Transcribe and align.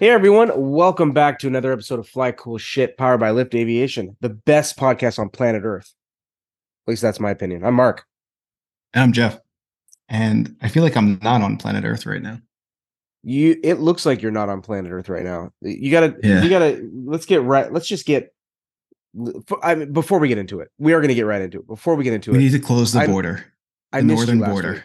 Hey 0.00 0.08
everyone, 0.08 0.50
welcome 0.56 1.12
back 1.12 1.38
to 1.40 1.46
another 1.46 1.72
episode 1.72 1.98
of 1.98 2.08
Fly 2.08 2.32
Cool 2.32 2.56
Shit 2.56 2.96
powered 2.96 3.20
by 3.20 3.32
Lift 3.32 3.54
Aviation, 3.54 4.16
the 4.22 4.30
best 4.30 4.78
podcast 4.78 5.18
on 5.18 5.28
planet 5.28 5.60
Earth. 5.62 5.92
At 6.86 6.92
least 6.92 7.02
that's 7.02 7.20
my 7.20 7.30
opinion. 7.30 7.66
I'm 7.66 7.74
Mark. 7.74 8.06
And 8.94 9.02
I'm 9.02 9.12
Jeff. 9.12 9.38
And 10.08 10.56
I 10.62 10.68
feel 10.68 10.82
like 10.82 10.96
I'm 10.96 11.18
not 11.22 11.42
on 11.42 11.58
planet 11.58 11.84
Earth 11.84 12.06
right 12.06 12.22
now. 12.22 12.38
You 13.22 13.60
it 13.62 13.74
looks 13.74 14.06
like 14.06 14.22
you're 14.22 14.32
not 14.32 14.48
on 14.48 14.62
planet 14.62 14.90
Earth 14.90 15.10
right 15.10 15.22
now. 15.22 15.50
You 15.60 15.90
gotta 15.90 16.16
Yeah. 16.22 16.44
you 16.44 16.48
gotta 16.48 16.88
let's 17.04 17.26
get 17.26 17.42
right 17.42 17.70
let's 17.70 17.86
just 17.86 18.06
get 18.06 18.32
I 19.62 19.74
mean, 19.74 19.92
before 19.92 20.18
we 20.18 20.28
get 20.28 20.38
into 20.38 20.60
it, 20.60 20.70
we 20.78 20.94
are 20.94 21.02
gonna 21.02 21.12
get 21.12 21.26
right 21.26 21.42
into 21.42 21.58
it. 21.58 21.66
Before 21.66 21.94
we 21.94 22.04
get 22.04 22.14
into 22.14 22.30
We 22.30 22.38
it, 22.38 22.38
we 22.38 22.44
need 22.44 22.52
to 22.52 22.58
close 22.58 22.94
the 22.94 23.06
border. 23.06 23.44
I 23.92 24.00
the 24.00 24.06
missed 24.06 24.16
northern 24.16 24.50
border. 24.50 24.72
week. 24.72 24.82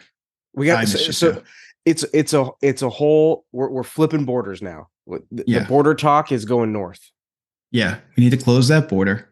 We 0.56 0.66
got 0.66 0.80
I 0.80 0.84
so, 0.84 1.10
so. 1.10 1.42
It's 1.86 2.04
it's 2.12 2.34
a 2.34 2.50
it's 2.60 2.82
a 2.82 2.90
whole 2.90 3.46
we're 3.52 3.70
we're 3.70 3.82
flipping 3.84 4.26
borders 4.26 4.60
now. 4.60 4.88
The, 5.06 5.22
the 5.30 5.44
Yeah. 5.46 5.64
border 5.66 5.94
talk 5.94 6.32
is 6.32 6.44
going 6.44 6.72
north. 6.72 7.00
Yeah. 7.70 7.98
We 8.16 8.24
need 8.24 8.30
to 8.30 8.36
close 8.36 8.68
that 8.68 8.88
border. 8.88 9.30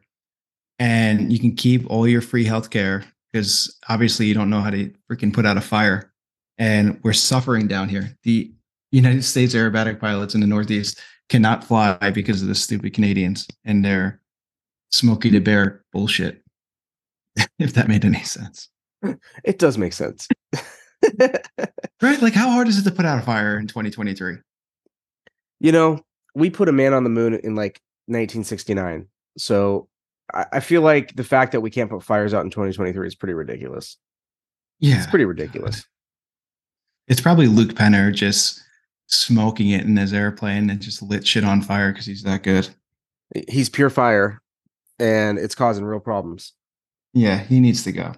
And 0.78 1.32
you 1.32 1.38
can 1.38 1.54
keep 1.54 1.88
all 1.90 2.06
your 2.08 2.20
free 2.20 2.44
healthcare 2.44 3.04
because 3.32 3.76
obviously 3.88 4.26
you 4.26 4.34
don't 4.34 4.50
know 4.50 4.60
how 4.60 4.70
to 4.70 4.92
freaking 5.10 5.32
put 5.32 5.44
out 5.46 5.56
a 5.56 5.60
fire. 5.60 6.12
And 6.56 7.00
we're 7.02 7.12
suffering 7.12 7.66
down 7.66 7.88
here. 7.88 8.16
The 8.22 8.52
United 8.92 9.24
States 9.24 9.54
aerobatic 9.54 9.98
pilots 10.00 10.34
in 10.34 10.40
the 10.40 10.46
Northeast 10.46 11.00
cannot 11.28 11.64
fly 11.64 11.96
because 12.14 12.42
of 12.42 12.48
the 12.48 12.54
stupid 12.54 12.94
Canadians 12.94 13.46
and 13.64 13.84
their 13.84 14.20
smoky 14.92 15.30
the 15.30 15.40
Bear 15.40 15.84
bullshit. 15.92 16.42
if 17.58 17.72
that 17.74 17.88
made 17.88 18.04
any 18.04 18.22
sense. 18.22 18.68
It 19.44 19.58
does 19.58 19.76
make 19.76 19.92
sense. 19.92 20.28
Right? 22.02 22.20
Like, 22.20 22.34
how 22.34 22.50
hard 22.50 22.68
is 22.68 22.78
it 22.78 22.84
to 22.84 22.90
put 22.90 23.06
out 23.06 23.18
a 23.18 23.22
fire 23.22 23.58
in 23.58 23.66
2023? 23.66 24.36
you 25.64 25.72
know, 25.72 25.98
we 26.34 26.50
put 26.50 26.68
a 26.68 26.72
man 26.72 26.92
on 26.92 27.04
the 27.04 27.10
moon 27.10 27.34
in 27.34 27.54
like 27.54 27.80
1969. 28.06 29.06
So 29.38 29.88
I, 30.32 30.44
I 30.52 30.60
feel 30.60 30.82
like 30.82 31.16
the 31.16 31.24
fact 31.24 31.52
that 31.52 31.62
we 31.62 31.70
can't 31.70 31.88
put 31.88 32.02
fires 32.02 32.34
out 32.34 32.44
in 32.44 32.50
2023 32.50 33.06
is 33.06 33.14
pretty 33.14 33.32
ridiculous. 33.32 33.96
Yeah. 34.78 34.98
It's 34.98 35.06
pretty 35.06 35.24
ridiculous. 35.24 35.86
It's 37.08 37.22
probably 37.22 37.46
Luke 37.46 37.72
Penner 37.72 38.14
just 38.14 38.62
smoking 39.06 39.70
it 39.70 39.84
in 39.84 39.96
his 39.96 40.12
airplane 40.12 40.68
and 40.68 40.80
just 40.80 41.02
lit 41.02 41.26
shit 41.26 41.44
on 41.44 41.62
fire 41.62 41.92
because 41.92 42.04
he's 42.04 42.22
that 42.24 42.42
good. 42.42 42.68
He's 43.48 43.70
pure 43.70 43.90
fire 43.90 44.42
and 44.98 45.38
it's 45.38 45.54
causing 45.54 45.86
real 45.86 46.00
problems. 46.00 46.52
Yeah, 47.14 47.38
he 47.38 47.60
needs 47.60 47.84
to 47.84 47.92
go. 47.92 48.12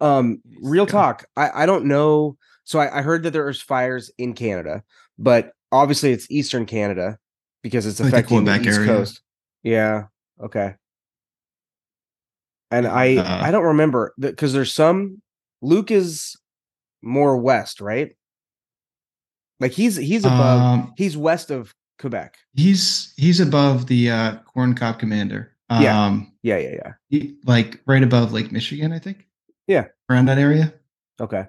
Um, 0.00 0.40
real 0.62 0.86
talk. 0.86 1.24
I, 1.36 1.62
I 1.62 1.66
don't 1.66 1.86
know. 1.86 2.36
So 2.64 2.78
I, 2.78 2.98
I 2.98 3.02
heard 3.02 3.22
that 3.24 3.32
there's 3.32 3.60
fires 3.62 4.10
in 4.18 4.34
Canada, 4.34 4.82
but 5.18 5.52
obviously 5.72 6.12
it's 6.12 6.30
Eastern 6.30 6.66
Canada 6.66 7.18
because 7.62 7.86
it's 7.86 7.98
Like 8.00 8.10
the 8.10 8.16
affecting 8.18 8.44
the, 8.44 8.52
Quebec 8.52 8.66
East 8.68 8.78
area. 8.78 8.92
Coast. 8.92 9.20
Yeah. 9.62 10.04
Okay. 10.42 10.74
And 12.70 12.86
I 12.86 13.16
Uh, 13.16 13.44
I 13.46 13.50
don't 13.50 13.64
remember 13.64 14.14
because 14.18 14.52
there's 14.52 14.72
some 14.74 15.22
Luke 15.62 15.90
is 15.90 16.36
more 17.02 17.36
west, 17.36 17.80
right? 17.80 18.14
Like 19.60 19.72
he's 19.72 19.96
he's 19.96 20.24
above 20.24 20.60
Um, 20.60 20.92
he's 20.96 21.16
west 21.16 21.50
of 21.50 21.74
Quebec. 21.98 22.36
he's 22.54 23.12
he's 23.16 23.40
above 23.40 23.86
the 23.86 24.10
uh, 24.10 24.36
Corn 24.44 24.74
Cob 24.74 24.98
Commander. 24.98 25.56
Um, 25.70 25.82
Yeah. 25.82 26.20
Yeah, 26.42 26.58
yeah, 26.58 26.74
yeah. 26.76 26.92
he- 27.08 27.36
like 27.44 27.80
right 27.86 28.02
above 28.02 28.32
Lake 28.32 28.52
Michigan, 28.52 28.92
I 28.92 28.98
think. 28.98 29.26
Yeah. 29.68 29.86
around 30.10 30.26
that 30.26 30.38
area. 30.38 30.74
Okay. 31.20 31.44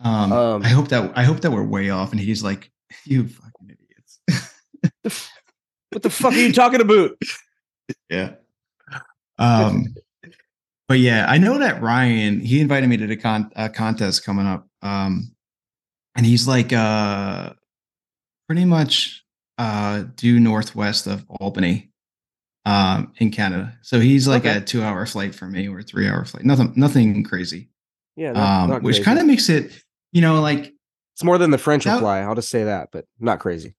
Um, 0.00 0.32
Um, 0.32 0.62
I 0.64 0.68
hope 0.68 0.88
that 0.88 1.12
I 1.16 1.22
hope 1.22 1.40
that 1.40 1.52
we're 1.52 1.62
way 1.62 1.90
off, 1.90 2.10
and 2.10 2.20
he's 2.20 2.42
like, 2.42 2.72
"You 3.04 3.28
fucking 3.28 3.70
idiots." 3.70 4.54
What 5.90 6.02
the 6.02 6.10
fuck 6.10 6.32
are 6.32 6.36
you 6.36 6.52
talking 6.52 6.80
about? 6.80 7.12
Yeah. 8.08 8.36
Um, 9.38 9.94
but 10.88 10.98
yeah, 11.00 11.26
I 11.28 11.36
know 11.36 11.58
that 11.58 11.82
Ryan 11.82 12.40
he 12.40 12.60
invited 12.60 12.88
me 12.88 12.96
to 12.96 13.06
the 13.06 13.16
con- 13.16 13.52
uh, 13.56 13.68
contest 13.68 14.24
coming 14.24 14.46
up. 14.46 14.66
Um, 14.80 15.34
and 16.16 16.24
he's 16.24 16.48
like 16.48 16.72
uh 16.72 17.52
pretty 18.46 18.64
much 18.64 19.22
uh 19.58 20.04
due 20.16 20.40
northwest 20.40 21.06
of 21.06 21.26
Albany, 21.40 21.90
um, 22.64 23.12
in 23.18 23.30
Canada. 23.30 23.76
So 23.82 24.00
he's 24.00 24.26
like 24.28 24.44
Okay. 24.44 24.56
a 24.58 24.60
two 24.60 24.82
hour 24.82 25.04
flight 25.06 25.34
for 25.34 25.46
me 25.46 25.68
or 25.68 25.80
a 25.80 25.82
three 25.82 26.08
hour 26.08 26.24
flight. 26.24 26.44
Nothing, 26.44 26.72
nothing 26.76 27.22
crazy. 27.24 27.68
Yeah, 28.16 28.32
not, 28.32 28.62
um, 28.64 28.70
not 28.70 28.82
which 28.82 29.02
kind 29.02 29.18
of 29.18 29.26
makes 29.26 29.48
it, 29.48 29.70
you 30.12 30.20
know, 30.22 30.40
like 30.40 30.72
it's 31.14 31.24
more 31.24 31.38
than 31.38 31.50
the 31.50 31.58
French 31.58 31.84
That- 31.84 32.00
fly. 32.00 32.20
I'll 32.20 32.34
just 32.34 32.48
say 32.50 32.64
that, 32.64 32.90
but 32.92 33.06
not 33.20 33.38
crazy. 33.40 33.74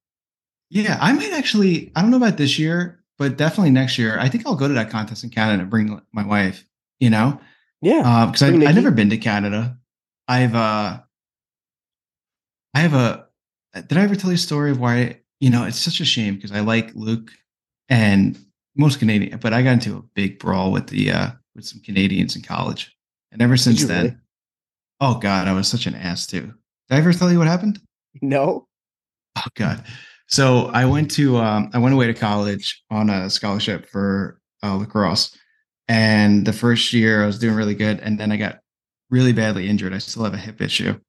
Yeah, 0.70 0.98
I 1.00 1.14
might 1.14 1.32
actually. 1.32 1.92
I 1.96 2.02
don't 2.02 2.12
know 2.12 2.18
about 2.18 2.38
this 2.38 2.58
year, 2.60 3.04
but 3.18 3.38
definitely 3.38 3.72
next 3.72 3.98
year. 3.98 4.18
I 4.20 4.28
think 4.30 4.46
I'll 4.46 4.56
go 4.56 4.68
to 4.68 4.74
that 4.74 4.90
contest 4.90 5.24
in 5.24 5.30
Canada 5.30 5.62
and 5.62 5.70
bring 5.70 6.02
my 6.12 6.26
wife. 6.26 6.66
You 7.00 7.10
know, 7.12 7.40
Yeah. 7.82 8.26
because 8.26 8.42
I 8.42 8.50
Bring 8.50 8.66
I've 8.68 8.76
never 8.76 8.92
been 8.92 9.10
to 9.12 9.18
Canada. 9.18 9.78
I've 10.28 10.56
uh, 10.56 11.00
I 12.74 12.80
have 12.80 12.94
a. 12.94 13.28
Did 13.76 13.98
I 13.98 14.02
ever 14.04 14.16
tell 14.16 14.30
you 14.32 14.36
a 14.36 14.38
story 14.38 14.72
of 14.72 14.80
why? 14.80 15.20
You 15.40 15.50
know, 15.50 15.66
it's 15.66 15.80
such 15.80 16.00
a 16.00 16.06
shame 16.06 16.36
because 16.36 16.52
I 16.52 16.62
like 16.62 16.92
Luke 16.96 17.32
and 17.90 18.38
most 18.76 19.00
Canadian, 19.00 19.40
but 19.40 19.54
I 19.54 19.62
got 19.62 19.74
into 19.74 19.98
a 19.98 20.04
big 20.14 20.40
brawl 20.40 20.72
with 20.72 20.88
the 20.88 21.12
uh 21.12 21.30
with 21.56 21.66
some 21.66 21.82
Canadians 21.82 22.36
in 22.36 22.42
college, 22.42 22.96
and 23.32 23.42
ever 23.42 23.58
since 23.58 23.86
then, 23.86 24.04
really? 24.04 24.18
oh 25.02 25.16
god, 25.16 25.48
I 25.48 25.54
was 25.54 25.68
such 25.68 25.86
an 25.88 25.96
ass 25.96 26.28
too. 26.28 26.54
Did 26.90 26.96
I 26.96 26.98
ever 26.98 27.14
tell 27.14 27.32
you 27.32 27.38
what 27.38 27.48
happened? 27.48 27.80
no. 28.22 28.68
Oh 29.38 29.48
God. 29.56 29.84
So 30.28 30.68
I 30.68 30.86
went 30.86 31.12
to 31.12 31.38
um, 31.38 31.70
I 31.74 31.78
went 31.78 31.94
away 31.94 32.08
to 32.08 32.14
college 32.14 32.84
on 32.90 33.10
a 33.10 33.30
scholarship 33.30 33.88
for 33.88 34.40
uh, 34.64 34.76
lacrosse, 34.76 35.38
and 35.88 36.46
the 36.46 36.54
first 36.54 36.94
year 36.94 37.24
I 37.24 37.28
was 37.28 37.40
doing 37.40 37.56
really 37.56 37.76
good, 37.76 38.00
and 38.00 38.20
then 38.20 38.32
I 38.32 38.38
got 38.38 38.60
really 39.10 39.34
badly 39.34 39.68
injured. 39.68 39.94
I 39.94 40.00
still 40.00 40.24
have 40.24 40.34
a 40.34 40.38
hip 40.38 40.62
issue, 40.62 41.00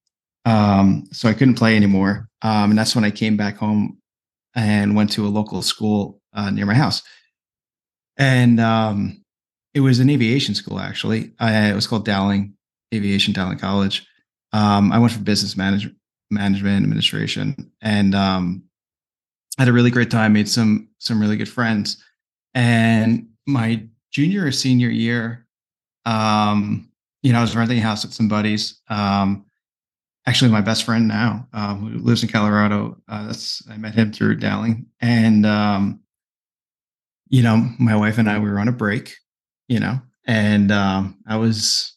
um, 0.45 1.05
so 1.13 1.29
I 1.29 1.33
couldn't 1.33 1.55
play 1.55 1.77
anymore. 1.77 2.29
Um, 2.43 2.71
and 2.71 2.79
that's 2.79 2.95
when 2.95 3.05
I 3.05 3.11
came 3.11 3.37
back 3.37 3.57
home 3.57 3.99
and 4.55 4.95
went 4.95 5.13
to 5.13 5.27
a 5.27 5.29
local 5.29 5.63
school 5.63 6.21
uh, 6.35 6.51
near 6.51 6.67
my 6.67 6.75
house, 6.75 7.03
and 8.19 8.61
um, 8.61 9.23
it 9.75 9.81
was 9.81 9.99
an 9.99 10.11
aviation 10.11 10.55
school 10.55 10.79
actually. 10.81 11.33
I, 11.39 11.71
it 11.71 11.75
was 11.75 11.87
called 11.87 12.05
Dowling 12.05 12.55
Aviation 12.95 13.33
Dowling 13.33 13.59
College. 13.59 14.07
Um, 14.53 14.93
I 14.93 14.99
went 14.99 15.13
for 15.13 15.21
business 15.21 15.57
management 15.57 15.97
management 16.31 16.83
administration 16.83 17.71
and 17.81 18.15
um 18.15 18.63
had 19.59 19.69
a 19.69 19.73
really 19.73 19.91
great 19.91 20.11
time 20.11 20.33
made 20.33 20.49
some 20.49 20.89
some 20.99 21.21
really 21.21 21.37
good 21.37 21.49
friends 21.49 22.03
and 22.55 23.29
my 23.47 23.83
junior 24.11 24.45
or 24.47 24.53
senior 24.53 24.89
year 24.89 25.47
um 26.05 26.89
you 27.23 27.33
know 27.33 27.39
i 27.39 27.43
was 27.43 27.55
renting 27.55 27.79
a 27.79 27.83
house 27.83 28.05
with 28.05 28.13
some 28.13 28.29
buddies 28.29 28.81
um 28.89 29.45
actually 30.27 30.51
my 30.51 30.61
best 30.61 30.85
friend 30.85 31.07
now 31.07 31.47
um 31.53 31.93
who 31.93 31.99
lives 32.01 32.23
in 32.23 32.29
colorado 32.29 32.97
uh, 33.09 33.33
i 33.71 33.77
met 33.77 33.95
him 33.95 34.13
through 34.13 34.35
dowling 34.35 34.87
and 35.01 35.47
um 35.47 36.01
you 37.29 37.43
know 37.43 37.69
my 37.79 37.97
wife 37.97 38.19
and 38.19 38.29
i 38.29 38.39
we 38.39 38.51
were 38.51 38.59
on 38.59 38.69
a 38.69 38.73
break 38.73 39.15
you 39.69 39.81
know 39.81 40.01
and 40.27 40.71
um 40.71 41.19
i 41.27 41.37
was 41.37 41.97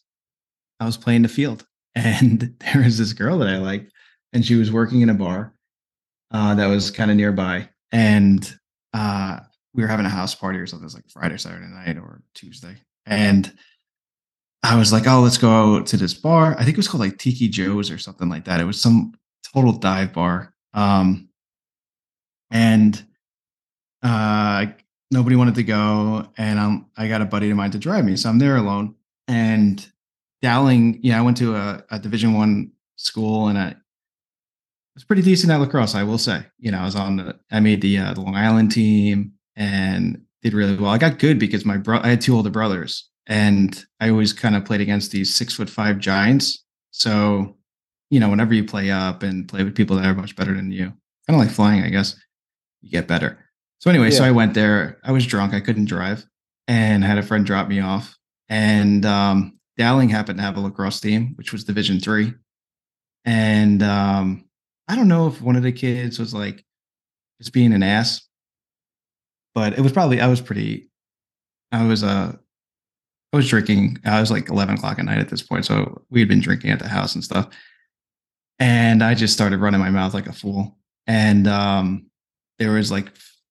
i 0.80 0.84
was 0.84 0.96
playing 0.96 1.22
the 1.22 1.28
field 1.28 1.66
and 1.94 2.54
there 2.60 2.82
was 2.82 2.98
this 2.98 3.12
girl 3.12 3.38
that 3.38 3.48
i 3.48 3.58
liked 3.58 3.92
and 4.32 4.44
she 4.44 4.54
was 4.54 4.70
working 4.70 5.00
in 5.00 5.10
a 5.10 5.14
bar 5.14 5.54
uh, 6.32 6.54
that 6.54 6.66
was 6.66 6.90
kind 6.90 7.10
of 7.10 7.16
nearby. 7.16 7.68
And 7.92 8.50
uh, 8.94 9.40
we 9.74 9.82
were 9.82 9.88
having 9.88 10.06
a 10.06 10.10
house 10.10 10.34
party 10.34 10.58
or 10.58 10.66
something. 10.66 10.84
It 10.84 10.86
was 10.86 10.94
like 10.94 11.10
Friday, 11.10 11.36
Saturday 11.38 11.66
night, 11.66 11.96
or 11.96 12.22
Tuesday. 12.34 12.76
And 13.06 13.52
I 14.62 14.76
was 14.76 14.92
like, 14.92 15.06
"Oh, 15.06 15.20
let's 15.20 15.38
go 15.38 15.82
to 15.82 15.96
this 15.96 16.14
bar." 16.14 16.54
I 16.58 16.64
think 16.64 16.70
it 16.70 16.76
was 16.76 16.88
called 16.88 17.00
like 17.00 17.18
Tiki 17.18 17.48
Joe's 17.48 17.90
or 17.90 17.98
something 17.98 18.28
like 18.28 18.44
that. 18.44 18.60
It 18.60 18.64
was 18.64 18.80
some 18.80 19.14
total 19.52 19.72
dive 19.72 20.12
bar. 20.12 20.54
Um, 20.74 21.28
and 22.50 23.02
uh, 24.02 24.66
nobody 25.10 25.36
wanted 25.36 25.54
to 25.56 25.62
go, 25.62 26.26
and 26.36 26.58
um, 26.58 26.86
I 26.96 27.08
got 27.08 27.22
a 27.22 27.26
buddy 27.26 27.50
of 27.50 27.56
mine 27.56 27.70
to 27.72 27.78
drive 27.78 28.04
me, 28.04 28.16
so 28.16 28.28
I'm 28.28 28.38
there 28.38 28.56
alone. 28.56 28.94
And 29.28 29.84
Dowling, 30.42 31.00
yeah, 31.02 31.18
I 31.18 31.22
went 31.22 31.36
to 31.38 31.54
a, 31.54 31.84
a 31.90 31.98
Division 31.98 32.34
One 32.34 32.72
school, 32.96 33.48
and 33.48 33.58
I 33.58 33.76
was 34.94 35.04
pretty 35.04 35.22
decent 35.22 35.52
at 35.52 35.60
lacrosse, 35.60 35.94
I 35.94 36.02
will 36.02 36.18
say. 36.18 36.44
You 36.58 36.70
know, 36.70 36.78
I 36.78 36.84
was 36.84 36.96
on 36.96 37.16
the, 37.16 37.38
I 37.50 37.60
made 37.60 37.80
the 37.80 37.98
uh, 37.98 38.14
the 38.14 38.20
Long 38.20 38.36
Island 38.36 38.72
team 38.72 39.32
and 39.56 40.22
did 40.42 40.54
really 40.54 40.76
well. 40.76 40.90
I 40.90 40.98
got 40.98 41.18
good 41.18 41.38
because 41.38 41.64
my 41.64 41.76
bro, 41.76 42.00
I 42.02 42.08
had 42.08 42.20
two 42.20 42.34
older 42.34 42.50
brothers, 42.50 43.08
and 43.26 43.84
I 44.00 44.10
always 44.10 44.32
kind 44.32 44.56
of 44.56 44.64
played 44.64 44.80
against 44.80 45.10
these 45.10 45.34
six 45.34 45.54
foot 45.54 45.68
five 45.68 45.98
giants. 45.98 46.64
So, 46.92 47.56
you 48.10 48.20
know, 48.20 48.28
whenever 48.28 48.54
you 48.54 48.64
play 48.64 48.90
up 48.90 49.22
and 49.22 49.48
play 49.48 49.62
with 49.62 49.76
people 49.76 49.96
that 49.96 50.06
are 50.06 50.14
much 50.14 50.34
better 50.36 50.54
than 50.54 50.72
you, 50.72 50.86
kind 51.26 51.40
of 51.40 51.46
like 51.46 51.50
flying, 51.50 51.82
I 51.82 51.90
guess, 51.90 52.16
you 52.80 52.90
get 52.90 53.06
better. 53.06 53.38
So 53.80 53.88
anyway, 53.88 54.10
so 54.10 54.24
I 54.24 54.30
went 54.30 54.52
there. 54.52 54.98
I 55.02 55.10
was 55.10 55.26
drunk. 55.26 55.54
I 55.54 55.60
couldn't 55.60 55.86
drive, 55.86 56.26
and 56.68 57.02
had 57.02 57.16
a 57.16 57.22
friend 57.22 57.46
drop 57.46 57.66
me 57.66 57.80
off. 57.80 58.16
And 58.50 59.06
um, 59.06 59.58
Dowling 59.78 60.10
happened 60.10 60.38
to 60.38 60.44
have 60.44 60.58
a 60.58 60.60
lacrosse 60.60 61.00
team, 61.00 61.32
which 61.36 61.50
was 61.50 61.64
Division 61.64 61.98
three. 61.98 62.34
And 63.24 63.82
um, 63.82 64.44
I 64.86 64.96
don't 64.96 65.08
know 65.08 65.28
if 65.28 65.40
one 65.40 65.56
of 65.56 65.62
the 65.62 65.72
kids 65.72 66.18
was 66.18 66.34
like 66.34 66.62
just 67.40 67.54
being 67.54 67.72
an 67.72 67.82
ass, 67.82 68.20
but 69.54 69.72
it 69.72 69.80
was 69.80 69.92
probably 69.92 70.20
I 70.20 70.26
was 70.26 70.42
pretty. 70.42 70.90
I 71.72 71.86
was 71.86 72.04
uh, 72.04 72.36
I 73.32 73.36
was 73.36 73.48
drinking. 73.48 73.98
I 74.04 74.20
was 74.20 74.30
like 74.30 74.50
eleven 74.50 74.74
o'clock 74.74 74.98
at 74.98 75.06
night 75.06 75.18
at 75.18 75.30
this 75.30 75.42
point, 75.42 75.64
so 75.64 76.02
we 76.10 76.20
had 76.20 76.28
been 76.28 76.40
drinking 76.40 76.70
at 76.70 76.80
the 76.80 76.88
house 76.88 77.14
and 77.14 77.24
stuff. 77.24 77.48
And 78.58 79.02
I 79.02 79.14
just 79.14 79.32
started 79.32 79.60
running 79.60 79.80
my 79.80 79.88
mouth 79.88 80.12
like 80.12 80.26
a 80.26 80.34
fool. 80.34 80.76
And 81.06 81.48
um, 81.48 82.10
there 82.58 82.72
was 82.72 82.90
like 82.90 83.08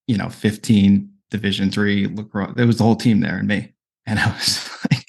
you 0.09 0.17
know 0.17 0.27
15 0.27 1.07
division 1.29 1.69
three 1.69 2.07
lacrosse 2.07 2.56
there 2.56 2.65
was 2.65 2.79
the 2.79 2.83
whole 2.83 2.95
team 2.95 3.19
there 3.19 3.38
and 3.38 3.47
me. 3.47 3.73
And 4.07 4.19
i 4.19 4.27
was 4.33 4.67
like 4.91 5.06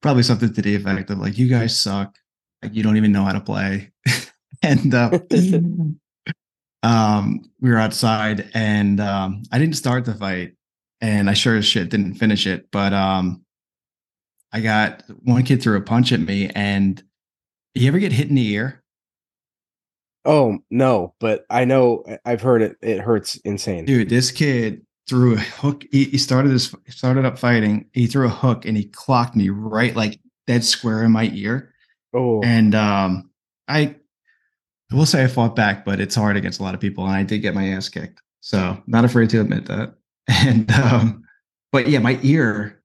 probably 0.00 0.22
something 0.22 0.52
to 0.52 0.62
the 0.62 0.74
effect 0.74 1.10
of 1.10 1.18
like 1.18 1.36
you 1.36 1.48
guys 1.48 1.78
suck. 1.78 2.16
Like 2.62 2.74
you 2.74 2.82
don't 2.82 2.96
even 2.96 3.12
know 3.12 3.24
how 3.24 3.32
to 3.32 3.40
play. 3.40 3.92
And 4.64 4.94
uh, 4.94 5.18
um 6.84 7.50
we 7.60 7.70
were 7.70 7.78
outside 7.78 8.48
and 8.54 9.00
um 9.00 9.42
i 9.50 9.58
didn't 9.58 9.76
start 9.76 10.04
the 10.04 10.14
fight 10.14 10.52
and 11.00 11.28
i 11.28 11.32
sure 11.34 11.56
as 11.56 11.64
shit 11.64 11.88
didn't 11.88 12.14
finish 12.14 12.46
it 12.46 12.68
but 12.70 12.92
um 12.92 13.44
i 14.52 14.60
got 14.60 15.02
one 15.22 15.42
kid 15.42 15.62
threw 15.62 15.76
a 15.76 15.80
punch 15.80 16.12
at 16.12 16.20
me 16.20 16.48
and 16.54 17.02
you 17.74 17.88
ever 17.88 17.98
get 17.98 18.12
hit 18.12 18.28
in 18.28 18.36
the 18.36 18.52
ear 18.52 18.81
Oh 20.24 20.58
no, 20.70 21.14
but 21.18 21.44
I 21.50 21.64
know 21.64 22.04
I've 22.24 22.42
heard 22.42 22.62
it. 22.62 22.76
It 22.80 23.00
hurts 23.00 23.36
insane. 23.44 23.84
Dude, 23.84 24.08
this 24.08 24.30
kid 24.30 24.86
threw 25.08 25.34
a 25.34 25.38
hook. 25.38 25.84
He, 25.90 26.04
he 26.04 26.18
started 26.18 26.50
this 26.50 26.74
started 26.88 27.24
up 27.24 27.38
fighting. 27.38 27.88
He 27.92 28.06
threw 28.06 28.26
a 28.26 28.30
hook 28.30 28.64
and 28.64 28.76
he 28.76 28.84
clocked 28.84 29.34
me 29.34 29.48
right 29.50 29.94
like 29.96 30.20
dead 30.46 30.64
square 30.64 31.02
in 31.02 31.12
my 31.12 31.30
ear. 31.32 31.72
Oh, 32.14 32.42
And 32.42 32.74
um, 32.74 33.30
I, 33.68 33.96
I 34.90 34.94
will 34.94 35.06
say 35.06 35.24
I 35.24 35.28
fought 35.28 35.56
back, 35.56 35.84
but 35.84 35.98
it's 35.98 36.14
hard 36.14 36.36
against 36.36 36.60
a 36.60 36.62
lot 36.62 36.74
of 36.74 36.80
people, 36.80 37.04
and 37.04 37.14
I 37.14 37.22
did 37.22 37.38
get 37.38 37.54
my 37.54 37.68
ass 37.68 37.88
kicked. 37.88 38.20
So 38.40 38.82
not 38.86 39.04
afraid 39.04 39.30
to 39.30 39.40
admit 39.40 39.66
that. 39.66 39.94
And 40.28 40.70
um, 40.70 41.24
but 41.72 41.88
yeah, 41.88 41.98
my 41.98 42.18
ear 42.22 42.80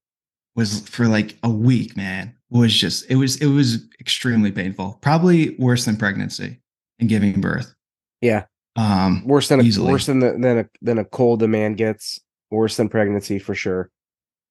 was 0.56 0.82
for 0.90 1.08
like 1.08 1.38
a 1.44 1.50
week, 1.50 1.96
man. 1.96 2.36
Was 2.50 2.74
just 2.74 3.10
it 3.12 3.16
was 3.16 3.36
it 3.38 3.48
was 3.48 3.86
extremely 4.00 4.52
painful. 4.52 4.98
Probably 5.02 5.56
worse 5.60 5.86
than 5.86 5.98
pregnancy 5.98 6.60
and 7.00 7.08
giving 7.10 7.40
birth. 7.42 7.74
yeah, 8.22 8.46
Um, 8.76 9.26
worse 9.28 9.48
than 9.50 9.60
a, 9.60 9.64
easily. 9.64 9.92
worse 9.92 10.06
than 10.08 10.20
the, 10.20 10.32
than 10.34 10.58
a 10.60 10.66
than 10.82 10.98
a 11.00 11.06
cold 11.06 11.44
a 11.44 11.48
man 11.48 11.74
gets. 11.74 12.20
Worse 12.50 12.78
than 12.78 12.88
pregnancy 12.90 13.40
for 13.40 13.54
sure. 13.56 13.90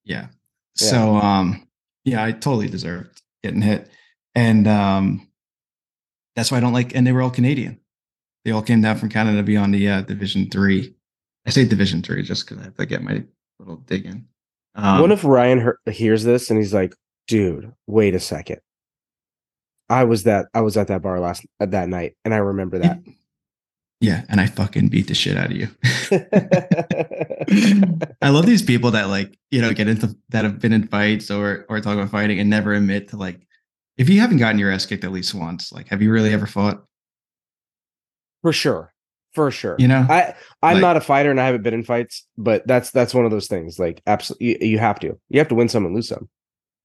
Yeah. 0.05 0.27
Yeah. 0.27 0.29
So 0.75 1.17
um 1.17 1.67
yeah, 2.05 2.23
I 2.23 2.33
totally 2.33 2.69
deserved 2.69 3.23
getting 3.43 3.63
hit. 3.63 3.89
And 4.35 4.69
um 4.69 5.29
that's 6.35 6.51
why 6.51 6.59
I 6.59 6.61
don't 6.61 6.75
like 6.75 6.95
and 6.95 7.07
they 7.07 7.13
were 7.13 7.23
all 7.23 7.31
Canadian. 7.31 7.81
They 8.45 8.51
all 8.53 8.63
came 8.63 8.83
down 8.83 8.99
from 8.99 9.09
Canada 9.09 9.39
to 9.39 9.43
be 9.43 9.57
on 9.57 9.71
the 9.73 9.89
uh, 9.89 10.01
division 10.03 10.51
3. 10.51 10.95
I 11.47 11.51
say 11.51 11.65
division 11.65 12.03
3 12.03 12.23
just 12.23 12.47
cuz 12.47 12.59
I 12.59 12.65
have 12.65 12.75
to 12.77 12.87
get 12.87 13.03
my 13.03 13.25
little 13.59 13.77
dig 13.77 14.05
in. 14.07 14.27
Um, 14.75 15.01
what 15.01 15.11
if 15.11 15.25
Ryan 15.25 15.73
he- 15.87 15.93
hears 15.93 16.23
this 16.23 16.51
and 16.51 16.59
he's 16.59 16.75
like, 16.75 16.95
"Dude, 17.29 17.73
wait 17.87 18.15
a 18.15 18.21
second. 18.21 18.61
I 19.89 20.05
was 20.05 20.25
that 20.25 20.47
I 20.55 20.61
was 20.63 20.77
at 20.77 20.89
that 20.89 21.03
bar 21.03 21.21
last 21.21 21.45
at 21.61 21.71
that 21.73 21.89
night, 21.89 22.17
and 22.25 22.33
I 22.35 22.39
remember 22.39 22.79
that." 22.79 23.01
Yeah, 24.01 24.25
and 24.29 24.41
I 24.41 24.47
fucking 24.47 24.89
beat 24.89 25.07
the 25.09 25.15
shit 25.15 25.39
out 25.39 25.51
of 25.51 25.57
you. 25.57 25.69
I 28.23 28.29
love 28.29 28.47
these 28.47 28.63
people 28.63 28.91
that 28.93 29.09
like, 29.09 29.39
you 29.51 29.61
know, 29.63 29.73
get 29.73 29.89
into 29.89 30.15
that 30.31 30.45
have 30.45 30.61
been 30.61 30.73
in 30.73 30.87
fights 30.89 31.31
or 31.31 31.65
or 31.69 31.81
talk 31.81 31.95
about 31.95 32.11
fighting 32.11 32.39
and 32.41 32.51
never 32.51 32.73
admit 32.75 33.09
to 33.11 33.17
like 33.17 33.41
if 33.97 34.09
you 34.09 34.21
haven't 34.21 34.37
gotten 34.39 34.59
your 34.59 34.71
ass 34.71 34.85
kicked 34.87 35.05
at 35.05 35.13
least 35.13 35.35
once, 35.35 35.73
like 35.73 35.89
have 35.89 36.03
you 36.03 36.11
really 36.11 36.33
ever 36.33 36.47
fought? 36.47 36.83
for 38.43 38.53
sure, 38.53 38.93
for 39.35 39.51
sure. 39.51 39.75
You 39.79 39.89
know? 39.89 40.07
I 40.09 40.35
I'm 40.63 40.75
Like- 40.75 40.83
not 40.83 40.97
a 40.97 41.01
fighter 41.01 41.31
and 41.31 41.41
I 41.41 41.47
haven't 41.47 41.63
been 41.63 41.75
in 41.75 41.83
fights, 41.83 42.27
but 42.37 42.67
that's 42.67 42.91
that's 42.91 43.15
one 43.15 43.25
of 43.25 43.31
those 43.31 43.49
things. 43.49 43.79
Like, 43.79 44.03
absolutely, 44.07 44.47
you, 44.63 44.73
you 44.73 44.79
have 44.79 45.01
to. 45.01 45.19
You 45.31 45.39
have 45.41 45.49
to 45.49 45.55
win 45.55 45.69
some 45.69 45.85
and 45.87 45.95
lose 45.95 46.09
some. 46.09 46.29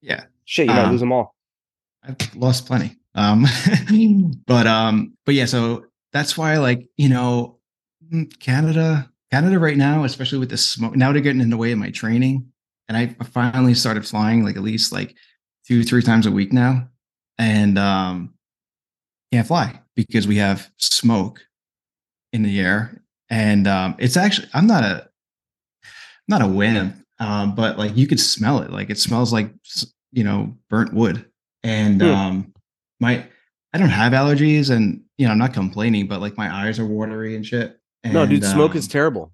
yeah. 0.01 0.23
Shit, 0.45 0.67
you 0.67 0.73
might 0.73 0.85
Um, 0.85 0.91
lose 0.91 0.99
them 1.01 1.11
all. 1.11 1.35
I've 2.03 2.35
lost 2.35 2.65
plenty. 2.65 2.97
Um, 3.15 3.45
but 4.47 4.67
um, 4.67 5.13
but 5.25 5.35
yeah, 5.35 5.45
so 5.45 5.85
that's 6.13 6.37
why 6.37 6.57
like 6.57 6.87
you 6.97 7.09
know, 7.09 7.59
mm, 8.11 8.37
Canada, 8.39 9.09
Canada 9.31 9.59
right 9.59 9.77
now, 9.77 10.03
especially 10.03 10.39
with 10.39 10.49
the 10.49 10.57
smoke. 10.57 10.95
Now 10.95 11.11
they're 11.11 11.21
getting 11.21 11.41
in 11.41 11.49
the 11.49 11.57
way 11.57 11.71
of 11.71 11.79
my 11.79 11.91
training, 11.91 12.51
and 12.87 12.97
I 12.97 13.07
finally 13.25 13.73
started 13.73 14.07
flying 14.07 14.43
like 14.43 14.55
at 14.55 14.63
least 14.63 14.91
like 14.91 15.15
two, 15.67 15.83
three 15.83 16.01
times 16.01 16.25
a 16.25 16.31
week 16.31 16.53
now, 16.53 16.87
and 17.37 17.77
um, 17.77 18.33
can't 19.31 19.47
fly 19.47 19.79
because 19.95 20.27
we 20.27 20.37
have 20.37 20.69
smoke 20.77 21.41
in 22.33 22.43
the 22.43 22.59
air, 22.59 23.03
and 23.29 23.67
um, 23.67 23.95
it's 23.99 24.17
actually 24.17 24.47
I'm 24.53 24.67
not 24.67 24.83
a 24.83 25.09
not 26.27 26.41
a 26.41 26.47
wimp, 26.47 26.95
um, 27.19 27.55
but 27.55 27.77
like 27.77 27.95
you 27.95 28.07
could 28.07 28.19
smell 28.19 28.59
it. 28.59 28.71
Like 28.71 28.89
it 28.89 28.97
smells 28.97 29.33
like 29.33 29.53
you 30.11 30.23
know 30.23 30.55
burnt 30.69 30.93
wood, 30.93 31.25
and 31.63 32.01
Hmm. 32.01 32.07
um, 32.07 32.53
my 32.99 33.25
I 33.73 33.77
don't 33.77 33.89
have 33.89 34.13
allergies, 34.13 34.69
and 34.69 35.01
you 35.17 35.25
know 35.25 35.31
I'm 35.31 35.37
not 35.37 35.53
complaining, 35.53 36.07
but 36.07 36.19
like 36.21 36.37
my 36.37 36.53
eyes 36.53 36.79
are 36.79 36.85
watery 36.85 37.35
and 37.35 37.45
shit. 37.45 37.77
And, 38.03 38.13
no, 38.13 38.25
dude, 38.25 38.43
smoke 38.43 38.75
is 38.75 38.85
um, 38.85 38.89
terrible. 38.89 39.31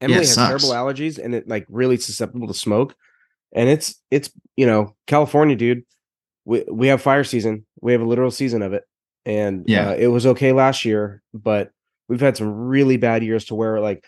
Emily 0.00 0.20
it 0.20 0.26
has 0.28 0.36
terrible 0.36 0.70
allergies 0.70 1.18
and 1.22 1.34
it 1.34 1.46
like 1.46 1.66
really 1.68 1.98
susceptible 1.98 2.48
to 2.48 2.54
smoke. 2.54 2.94
And 3.52 3.68
it's 3.68 3.94
it's 4.10 4.30
you 4.56 4.66
know 4.66 4.96
California, 5.06 5.56
dude. 5.56 5.82
We 6.46 6.64
we 6.70 6.86
have 6.88 7.02
fire 7.02 7.24
season. 7.24 7.66
We 7.82 7.92
have 7.92 8.00
a 8.00 8.06
literal 8.06 8.30
season 8.30 8.62
of 8.62 8.72
it, 8.72 8.84
and 9.26 9.68
Yeah. 9.68 9.90
uh, 9.90 9.94
it 9.94 10.06
was 10.06 10.24
okay 10.26 10.52
last 10.52 10.84
year, 10.86 11.22
but 11.34 11.70
we've 12.08 12.20
had 12.20 12.36
some 12.36 12.50
really 12.50 12.96
bad 12.96 13.22
years 13.22 13.44
to 13.46 13.54
where 13.54 13.78
like 13.80 14.04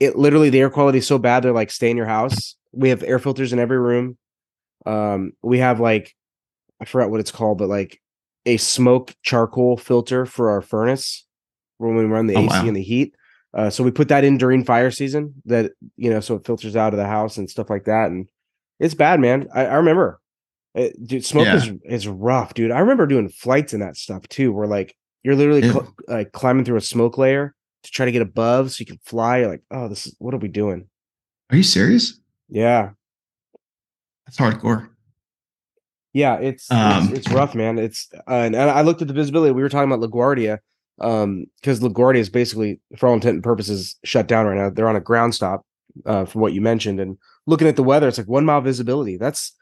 it 0.00 0.16
literally 0.16 0.50
the 0.50 0.60
air 0.60 0.68
quality 0.70 0.98
is 0.98 1.06
so 1.06 1.18
bad 1.18 1.42
they're 1.44 1.52
like 1.52 1.70
stay 1.70 1.90
in 1.90 1.96
your 1.96 2.06
house. 2.06 2.56
We 2.72 2.88
have 2.88 3.02
air 3.04 3.18
filters 3.20 3.52
in 3.52 3.58
every 3.60 3.78
room. 3.78 4.18
Um, 4.84 5.32
we 5.42 5.58
have 5.60 5.78
like 5.78 6.14
I 6.80 6.84
forgot 6.84 7.10
what 7.10 7.20
it's 7.20 7.30
called, 7.30 7.58
but 7.58 7.68
like 7.68 8.00
a 8.44 8.56
smoke 8.58 9.14
charcoal 9.22 9.76
filter 9.76 10.26
for 10.26 10.50
our 10.50 10.60
furnace 10.60 11.24
when 11.78 11.96
we 11.96 12.04
run 12.04 12.26
the 12.26 12.36
Oh, 12.36 12.40
AC 12.44 12.48
wow. 12.48 12.66
and 12.66 12.76
the 12.76 12.82
heat. 12.82 13.14
Uh, 13.54 13.70
so 13.70 13.82
we 13.82 13.90
put 13.90 14.08
that 14.08 14.24
in 14.24 14.36
during 14.38 14.64
fire 14.64 14.90
season 14.90 15.34
that 15.46 15.72
you 15.96 16.10
know, 16.10 16.20
so 16.20 16.34
it 16.36 16.46
filters 16.46 16.76
out 16.76 16.92
of 16.92 16.98
the 16.98 17.06
house 17.06 17.38
and 17.38 17.48
stuff 17.50 17.70
like 17.70 17.84
that. 17.84 18.10
And 18.10 18.28
it's 18.78 18.94
bad, 18.94 19.18
man. 19.20 19.48
I, 19.54 19.64
I 19.66 19.74
remember, 19.76 20.20
it, 20.74 20.94
dude, 21.06 21.24
smoke 21.24 21.46
Yeah. 21.46 21.56
is 21.56 21.70
is 21.84 22.08
rough, 22.08 22.52
dude. 22.54 22.70
I 22.70 22.80
remember 22.80 23.06
doing 23.06 23.28
flights 23.30 23.72
and 23.72 23.82
that 23.82 23.96
stuff 23.96 24.28
too, 24.28 24.52
where 24.52 24.66
like 24.66 24.94
you're 25.24 25.34
literally 25.36 25.62
cl- 25.62 25.94
like 26.06 26.32
climbing 26.32 26.64
through 26.66 26.76
a 26.76 26.82
smoke 26.82 27.16
layer 27.16 27.54
to 27.84 27.90
try 27.90 28.04
to 28.04 28.12
get 28.12 28.20
above 28.22 28.72
so 28.72 28.80
you 28.82 28.86
can 28.86 29.00
fly. 29.04 29.38
You're 29.38 29.48
like, 29.48 29.62
oh, 29.70 29.88
this 29.88 30.06
is 30.06 30.14
what 30.18 30.34
are 30.34 30.38
we 30.38 30.48
doing? 30.48 30.88
Are 31.50 31.56
you 31.56 31.62
serious? 31.62 32.20
Yeah, 32.50 32.90
That's 34.26 34.36
hardcore. 34.36 34.88
Yeah, 36.16 36.36
it's 36.36 36.70
Um, 36.70 37.10
it's, 37.10 37.18
it's 37.26 37.30
rough, 37.30 37.54
man. 37.54 37.78
It's 37.78 38.08
uh, 38.26 38.30
and, 38.30 38.56
I 38.56 38.80
looked 38.80 39.02
at 39.02 39.08
the 39.08 39.12
visibility. 39.12 39.52
We 39.52 39.60
were 39.60 39.68
talking 39.68 39.92
about 39.92 40.00
LaGuardia, 40.08 40.60
um, 40.98 41.44
because 41.60 41.80
LaGuardia 41.80 42.20
is 42.20 42.30
basically, 42.30 42.80
for 42.96 43.06
all 43.08 43.14
intent 43.14 43.34
and 43.34 43.44
purposes, 43.44 43.96
shut 44.02 44.26
down 44.26 44.46
right 44.46 44.56
now. 44.56 44.70
They're 44.70 44.88
on 44.88 44.96
a 44.96 45.00
ground 45.00 45.34
stop, 45.34 45.66
uh, 46.06 46.24
from 46.24 46.40
what 46.40 46.54
you 46.54 46.62
mentioned. 46.62 47.00
And 47.00 47.18
looking 47.46 47.68
at 47.68 47.76
the 47.76 47.82
weather, 47.82 48.08
it's 48.08 48.16
like 48.16 48.28
one 48.28 48.46
mile 48.46 48.62
visibility. 48.62 49.18
That's 49.18 49.52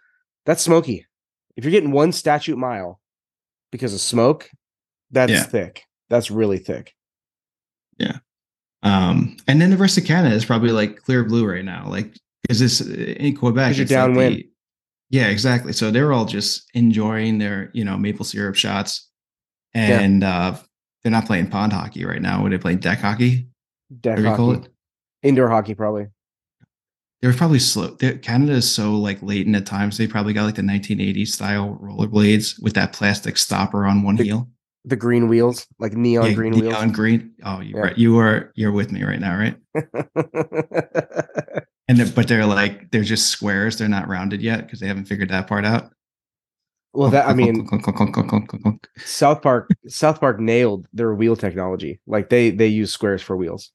that's 0.46 0.62
smoky. 0.62 1.04
If 1.56 1.64
you're 1.64 1.73
getting 1.73 1.90
one 1.90 2.12
statute 2.12 2.56
mile 2.56 3.00
because 3.73 3.92
of 3.92 4.00
smoke, 4.00 4.49
that's 5.11 5.32
Yeah. 5.32 5.42
thick. 5.42 5.82
That's 6.08 6.30
really 6.30 6.58
thick. 6.58 6.94
Yeah. 7.99 8.18
Um, 8.84 9.38
and 9.49 9.61
then 9.61 9.70
the 9.70 9.76
rest 9.76 9.99
of 9.99 10.04
Canada 10.04 10.37
is 10.37 10.44
probably 10.44 10.70
like 10.70 11.02
clear 11.02 11.25
blue 11.25 11.49
right 11.49 11.64
now, 11.64 11.88
like 11.88 12.14
because 12.42 12.61
this 12.61 12.80
in 12.80 13.34
Quebec? 13.34 13.75
you're 13.75 13.82
it's 13.82 13.90
like 13.90 13.99
downwind. 14.06 14.37
the- 14.37 14.50
yeah, 15.11 15.28
exactly. 15.28 15.73
So 15.73 15.90
they're 15.90 16.12
all 16.12 16.25
just 16.25 16.68
enjoying 16.75 17.38
their 17.38 17.70
you 17.75 17.84
know 17.84 17.96
maple 17.96 18.25
syrup 18.25 18.54
shots, 18.56 19.08
Yeah. 19.75 20.00
and 20.00 20.25
uh, 20.25 20.56
they're 21.02 21.12
not 21.12 21.26
playing 21.26 21.49
pond 21.50 21.73
hockey 21.73 22.04
right 22.04 22.23
now. 22.23 22.42
What 22.42 22.50
they 22.50 22.58
playing 22.58 22.78
deck 22.78 23.00
hockey? 23.00 23.49
Deck 24.00 24.18
hockey. 24.18 24.68
Indoor 25.23 25.49
hockey, 25.49 25.75
probably. 25.75 26.06
They're 27.23 27.32
probably 27.32 27.58
slow. 27.58 27.88
They're, 27.99 28.18
Canada 28.18 28.52
is 28.52 28.70
so 28.70 28.92
like 28.96 29.23
latent 29.23 29.56
at 29.56 29.64
times. 29.64 29.96
They 29.96 30.06
probably 30.06 30.34
got 30.34 30.44
like 30.44 30.56
the 30.56 30.62
1980s 30.62 31.28
style 31.28 31.78
rollerblades 31.82 32.61
with 32.62 32.75
that 32.75 32.92
plastic 32.92 33.38
stopper 33.38 33.87
on 33.87 34.02
one 34.02 34.16
The- 34.16 34.25
heel. 34.25 34.49
The 34.87 34.96
green 34.96 35.28
wheels, 35.28 35.66
like 35.78 35.94
neon 35.94 36.26
Yeah, 36.26 36.32
green 36.34 36.52
neon 36.52 36.92
green. 36.92 37.32
Oh, 37.42 37.61
you're 37.61 37.78
Yeah. 37.78 37.84
right. 37.87 37.96
You 37.99 38.18
are 38.18 38.52
you're 38.54 38.73
with 38.73 38.92
me 38.92 39.02
right 39.02 39.18
now, 39.18 39.38
right? 39.38 39.56
And 41.88 41.98
they're, 41.98 42.06
but 42.06 42.28
they're 42.28 42.46
like 42.46 42.90
they're 42.90 43.02
just 43.02 43.28
squares. 43.28 43.76
They're 43.76 43.88
not 43.88 44.08
rounded 44.08 44.40
yet 44.40 44.62
because 44.62 44.80
they 44.80 44.86
haven't 44.86 45.04
figured 45.04 45.28
that 45.30 45.46
part 45.46 45.64
out. 45.66 45.92
well, 46.94 47.10
that 47.10 47.28
I 47.28 47.34
mean. 47.34 47.68
South 49.04 49.42
Park 49.42 49.68
South 49.86 50.20
Park 50.20 50.40
nailed 50.40 50.88
their 50.92 51.14
wheel 51.14 51.36
technology. 51.36 52.00
Like 52.06 52.30
they 52.30 52.50
they 52.50 52.68
use 52.68 52.90
squares 52.92 53.20
for 53.22 53.36
wheels. 53.36 53.70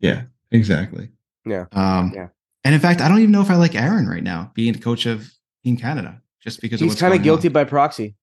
yeah, 0.00 0.22
exactly. 0.52 1.10
Yeah. 1.44 1.66
Um, 1.72 2.12
Yeah. 2.14 2.28
And 2.64 2.74
in 2.74 2.80
fact, 2.80 3.02
I 3.02 3.08
don't 3.08 3.18
even 3.18 3.30
know 3.32 3.42
if 3.42 3.50
I 3.50 3.56
like 3.56 3.74
Aaron 3.74 4.06
right 4.06 4.22
now, 4.22 4.50
being 4.54 4.72
the 4.72 4.78
coach 4.78 5.04
of 5.04 5.30
in 5.64 5.76
Canada, 5.76 6.22
just 6.40 6.62
because 6.62 6.80
He's 6.80 6.98
kind 6.98 7.12
of 7.12 7.22
guilty 7.22 7.48
on. 7.48 7.52
by 7.52 7.64
proxy. 7.64 8.14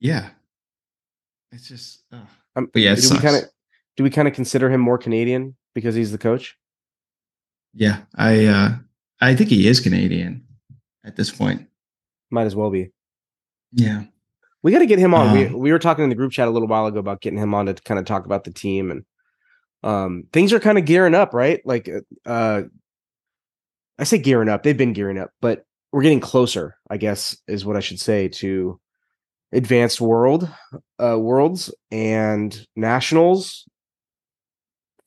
Yeah. 0.00 0.28
It's 1.50 1.68
just. 1.68 2.04
ugh. 2.12 2.20
Um, 2.56 2.68
But 2.72 2.82
yeah, 2.82 2.94
do 2.94 3.08
we 3.10 3.18
kind 3.18 3.36
of 3.36 3.44
do 3.96 4.04
we 4.04 4.10
kind 4.10 4.28
of 4.28 4.34
consider 4.34 4.68
him 4.70 4.82
more 4.82 4.98
Canadian 4.98 5.56
because 5.74 5.94
he's 5.94 6.12
the 6.12 6.18
coach? 6.18 6.58
Yeah, 7.74 8.00
I 8.14 8.46
uh 8.46 8.70
I 9.20 9.34
think 9.34 9.50
he 9.50 9.66
is 9.68 9.80
Canadian 9.80 10.44
at 11.04 11.16
this 11.16 11.30
point. 11.30 11.66
Might 12.30 12.46
as 12.46 12.56
well 12.56 12.70
be. 12.70 12.90
Yeah. 13.72 14.04
We 14.62 14.72
got 14.72 14.80
to 14.80 14.86
get 14.86 14.98
him 14.98 15.14
on. 15.14 15.32
we 15.32 15.46
Um, 15.46 15.58
we 15.58 15.72
were 15.72 15.78
talking 15.78 16.04
in 16.04 16.10
the 16.10 16.16
group 16.16 16.32
chat 16.32 16.48
a 16.48 16.50
little 16.50 16.68
while 16.68 16.86
ago 16.86 16.98
about 16.98 17.20
getting 17.20 17.38
him 17.38 17.54
on 17.54 17.66
to 17.66 17.74
kind 17.74 17.98
of 17.98 18.06
talk 18.06 18.26
about 18.26 18.44
the 18.44 18.52
team 18.52 18.90
and 18.90 19.04
um 19.84 20.24
things 20.32 20.52
are 20.52 20.60
kind 20.60 20.78
of 20.78 20.84
gearing 20.84 21.14
up, 21.14 21.32
right? 21.32 21.60
Like 21.64 21.88
uh 22.26 22.62
I 23.98 24.04
say 24.04 24.18
gearing 24.18 24.48
up. 24.48 24.62
They've 24.62 24.76
been 24.76 24.92
gearing 24.92 25.18
up, 25.18 25.30
but 25.40 25.64
we're 25.92 26.02
getting 26.02 26.20
closer, 26.20 26.76
I 26.90 26.96
guess 26.96 27.36
is 27.46 27.64
what 27.64 27.76
I 27.76 27.80
should 27.80 28.00
say 28.00 28.28
to 28.28 28.80
advanced 29.52 30.00
world 30.00 30.48
uh 31.02 31.18
worlds 31.18 31.72
and 31.90 32.66
nationals. 32.76 33.64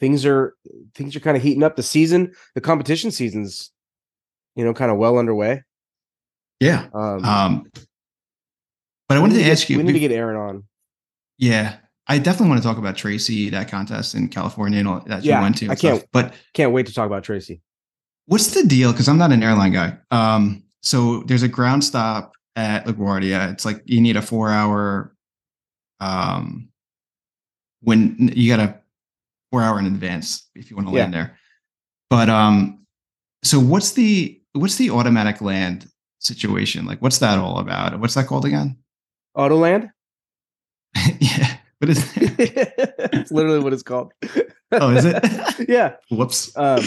Things 0.01 0.25
are 0.25 0.55
things 0.96 1.15
are 1.15 1.20
kind 1.22 1.38
of 1.38 1.43
heating 1.43 1.63
up 1.63 1.77
the 1.77 1.84
season. 1.84 2.34
The 2.55 2.60
competition 2.62 3.12
season's 3.12 3.72
you 4.58 4.65
know 4.65 4.74
kind 4.74 4.91
of 4.91 4.98
well 4.98 5.17
underway. 5.17 5.63
Yeah. 6.60 6.88
Um, 6.93 7.24
Um 7.24 7.72
but 9.08 9.17
I 9.17 9.20
wanted 9.22 9.36
to 9.36 9.41
get- 9.43 9.51
ask 9.51 9.70
you 9.70 9.77
we 9.77 9.84
need 9.84 9.93
to 9.93 10.00
get 10.00 10.12
Aaron 10.12 10.36
on. 10.38 10.63
Yeah. 11.38 11.77
I 12.08 12.17
definitely 12.17 12.50
want 12.50 12.62
to 12.62 12.67
talk 12.67 12.77
about 12.77 12.98
Tracy, 12.98 13.50
that 13.51 13.70
contest 13.70 14.15
in 14.15 14.27
California 14.27 14.79
and 14.79 14.88
all 14.88 15.01
that 15.05 15.24
Yeah, 15.24 15.38
you 15.38 15.41
went 15.43 15.58
to. 15.60 15.65
I 15.70 15.75
can't- 15.75 16.00
stuff. 16.00 16.10
But 16.12 16.34
Can't 16.53 16.72
wait 16.74 16.88
to 16.88 16.93
talk 16.93 17.05
about 17.05 17.24
Tracy. 17.24 17.62
what's 18.25 18.53
the 18.55 18.63
deal? 18.63 18.91
Because 18.91 19.08
I'm 19.08 19.17
not 19.20 19.31
an 19.31 19.43
airline 19.43 19.72
guy. 19.74 19.98
Um, 20.10 20.63
so 20.81 21.22
there's 21.24 21.43
a 21.43 21.48
ground 21.48 21.84
stop 21.84 22.34
at 22.55 22.86
LaGuardia. 22.86 23.51
It's 23.53 23.65
like 23.65 23.81
you 23.86 24.01
need 24.01 24.17
a 24.17 24.22
four 24.22 24.50
hour 24.50 25.15
um 26.00 26.70
when 27.81 28.31
you 28.36 28.55
got 28.55 28.60
a 28.60 28.80
four 29.51 29.62
hour 29.62 29.77
in 29.79 29.86
advance 29.86 30.50
if 30.55 30.70
you 30.70 30.75
want 30.75 30.88
to 30.89 30.93
Yeah. 30.96 31.01
land 31.01 31.13
there. 31.13 31.38
But 32.10 32.29
um 32.29 32.86
so 33.43 33.60
what's 33.60 33.91
the 33.93 34.41
what's 34.53 34.75
the 34.77 34.89
automatic 34.91 35.41
land 35.41 35.88
situation? 36.20 36.86
Like 36.86 37.01
what's 37.01 37.20
that 37.20 37.38
all 37.38 37.60
about? 37.60 38.00
What's 38.00 38.13
that 38.15 38.27
called 38.27 38.46
again? 38.46 38.77
Autoland? 39.38 39.91
yeah. 41.20 41.58
What 41.79 41.89
is 41.89 42.12
it? 42.17 42.74
it's 43.13 43.31
literally 43.31 43.60
what 43.60 43.74
it's 43.74 43.84
called. 43.84 44.13
Oh, 44.72 44.91
is 44.96 45.05
it? 45.05 45.24
yeah. 45.70 45.96
Whoops. 46.10 46.55
Um 46.55 46.84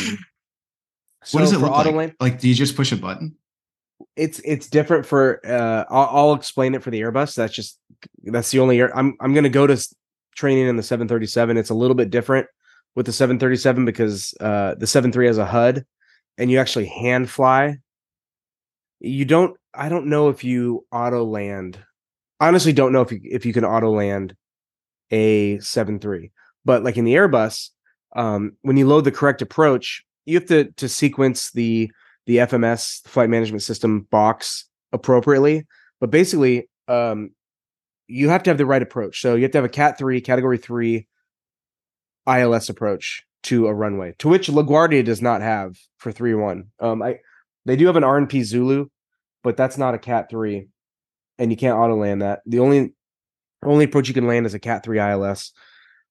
what 1.33 1.40
does 1.40 1.52
it 1.52 1.59
look 1.59 1.71
like? 1.73 1.87
Autoland, 1.87 2.14
Like 2.21 2.38
do 2.38 2.49
you 2.49 2.54
just 2.54 2.76
push 2.76 2.92
a 2.92 2.97
button? 2.97 3.37
it's 4.16 4.40
it's 4.44 4.68
different 4.68 5.06
for 5.06 5.40
uh 5.47 5.85
I'll, 5.88 6.09
I'll 6.28 6.33
explain 6.35 6.75
it 6.75 6.83
for 6.83 6.90
the 6.90 7.00
Airbus. 7.00 7.35
That's 7.35 7.54
just 7.54 7.78
that's 8.25 8.50
the 8.50 8.59
only 8.61 8.78
air 8.78 8.94
I'm 8.97 9.16
I'm 9.21 9.33
gonna 9.35 9.49
go 9.49 9.66
to 9.66 9.76
training 10.34 10.68
in 10.68 10.76
the 10.76 10.82
737. 10.82 11.56
It's 11.56 11.70
a 11.70 11.74
little 11.74 11.94
bit 11.94 12.10
different 12.10 12.46
with 12.94 13.06
the 13.06 13.12
737 13.12 13.84
because 13.84 14.34
uh 14.40 14.74
the 14.78 14.86
73 14.86 15.26
has 15.26 15.38
a 15.38 15.46
HUD 15.46 15.84
and 16.38 16.50
you 16.50 16.58
actually 16.58 16.86
hand 16.86 17.30
fly. 17.30 17.78
You 19.00 19.24
don't 19.24 19.56
I 19.74 19.88
don't 19.88 20.06
know 20.06 20.28
if 20.28 20.44
you 20.44 20.86
auto 20.92 21.24
land. 21.24 21.78
Honestly 22.40 22.72
don't 22.72 22.92
know 22.92 23.02
if 23.02 23.12
you 23.12 23.20
if 23.24 23.46
you 23.46 23.52
can 23.52 23.64
auto 23.64 23.90
land 23.90 24.36
a 25.10 25.58
73. 25.60 26.30
But 26.64 26.84
like 26.84 26.96
in 26.96 27.04
the 27.04 27.14
Airbus, 27.14 27.70
um 28.16 28.56
when 28.62 28.76
you 28.76 28.86
load 28.86 29.04
the 29.04 29.12
correct 29.12 29.42
approach, 29.42 30.04
you 30.26 30.36
have 30.36 30.46
to 30.46 30.64
to 30.72 30.88
sequence 30.88 31.50
the 31.52 31.90
the 32.26 32.38
FMS 32.38 33.02
the 33.02 33.08
flight 33.08 33.28
management 33.28 33.62
system 33.62 34.02
box 34.10 34.66
appropriately. 34.92 35.66
But 36.00 36.10
basically, 36.10 36.68
um, 36.88 37.30
you 38.06 38.28
have 38.28 38.42
to 38.44 38.50
have 38.50 38.58
the 38.58 38.66
right 38.66 38.82
approach. 38.82 39.20
So 39.20 39.34
you 39.34 39.42
have 39.42 39.52
to 39.52 39.58
have 39.58 39.64
a 39.64 39.70
Cat 39.70 39.99
three, 39.99 40.20
Category 40.20 40.58
three 40.58 41.06
ILS 42.26 42.68
approach 42.68 43.25
to 43.44 43.66
a 43.66 43.75
runway, 43.75 44.14
to 44.18 44.28
which 44.28 44.49
LaGuardia 44.49 45.04
does 45.04 45.20
not 45.20 45.42
have 45.42 45.76
for 45.99 46.12
three 46.12 46.34
one. 46.34 46.66
Um, 46.80 47.02
I 47.02 47.18
they 47.66 47.76
do 47.76 47.87
have 47.87 47.96
an 47.96 48.02
RNP 48.02 48.44
Zulu, 48.44 48.87
but 49.42 49.56
that's 49.56 49.78
not 49.78 49.94
a 49.94 49.99
Cat 49.99 50.28
three, 50.30 50.68
and 51.38 51.50
you 51.50 51.56
can't 51.56 51.76
auto 51.76 51.96
land 51.96 52.23
that. 52.23 52.40
The 52.46 52.61
only 52.61 52.94
only 53.62 53.84
approach 53.84 54.08
you 54.08 54.14
can 54.14 54.26
land 54.26 54.46
is 54.46 54.54
a 54.54 54.58
Cat 54.58 54.84
three 54.84 54.99
ILS. 54.99 55.52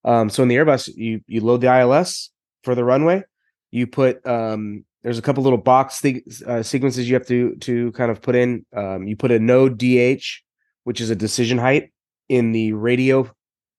Um, 0.05 0.29
so 0.29 0.43
in 0.43 0.49
the 0.49 0.55
Airbus, 0.55 0.89
you 0.95 1.21
you 1.27 1.41
load 1.41 1.61
the 1.61 1.75
ILS 1.79 2.29
for 2.63 2.75
the 2.75 2.83
runway. 2.83 3.23
You 3.71 3.87
put 3.87 4.25
um, 4.27 4.85
there's 5.03 5.19
a 5.19 5.21
couple 5.21 5.43
little 5.43 5.57
box 5.57 5.99
thi- 5.99 6.23
uh, 6.45 6.63
sequences 6.63 7.09
you 7.09 7.15
have 7.15 7.27
to 7.27 7.55
to 7.57 7.91
kind 7.93 8.11
of 8.11 8.21
put 8.21 8.35
in. 8.35 8.65
Um, 8.75 9.07
you 9.07 9.15
put 9.15 9.31
a 9.31 9.39
node 9.39 9.77
DH, 9.77 10.43
which 10.83 11.01
is 11.01 11.09
a 11.09 11.15
decision 11.15 11.57
height, 11.57 11.91
in 12.29 12.51
the 12.51 12.73
radio 12.73 13.29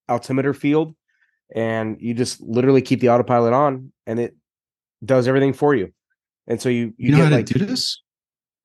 altimeter 0.09 0.53
field, 0.55 0.95
and 1.55 1.97
you 2.01 2.15
just 2.15 2.41
literally 2.41 2.83
keep 2.83 3.01
the 3.01 3.09
autopilot 3.11 3.53
on, 3.53 3.93
and 4.07 4.19
it 4.21 4.37
does 5.05 5.27
everything 5.29 5.53
for 5.53 5.75
you. 5.75 5.93
And 6.47 6.61
so 6.61 6.69
you 6.69 6.93
You, 6.99 7.09
you, 7.09 7.11
know 7.13 7.17
get 7.19 7.25
how 7.31 7.37
like 7.37 7.47
to 7.47 7.59
do 7.59 7.65
this? 7.65 8.01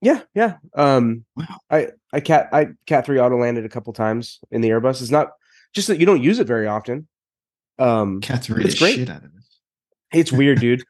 yeah 0.01 0.21
yeah. 0.33 0.55
Um, 0.75 1.25
Wow. 1.35 1.45
I 1.69 1.89
I 2.13 2.19
cat 2.19 2.49
I 2.51 2.67
cat 2.85 3.05
three 3.05 3.19
auto 3.19 3.37
landed 3.37 3.65
a 3.65 3.69
couple 3.69 3.91
times 3.93 4.39
in 4.51 4.61
the 4.61 4.69
Airbus. 4.69 5.01
It's 5.01 5.11
not 5.11 5.31
just 5.73 5.87
that 5.87 5.99
you 5.99 6.05
don't 6.05 6.21
use 6.23 6.39
it 6.39 6.47
very 6.47 6.67
often. 6.67 7.07
Um, 7.77 8.19
Cat 8.21 8.43
three 8.43 8.65
It's 8.65 8.77
great. 8.79 8.95
shit 8.95 9.09
out 9.09 9.23
of 9.23 9.33
this. 9.33 9.59
it's 10.13 10.31
weird, 10.31 10.59
dude. 10.61 10.83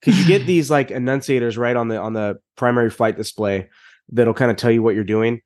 Because 0.00 0.18
you 0.18 0.26
get 0.26 0.46
these 0.46 0.68
like 0.70 0.88
annunciators 0.88 1.56
right 1.56 1.76
on 1.76 1.86
the 1.88 1.96
on 1.98 2.12
the 2.12 2.40
primary 2.56 2.90
flight 2.90 3.16
display 3.16 3.68
that'll 4.10 4.34
kind 4.34 4.50
of 4.50 4.56
tell 4.56 4.70
you 4.72 4.82
what 4.82 4.96
you're 4.96 5.04
doing. 5.04 5.40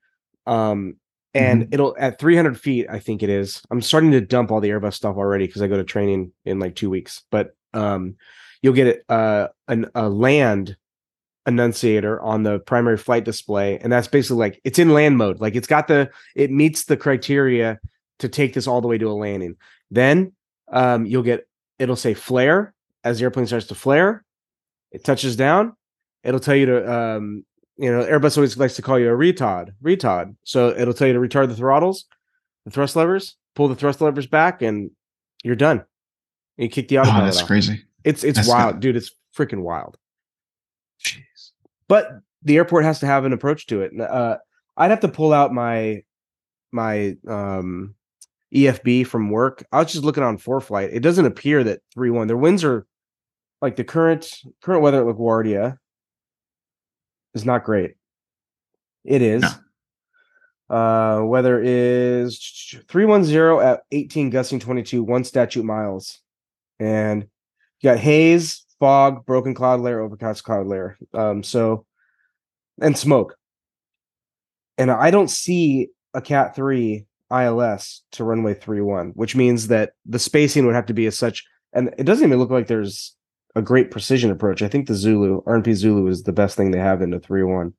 Um, 0.47 0.97
and 1.37 1.69
it'll 1.73 1.97
at 1.99 2.19
300 2.19 2.59
feet, 2.59 2.87
I 2.89 2.99
think 2.99 3.23
it 3.23 3.29
is. 3.29 3.63
I'm 3.71 3.83
starting 3.83 4.11
to 4.13 4.21
dump 4.21 4.51
all 4.51 4.61
the 4.61 4.71
Airbus 4.71 4.95
stuff 4.95 5.17
already 5.17 5.47
because 5.47 5.63
I 5.63 5.69
go 5.69 5.77
to 5.77 5.85
training 5.85 6.33
in 6.45 6.59
like 6.59 6.75
two 6.77 6.91
weeks. 6.91 7.23
But 7.31 7.55
um, 7.75 8.17
you'll 8.63 8.75
get 8.75 8.87
it 8.87 9.05
uh 9.09 9.49
an, 9.69 9.91
a 9.95 10.09
land 10.09 10.77
annunciator 11.47 12.21
on 12.21 12.43
the 12.43 12.59
primary 12.61 12.97
flight 12.97 13.25
display, 13.25 13.79
and 13.79 13.93
that's 13.93 14.09
basically 14.09 14.39
like 14.39 14.61
it's 14.65 14.79
in 14.79 14.91
land 14.91 15.19
mode. 15.19 15.41
Like 15.41 15.55
it's 15.55 15.67
got 15.67 15.89
the 15.89 16.11
it 16.35 16.51
meets 16.51 16.85
the 16.85 16.97
criteria 16.97 17.79
to 18.19 18.29
take 18.29 18.55
this 18.55 18.67
all 18.67 18.81
the 18.81 18.89
way 18.89 18.99
to 18.99 19.11
a 19.11 19.13
landing. 19.13 19.57
Then 19.91 20.33
um, 20.73 21.07
you'll 21.07 21.23
get 21.23 21.47
it'll 21.79 21.97
say 21.97 22.15
flare 22.15 22.75
as 23.05 23.19
the 23.19 23.25
airplane 23.25 23.47
starts 23.47 23.67
to 23.67 23.75
flare. 23.75 24.25
It 24.91 25.05
touches 25.05 25.37
down. 25.37 25.77
It'll 26.25 26.41
tell 26.41 26.57
you 26.57 26.67
to 26.67 26.93
um, 26.93 27.45
you 27.79 27.91
know 27.91 28.05
Airbus 28.05 28.37
always 28.37 28.57
likes 28.57 28.75
to 28.77 28.83
call 28.83 28.99
you 28.99 29.09
a 29.09 29.17
retard, 29.17 29.73
retard. 29.83 30.35
So 30.45 30.71
it'll 30.71 30.95
tell 30.95 31.07
you 31.09 31.13
to 31.15 31.19
retard 31.21 31.49
the 31.49 31.57
throttles, 31.57 32.07
the 32.65 32.71
thrust 32.71 32.97
levers, 32.97 33.37
pull 33.55 33.69
the 33.69 33.75
thrust 33.75 34.01
levers 34.01 34.27
back, 34.27 34.63
and 34.63 34.91
you're 35.45 35.57
done. 35.57 35.79
And 36.59 36.65
you 36.65 36.69
kick 36.69 36.89
the 36.89 36.99
Oh, 36.99 37.03
autopilot 37.03 37.25
that's 37.27 37.41
off. 37.43 37.47
crazy. 37.47 37.85
It's 38.05 38.25
it's 38.25 38.37
That's 38.39 38.49
wild, 38.49 38.75
good. 38.75 38.81
dude. 38.81 38.97
It's 38.97 39.11
freaking 39.37 39.61
wild. 39.63 39.97
Jeez. 41.05 41.51
But 41.89 42.11
the 42.43 42.57
airport 42.57 42.85
has 42.85 43.01
to 43.01 43.07
have 43.07 43.25
an 43.25 43.33
approach 43.33 43.67
to 43.67 43.83
it. 43.83 43.93
Uh, 44.01 44.39
I'd 44.77 44.91
have 44.91 45.01
to 45.01 45.09
pull 45.09 45.33
out 45.33 45.53
my 45.53 46.03
my 46.73 47.17
um 47.29 47.95
EFB 48.55 49.07
from 49.07 49.31
work. 49.31 49.65
I 49.73 49.79
was 49.79 49.93
just 49.93 50.05
looking 50.05 50.23
on 50.23 50.39
ForeFlight. 50.39 50.91
It 50.93 51.01
doesn't 51.01 51.27
appear 51.27 51.65
that 51.65 51.81
three 51.93 52.11
one. 52.11 52.27
Their 52.29 52.37
winds 52.37 52.65
are 52.65 52.87
like 53.61 53.77
the 53.77 53.85
current 53.85 54.31
current 54.63 54.83
weather 54.83 55.01
at 55.09 55.15
LaGuardia 55.17 55.79
is 57.37 57.45
not 57.45 57.65
great. 57.65 57.95
It 59.05 59.23
is. 59.23 59.45
Uh, 60.69 61.21
weather 61.23 61.63
is 61.63 62.75
310 62.89 63.65
at 63.65 63.83
18 63.93 64.31
gusting 64.31 64.59
22, 64.59 65.03
one 65.03 65.23
statute 65.23 65.65
miles. 65.65 66.19
And 66.81 67.29
you 67.81 67.91
got 67.91 67.99
haze, 67.99 68.65
fog, 68.81 69.25
broken 69.27 69.55
cloud 69.55 69.81
layer, 69.81 70.01
overcast 70.01 70.43
cloud 70.43 70.67
layer. 70.67 70.99
Um, 71.15 71.43
so 71.43 71.87
and 72.81 72.99
smoke. 72.99 73.37
And 74.79 74.91
I 74.91 75.11
don't 75.11 75.31
see 75.31 75.89
a 76.15 76.21
Cat 76.21 76.57
3 76.57 77.07
ILS 77.31 78.03
to 78.13 78.25
runway 78.25 78.55
31, 78.55 79.13
which 79.15 79.37
means 79.37 79.69
that 79.69 79.93
the 80.05 80.19
spacing 80.19 80.67
would 80.67 80.75
have 80.75 80.87
to 80.87 80.95
be 80.95 81.07
as 81.07 81.17
such. 81.17 81.45
And 81.73 81.95
it 81.99 82.05
doesn't 82.05 82.27
even 82.27 82.39
look 82.39 82.51
like 82.51 82.67
there's 82.67 83.16
a 83.57 83.63
great 83.63 83.91
precision 83.91 84.31
approach. 84.31 84.63
I 84.63 84.69
think 84.69 84.87
the 84.87 84.95
Zulu, 84.95 85.43
RNP 85.43 85.75
Zulu, 85.75 86.07
is 86.09 86.23
the 86.23 86.33
best 86.33 86.57
thing 86.57 86.71
they 86.71 86.79
have 86.79 87.03
into 87.03 87.19
3-1. 87.19 87.73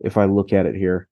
If 0.00 0.16
I 0.16 0.24
look 0.24 0.52
at 0.52 0.66
it 0.66 0.74
here. 0.74 1.08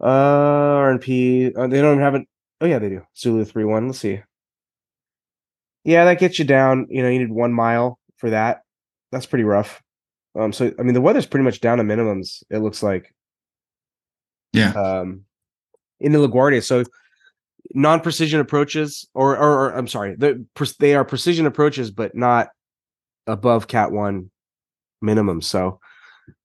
Uh 0.00 0.78
RNP, 0.78 1.56
uh, 1.56 1.66
they 1.66 1.80
don't 1.80 2.00
have 2.00 2.14
it. 2.14 2.26
Oh 2.60 2.66
yeah, 2.66 2.78
they 2.78 2.88
do. 2.88 3.02
Zulu 3.16 3.44
three 3.44 3.64
one. 3.64 3.88
Let's 3.88 3.98
see. 3.98 4.20
Yeah, 5.84 6.04
that 6.04 6.20
gets 6.20 6.38
you 6.38 6.44
down. 6.44 6.86
You 6.88 7.02
know, 7.02 7.08
you 7.08 7.18
need 7.18 7.32
one 7.32 7.52
mile 7.52 7.98
for 8.16 8.30
that. 8.30 8.62
That's 9.10 9.26
pretty 9.26 9.44
rough. 9.44 9.82
Um, 10.38 10.52
so 10.52 10.72
I 10.78 10.82
mean, 10.82 10.94
the 10.94 11.00
weather's 11.00 11.26
pretty 11.26 11.44
much 11.44 11.60
down 11.60 11.78
to 11.78 11.84
minimums. 11.84 12.44
It 12.50 12.58
looks 12.58 12.82
like. 12.82 13.12
Yeah. 14.52 14.70
Um, 14.72 15.24
in 16.00 16.12
the 16.12 16.18
LaGuardia, 16.20 16.64
so 16.64 16.84
non-precision 17.74 18.38
approaches, 18.38 19.08
or, 19.14 19.36
or, 19.36 19.66
or 19.66 19.70
I'm 19.70 19.88
sorry, 19.88 20.14
the 20.14 20.44
they 20.78 20.94
are 20.94 21.04
precision 21.04 21.44
approaches, 21.44 21.90
but 21.90 22.14
not 22.14 22.48
above 23.28 23.68
Cat 23.68 23.92
one 23.92 24.30
minimum. 25.00 25.40
So, 25.42 25.80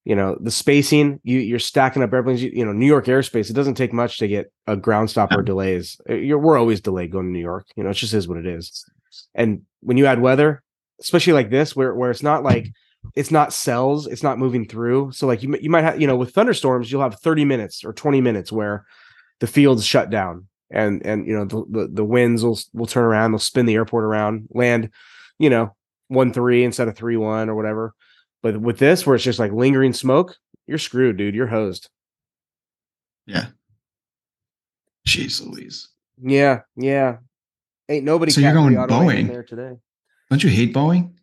you 0.05 0.15
know, 0.15 0.37
the 0.39 0.51
spacing 0.51 1.19
you 1.23 1.39
you're 1.39 1.59
stacking 1.59 2.03
up 2.03 2.13
airplanes. 2.13 2.43
You, 2.43 2.51
you 2.53 2.65
know, 2.65 2.73
New 2.73 2.85
York 2.85 3.05
airspace. 3.05 3.49
It 3.49 3.53
doesn't 3.53 3.75
take 3.75 3.93
much 3.93 4.19
to 4.19 4.27
get 4.27 4.51
a 4.67 4.75
ground 4.75 5.09
stop 5.09 5.31
or 5.31 5.41
delays. 5.41 5.99
Uh, 6.09 6.15
You're, 6.15 6.39
we're 6.39 6.59
always 6.59 6.81
delayed 6.81 7.11
going 7.11 7.25
to 7.25 7.31
New 7.31 7.39
York. 7.39 7.65
You 7.75 7.83
know, 7.83 7.89
it 7.89 7.95
just 7.95 8.13
is 8.13 8.27
what 8.27 8.37
it 8.37 8.45
is. 8.45 8.85
And 9.33 9.63
when 9.81 9.97
you 9.97 10.05
add 10.05 10.21
weather, 10.21 10.61
especially 10.99 11.33
like 11.33 11.49
this, 11.49 11.75
where 11.75 11.95
where 11.95 12.11
it's 12.11 12.23
not 12.23 12.43
like 12.43 12.71
it's 13.15 13.31
not 13.31 13.53
cells, 13.53 14.07
it's 14.07 14.23
not 14.23 14.39
moving 14.39 14.67
through. 14.67 15.11
So 15.13 15.25
like 15.27 15.41
you 15.41 15.57
you 15.61 15.69
might 15.69 15.83
have 15.83 15.99
you 15.99 16.07
know 16.07 16.17
with 16.17 16.33
thunderstorms, 16.33 16.91
you'll 16.91 17.01
have 17.01 17.19
30 17.19 17.45
minutes 17.45 17.83
or 17.83 17.93
20 17.93 18.21
minutes 18.21 18.51
where 18.51 18.85
the 19.39 19.47
field's 19.47 19.85
shut 19.85 20.09
down 20.09 20.47
and 20.73 21.05
and 21.05 21.27
you 21.27 21.33
know 21.33 21.45
the 21.45 21.63
the, 21.69 21.87
the 21.87 22.03
winds 22.03 22.43
will 22.43 22.59
will 22.73 22.87
turn 22.87 23.05
around, 23.05 23.31
they'll 23.31 23.39
spin 23.39 23.65
the 23.65 23.75
airport 23.75 24.03
around, 24.03 24.47
land, 24.51 24.89
you 25.39 25.49
know, 25.49 25.75
one 26.07 26.33
three 26.33 26.63
instead 26.63 26.87
of 26.87 26.95
three 26.95 27.17
one 27.17 27.49
or 27.49 27.55
whatever. 27.55 27.93
But 28.41 28.59
with 28.59 28.77
this, 28.77 29.05
where 29.05 29.15
it's 29.15 29.23
just 29.23 29.39
like 29.39 29.51
lingering 29.51 29.93
smoke, 29.93 30.35
you're 30.67 30.77
screwed, 30.77 31.17
dude. 31.17 31.35
You're 31.35 31.47
hosed. 31.47 31.89
Yeah. 33.25 33.47
Jeez 35.07 35.45
Louise. 35.45 35.89
Yeah, 36.21 36.61
yeah. 36.75 37.17
Ain't 37.89 38.05
nobody. 38.05 38.31
So 38.31 38.41
you're 38.41 38.53
going 38.53 38.75
Boeing? 38.75 39.27
there 39.27 39.43
today. 39.43 39.77
Don't 40.29 40.43
you 40.43 40.49
hate 40.49 40.73
Boeing? 40.73 41.13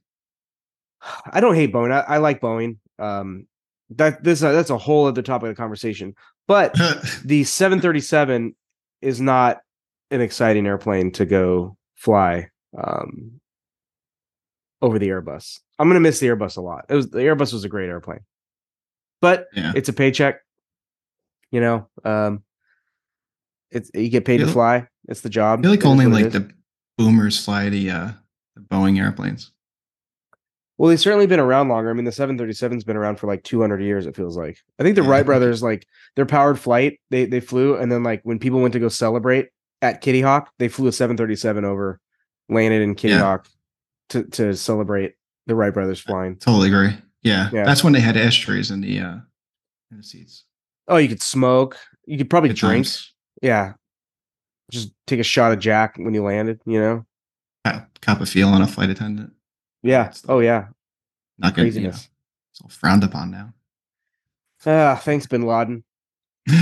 I 1.30 1.40
don't 1.40 1.54
hate 1.54 1.72
Boeing. 1.72 1.92
I, 1.92 2.00
I 2.14 2.16
like 2.18 2.40
Boeing. 2.40 2.78
Um, 2.98 3.46
that 3.90 4.22
this 4.22 4.42
uh, 4.42 4.52
that's 4.52 4.70
a 4.70 4.78
whole 4.78 5.06
other 5.06 5.22
topic 5.22 5.50
of 5.50 5.56
conversation. 5.56 6.14
But 6.46 6.74
the 7.24 7.44
737 7.44 8.54
is 9.00 9.20
not 9.20 9.60
an 10.10 10.20
exciting 10.20 10.66
airplane 10.66 11.12
to 11.12 11.24
go 11.24 11.76
fly 11.96 12.48
um, 12.76 13.39
over 14.82 14.98
the 14.98 15.08
Airbus. 15.08 15.60
I'm 15.78 15.88
gonna 15.88 16.00
miss 16.00 16.20
the 16.20 16.28
Airbus 16.28 16.56
a 16.56 16.60
lot. 16.60 16.86
It 16.88 16.94
was 16.94 17.10
the 17.10 17.18
Airbus 17.20 17.52
was 17.52 17.64
a 17.64 17.68
great 17.68 17.88
airplane, 17.88 18.20
but 19.20 19.46
yeah. 19.54 19.72
it's 19.74 19.88
a 19.88 19.92
paycheck. 19.92 20.40
You 21.50 21.60
know, 21.60 21.88
um, 22.04 22.42
it's 23.70 23.90
you 23.94 24.08
get 24.08 24.24
paid 24.24 24.38
to 24.38 24.46
fly. 24.46 24.86
It's 25.08 25.22
the 25.22 25.30
job. 25.30 25.60
I 25.60 25.62
feel 25.62 25.70
like 25.70 25.84
only 25.84 26.06
like 26.06 26.32
the 26.32 26.50
boomers 26.98 27.42
fly 27.42 27.68
the 27.68 27.90
uh 27.90 28.10
the 28.54 28.62
Boeing 28.62 28.98
airplanes. 28.98 29.52
Well, 30.78 30.88
they've 30.88 31.00
certainly 31.00 31.26
been 31.26 31.40
around 31.40 31.68
longer. 31.68 31.90
I 31.90 31.92
mean, 31.92 32.06
the 32.06 32.10
737's 32.10 32.84
been 32.84 32.96
around 32.96 33.16
for 33.16 33.26
like 33.26 33.42
200 33.44 33.82
years. 33.82 34.06
It 34.06 34.16
feels 34.16 34.34
like. 34.34 34.56
I 34.78 34.82
think 34.82 34.96
the 34.96 35.02
Yeah. 35.02 35.10
Wright 35.10 35.26
brothers, 35.26 35.62
like 35.62 35.86
their 36.16 36.24
powered 36.24 36.58
flight, 36.58 36.98
they 37.10 37.26
they 37.26 37.40
flew, 37.40 37.76
and 37.76 37.92
then 37.92 38.02
like 38.02 38.20
when 38.22 38.38
people 38.38 38.60
went 38.62 38.72
to 38.72 38.78
go 38.80 38.88
celebrate 38.88 39.48
at 39.82 40.00
Kitty 40.00 40.22
Hawk, 40.22 40.50
they 40.58 40.68
flew 40.68 40.88
a 40.88 40.92
737 40.92 41.64
over, 41.66 42.00
landed 42.48 42.80
in 42.80 42.94
Kitty 42.94 43.12
Yeah. 43.14 43.20
Hawk 43.20 43.46
to 44.10 44.24
to 44.24 44.54
celebrate 44.54 45.14
the 45.46 45.54
Wright 45.54 45.72
brothers 45.74 46.00
flying. 46.00 46.36
Totally 46.36 46.68
agree. 46.68 46.96
Yeah. 47.22 47.50
Yeah. 47.52 47.64
That's 47.64 47.82
when 47.82 47.92
they 47.92 48.00
had 48.00 48.16
ashtrays 48.16 48.70
in 48.70 48.80
the 48.80 49.00
uh 49.00 49.16
in 49.90 49.96
the 49.96 50.02
seats. 50.02 50.44
Oh, 50.88 50.96
you 50.96 51.08
could 51.08 51.22
smoke. 51.22 51.78
You 52.06 52.18
could 52.18 52.30
probably 52.30 52.50
Good 52.50 52.56
drink. 52.56 52.86
times. 52.86 53.12
Yeah, 53.42 53.72
just 54.70 54.92
take 55.06 55.20
a 55.20 55.22
shot 55.24 55.52
of 55.52 55.58
Jack 55.60 55.96
when 55.96 56.12
you 56.14 56.22
landed. 56.22 56.60
You 56.66 56.80
know. 56.80 57.06
Cop, 57.64 57.88
cop 58.00 58.20
a 58.20 58.26
feel 58.26 58.48
on 58.48 58.62
a 58.62 58.66
flight 58.66 58.90
attendant. 58.90 59.32
Yeah. 59.82 60.12
Oh 60.28 60.40
yeah. 60.40 60.66
Not 61.38 61.54
good. 61.54 61.74
You 61.74 61.80
know, 61.82 61.88
it's 61.88 62.08
all 62.62 62.68
frowned 62.68 63.04
upon 63.04 63.30
now. 63.30 63.54
Ah, 64.66 65.00
thanks, 65.02 65.26
Bin 65.26 65.42
Laden. 65.42 65.84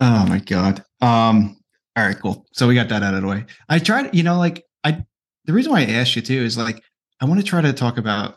Oh 0.00 0.26
my 0.26 0.38
god. 0.40 0.84
Um. 1.00 1.56
All 1.96 2.04
right. 2.06 2.18
Cool. 2.20 2.44
So 2.52 2.68
we 2.68 2.74
got 2.74 2.88
that 2.90 3.02
out 3.02 3.14
of 3.14 3.22
the 3.22 3.28
way. 3.28 3.46
I 3.68 3.78
tried. 3.78 4.14
You 4.14 4.22
know, 4.22 4.36
like 4.38 4.64
I. 4.84 5.04
The 5.46 5.52
reason 5.52 5.72
why 5.72 5.80
I 5.80 5.84
asked 5.86 6.16
you 6.16 6.22
too 6.22 6.42
is 6.42 6.58
like 6.58 6.82
I 7.20 7.24
want 7.24 7.40
to 7.40 7.46
try 7.46 7.60
to 7.60 7.72
talk 7.72 7.98
about 7.98 8.36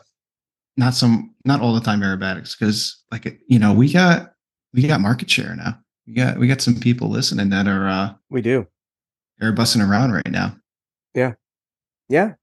not 0.76 0.94
some 0.94 1.34
not 1.44 1.60
all 1.60 1.74
the 1.74 1.80
time 1.80 2.00
aerobatics 2.00 2.58
because 2.58 3.02
like 3.10 3.40
you 3.48 3.58
know 3.58 3.72
we 3.72 3.92
got 3.92 4.32
we 4.72 4.86
got 4.86 5.00
market 5.00 5.30
share 5.30 5.54
now. 5.56 5.78
We 6.06 6.14
got 6.14 6.38
we 6.38 6.48
got 6.48 6.60
some 6.60 6.78
people 6.78 7.08
listening 7.08 7.50
that 7.50 7.66
are 7.66 7.88
uh 7.88 8.14
We 8.30 8.42
do. 8.42 8.66
they're 9.38 9.54
bussing 9.54 9.86
around 9.86 10.12
right 10.12 10.30
now. 10.30 10.56
Yeah. 11.14 11.34
Yeah 12.08 12.34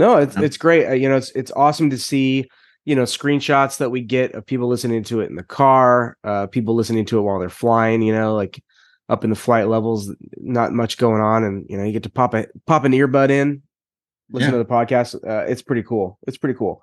no, 0.00 0.16
it's 0.16 0.36
Yeah. 0.36 0.42
it's 0.42 0.56
great. 0.56 0.88
Uh, 0.88 0.92
you 0.94 1.08
know, 1.08 1.16
it's 1.16 1.30
it's 1.32 1.52
awesome 1.52 1.90
to 1.90 1.98
see, 1.98 2.48
you 2.86 2.96
know, 2.96 3.02
screenshots 3.02 3.76
that 3.78 3.90
we 3.90 4.00
get 4.00 4.32
of 4.32 4.46
people 4.46 4.66
listening 4.66 5.04
to 5.04 5.20
it 5.20 5.28
in 5.28 5.36
the 5.36 5.42
car, 5.44 6.16
uh 6.24 6.46
people 6.46 6.74
listening 6.74 7.04
to 7.06 7.18
it 7.18 7.22
while 7.22 7.38
they're 7.38 7.50
flying, 7.50 8.00
you 8.02 8.12
know, 8.12 8.34
like 8.34 8.62
up 9.10 9.24
in 9.24 9.30
the 9.30 9.36
flight 9.36 9.68
levels, 9.68 10.12
not 10.38 10.72
much 10.72 10.96
going 10.96 11.20
on 11.20 11.44
and 11.44 11.66
you 11.68 11.76
know, 11.76 11.84
you 11.84 11.92
get 11.92 12.04
to 12.04 12.10
pop 12.10 12.34
a 12.34 12.46
pop 12.66 12.84
an 12.84 12.92
earbud 12.92 13.30
in, 13.30 13.62
listen 14.32 14.48
Yeah. 14.48 14.58
to 14.58 14.58
the 14.58 14.64
podcast. 14.64 15.14
Uh, 15.26 15.44
it's 15.50 15.62
pretty 15.62 15.82
cool. 15.82 16.18
It's 16.26 16.36
pretty 16.38 16.56
cool. 16.58 16.82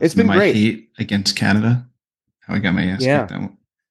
It's 0.00 0.14
been 0.14 0.26
my 0.26 0.36
great. 0.36 0.54
Heat 0.56 0.90
against 0.98 1.36
Canada. 1.36 1.86
How 2.40 2.54
I 2.54 2.58
got 2.58 2.74
my 2.74 2.84
ass 2.84 3.00
Yeah. 3.02 3.26
kicked 3.26 3.40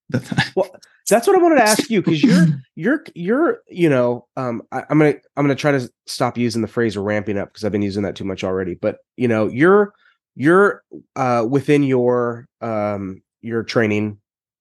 that. 0.09 0.25
That. 0.29 0.51
Well, 0.55 0.69
That's 1.09 1.25
what 1.27 1.37
I 1.37 1.41
wanted 1.41 1.55
to 1.55 1.63
ask 1.63 1.89
you 1.89 2.01
because 2.01 2.21
you're 2.23 2.45
you're 2.75 3.03
you're 3.15 3.59
you 3.69 3.89
know 3.89 4.27
um 4.35 4.61
I, 4.73 4.83
i'm 4.89 4.99
gonna 4.99 5.15
i'm 5.37 5.43
gonna 5.45 5.55
try 5.55 5.71
to 5.71 5.89
stop 6.05 6.37
using 6.37 6.61
the 6.61 6.67
phrase 6.67 6.97
ramping 6.97 7.37
up 7.37 7.47
because 7.49 7.63
i've 7.63 7.71
been 7.71 7.81
using 7.81 8.03
that 8.03 8.15
too 8.17 8.25
much 8.25 8.43
already 8.43 8.73
but 8.75 8.97
you 9.15 9.27
know 9.29 9.47
you're 9.47 9.93
you're 10.35 10.83
uh 11.15 11.45
within 11.49 11.83
your 11.83 12.45
um 12.61 13.21
your 13.41 13.63
training 13.63 14.17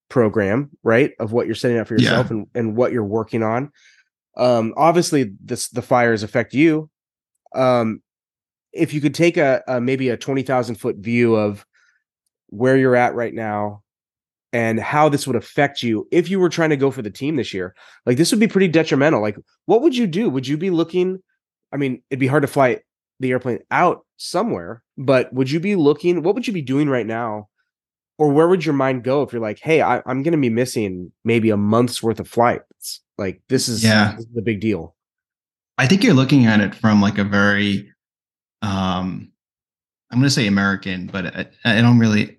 program 0.08 0.70
right 0.84 1.12
of 1.18 1.32
what 1.32 1.46
you're 1.46 1.54
setting 1.56 1.78
up 1.78 1.88
for 1.88 1.94
Yeah. 1.96 2.02
yourself 2.10 2.30
and, 2.30 2.46
and 2.54 2.76
what 2.76 2.92
you're 2.92 3.04
working 3.04 3.42
on 3.42 3.72
um 4.36 4.72
obviously 4.76 5.32
this 5.44 5.68
the 5.70 5.82
fires 5.82 6.22
affect 6.22 6.54
you 6.54 6.88
um 7.56 8.02
if 8.76 8.94
you 8.94 9.00
could 9.00 9.14
take 9.14 9.36
a, 9.36 9.62
a 9.66 9.80
maybe 9.80 10.08
a 10.08 10.16
20000 10.16 10.74
foot 10.76 10.96
view 10.96 11.34
of 11.34 11.64
where 12.48 12.76
you're 12.76 12.96
at 12.96 13.14
right 13.14 13.34
now 13.34 13.82
and 14.52 14.78
how 14.78 15.08
this 15.08 15.26
would 15.26 15.36
affect 15.36 15.82
you 15.82 16.06
if 16.12 16.30
you 16.30 16.38
were 16.38 16.48
trying 16.48 16.70
to 16.70 16.76
go 16.76 16.90
for 16.90 17.02
the 17.02 17.10
team 17.10 17.36
this 17.36 17.52
year. 17.52 17.74
Like 18.06 18.16
this 18.16 18.30
would 18.30 18.40
be 18.40 18.48
pretty 18.48 18.68
detrimental. 18.68 19.20
Like 19.20 19.36
what 19.66 19.82
would 19.82 19.96
you 19.96 20.06
do? 20.06 20.28
Would 20.30 20.46
you 20.46 20.56
be 20.56 20.70
looking 20.70 21.18
I 21.72 21.76
mean, 21.78 22.02
it'd 22.10 22.20
be 22.20 22.28
hard 22.28 22.42
to 22.42 22.48
fly 22.48 22.80
the 23.18 23.32
airplane 23.32 23.58
out 23.70 24.06
somewhere, 24.18 24.82
but 24.96 25.32
would 25.32 25.50
you 25.50 25.58
be 25.60 25.74
looking 25.76 26.22
what 26.22 26.34
would 26.34 26.46
you 26.46 26.52
be 26.52 26.62
doing 26.62 26.88
right 26.88 27.06
now? 27.06 27.48
Or 28.18 28.30
where 28.30 28.48
would 28.48 28.64
your 28.64 28.74
mind 28.74 29.04
go 29.04 29.22
if 29.22 29.32
you're 29.32 29.42
like, 29.42 29.58
"Hey, 29.58 29.82
I, 29.82 29.98
I'm 30.06 30.22
going 30.22 30.32
to 30.32 30.38
be 30.38 30.48
missing 30.48 31.12
maybe 31.22 31.50
a 31.50 31.56
month's 31.58 32.02
worth 32.02 32.18
of 32.18 32.26
flights. 32.26 33.02
Like 33.18 33.42
this 33.50 33.68
is, 33.68 33.84
Yeah. 33.84 34.12
this 34.12 34.20
is 34.20 34.32
the 34.32 34.40
big 34.40 34.60
deal." 34.60 34.94
I 35.76 35.86
think 35.86 36.02
you're 36.02 36.14
looking 36.14 36.46
at 36.46 36.60
it 36.60 36.74
from 36.74 37.02
like 37.02 37.18
a 37.18 37.24
very, 37.24 37.92
um, 38.62 39.30
I'm 40.10 40.18
going 40.18 40.24
to 40.24 40.30
say 40.30 40.46
American, 40.46 41.06
but 41.06 41.26
I, 41.26 41.46
I 41.64 41.80
don't 41.80 41.98
really 41.98 42.38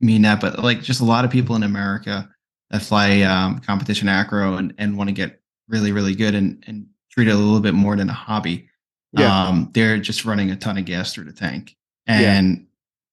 mean 0.00 0.22
that. 0.22 0.40
But 0.40 0.58
like 0.58 0.82
just 0.82 1.00
a 1.00 1.04
lot 1.04 1.24
of 1.24 1.30
people 1.30 1.56
in 1.56 1.62
America 1.62 2.28
that 2.70 2.82
fly 2.82 3.22
um, 3.22 3.60
competition 3.60 4.08
acro 4.08 4.56
and, 4.56 4.74
and 4.78 4.96
want 4.96 5.08
to 5.08 5.14
get 5.14 5.40
really, 5.68 5.92
really 5.92 6.14
good 6.14 6.34
and, 6.34 6.62
and 6.66 6.86
treat 7.10 7.28
it 7.28 7.32
a 7.32 7.36
little 7.36 7.60
bit 7.60 7.74
more 7.74 7.96
than 7.96 8.10
a 8.10 8.14
hobby. 8.14 8.68
Yeah. 9.12 9.46
Um, 9.46 9.70
they're 9.72 9.98
just 9.98 10.24
running 10.24 10.50
a 10.50 10.56
ton 10.56 10.76
of 10.78 10.84
gas 10.84 11.14
through 11.14 11.24
the 11.24 11.32
tank 11.32 11.76
Yeah. 12.06 12.36
and 12.36 12.66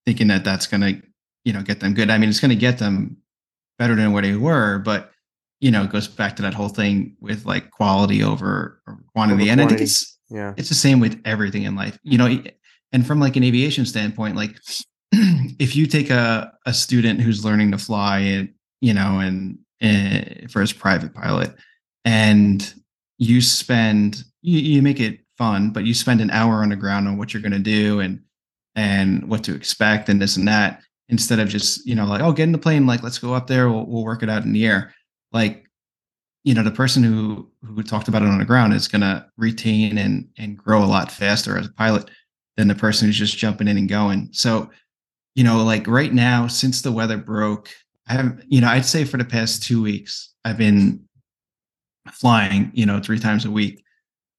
thinking 0.04 0.28
that 0.28 0.44
that's 0.44 0.66
going 0.66 0.80
to, 0.80 1.02
you 1.44 1.52
know, 1.52 1.62
get 1.62 1.80
them 1.80 1.94
good. 1.94 2.10
I 2.10 2.18
mean, 2.18 2.28
it's 2.28 2.40
going 2.40 2.50
to 2.50 2.56
get 2.56 2.78
them 2.78 3.16
better 3.78 3.94
than 3.94 4.12
where 4.12 4.22
they 4.22 4.34
were, 4.34 4.78
but 4.78 5.12
you 5.60 5.70
know, 5.70 5.84
it 5.84 5.90
goes 5.90 6.08
back 6.08 6.36
to 6.36 6.42
that 6.42 6.52
whole 6.52 6.68
thing 6.68 7.16
with 7.20 7.46
like 7.46 7.70
quality 7.70 8.22
over 8.22 8.82
over 8.86 9.02
quantity. 9.14 9.44
Over 9.44 9.52
and 9.52 9.60
I 9.62 9.66
think 9.66 9.80
it's 9.80 10.13
yeah. 10.30 10.54
it's 10.56 10.68
the 10.68 10.74
same 10.74 11.00
with 11.00 11.20
everything 11.24 11.62
in 11.64 11.74
life 11.74 11.98
you 12.02 12.18
know 12.18 12.42
and 12.92 13.06
from 13.06 13.20
like 13.20 13.36
an 13.36 13.44
aviation 13.44 13.84
standpoint 13.84 14.36
like 14.36 14.56
if 15.12 15.76
you 15.76 15.86
take 15.86 16.10
a, 16.10 16.52
a 16.66 16.74
student 16.74 17.20
who's 17.20 17.44
learning 17.44 17.70
to 17.70 17.78
fly 17.78 18.18
and 18.18 18.48
you 18.80 18.94
know 18.94 19.18
and, 19.18 19.58
and 19.80 20.50
for 20.50 20.60
his 20.60 20.72
private 20.72 21.14
pilot 21.14 21.54
and 22.04 22.74
you 23.18 23.40
spend 23.40 24.24
you, 24.42 24.58
you 24.58 24.82
make 24.82 25.00
it 25.00 25.20
fun 25.38 25.70
but 25.70 25.84
you 25.84 25.94
spend 25.94 26.20
an 26.20 26.30
hour 26.30 26.62
on 26.62 26.68
the 26.68 26.76
ground 26.76 27.08
on 27.08 27.16
what 27.16 27.32
you're 27.32 27.42
going 27.42 27.52
to 27.52 27.58
do 27.58 28.00
and 28.00 28.20
and 28.76 29.28
what 29.28 29.44
to 29.44 29.54
expect 29.54 30.08
and 30.08 30.20
this 30.20 30.36
and 30.36 30.48
that 30.48 30.80
instead 31.08 31.38
of 31.38 31.48
just 31.48 31.84
you 31.86 31.94
know 31.94 32.06
like 32.06 32.20
oh 32.20 32.32
get 32.32 32.44
in 32.44 32.52
the 32.52 32.58
plane 32.58 32.86
like 32.86 33.02
let's 33.02 33.18
go 33.18 33.34
up 33.34 33.46
there 33.46 33.70
we'll, 33.70 33.86
we'll 33.86 34.04
work 34.04 34.22
it 34.22 34.30
out 34.30 34.44
in 34.44 34.52
the 34.52 34.66
air 34.66 34.94
like 35.32 35.63
you 36.44 36.54
know 36.54 36.62
the 36.62 36.70
person 36.70 37.02
who 37.02 37.50
who 37.64 37.82
talked 37.82 38.08
about 38.08 38.22
it 38.22 38.28
on 38.28 38.38
the 38.38 38.44
ground 38.44 38.72
is 38.72 38.88
going 38.88 39.02
to 39.02 39.26
retain 39.36 39.98
and 39.98 40.28
and 40.38 40.56
grow 40.56 40.82
a 40.82 40.86
lot 40.86 41.10
faster 41.10 41.58
as 41.58 41.66
a 41.66 41.72
pilot 41.72 42.10
than 42.56 42.68
the 42.68 42.74
person 42.74 43.06
who's 43.06 43.18
just 43.18 43.36
jumping 43.36 43.66
in 43.66 43.76
and 43.76 43.88
going 43.88 44.28
so 44.32 44.70
you 45.34 45.42
know 45.42 45.64
like 45.64 45.86
right 45.86 46.12
now 46.12 46.46
since 46.46 46.82
the 46.82 46.92
weather 46.92 47.16
broke 47.16 47.70
i 48.08 48.12
have 48.12 48.40
you 48.46 48.60
know 48.60 48.68
i'd 48.68 48.86
say 48.86 49.04
for 49.04 49.16
the 49.16 49.24
past 49.24 49.62
two 49.62 49.82
weeks 49.82 50.34
i've 50.44 50.58
been 50.58 51.04
flying, 52.12 52.70
you 52.74 52.86
know, 52.86 53.00
three 53.00 53.18
times 53.18 53.44
a 53.44 53.50
week. 53.50 53.82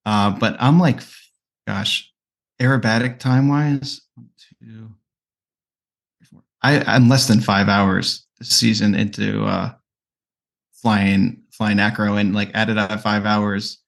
Uh, 0.06 0.32
but 0.32 0.56
I'm 0.60 0.80
like, 0.80 1.02
gosh, 1.68 2.12
aerobatic 2.62 3.20
time 3.20 3.48
wise. 3.48 4.02
I, 6.62 6.80
I'm 6.82 7.10
less 7.10 7.28
than 7.28 7.42
five 7.42 7.70
hours 7.70 8.26
this 8.40 8.50
season 8.50 8.96
into 8.96 9.46
uh, 9.46 9.74
flying 10.74 11.44
flying 11.56 11.80
acro, 11.80 12.18
and 12.18 12.36
like 12.36 12.52
added 12.54 12.78
at 12.78 13.02
five 13.02 13.26
hours, 13.26 13.80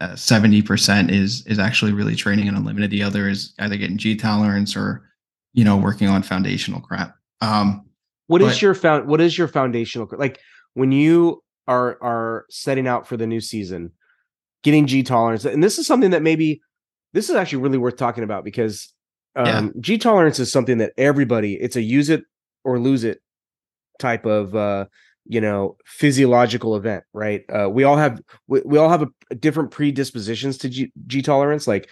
uh, 0.00 0.16
seventy 0.16 0.60
uh, 0.60 0.66
percent 0.66 1.10
is 1.10 1.46
is 1.46 1.58
actually 1.58 1.92
really 1.92 2.16
training 2.16 2.48
and 2.48 2.56
unlimited. 2.56 2.90
The 2.90 3.02
other 3.02 3.28
is 3.28 3.54
either 3.58 3.76
getting 3.76 3.98
G 3.98 4.16
tolerance 4.16 4.76
or 4.76 5.08
you 5.52 5.64
know 5.64 5.76
working 5.76 6.08
on 6.08 6.22
foundational 6.22 6.80
crap. 6.80 7.14
Um, 7.40 7.86
what 8.26 8.40
but, 8.40 8.50
is 8.50 8.62
your 8.62 8.74
found? 8.74 9.08
What 9.08 9.20
is 9.20 9.36
your 9.36 9.48
foundational 9.48 10.08
like 10.12 10.40
when 10.74 10.92
you 10.92 11.42
are 11.66 11.98
are 12.02 12.46
setting 12.50 12.86
out 12.86 13.06
for 13.06 13.16
the 13.16 13.26
new 13.26 13.40
season, 13.40 13.92
getting 14.62 14.86
G 14.86 15.02
tolerance, 15.02 15.44
and 15.44 15.62
this 15.62 15.78
is 15.78 15.86
something 15.86 16.10
that 16.10 16.22
maybe 16.22 16.60
this 17.12 17.30
is 17.30 17.36
actually 17.36 17.62
really 17.62 17.78
worth 17.78 17.96
talking 17.96 18.24
about 18.24 18.44
because 18.44 18.92
um, 19.36 19.46
yeah. 19.46 19.68
G 19.80 19.98
tolerance 19.98 20.38
is 20.38 20.50
something 20.50 20.78
that 20.78 20.92
everybody 20.98 21.54
it's 21.54 21.76
a 21.76 21.82
use 21.82 22.10
it 22.10 22.24
or 22.64 22.78
lose 22.78 23.04
it 23.04 23.20
type 23.98 24.26
of 24.26 24.54
uh, 24.54 24.86
you 25.26 25.40
know 25.40 25.76
physiological 25.86 26.76
event, 26.76 27.04
right? 27.12 27.44
Uh, 27.48 27.68
we 27.68 27.84
all 27.84 27.96
have 27.96 28.20
we, 28.46 28.60
we 28.64 28.78
all 28.78 28.88
have 28.88 29.02
a, 29.02 29.08
a 29.30 29.34
different 29.34 29.70
predispositions 29.70 30.58
to 30.58 30.68
G, 30.68 30.92
G 31.06 31.22
tolerance. 31.22 31.66
Like 31.66 31.88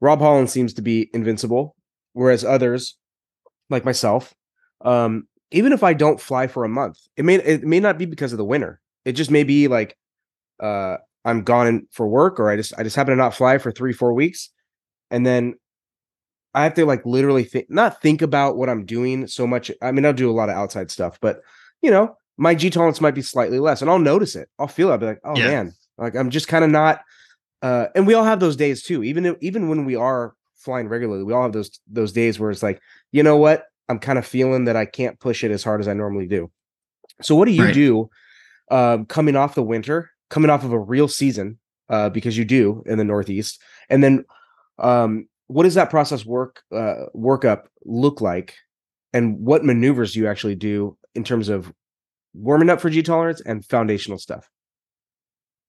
Rob 0.00 0.20
Holland 0.20 0.50
seems 0.50 0.74
to 0.74 0.82
be 0.82 1.10
invincible, 1.14 1.76
whereas 2.12 2.44
others, 2.44 2.96
like 3.70 3.84
myself, 3.84 4.34
um, 4.84 5.26
even 5.50 5.72
if 5.72 5.82
I 5.82 5.94
don't 5.94 6.20
fly 6.20 6.46
for 6.46 6.64
a 6.64 6.68
month, 6.68 6.98
it 7.16 7.24
may 7.24 7.36
it 7.36 7.64
may 7.64 7.80
not 7.80 7.98
be 7.98 8.06
because 8.06 8.32
of 8.32 8.38
the 8.38 8.44
winter. 8.44 8.80
It 9.04 9.12
just 9.12 9.30
may 9.30 9.44
be 9.44 9.68
like 9.68 9.96
uh 10.60 10.96
I'm 11.24 11.42
gone 11.42 11.86
for 11.90 12.06
work 12.06 12.38
or 12.38 12.50
I 12.50 12.56
just 12.56 12.74
I 12.78 12.82
just 12.82 12.96
happen 12.96 13.12
to 13.12 13.16
not 13.16 13.34
fly 13.34 13.58
for 13.58 13.72
three, 13.72 13.92
four 13.92 14.12
weeks. 14.12 14.50
And 15.10 15.24
then 15.24 15.54
I 16.54 16.64
have 16.64 16.74
to 16.74 16.86
like 16.86 17.04
literally 17.04 17.44
think 17.44 17.66
not 17.70 18.00
think 18.02 18.22
about 18.22 18.56
what 18.56 18.68
I'm 18.68 18.84
doing 18.84 19.26
so 19.26 19.46
much. 19.46 19.70
I 19.82 19.92
mean, 19.92 20.04
I'll 20.04 20.12
do 20.12 20.30
a 20.30 20.32
lot 20.32 20.48
of 20.48 20.56
outside 20.56 20.90
stuff, 20.90 21.18
but 21.20 21.40
you 21.82 21.90
know, 21.90 22.16
my 22.36 22.54
G 22.54 22.70
tolerance 22.70 23.00
might 23.00 23.14
be 23.14 23.22
slightly 23.22 23.58
less 23.58 23.80
and 23.80 23.90
I'll 23.90 23.98
notice 23.98 24.36
it. 24.36 24.48
I'll 24.58 24.68
feel 24.68 24.88
it. 24.88 24.92
I'll 24.92 24.98
be 24.98 25.06
like, 25.06 25.20
oh 25.24 25.36
yeah. 25.36 25.46
man, 25.46 25.74
like 25.98 26.14
I'm 26.16 26.30
just 26.30 26.48
kind 26.48 26.64
of 26.64 26.70
not 26.70 27.02
uh 27.62 27.86
and 27.94 28.06
we 28.06 28.14
all 28.14 28.24
have 28.24 28.40
those 28.40 28.56
days 28.56 28.82
too. 28.82 29.02
Even 29.04 29.26
if, 29.26 29.36
even 29.40 29.68
when 29.68 29.84
we 29.84 29.96
are 29.96 30.34
flying 30.56 30.88
regularly, 30.88 31.24
we 31.24 31.32
all 31.32 31.42
have 31.42 31.52
those 31.52 31.78
those 31.86 32.12
days 32.12 32.38
where 32.40 32.50
it's 32.50 32.62
like, 32.62 32.80
you 33.12 33.22
know 33.22 33.36
what? 33.36 33.66
I'm 33.88 33.98
kind 33.98 34.18
of 34.18 34.26
feeling 34.26 34.64
that 34.64 34.76
I 34.76 34.86
can't 34.86 35.20
push 35.20 35.44
it 35.44 35.50
as 35.50 35.62
hard 35.62 35.80
as 35.80 35.88
I 35.88 35.92
normally 35.92 36.26
do. 36.26 36.50
So 37.22 37.34
what 37.34 37.44
do 37.44 37.52
you 37.52 37.64
right. 37.64 37.74
do 37.74 38.10
um, 38.70 39.06
coming 39.06 39.36
off 39.36 39.54
the 39.54 39.62
winter, 39.62 40.10
coming 40.30 40.50
off 40.50 40.64
of 40.64 40.72
a 40.72 40.78
real 40.78 41.06
season, 41.06 41.58
uh, 41.90 42.08
because 42.08 42.36
you 42.36 42.44
do 42.44 42.82
in 42.86 42.98
the 42.98 43.04
Northeast, 43.04 43.60
and 43.90 44.02
then 44.02 44.24
um, 44.78 45.28
what 45.46 45.64
does 45.64 45.74
that 45.74 45.90
process 45.90 46.24
work 46.24 46.62
uh, 46.72 47.06
workup 47.14 47.64
look 47.84 48.20
like, 48.20 48.56
and 49.12 49.38
what 49.38 49.64
maneuvers 49.64 50.14
do 50.14 50.20
you 50.20 50.26
actually 50.26 50.54
do 50.54 50.96
in 51.14 51.24
terms 51.24 51.48
of 51.48 51.72
warming 52.34 52.70
up 52.70 52.80
for 52.80 52.90
G 52.90 53.02
tolerance 53.02 53.40
and 53.40 53.64
foundational 53.64 54.18
stuff? 54.18 54.50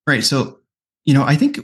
Right. 0.08 0.23
So, 0.23 0.60
you 1.06 1.13
know, 1.13 1.23
I 1.23 1.36
think 1.36 1.60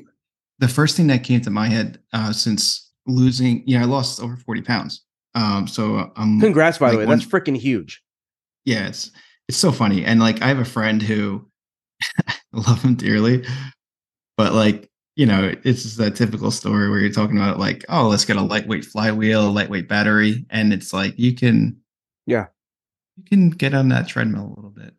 the 0.59 0.67
first 0.67 0.95
thing 0.95 1.07
that 1.07 1.23
came 1.23 1.41
to 1.41 1.49
my 1.49 1.67
head 1.67 1.99
uh, 2.13 2.31
since 2.31 2.91
losing, 3.07 3.67
you 3.67 3.77
know, 3.77 3.83
I 3.83 3.87
lost 3.87 4.21
over 4.21 4.37
40 4.37 4.61
pounds. 4.61 5.03
Um, 5.33 5.67
so 5.67 6.11
I'm 6.15 6.39
congrats, 6.39 6.77
by 6.77 6.87
like 6.87 6.93
the 6.93 6.97
way. 6.99 7.05
One, 7.05 7.19
that's 7.19 7.29
freaking 7.29 7.57
huge. 7.57 8.01
Yeah, 8.65 8.87
it's 8.87 9.11
it's 9.47 9.57
so 9.57 9.71
funny. 9.71 10.05
And 10.05 10.19
like 10.19 10.41
I 10.41 10.47
have 10.47 10.59
a 10.59 10.65
friend 10.65 11.01
who 11.01 11.49
I 12.27 12.35
love 12.51 12.81
him 12.81 12.95
dearly, 12.95 13.45
but 14.37 14.53
like, 14.53 14.89
you 15.15 15.25
know, 15.25 15.53
it's 15.63 15.83
just 15.83 15.97
that 15.97 16.15
typical 16.15 16.51
story 16.51 16.89
where 16.89 16.99
you're 16.99 17.11
talking 17.11 17.37
about 17.37 17.59
like, 17.59 17.85
oh, 17.89 18.07
let's 18.07 18.25
get 18.25 18.37
a 18.37 18.41
lightweight 18.41 18.85
flywheel, 18.85 19.47
a 19.47 19.51
lightweight 19.51 19.87
battery. 19.87 20.45
And 20.49 20.73
it's 20.73 20.93
like 20.93 21.17
you 21.17 21.33
can 21.33 21.77
yeah, 22.25 22.47
you 23.23 23.38
can 23.38 23.49
get 23.49 23.73
on 23.73 23.89
that 23.89 24.07
treadmill 24.07 24.47
a 24.47 24.55
little 24.55 24.71
bit 24.71 24.93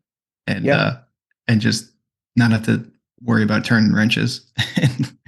and 0.47 0.65
yeah. 0.65 0.77
uh 0.77 1.01
and 1.49 1.61
just 1.61 1.93
not 2.37 2.51
have 2.51 2.65
to 2.65 2.91
worry 3.23 3.43
about 3.43 3.65
turning 3.65 3.93
wrenches 3.93 4.51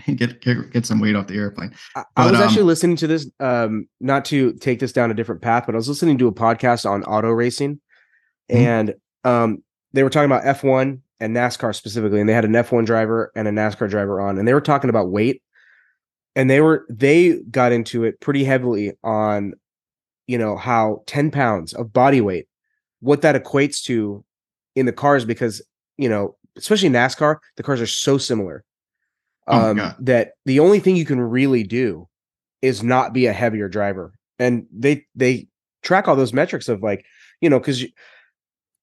and 0.07 0.18
get, 0.18 0.40
get, 0.40 0.70
get 0.72 0.87
some 0.87 1.00
weight 1.00 1.14
off 1.14 1.26
the 1.26 1.37
airplane. 1.37 1.72
I, 1.94 2.04
but, 2.16 2.22
I 2.22 2.30
was 2.30 2.40
um, 2.40 2.46
actually 2.46 2.62
listening 2.64 2.96
to 2.96 3.07
this, 3.07 3.30
um, 3.40 3.88
not 4.00 4.24
to 4.26 4.52
take 4.54 4.80
this 4.80 4.92
down 4.92 5.11
a 5.11 5.14
different 5.14 5.42
path, 5.42 5.64
but 5.66 5.74
I 5.74 5.78
was 5.78 5.88
listening 5.88 6.18
to 6.18 6.28
a 6.28 6.33
podcast 6.33 6.88
on 6.88 7.04
auto 7.04 7.30
racing, 7.30 7.80
mm-hmm. 8.50 8.57
and 8.57 8.94
um, 9.24 9.62
they 9.92 10.02
were 10.02 10.11
talking 10.11 10.30
about 10.30 10.44
F1 10.44 11.00
and 11.20 11.37
NASCAR 11.37 11.74
specifically, 11.74 12.20
and 12.20 12.28
they 12.28 12.35
had 12.35 12.44
an 12.44 12.52
F1 12.52 12.85
driver 12.85 13.33
and 13.35 13.48
a 13.48 13.52
NASCAR 13.52 13.88
driver 13.88 14.20
on, 14.20 14.38
and 14.38 14.46
they 14.46 14.54
were 14.54 14.61
talking 14.61 14.90
about 14.90 15.11
weight, 15.11 15.42
and 16.37 16.50
they 16.50 16.61
were 16.61 16.85
they 16.90 17.38
got 17.50 17.72
into 17.72 18.04
it 18.04 18.20
pretty 18.20 18.44
heavily 18.44 18.92
on, 19.02 19.54
you 20.26 20.38
know, 20.38 20.57
how 20.57 21.02
ten 21.07 21.30
pounds 21.30 21.72
of 21.72 21.92
body 21.92 22.20
weight, 22.20 22.48
what 23.04 23.22
that 23.22 23.42
equates 23.42 23.82
to 23.84 24.24
in 24.74 24.86
the 24.86 24.92
cars, 24.92 25.24
because 25.24 25.62
you 25.96 26.08
know, 26.08 26.36
especially 26.56 26.88
NASCAR, 26.88 27.38
the 27.56 27.62
cars 27.62 27.80
are 27.80 27.86
so 27.86 28.18
similar 28.18 28.64
oh 29.46 29.70
um, 29.70 29.94
that 30.00 30.32
the 30.44 30.60
only 30.60 30.80
thing 30.80 30.96
you 30.96 31.04
can 31.04 31.20
really 31.20 31.62
do 31.62 32.08
is 32.62 32.82
not 32.82 33.12
be 33.12 33.26
a 33.26 33.32
heavier 33.32 33.68
driver, 33.68 34.12
and 34.38 34.66
they 34.72 35.06
they 35.14 35.46
track 35.82 36.08
all 36.08 36.16
those 36.16 36.32
metrics 36.32 36.68
of 36.68 36.82
like 36.82 37.04
you 37.40 37.50
know 37.50 37.58
because 37.58 37.84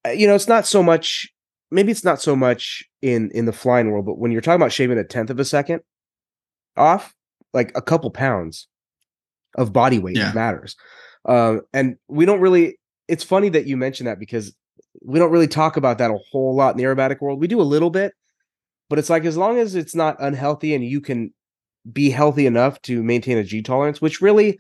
uh, 0.06 0.10
you 0.10 0.28
know, 0.28 0.36
it's 0.36 0.48
not 0.48 0.66
so 0.66 0.82
much. 0.82 1.32
Maybe 1.70 1.92
it's 1.92 2.04
not 2.04 2.22
so 2.22 2.36
much 2.36 2.84
in 3.02 3.32
in 3.32 3.46
the 3.46 3.54
flying 3.54 3.92
world, 3.92 4.06
but 4.06 4.18
when 4.18 4.32
you're 4.32 4.42
talking 4.42 4.62
about 4.62 4.74
shaving 4.74 4.98
a 4.98 5.04
tenth 5.04 5.30
of 5.30 5.40
a 5.40 5.46
second 5.46 5.82
off, 6.76 7.14
like 7.54 7.72
a 7.76 7.82
couple 7.82 8.10
pounds 8.10 8.68
of 9.56 9.74
body 9.74 10.00
weight 10.00 10.18
yeah. 10.18 10.32
matters. 10.34 10.76
Um, 11.26 11.62
and 11.74 11.98
we 12.08 12.26
don't 12.26 12.42
really. 12.42 12.78
It's 13.12 13.24
funny 13.24 13.50
that 13.50 13.68
you 13.68 13.76
mentioned 13.76 14.08
that 14.08 14.20
because 14.20 14.56
we 15.04 15.20
don't 15.20 15.32
really 15.32 15.48
talk 15.48 15.78
about 15.78 15.98
that 15.98 16.12
a 16.12 16.18
whole 16.32 16.56
lot 16.56 16.72
in 16.72 16.78
the 16.78 16.84
aerobatic 16.84 17.20
world. 17.20 17.42
We 17.42 17.48
do 17.48 17.60
a 17.60 17.64
little 17.64 17.90
bit, 17.90 18.14
but 18.90 19.00
it's 19.00 19.10
like 19.10 19.26
as 19.26 19.36
long 19.36 19.60
as 19.60 19.76
it's 19.76 19.94
not 19.94 20.16
unhealthy 20.20 20.74
and 20.74 20.84
you 20.84 21.02
can 21.02 21.34
be 21.92 22.10
healthy 22.10 22.46
enough 22.46 22.82
to 22.84 23.04
maintain 23.04 23.38
a 23.38 23.44
G 23.44 23.62
tolerance, 23.62 24.02
which 24.02 24.22
really, 24.22 24.60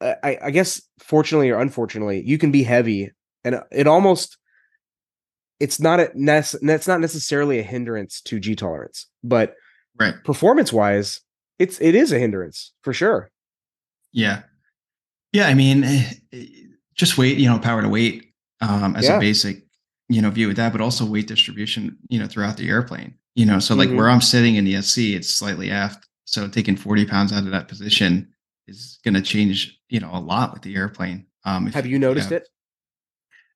I, 0.00 0.38
I 0.44 0.50
guess, 0.50 0.82
fortunately 0.98 1.50
or 1.50 1.60
unfortunately, 1.60 2.22
you 2.26 2.38
can 2.38 2.50
be 2.50 2.64
heavy, 2.64 3.10
and 3.44 3.60
it 3.70 3.86
almost 3.86 4.36
it's 5.60 5.80
not 5.80 6.00
a 6.00 6.10
that's 6.14 6.88
not 6.88 7.00
necessarily 7.00 7.58
a 7.60 7.62
hindrance 7.62 8.20
to 8.22 8.40
G 8.40 8.54
tolerance, 8.54 9.06
but 9.22 9.54
right 9.98 10.14
performance 10.24 10.72
wise, 10.72 11.20
it's 11.58 11.80
it 11.80 11.94
is 11.94 12.12
a 12.12 12.18
hindrance 12.18 12.72
for 12.82 12.92
sure. 12.92 13.30
Yeah, 14.12 14.42
yeah. 15.32 15.46
I 15.46 15.54
mean, 15.54 15.84
eh, 15.84 16.10
eh, 16.32 16.46
just 16.94 17.18
weight, 17.18 17.38
you 17.38 17.48
know, 17.48 17.58
power 17.58 17.82
to 17.82 17.88
weight 17.88 18.32
um, 18.60 18.96
as 18.96 19.04
yeah. 19.04 19.16
a 19.16 19.20
basic, 19.20 19.62
you 20.08 20.22
know, 20.22 20.30
view 20.30 20.48
with 20.48 20.56
that, 20.56 20.72
but 20.72 20.80
also 20.80 21.04
weight 21.04 21.26
distribution, 21.26 21.98
you 22.08 22.18
know, 22.18 22.26
throughout 22.26 22.56
the 22.56 22.68
airplane. 22.68 23.14
You 23.34 23.46
know, 23.46 23.58
so 23.58 23.74
like 23.74 23.88
mm-hmm. 23.88 23.98
where 23.98 24.08
I'm 24.08 24.20
sitting 24.20 24.56
in 24.56 24.64
the 24.64 24.80
SC, 24.80 24.98
it's 24.98 25.28
slightly 25.28 25.70
aft. 25.70 26.06
So 26.24 26.48
taking 26.48 26.76
40 26.76 27.06
pounds 27.06 27.32
out 27.32 27.44
of 27.44 27.50
that 27.50 27.68
position 27.68 28.32
is 28.66 28.98
going 29.04 29.14
to 29.14 29.22
change, 29.22 29.78
you 29.88 30.00
know, 30.00 30.10
a 30.12 30.20
lot 30.20 30.52
with 30.52 30.62
the 30.62 30.74
airplane. 30.76 31.26
Um, 31.44 31.66
have 31.72 31.86
you 31.86 31.98
noticed 31.98 32.30
you 32.30 32.34
have, 32.34 32.42
it? 32.42 32.48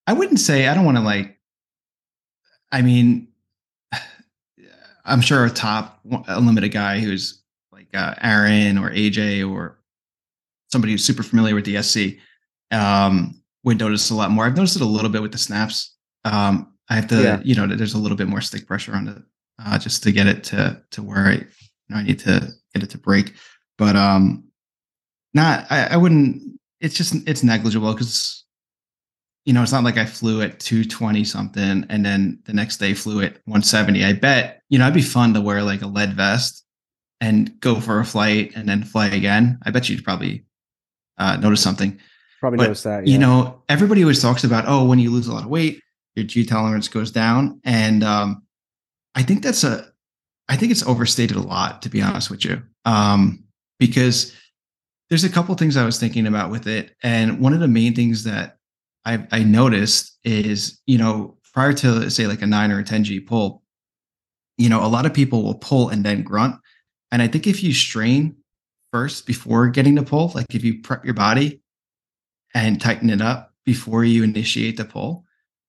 I 0.07 0.13
wouldn't 0.15 0.41
say 0.41 0.67
I 0.67 0.75
don't 0.75 0.85
want 0.85 0.99
to 0.99 1.03
like 1.03 1.39
I 2.71 2.83
mean, 2.83 3.29
I'm 5.05 5.21
sure 5.21 5.45
a 5.45 5.51
top 5.51 6.01
unlimited 6.27 6.73
guy 6.73 7.01
who's 7.01 7.43
like 7.73 7.89
uh, 7.95 8.15
Aaron 8.21 8.79
or 8.79 8.91
AJ 8.91 9.49
or 9.49 9.79
somebody 10.71 10.93
who's 10.93 11.05
super 11.05 11.23
familiar 11.23 11.55
with 11.55 11.65
the 11.65 11.83
SC 11.83 12.19
um, 12.71 13.41
would 13.65 13.79
notice 13.79 14.11
a 14.11 14.15
lot 14.15 14.31
more. 14.31 14.45
I've 14.45 14.57
noticed 14.57 14.77
it 14.77 14.83
a 14.83 14.87
little 14.87 15.11
bit 15.11 15.23
with 15.23 15.33
the 15.33 15.39
snaps. 15.39 15.95
Um, 16.25 16.75
I 16.91 16.95
have 16.95 17.09
to, 17.09 17.23
yeah. 17.23 17.41
you 17.45 17.55
know, 17.55 17.67
there's 17.67 17.95
a 17.95 17.99
little 17.99 18.17
bit 18.17 18.29
more 18.29 18.41
stick 18.41 18.67
pressure 18.67 18.95
on 18.95 19.09
it 19.09 19.23
uh, 19.65 19.79
just 19.79 20.03
to 20.05 20.13
get 20.13 20.27
it 20.27 20.45
to 20.45 20.83
to 20.93 21.03
where 21.03 21.27
I, 21.27 21.33
you 21.33 21.47
know, 21.91 21.97
I 21.97 22.03
need 22.03 22.19
to 22.21 22.49
get 22.75 22.83
it 22.83 22.91
to 22.91 22.99
break. 22.99 23.35
But 23.77 23.97
um, 23.97 24.45
not, 25.35 25.67
I, 25.71 25.89
I 25.89 25.97
wouldn't. 25.97 26.59
It's 26.81 26.97
just 26.97 27.15
it's 27.29 27.43
negligible 27.43 27.93
because 27.93 28.45
you 29.49 29.55
know, 29.55 29.63
it's 29.63 29.73
not 29.73 29.83
like 29.83 29.97
I 29.97 30.05
flew 30.05 30.43
at 30.43 30.61
220 30.61 31.25
something 31.25 31.87
and 31.89 32.05
then 32.05 32.39
the 32.45 32.53
next 32.53 32.77
day 32.77 32.93
flew 32.93 33.23
at 33.23 33.33
170. 33.47 34.05
I 34.05 34.13
bet, 34.13 34.61
you 34.69 34.79
know, 34.79 34.85
it'd 34.85 34.95
be 34.95 35.01
fun 35.01 35.33
to 35.33 35.41
wear 35.41 35.63
like 35.63 35.81
a 35.81 35.87
lead 35.87 36.13
vest 36.13 36.67
and 37.23 37.59
go 37.59 37.81
for 37.81 37.99
a 37.99 38.05
flight 38.05 38.53
and 38.55 38.69
then 38.69 38.85
fly 38.85 39.07
again. 39.07 39.59
I 39.63 39.71
bet 39.71 39.89
you'd 39.89 40.05
probably 40.05 40.45
uh, 41.17 41.37
notice 41.37 41.63
something. 41.63 41.99
Probably 42.41 42.59
but, 42.59 42.65
notice 42.65 42.83
that. 42.85 43.07
Yeah. 43.07 43.13
You 43.13 43.19
know, 43.19 43.63
everybody 43.69 44.03
always 44.03 44.23
talks 44.23 44.45
about, 44.45 44.65
oh, 44.67 44.85
when 44.85 44.99
you 44.99 45.11
lose 45.11 45.27
a 45.27 45.33
lot 45.33 45.45
of 45.45 45.51
weight, 45.51 45.83
your 46.15 46.25
G 46.25 46.45
tolerance 46.45 46.89
goes 46.89 47.11
down. 47.11 47.61
And 47.65 48.05
um, 48.05 48.43
I 49.15 49.23
think 49.23 49.43
that's 49.43 49.65
a, 49.65 49.91
I 50.49 50.57
think 50.57 50.73
it's 50.73 50.87
overstated 50.87 51.37
a 51.37 51.43
lot, 51.43 51.83
to 51.83 51.89
be 51.89 52.01
honest 52.01 52.31
with 52.31 52.45
you. 52.45 52.63
Um, 52.85 53.45
because 53.79 54.35
there's 55.09 55.25
a 55.25 55.29
couple 55.29 55.55
things 55.55 55.77
I 55.77 55.85
was 55.85 55.99
thinking 55.99 56.27
about 56.27 56.51
with 56.51 56.67
it. 56.67 56.95
And 57.03 57.41
one 57.41 57.53
of 57.53 57.61
the 57.61 57.69
main 57.69 57.95
things 57.95 58.25
that 58.25 58.59
I, 59.05 59.27
I 59.31 59.43
noticed 59.43 60.19
is, 60.25 60.81
you 60.87 60.99
know, 60.99 61.39
prior 61.53 61.73
to 61.73 62.11
say 62.11 62.27
like 62.27 62.43
a 62.43 62.47
nine 62.47 62.71
or 62.71 62.81
a 62.81 62.85
10 62.85 63.05
G 63.05 63.21
pull, 63.21 63.63
you 64.59 64.69
know, 64.69 64.85
a 64.85 64.89
lot 64.89 65.07
of 65.07 65.15
people 65.15 65.43
will 65.43 65.55
pull 65.55 65.89
and 65.89 66.05
then 66.05 66.23
grunt. 66.23 66.57
And 67.11 67.23
I 67.23 67.29
think 67.29 67.47
if 67.47 67.63
you 67.63 67.73
strain 67.73 68.37
first 68.93 69.27
before 69.27 69.69
getting 69.69 69.97
to 69.97 70.03
pull, 70.03 70.33
like 70.35 70.55
if 70.55 70.65
you 70.65 70.83
prep 70.83 71.05
your 71.05 71.15
body 71.15 71.61
and 72.55 72.81
tighten 72.81 73.11
it 73.11 73.21
up 73.21 73.53
before 73.65 74.05
you 74.05 74.23
initiate 74.23 74.77
the 74.77 74.85
pull, 74.85 75.25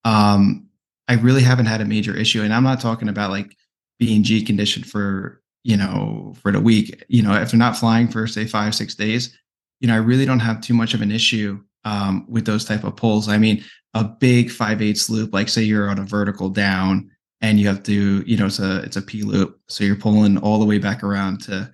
um, 0.06 0.68
I 1.08 1.16
really 1.16 1.42
haven't 1.42 1.66
had 1.66 1.82
a 1.82 1.86
major 1.86 2.16
issue. 2.16 2.44
And 2.44 2.54
I'm 2.54 2.64
not 2.64 2.80
talking 2.80 3.10
about 3.10 3.32
like 3.32 3.58
being 3.98 4.24
G 4.24 4.44
conditioned 4.44 4.86
for, 4.86 5.42
you 5.64 5.76
know, 5.76 6.34
for 6.42 6.52
the 6.52 6.60
week. 6.60 7.04
You 7.10 7.24
know, 7.24 7.34
if 7.34 7.52
they're 7.52 7.58
not 7.58 7.78
flying 7.78 8.08
for 8.08 8.28
say 8.28 8.46
five, 8.46 8.76
six 8.76 8.96
days, 8.96 9.38
you 9.80 9.88
know, 9.88 9.96
I 9.96 9.98
really 9.98 10.26
don't 10.26 10.40
have 10.40 10.62
too 10.62 10.74
much 10.74 10.94
of 10.94 11.02
an 11.02 11.12
issue 11.12 11.62
um, 11.84 12.26
with 12.30 12.46
those 12.46 12.66
type 12.66 12.84
of 12.84 12.96
pulls. 12.96 13.28
I 13.28 13.38
mean, 13.38 13.64
a 13.94 14.04
big 14.04 14.52
five 14.52 14.82
eighths 14.82 15.10
loop, 15.10 15.34
like 15.34 15.50
say 15.50 15.64
you're 15.64 15.90
on 15.90 16.00
a 16.00 16.04
vertical 16.04 16.50
down 16.50 17.10
and 17.42 17.60
you 17.60 17.68
have 17.68 17.84
to, 17.84 18.24
you 18.26 18.38
know, 18.38 18.46
it's 18.46 18.60
a 18.60 18.84
it's 18.84 18.98
a 18.98 19.02
P 19.02 19.24
loop. 19.24 19.60
So 19.68 19.84
you're 19.84 19.96
pulling 19.96 20.38
all 20.38 20.60
the 20.60 20.66
way 20.66 20.78
back 20.78 21.04
around 21.04 21.42
to, 21.44 21.72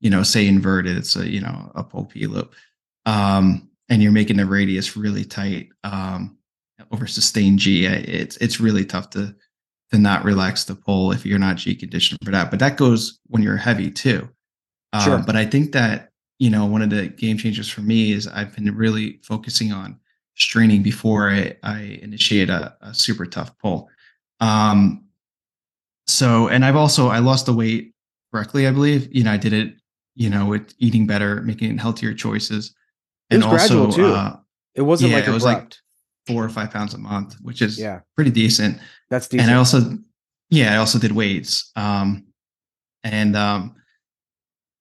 you 0.00 0.10
know, 0.10 0.22
say 0.22 0.46
inverted, 0.46 0.96
it's 0.96 1.16
a, 1.16 1.28
you 1.28 1.40
know, 1.40 1.72
a 1.74 1.84
pull 1.84 2.06
P 2.06 2.26
loop. 2.26 2.54
Um, 3.04 3.68
and 3.88 4.02
you're 4.02 4.12
making 4.12 4.36
the 4.36 4.46
radius 4.46 4.96
really 4.96 5.24
tight 5.24 5.68
um, 5.84 6.36
over 6.90 7.06
sustained 7.06 7.58
G. 7.58 7.86
It's 7.86 8.36
it's 8.38 8.60
really 8.60 8.84
tough 8.84 9.10
to 9.10 9.34
to 9.90 9.98
not 9.98 10.24
relax 10.24 10.64
the 10.64 10.74
pull 10.74 11.12
if 11.12 11.24
you're 11.24 11.38
not 11.38 11.56
G 11.56 11.74
conditioned 11.74 12.18
for 12.24 12.30
that. 12.30 12.50
But 12.50 12.60
that 12.60 12.76
goes 12.76 13.18
when 13.26 13.42
you're 13.42 13.56
heavy 13.56 13.90
too. 13.90 14.28
Um, 14.92 15.02
sure. 15.02 15.22
but 15.26 15.36
I 15.36 15.44
think 15.46 15.72
that 15.72 16.10
you 16.38 16.50
know 16.50 16.66
one 16.66 16.82
of 16.82 16.90
the 16.90 17.08
game 17.08 17.38
changers 17.38 17.68
for 17.68 17.80
me 17.80 18.12
is 18.12 18.26
I've 18.26 18.54
been 18.54 18.74
really 18.74 19.20
focusing 19.22 19.72
on 19.72 19.98
straining 20.38 20.82
before 20.82 21.30
I, 21.30 21.56
I 21.62 21.98
initiate 22.00 22.48
a, 22.48 22.74
a 22.80 22.94
super 22.94 23.26
tough 23.26 23.56
pull. 23.58 23.88
Um, 24.40 25.04
so, 26.06 26.48
and 26.48 26.64
I've 26.64 26.76
also 26.76 27.08
I 27.08 27.18
lost 27.18 27.46
the 27.46 27.52
weight 27.52 27.92
correctly, 28.32 28.66
I 28.66 28.70
believe. 28.70 29.08
You 29.14 29.24
know, 29.24 29.32
I 29.32 29.36
did 29.36 29.52
it, 29.52 29.74
you 30.14 30.30
know, 30.30 30.46
with 30.46 30.72
eating 30.78 31.06
better, 31.06 31.42
making 31.42 31.76
healthier 31.78 32.14
choices. 32.14 32.74
It 33.30 33.36
and 33.36 33.44
also, 33.44 33.56
gradual 33.56 33.92
too. 33.92 34.14
Uh, 34.14 34.36
it 34.74 34.82
wasn't 34.82 35.10
yeah, 35.10 35.18
like 35.18 35.28
it 35.28 35.32
was 35.32 35.44
like 35.44 35.74
four 36.26 36.44
or 36.44 36.48
five 36.48 36.70
pounds 36.70 36.94
a 36.94 36.98
month, 36.98 37.36
which 37.42 37.62
is 37.62 37.78
yeah 37.78 38.00
pretty 38.14 38.30
decent. 38.30 38.78
That's 39.10 39.28
decent. 39.28 39.48
And 39.48 39.56
I 39.56 39.58
also, 39.58 39.98
yeah, 40.50 40.74
I 40.74 40.76
also 40.76 40.98
did 40.98 41.12
weights. 41.12 41.70
Um, 41.76 42.26
and 43.02 43.36
um, 43.36 43.74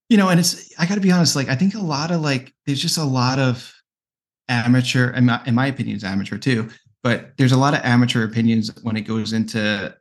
you 0.09 0.17
know, 0.17 0.29
and 0.29 0.39
it's 0.39 0.73
I 0.79 0.85
got 0.85 0.95
to 0.95 1.01
be 1.01 1.11
honest, 1.11 1.35
like 1.35 1.49
I 1.49 1.55
think 1.55 1.75
a 1.75 1.79
lot 1.79 2.11
of 2.11 2.21
like 2.21 2.53
there's 2.65 2.81
just 2.81 2.97
a 2.97 3.03
lot 3.03 3.39
of 3.39 3.73
amateur, 4.47 5.11
in 5.11 5.25
my, 5.25 5.41
in 5.45 5.55
my 5.55 5.67
opinion, 5.67 5.97
is 5.97 6.03
amateur 6.03 6.37
too. 6.37 6.69
But 7.03 7.37
there's 7.37 7.51
a 7.51 7.57
lot 7.57 7.73
of 7.73 7.81
amateur 7.83 8.23
opinions 8.25 8.71
when 8.83 8.97
it 8.97 9.01
goes 9.01 9.33
into 9.33 9.95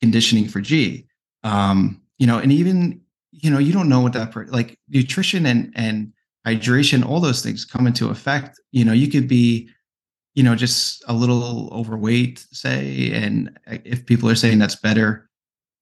conditioning 0.00 0.48
for 0.48 0.60
G. 0.60 1.06
Um, 1.42 2.02
you 2.18 2.26
know, 2.26 2.38
and 2.38 2.52
even 2.52 3.00
you 3.30 3.50
know, 3.50 3.58
you 3.58 3.72
don't 3.72 3.88
know 3.88 4.00
what 4.00 4.12
that 4.14 4.30
per- 4.30 4.46
like 4.46 4.78
nutrition 4.88 5.46
and 5.46 5.72
and 5.74 6.12
hydration, 6.46 7.04
all 7.04 7.20
those 7.20 7.42
things 7.42 7.64
come 7.64 7.86
into 7.86 8.10
effect. 8.10 8.60
You 8.72 8.84
know, 8.84 8.92
you 8.92 9.08
could 9.08 9.28
be, 9.28 9.68
you 10.34 10.42
know, 10.42 10.54
just 10.54 11.02
a 11.06 11.12
little 11.12 11.70
overweight, 11.72 12.44
say, 12.50 13.12
and 13.12 13.58
uh, 13.70 13.78
if 13.84 14.06
people 14.06 14.28
are 14.28 14.34
saying 14.34 14.58
that's 14.58 14.76
better 14.76 15.28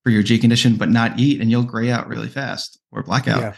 for 0.05 0.11
your 0.11 0.22
G 0.22 0.38
condition, 0.38 0.77
but 0.77 0.90
not 0.90 1.18
eat, 1.18 1.40
and 1.40 1.51
you'll 1.51 1.62
gray 1.62 1.90
out 1.90 2.09
really 2.09 2.29
fast 2.29 2.79
or 2.90 3.03
blackout. 3.03 3.40
Yeah. 3.40 3.55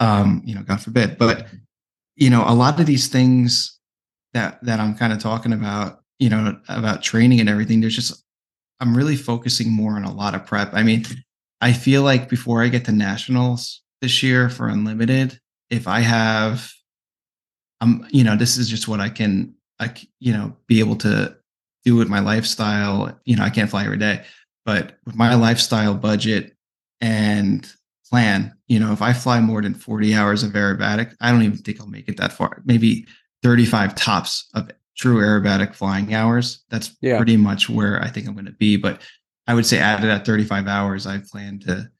Um, 0.00 0.42
you 0.44 0.54
know, 0.54 0.62
God 0.62 0.80
forbid. 0.80 1.18
But 1.18 1.46
you 2.16 2.30
know, 2.30 2.44
a 2.46 2.54
lot 2.54 2.80
of 2.80 2.86
these 2.86 3.08
things 3.08 3.78
that 4.32 4.62
that 4.64 4.80
I'm 4.80 4.96
kind 4.96 5.12
of 5.12 5.18
talking 5.18 5.52
about, 5.52 6.00
you 6.18 6.30
know, 6.30 6.58
about 6.68 7.02
training 7.02 7.40
and 7.40 7.48
everything, 7.48 7.80
there's 7.80 7.96
just 7.96 8.24
I'm 8.80 8.96
really 8.96 9.16
focusing 9.16 9.70
more 9.70 9.92
on 9.92 10.04
a 10.04 10.12
lot 10.12 10.34
of 10.34 10.44
prep. 10.46 10.74
I 10.74 10.82
mean, 10.82 11.04
I 11.60 11.72
feel 11.72 12.02
like 12.02 12.28
before 12.28 12.62
I 12.62 12.68
get 12.68 12.84
to 12.86 12.92
nationals 12.92 13.82
this 14.00 14.22
year 14.22 14.48
for 14.48 14.66
unlimited, 14.68 15.38
if 15.72 15.88
I 15.88 16.00
have 16.00 16.70
I'm, 17.80 18.06
you 18.10 18.22
know, 18.22 18.36
this 18.36 18.58
is 18.58 18.68
just 18.68 18.86
what 18.86 19.00
I 19.00 19.08
can 19.08 19.54
I 19.80 19.92
you 20.20 20.32
know, 20.32 20.56
be 20.68 20.78
able 20.78 20.94
to 20.96 21.36
do 21.84 21.96
with 21.96 22.08
my 22.08 22.20
lifestyle. 22.20 23.18
You 23.24 23.36
know, 23.36 23.42
I 23.42 23.50
can't 23.50 23.68
fly 23.68 23.84
every 23.84 23.96
day, 23.96 24.24
but 24.64 24.98
with 25.04 25.16
my 25.16 25.34
lifestyle 25.34 25.94
budget 25.94 26.54
and 27.00 27.68
plan, 28.08 28.54
you 28.68 28.78
know, 28.78 28.92
if 28.92 29.02
I 29.02 29.12
fly 29.12 29.40
more 29.40 29.60
than 29.62 29.74
40 29.74 30.14
hours 30.14 30.44
of 30.44 30.52
aerobatic, 30.52 31.16
I 31.20 31.32
don't 31.32 31.42
even 31.42 31.58
think 31.58 31.80
I'll 31.80 31.88
make 31.88 32.08
it 32.08 32.18
that 32.18 32.32
far. 32.32 32.62
Maybe 32.64 33.06
35 33.42 33.96
tops 33.96 34.48
of 34.54 34.70
true 34.96 35.16
aerobatic 35.16 35.74
flying 35.74 36.14
hours. 36.14 36.62
That's 36.70 36.94
yeah. 37.00 37.16
pretty 37.16 37.36
much 37.36 37.68
where 37.68 38.00
I 38.00 38.08
think 38.08 38.28
I'm 38.28 38.34
going 38.34 38.44
to 38.44 38.52
be. 38.52 38.76
But 38.76 39.00
I 39.48 39.54
would 39.54 39.66
say 39.66 39.78
added 39.78 40.10
at 40.10 40.24
35 40.24 40.68
hours, 40.68 41.06
I 41.06 41.18
plan 41.18 41.58
to 41.60 41.90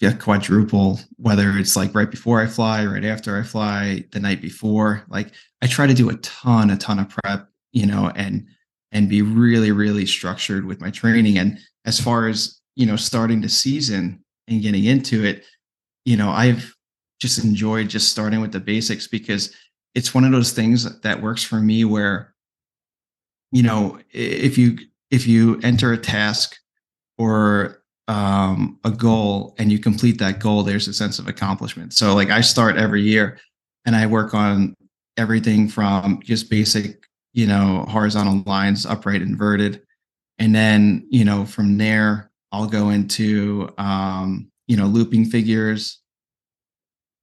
get 0.00 0.20
quadruple, 0.20 1.00
whether 1.16 1.50
it's 1.58 1.76
like 1.76 1.94
right 1.94 2.10
before 2.10 2.40
I 2.40 2.46
fly, 2.46 2.86
right 2.86 3.04
after 3.04 3.38
I 3.38 3.42
fly, 3.42 4.04
the 4.12 4.20
night 4.20 4.40
before. 4.40 5.04
Like 5.08 5.32
I 5.62 5.66
try 5.66 5.86
to 5.86 5.94
do 5.94 6.10
a 6.10 6.16
ton, 6.16 6.70
a 6.70 6.76
ton 6.76 6.98
of 6.98 7.08
prep, 7.08 7.48
you 7.72 7.86
know, 7.86 8.12
and 8.14 8.46
and 8.92 9.08
be 9.08 9.22
really, 9.22 9.72
really 9.72 10.06
structured 10.06 10.64
with 10.64 10.80
my 10.80 10.90
training. 10.90 11.36
And 11.36 11.58
as 11.84 12.00
far 12.00 12.28
as, 12.28 12.60
you 12.74 12.86
know, 12.86 12.96
starting 12.96 13.40
the 13.40 13.48
season 13.48 14.24
and 14.46 14.62
getting 14.62 14.84
into 14.84 15.24
it, 15.24 15.44
you 16.04 16.16
know, 16.16 16.30
I've 16.30 16.74
just 17.20 17.42
enjoyed 17.44 17.88
just 17.88 18.10
starting 18.10 18.40
with 18.40 18.52
the 18.52 18.60
basics 18.60 19.06
because 19.06 19.54
it's 19.94 20.14
one 20.14 20.24
of 20.24 20.32
those 20.32 20.52
things 20.52 21.00
that 21.00 21.22
works 21.22 21.42
for 21.42 21.56
me 21.56 21.84
where 21.84 22.34
you 23.50 23.62
know 23.62 23.98
if 24.12 24.56
you 24.56 24.78
if 25.10 25.26
you 25.26 25.58
enter 25.62 25.92
a 25.92 25.98
task 25.98 26.56
or 27.16 27.77
um, 28.08 28.78
a 28.84 28.90
goal 28.90 29.54
and 29.58 29.70
you 29.70 29.78
complete 29.78 30.18
that 30.18 30.40
goal 30.40 30.62
there's 30.62 30.88
a 30.88 30.94
sense 30.94 31.18
of 31.18 31.28
accomplishment. 31.28 31.92
So 31.92 32.14
like 32.14 32.30
i 32.30 32.40
start 32.40 32.76
every 32.76 33.02
year 33.02 33.38
and 33.84 33.94
i 33.94 34.06
work 34.06 34.34
on 34.34 34.74
everything 35.16 35.68
from 35.68 36.20
just 36.24 36.50
basic 36.50 37.04
you 37.34 37.46
know 37.46 37.84
horizontal 37.88 38.42
lines 38.46 38.86
upright 38.86 39.22
inverted. 39.22 39.82
And 40.38 40.54
then 40.54 41.06
you 41.10 41.24
know 41.24 41.44
from 41.44 41.76
there 41.76 42.30
i'll 42.50 42.66
go 42.66 42.88
into 42.88 43.68
um, 43.76 44.50
you 44.66 44.76
know 44.76 44.86
looping 44.86 45.26
figures. 45.26 46.00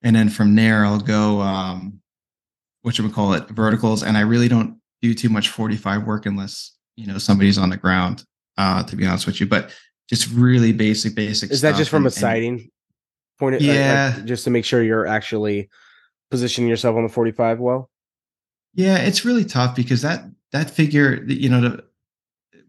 And 0.04 0.15
then 0.15 0.30
from 0.30 0.56
there 0.56 0.86
i'll 0.86 1.00
go 1.00 1.41
um, 1.41 2.00
what 2.84 3.00
we 3.00 3.10
call 3.10 3.34
it? 3.34 3.50
Verticals. 3.50 4.04
And 4.04 4.17
i 4.17 4.21
really 4.21 4.48
don't 4.48 4.80
do 5.02 5.15
too 5.15 5.30
much 5.30 5.50
45 5.50 6.04
work 6.04 6.28
unless 6.28 6.78
you 6.95 7.08
know 7.08 7.17
somebody's 7.17 7.58
on 7.58 7.69
the 7.69 7.78
ground 7.78 8.24
uh 8.58 8.84
to 8.84 8.95
be 8.95 9.08
honest 9.08 9.26
with 9.26 9.41
you. 9.41 9.48
But 9.48 9.74
just 10.10 10.32
really 10.32 10.72
basic 10.72 11.15
basic 11.15 11.52
is 11.52 11.62
that 11.62 11.76
just 11.76 11.89
from 11.89 12.04
and, 12.04 12.08
a 12.08 12.12
sighting 12.12 12.70
point 13.39 13.56
of, 13.56 13.62
yeah 13.62 14.13
like, 14.15 14.26
just 14.26 14.44
to 14.44 14.50
make 14.50 14.65
sure 14.65 14.84
you're 14.84 15.08
actually 15.08 15.70
positioning 16.32 16.70
yourself 16.70 16.96
on 16.96 17.04
the 17.04 17.10
45 17.10 17.60
well? 17.60 17.89
Yeah 18.74 18.98
it's 18.98 19.24
really 19.24 19.46
tough 19.46 19.76
because 19.76 20.02
that 20.02 20.26
that 20.52 20.70
figure 20.70 21.24
you 21.28 21.50
know 21.50 21.62
the 21.62 21.84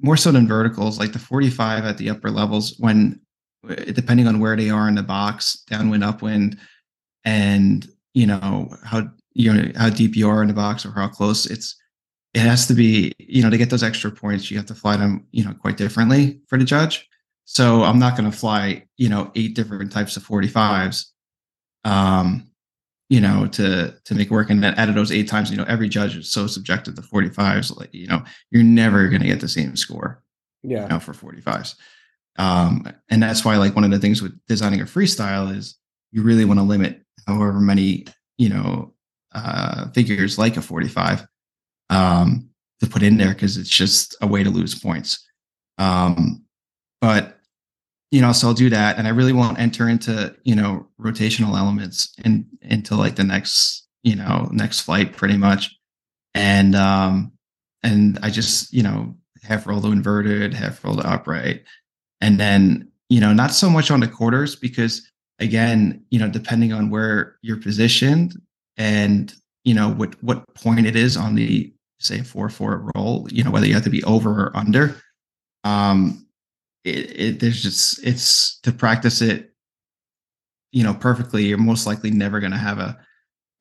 more 0.00 0.16
so 0.16 0.30
than 0.30 0.46
verticals 0.46 0.98
like 0.98 1.12
the 1.12 1.18
45 1.18 1.84
at 1.84 1.98
the 1.98 2.10
upper 2.10 2.30
levels 2.30 2.74
when 2.78 3.20
eh, 3.68 3.92
depending 3.92 4.26
on 4.26 4.40
where 4.40 4.56
they 4.56 4.70
are 4.70 4.88
in 4.88 4.94
the 4.94 5.02
box 5.02 5.62
downwind 5.68 6.04
upwind 6.04 6.58
and 7.24 7.88
you 8.14 8.26
know 8.26 8.68
how 8.84 9.08
you 9.32 9.52
know 9.52 9.70
how 9.76 9.90
deep 9.90 10.16
you 10.16 10.28
are 10.28 10.42
in 10.42 10.48
the 10.48 10.54
box 10.54 10.84
or 10.86 10.92
how 10.92 11.08
close 11.08 11.46
it's 11.46 11.76
it 12.34 12.40
has 12.40 12.66
to 12.66 12.74
be 12.74 13.12
you 13.18 13.42
know 13.42 13.50
to 13.50 13.58
get 13.58 13.70
those 13.70 13.82
extra 13.82 14.10
points 14.10 14.50
you 14.50 14.56
have 14.56 14.66
to 14.66 14.74
fly 14.74 14.96
them 14.96 15.26
you 15.32 15.44
know 15.44 15.54
quite 15.54 15.76
differently 15.76 16.40
for 16.48 16.58
the 16.58 16.64
judge 16.64 17.08
so 17.46 17.82
i'm 17.82 17.98
not 17.98 18.16
going 18.16 18.30
to 18.30 18.36
fly 18.36 18.84
you 18.98 19.08
know 19.08 19.30
eight 19.34 19.54
different 19.54 19.90
types 19.90 20.16
of 20.16 20.26
45s 20.26 21.06
um 21.84 22.46
you 23.08 23.20
know 23.20 23.46
to 23.46 23.94
to 24.04 24.14
make 24.14 24.30
work 24.30 24.50
and 24.50 24.62
then 24.62 24.74
out 24.78 24.90
of 24.90 24.94
those 24.94 25.10
eight 25.10 25.28
times 25.28 25.50
you 25.50 25.56
know 25.56 25.64
every 25.64 25.88
judge 25.88 26.16
is 26.16 26.30
so 26.30 26.46
subjective 26.46 26.94
to 26.94 27.02
45s 27.02 27.74
like 27.78 27.94
you 27.94 28.06
know 28.06 28.22
you're 28.50 28.62
never 28.62 29.08
going 29.08 29.22
to 29.22 29.28
get 29.28 29.40
the 29.40 29.48
same 29.48 29.76
score 29.76 30.22
yeah 30.62 30.82
you 30.82 30.88
know 30.88 31.00
for 31.00 31.14
45s 31.14 31.76
um 32.36 32.86
and 33.08 33.22
that's 33.22 33.44
why 33.44 33.56
like 33.56 33.74
one 33.74 33.84
of 33.84 33.90
the 33.90 33.98
things 33.98 34.20
with 34.20 34.38
designing 34.46 34.82
a 34.82 34.84
freestyle 34.84 35.56
is 35.56 35.78
you 36.12 36.22
really 36.22 36.44
want 36.44 36.60
to 36.60 36.64
limit 36.64 37.02
however 37.26 37.60
many 37.60 38.04
you 38.36 38.50
know 38.50 38.92
uh, 39.36 39.90
figures 39.90 40.38
like 40.38 40.56
a 40.56 40.62
45 40.62 41.26
um, 41.90 42.48
to 42.80 42.86
put 42.86 43.02
in 43.02 43.18
there 43.18 43.34
because 43.34 43.56
it's 43.56 43.68
just 43.70 44.16
a 44.20 44.26
way 44.26 44.42
to 44.42 44.50
lose 44.50 44.74
points. 44.74 45.24
Um, 45.78 46.44
but 47.00 47.35
you 48.16 48.22
know, 48.22 48.32
so 48.32 48.48
I'll 48.48 48.54
do 48.54 48.70
that, 48.70 48.96
and 48.96 49.06
I 49.06 49.10
really 49.10 49.34
won't 49.34 49.58
enter 49.58 49.90
into 49.90 50.34
you 50.44 50.54
know 50.54 50.86
rotational 50.98 51.58
elements 51.58 52.14
in 52.24 52.46
until 52.62 52.96
like 52.96 53.16
the 53.16 53.24
next 53.24 53.86
you 54.04 54.16
know 54.16 54.48
next 54.52 54.80
flight, 54.80 55.14
pretty 55.14 55.36
much. 55.36 55.76
And 56.34 56.74
um, 56.74 57.30
and 57.82 58.18
I 58.22 58.30
just 58.30 58.72
you 58.72 58.82
know 58.82 59.14
half 59.42 59.66
roll 59.66 59.82
to 59.82 59.92
inverted, 59.92 60.54
half 60.54 60.82
roll 60.82 60.96
to 60.96 61.06
upright, 61.06 61.64
and 62.22 62.40
then 62.40 62.90
you 63.10 63.20
know 63.20 63.34
not 63.34 63.52
so 63.52 63.68
much 63.68 63.90
on 63.90 64.00
the 64.00 64.08
quarters 64.08 64.56
because 64.56 65.06
again 65.38 66.02
you 66.08 66.18
know 66.18 66.30
depending 66.30 66.72
on 66.72 66.88
where 66.88 67.36
you're 67.42 67.60
positioned 67.60 68.32
and 68.78 69.34
you 69.64 69.74
know 69.74 69.90
what 69.90 70.14
what 70.22 70.54
point 70.54 70.86
it 70.86 70.96
is 70.96 71.18
on 71.18 71.34
the 71.34 71.70
say 72.00 72.22
four 72.22 72.48
four 72.48 72.90
roll 72.94 73.28
you 73.30 73.44
know 73.44 73.50
whether 73.50 73.66
you 73.66 73.74
have 73.74 73.84
to 73.84 73.90
be 73.90 74.02
over 74.04 74.30
or 74.30 74.56
under 74.56 74.96
um 75.64 76.25
it, 76.86 77.20
it 77.20 77.40
there's 77.40 77.62
just 77.62 78.04
it's 78.06 78.58
to 78.60 78.72
practice 78.72 79.20
it 79.20 79.52
you 80.72 80.82
know 80.84 80.94
perfectly 80.94 81.44
you're 81.46 81.58
most 81.58 81.86
likely 81.86 82.10
never 82.10 82.40
going 82.40 82.52
to 82.52 82.58
have 82.58 82.78
a 82.78 82.96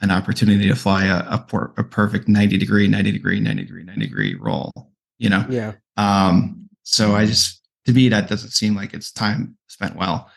an 0.01 0.11
opportunity 0.11 0.67
to 0.67 0.75
fly 0.75 1.05
a, 1.05 1.25
a, 1.29 1.37
por- 1.37 1.73
a 1.77 1.83
perfect 1.83 2.27
90 2.27 2.57
degree 2.57 2.87
90 2.87 3.11
degree 3.11 3.39
90 3.39 3.63
degree 3.63 3.83
90 3.83 3.99
degree 4.01 4.35
roll 4.35 4.71
you 5.17 5.29
know? 5.29 5.45
Yeah. 5.49 5.73
um 5.97 6.69
so 6.83 7.15
i 7.15 7.25
just 7.25 7.61
to 7.85 7.93
me 7.93 8.09
that 8.09 8.29
doesn't 8.29 8.51
seem 8.51 8.75
like 8.75 8.93
it's 8.93 9.11
time 9.11 9.57
spent 9.67 9.95
well. 9.95 10.29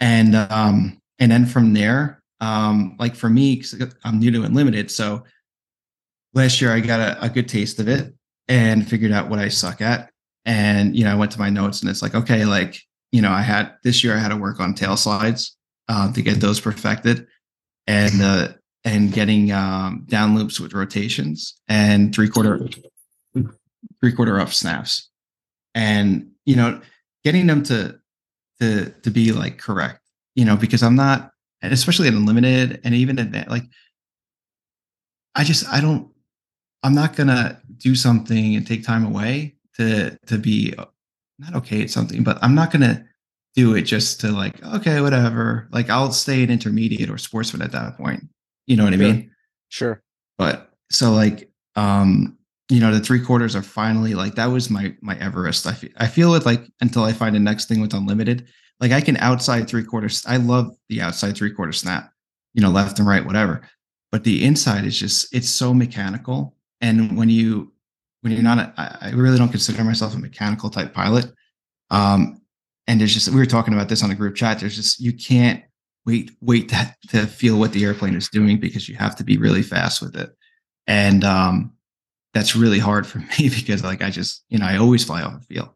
And 0.00 0.34
um 0.34 1.00
and 1.18 1.30
then 1.30 1.46
from 1.46 1.72
there 1.74 2.22
um 2.40 2.96
like 2.98 3.14
for 3.14 3.30
me 3.30 3.56
'cause 3.56 3.74
i'm 4.04 4.18
new 4.18 4.30
to 4.32 4.42
unlimited 4.42 4.90
so 4.90 5.24
last 6.34 6.60
year 6.60 6.72
i 6.72 6.80
got 6.80 7.00
a, 7.00 7.24
a 7.24 7.28
good 7.28 7.48
taste 7.48 7.78
of 7.78 7.88
it 7.88 8.12
and 8.48 8.88
figured 8.88 9.12
out 9.12 9.28
what 9.30 9.38
i 9.38 9.48
suck 9.48 9.80
at 9.80 10.10
and 10.44 10.96
you 10.96 11.04
know 11.04 11.12
i 11.12 11.14
went 11.14 11.32
to 11.32 11.38
my 11.38 11.50
notes 11.50 11.80
and 11.80 11.90
it's 11.90 12.02
like 12.02 12.14
okay 12.14 12.44
like 12.44 12.80
you 13.12 13.22
know 13.22 13.30
i 13.30 13.42
had 13.42 13.72
this 13.82 14.04
year 14.04 14.14
i 14.14 14.18
had 14.18 14.28
to 14.28 14.36
work 14.36 14.60
on 14.60 14.74
tail 14.74 14.96
slides 14.96 15.56
um, 15.88 16.12
to 16.12 16.22
get 16.22 16.40
those 16.40 16.60
perfected 16.60 17.26
and 17.86 18.22
uh 18.22 18.48
and 18.84 19.12
getting 19.12 19.52
um 19.52 20.04
down 20.08 20.34
loops 20.34 20.60
with 20.60 20.74
rotations 20.74 21.54
and 21.68 22.14
three 22.14 22.28
quarter 22.28 22.68
three 24.00 24.12
quarter 24.12 24.38
up 24.38 24.52
snaps. 24.52 25.10
And 25.74 26.30
you 26.44 26.56
know 26.56 26.80
getting 27.24 27.46
them 27.46 27.62
to 27.64 27.98
to 28.60 28.90
to 29.02 29.10
be 29.10 29.32
like 29.32 29.58
correct 29.58 30.00
you 30.34 30.44
know 30.44 30.56
because 30.56 30.82
i'm 30.82 30.94
not 30.94 31.32
especially 31.62 32.06
in 32.06 32.14
unlimited 32.14 32.80
and 32.84 32.94
even 32.94 33.18
advanced 33.18 33.50
like 33.50 33.64
i 35.34 35.42
just 35.42 35.66
i 35.68 35.80
don't 35.80 36.10
i'm 36.82 36.94
not 36.94 37.16
gonna 37.16 37.60
do 37.78 37.94
something 37.94 38.54
and 38.54 38.66
take 38.66 38.84
time 38.84 39.04
away 39.04 39.53
to 39.76 40.16
to 40.26 40.38
be 40.38 40.74
not 41.38 41.54
okay 41.54 41.82
at 41.82 41.90
something 41.90 42.22
but 42.22 42.38
i'm 42.42 42.54
not 42.54 42.70
gonna 42.70 43.04
do 43.54 43.74
it 43.74 43.82
just 43.82 44.20
to 44.20 44.30
like 44.32 44.62
okay 44.64 45.00
whatever. 45.00 45.68
Like 45.70 45.90
i'll 45.90 46.12
stay 46.12 46.42
an 46.42 46.50
intermediate 46.50 47.10
or 47.10 47.18
sportsman 47.18 47.62
at 47.62 47.72
that 47.72 47.96
point. 47.96 48.24
You 48.66 48.76
know 48.76 48.84
what 48.84 48.92
i 48.92 48.96
mean? 48.96 49.30
Sure. 49.68 50.02
but 50.38 50.72
so 50.90 51.12
like 51.12 51.50
um 51.76 52.36
you 52.70 52.80
know 52.80 52.92
the 52.92 53.00
three 53.00 53.20
quarters 53.20 53.54
are 53.56 53.62
finally 53.62 54.14
like 54.14 54.34
that 54.34 54.46
was 54.46 54.70
my 54.70 54.94
my 55.00 55.16
everest. 55.18 55.66
I 55.66 55.72
feel 55.72 55.90
i 55.96 56.06
feel 56.06 56.34
it 56.34 56.46
like 56.46 56.62
until 56.80 57.04
i 57.04 57.12
find 57.12 57.34
the 57.34 57.40
next 57.40 57.68
thing 57.68 57.80
with 57.80 57.94
unlimited. 57.94 58.46
Like 58.80 58.92
i 58.92 59.00
can 59.00 59.16
outside 59.18 59.68
three 59.68 59.84
quarters 59.84 60.24
i 60.26 60.36
love 60.36 60.74
the 60.88 61.00
outside 61.00 61.36
three 61.36 61.52
quarter 61.52 61.72
snap 61.72 62.12
you 62.54 62.62
know 62.62 62.70
left 62.70 62.98
and 62.98 63.08
right 63.08 63.24
whatever. 63.24 63.62
But 64.10 64.24
the 64.24 64.44
inside 64.44 64.84
is 64.84 64.98
just 64.98 65.32
it's 65.34 65.50
so 65.50 65.74
mechanical. 65.74 66.56
And 66.80 67.16
when 67.16 67.28
you 67.28 67.72
when 68.24 68.32
you're 68.32 68.42
not 68.42 68.58
a, 68.58 68.72
I, 68.78 69.08
I 69.08 69.10
really 69.10 69.36
don't 69.36 69.50
consider 69.50 69.84
myself 69.84 70.14
a 70.14 70.18
mechanical 70.18 70.70
type 70.70 70.94
pilot. 70.94 71.26
Um 71.90 72.40
and 72.86 72.98
there's 72.98 73.12
just 73.12 73.28
we 73.28 73.36
were 73.36 73.44
talking 73.46 73.74
about 73.74 73.90
this 73.90 74.02
on 74.02 74.10
a 74.10 74.14
group 74.14 74.34
chat. 74.34 74.60
There's 74.60 74.76
just 74.76 74.98
you 74.98 75.12
can't 75.12 75.62
wait 76.06 76.30
wait 76.40 76.70
to, 76.70 76.96
to 77.08 77.26
feel 77.26 77.58
what 77.58 77.72
the 77.72 77.84
airplane 77.84 78.14
is 78.14 78.28
doing 78.28 78.58
because 78.58 78.88
you 78.88 78.94
have 78.96 79.14
to 79.16 79.24
be 79.24 79.36
really 79.36 79.62
fast 79.62 80.00
with 80.00 80.16
it. 80.16 80.30
And 80.86 81.22
um 81.22 81.74
that's 82.32 82.56
really 82.56 82.78
hard 82.78 83.06
for 83.06 83.18
me 83.38 83.50
because 83.50 83.84
like 83.84 84.02
i 84.02 84.08
just 84.10 84.42
you 84.48 84.58
know 84.58 84.66
i 84.66 84.78
always 84.78 85.04
fly 85.04 85.22
off 85.22 85.38
the 85.38 85.54
field, 85.54 85.68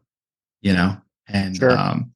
you 0.61 0.73
know? 0.73 0.97
And 1.27 1.55
Sure. 1.55 1.77
um 1.77 2.11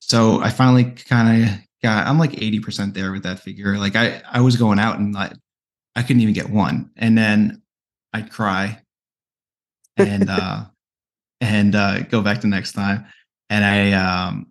so 0.00 0.40
i 0.40 0.50
finally 0.50 0.90
kind 0.90 1.44
of 1.44 1.58
got 1.84 2.08
i'm 2.08 2.18
like 2.18 2.32
80% 2.32 2.94
there 2.94 3.12
with 3.12 3.22
that 3.22 3.38
figure. 3.38 3.78
Like 3.78 3.94
i 3.94 4.20
i 4.28 4.40
was 4.40 4.56
going 4.56 4.80
out 4.80 4.98
and 4.98 5.14
like 5.14 5.34
i 5.94 6.02
couldn't 6.02 6.22
even 6.22 6.34
get 6.34 6.50
one. 6.50 6.90
And 6.96 7.16
then 7.16 7.62
i'd 8.12 8.30
cry 8.32 8.80
and 9.96 10.30
uh 10.30 10.64
and 11.40 11.74
uh 11.74 12.00
go 12.02 12.22
back 12.22 12.40
the 12.40 12.46
next 12.46 12.72
time. 12.72 13.06
And 13.50 13.64
i 13.64 13.92
um 13.92 14.46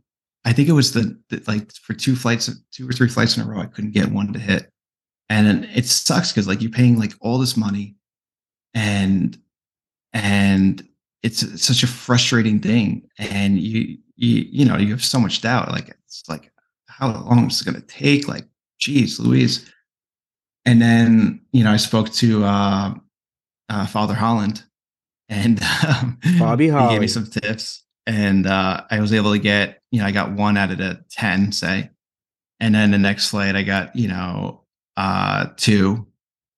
i 0.46 0.54
think 0.54 0.70
it 0.70 0.74
was 0.74 0.94
the, 0.94 1.20
the 1.30 1.44
like 1.48 1.72
for 1.74 1.94
two 1.94 2.16
flights 2.16 2.50
two 2.72 2.88
or 2.88 2.94
three 2.94 3.10
flights 3.10 3.38
in 3.38 3.44
a 3.44 3.48
row 3.48 3.60
i 3.60 3.66
couldn't 3.66 3.92
get 3.92 4.12
one 4.12 4.34
to 4.34 4.40
hit. 4.40 4.70
And 5.30 5.66
it 5.74 5.86
sucks 5.88 6.32
because 6.32 6.48
like 6.48 6.62
you're 6.62 6.72
paying 6.72 7.00
like 7.00 7.14
all 7.20 7.38
this 7.38 7.58
money 7.58 7.96
and 8.74 9.38
and 10.14 10.88
it's, 11.24 11.42
it's 11.42 11.66
such 11.66 11.82
a 11.82 11.88
frustrating 11.88 12.60
thing. 12.60 13.10
And 13.18 13.60
you 13.60 13.98
you 14.16 14.46
you 14.50 14.66
know 14.66 14.78
you 14.78 14.92
have 14.92 15.04
so 15.04 15.20
much 15.20 15.42
doubt 15.42 15.72
like 15.72 15.90
it's 15.90 16.24
like 16.30 16.52
how 16.88 17.12
long 17.12 17.48
is 17.48 17.60
it 17.60 17.66
going 17.66 17.82
to 17.82 17.88
take? 17.88 18.28
Like 18.28 18.46
geez 18.80 19.20
louise. 19.20 19.72
And 20.66 20.82
then 20.82 21.42
you 21.52 21.64
know 21.64 21.72
i 21.72 21.78
spoke 21.78 22.12
to 22.14 22.44
uh, 22.44 22.94
uh 23.70 23.86
father 23.88 24.14
holland 24.14 24.64
and 25.30 25.62
um, 25.88 26.20
Bobby 26.40 26.66
he 26.70 26.90
gave 26.90 27.02
me 27.02 27.08
some 27.08 27.26
tips 27.26 27.84
and 28.08 28.46
uh 28.46 28.84
i 28.92 29.00
was 29.00 29.14
able 29.14 29.32
to 29.32 29.40
get 29.40 29.82
you 29.92 30.00
know 30.00 30.06
i 30.06 30.12
got 30.12 30.32
one 30.32 30.58
out 30.58 30.72
of 30.72 30.78
the 30.78 31.04
10 31.12 31.52
say 31.52 31.90
and 32.60 32.76
then 32.76 32.92
the 32.92 32.98
next 32.98 33.30
flight 33.30 33.56
i 33.56 33.64
got 33.64 33.96
you 33.96 34.08
know 34.08 34.62
uh 34.98 35.48
two 35.58 36.06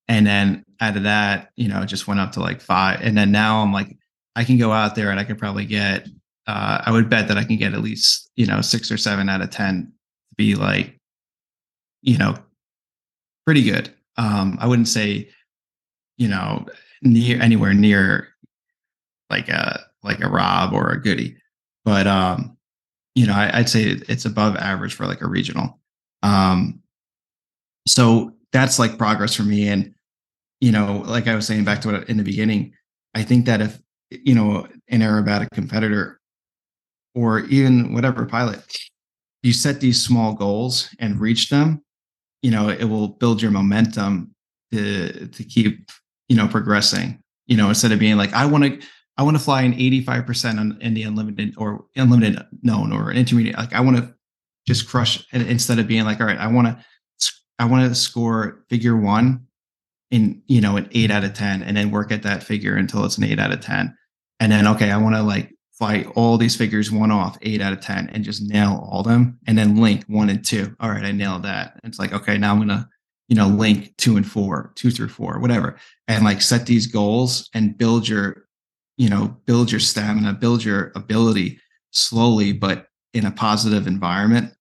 and 0.08 0.28
then 0.28 0.64
out 0.82 0.98
of 0.98 1.04
that 1.04 1.52
you 1.56 1.68
know 1.68 1.82
it 1.82 1.88
just 1.88 2.08
went 2.08 2.20
up 2.20 2.34
to 2.34 2.40
like 2.40 2.62
five 2.62 3.00
and 3.02 3.18
then 3.18 3.32
now 3.32 3.62
i'm 3.62 3.72
like 3.72 3.98
i 4.36 4.44
can 4.44 4.58
go 4.58 4.72
out 4.72 4.96
there 4.96 5.10
and 5.10 5.20
i 5.20 5.24
could 5.24 5.40
probably 5.40 5.66
get 5.66 6.08
uh 6.48 6.82
i 6.86 6.92
would 6.92 7.10
bet 7.10 7.28
that 7.28 7.38
i 7.38 7.44
can 7.44 7.58
get 7.58 7.74
at 7.74 7.82
least 7.82 8.30
you 8.36 8.46
know 8.46 8.62
six 8.62 8.92
or 8.92 8.98
seven 8.98 9.30
out 9.30 9.42
of 9.42 9.50
ten 9.50 9.86
to 10.30 10.36
be 10.36 10.56
like 10.56 10.98
you 12.02 12.18
know 12.18 12.36
pretty 13.46 13.64
good. 13.64 13.90
Um 14.18 14.58
i 14.60 14.68
wouldn't 14.68 14.88
say 14.88 15.30
you 16.18 16.28
know 16.28 16.66
near 17.02 17.42
anywhere 17.42 17.74
near 17.74 18.30
like 19.30 19.50
a 19.50 19.80
like 20.04 20.22
a 20.22 20.30
rob 20.30 20.74
or 20.74 20.90
a 20.90 21.02
goody. 21.02 21.38
But 21.86 22.08
um 22.08 22.58
you 23.16 23.26
know 23.26 23.34
I, 23.34 23.60
i'd 23.60 23.70
say 23.70 23.84
it's 24.08 24.26
above 24.26 24.56
average 24.58 24.94
for 24.94 25.06
like 25.08 25.22
a 25.22 25.28
regional. 25.28 25.80
Um 26.24 26.82
so 27.88 28.34
that's 28.52 28.80
like 28.80 28.98
progress 28.98 29.36
for 29.36 29.44
me. 29.44 29.68
And 29.68 29.94
you 30.60 30.72
know 30.72 31.04
like 31.06 31.28
i 31.28 31.36
was 31.36 31.46
saying 31.46 31.64
back 31.64 31.82
to 31.82 31.94
it 31.94 32.10
in 32.10 32.18
the 32.18 32.24
beginning 32.24 32.74
i 33.16 33.24
think 33.24 33.46
that 33.46 33.62
if 33.62 33.80
you 34.10 34.34
know 34.34 34.68
an 34.90 35.02
aerobatic 35.02 35.50
competitor 35.52 36.20
or 37.16 37.42
even 37.42 37.94
whatever 37.94 38.26
pilot 38.26 38.64
you 39.44 39.54
set 39.54 39.80
these 39.80 40.04
small 40.04 40.34
goals 40.34 40.90
and 41.00 41.20
reach 41.20 41.50
them 41.50 41.84
you 42.42 42.52
know 42.52 42.70
it 42.70 42.86
will 42.86 43.08
build 43.08 43.42
your 43.42 43.52
momentum 43.52 44.34
to 44.72 45.28
to 45.28 45.44
keep 45.44 45.90
you 46.28 46.36
know 46.36 46.48
progressing 46.48 47.22
you 47.46 47.56
know 47.56 47.70
instead 47.70 47.92
of 47.92 48.00
being 48.00 48.18
like 48.18 48.34
i 48.34 48.46
want 48.46 48.64
to 48.64 48.88
i 49.18 49.24
want 49.24 49.38
to 49.38 49.44
fly 49.44 49.62
an 49.62 49.74
85% 49.74 50.60
on, 50.60 50.78
in 50.82 50.94
the 50.94 51.04
unlimited 51.04 51.56
or 51.58 51.86
unlimited 51.96 52.46
known 52.62 52.92
or 52.92 53.10
an 53.10 53.18
intermediate 53.18 53.58
like 53.58 53.74
i 53.74 53.80
want 53.80 53.98
to 53.98 54.14
just 54.66 54.88
crush 54.88 55.26
and 55.32 55.44
instead 55.48 55.80
of 55.80 55.88
being 55.88 56.06
like 56.06 56.20
all 56.20 56.28
right 56.28 56.40
i 56.40 56.48
want 56.48 56.68
to 56.68 56.86
i 57.60 57.66
want 57.66 57.88
to 57.88 57.96
score 57.96 58.64
figure 58.70 58.98
one 58.98 59.46
in 60.12 60.42
you 60.48 60.62
know 60.62 60.78
an 60.78 60.90
8 60.92 61.12
out 61.12 61.24
of 61.24 61.34
10 61.34 61.64
and 61.64 61.76
then 61.76 61.92
work 61.92 62.12
at 62.12 62.24
that 62.24 62.44
figure 62.44 62.76
until 62.76 63.04
it's 63.06 63.18
an 63.18 63.24
8 63.24 63.40
out 63.40 63.52
of 63.52 63.62
10 63.62 63.96
and 64.40 64.52
then 64.52 64.68
okay 64.68 64.92
i 64.92 64.98
want 64.98 65.16
to 65.16 65.22
like 65.22 65.54
fly 65.78 66.06
all 66.16 66.38
these 66.38 66.56
figures 66.56 66.92
one 66.92 67.12
off 67.12 67.38
8 67.42 67.62
out 67.62 67.74
of 67.74 67.82
10 67.82 68.10
and 68.10 68.24
just 68.24 68.42
nail 68.42 68.88
all 68.90 69.04
them 69.04 69.40
and 69.46 69.58
then 69.58 69.78
link 69.78 70.04
one 70.08 70.30
and 70.30 70.44
two. 70.44 70.76
All 70.80 70.90
right 70.90 71.04
i 71.04 71.12
nailed 71.12 71.44
that. 71.44 71.80
It's 71.84 72.00
like 72.00 72.14
okay 72.14 72.38
now 72.38 72.54
i'm 72.54 72.60
gonna 72.60 72.90
you 73.28 73.36
know 73.36 73.48
link 73.48 73.96
two 73.98 74.18
and 74.18 74.26
four 74.26 74.72
two 74.76 74.90
through 74.90 75.10
four 75.10 75.40
whatever. 75.40 75.78
And 76.08 76.24
like 76.24 76.42
set 76.42 76.66
these 76.66 76.88
goals 76.88 77.50
and 77.54 77.78
build 77.78 78.08
your 78.08 78.47
you 78.98 79.10
know 79.10 79.38
build 79.46 79.72
your 79.72 79.80
stamina 79.80 80.34
build 80.34 80.64
your 80.64 80.92
ability 80.96 81.60
slowly 81.92 82.52
but 82.52 82.88
in 83.14 83.26
a 83.26 83.32
positive 83.32 83.88
environment 83.88 84.54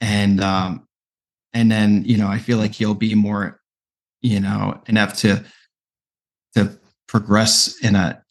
and 0.00 0.40
um 0.42 0.86
and 1.52 1.70
then 1.70 2.04
you 2.04 2.16
know 2.16 2.28
i 2.28 2.38
feel 2.38 2.58
like 2.58 2.78
you'll 2.78 2.94
be 2.94 3.14
more 3.14 3.60
you 4.20 4.38
know 4.40 4.80
enough 4.86 5.16
to 5.16 5.44
to 6.54 6.78
progress 7.06 7.76
in 7.82 7.96
a 7.96 8.22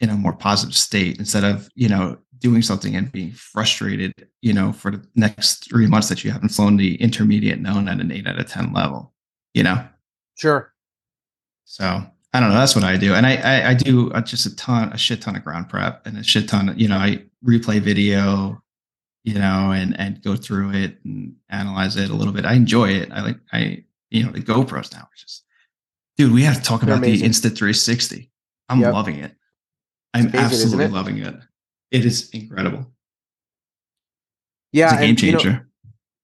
in 0.00 0.10
a 0.10 0.14
more 0.14 0.32
positive 0.34 0.76
state 0.76 1.18
instead 1.18 1.44
of 1.44 1.68
you 1.74 1.88
know 1.88 2.18
doing 2.38 2.60
something 2.60 2.94
and 2.94 3.10
being 3.12 3.32
frustrated 3.32 4.12
you 4.42 4.52
know 4.52 4.72
for 4.72 4.90
the 4.90 5.02
next 5.14 5.68
three 5.68 5.86
months 5.86 6.08
that 6.08 6.22
you 6.22 6.30
haven't 6.30 6.50
flown 6.50 6.76
the 6.76 6.96
intermediate 6.96 7.60
known 7.60 7.88
at 7.88 8.00
an 8.00 8.12
8 8.12 8.26
out 8.26 8.38
of 8.38 8.46
10 8.46 8.72
level 8.72 9.12
you 9.54 9.62
know 9.62 9.86
Sure. 10.38 10.74
so 11.64 12.04
I 12.36 12.40
don't 12.40 12.50
know. 12.50 12.56
That's 12.56 12.74
what 12.74 12.84
I 12.84 12.98
do, 12.98 13.14
and 13.14 13.26
I 13.26 13.36
I, 13.36 13.70
I 13.70 13.74
do 13.74 14.12
uh, 14.12 14.20
just 14.20 14.44
a 14.44 14.54
ton, 14.56 14.92
a 14.92 14.98
shit 14.98 15.22
ton 15.22 15.36
of 15.36 15.42
ground 15.42 15.70
prep, 15.70 16.06
and 16.06 16.18
a 16.18 16.22
shit 16.22 16.48
ton. 16.48 16.68
Of, 16.68 16.78
you 16.78 16.86
know, 16.86 16.98
I 16.98 17.24
replay 17.42 17.80
video, 17.80 18.62
you 19.24 19.34
know, 19.34 19.72
and 19.72 19.98
and 19.98 20.22
go 20.22 20.36
through 20.36 20.72
it 20.74 20.98
and 21.04 21.34
analyze 21.48 21.96
it 21.96 22.10
a 22.10 22.14
little 22.14 22.34
bit. 22.34 22.44
I 22.44 22.52
enjoy 22.52 22.90
it. 22.90 23.10
I 23.10 23.22
like 23.22 23.38
I 23.52 23.84
you 24.10 24.24
know 24.24 24.32
the 24.32 24.40
GoPros 24.40 24.92
now. 24.92 25.08
It's 25.14 25.22
just, 25.22 25.44
dude, 26.18 26.30
we 26.32 26.42
have 26.42 26.56
to 26.56 26.62
talk 26.62 26.82
They're 26.82 26.90
about 26.94 27.04
amazing. 27.04 27.26
the 27.26 27.34
Insta 27.34 27.56
360. 27.56 28.30
I'm 28.68 28.80
Yep. 28.80 28.92
loving 28.92 29.16
it. 29.16 29.34
I'm 30.12 30.26
amazing, 30.26 30.40
absolutely 30.40 30.84
it? 30.84 30.92
loving 30.92 31.18
it. 31.18 31.34
It 31.90 32.04
is 32.04 32.28
incredible. 32.30 32.92
Yeah. 34.72 34.86
It's 34.86 34.92
a 34.94 34.96
game 34.98 35.08
and, 35.10 35.22
you 35.22 35.32
know, 35.32 35.38
changer. 35.38 35.68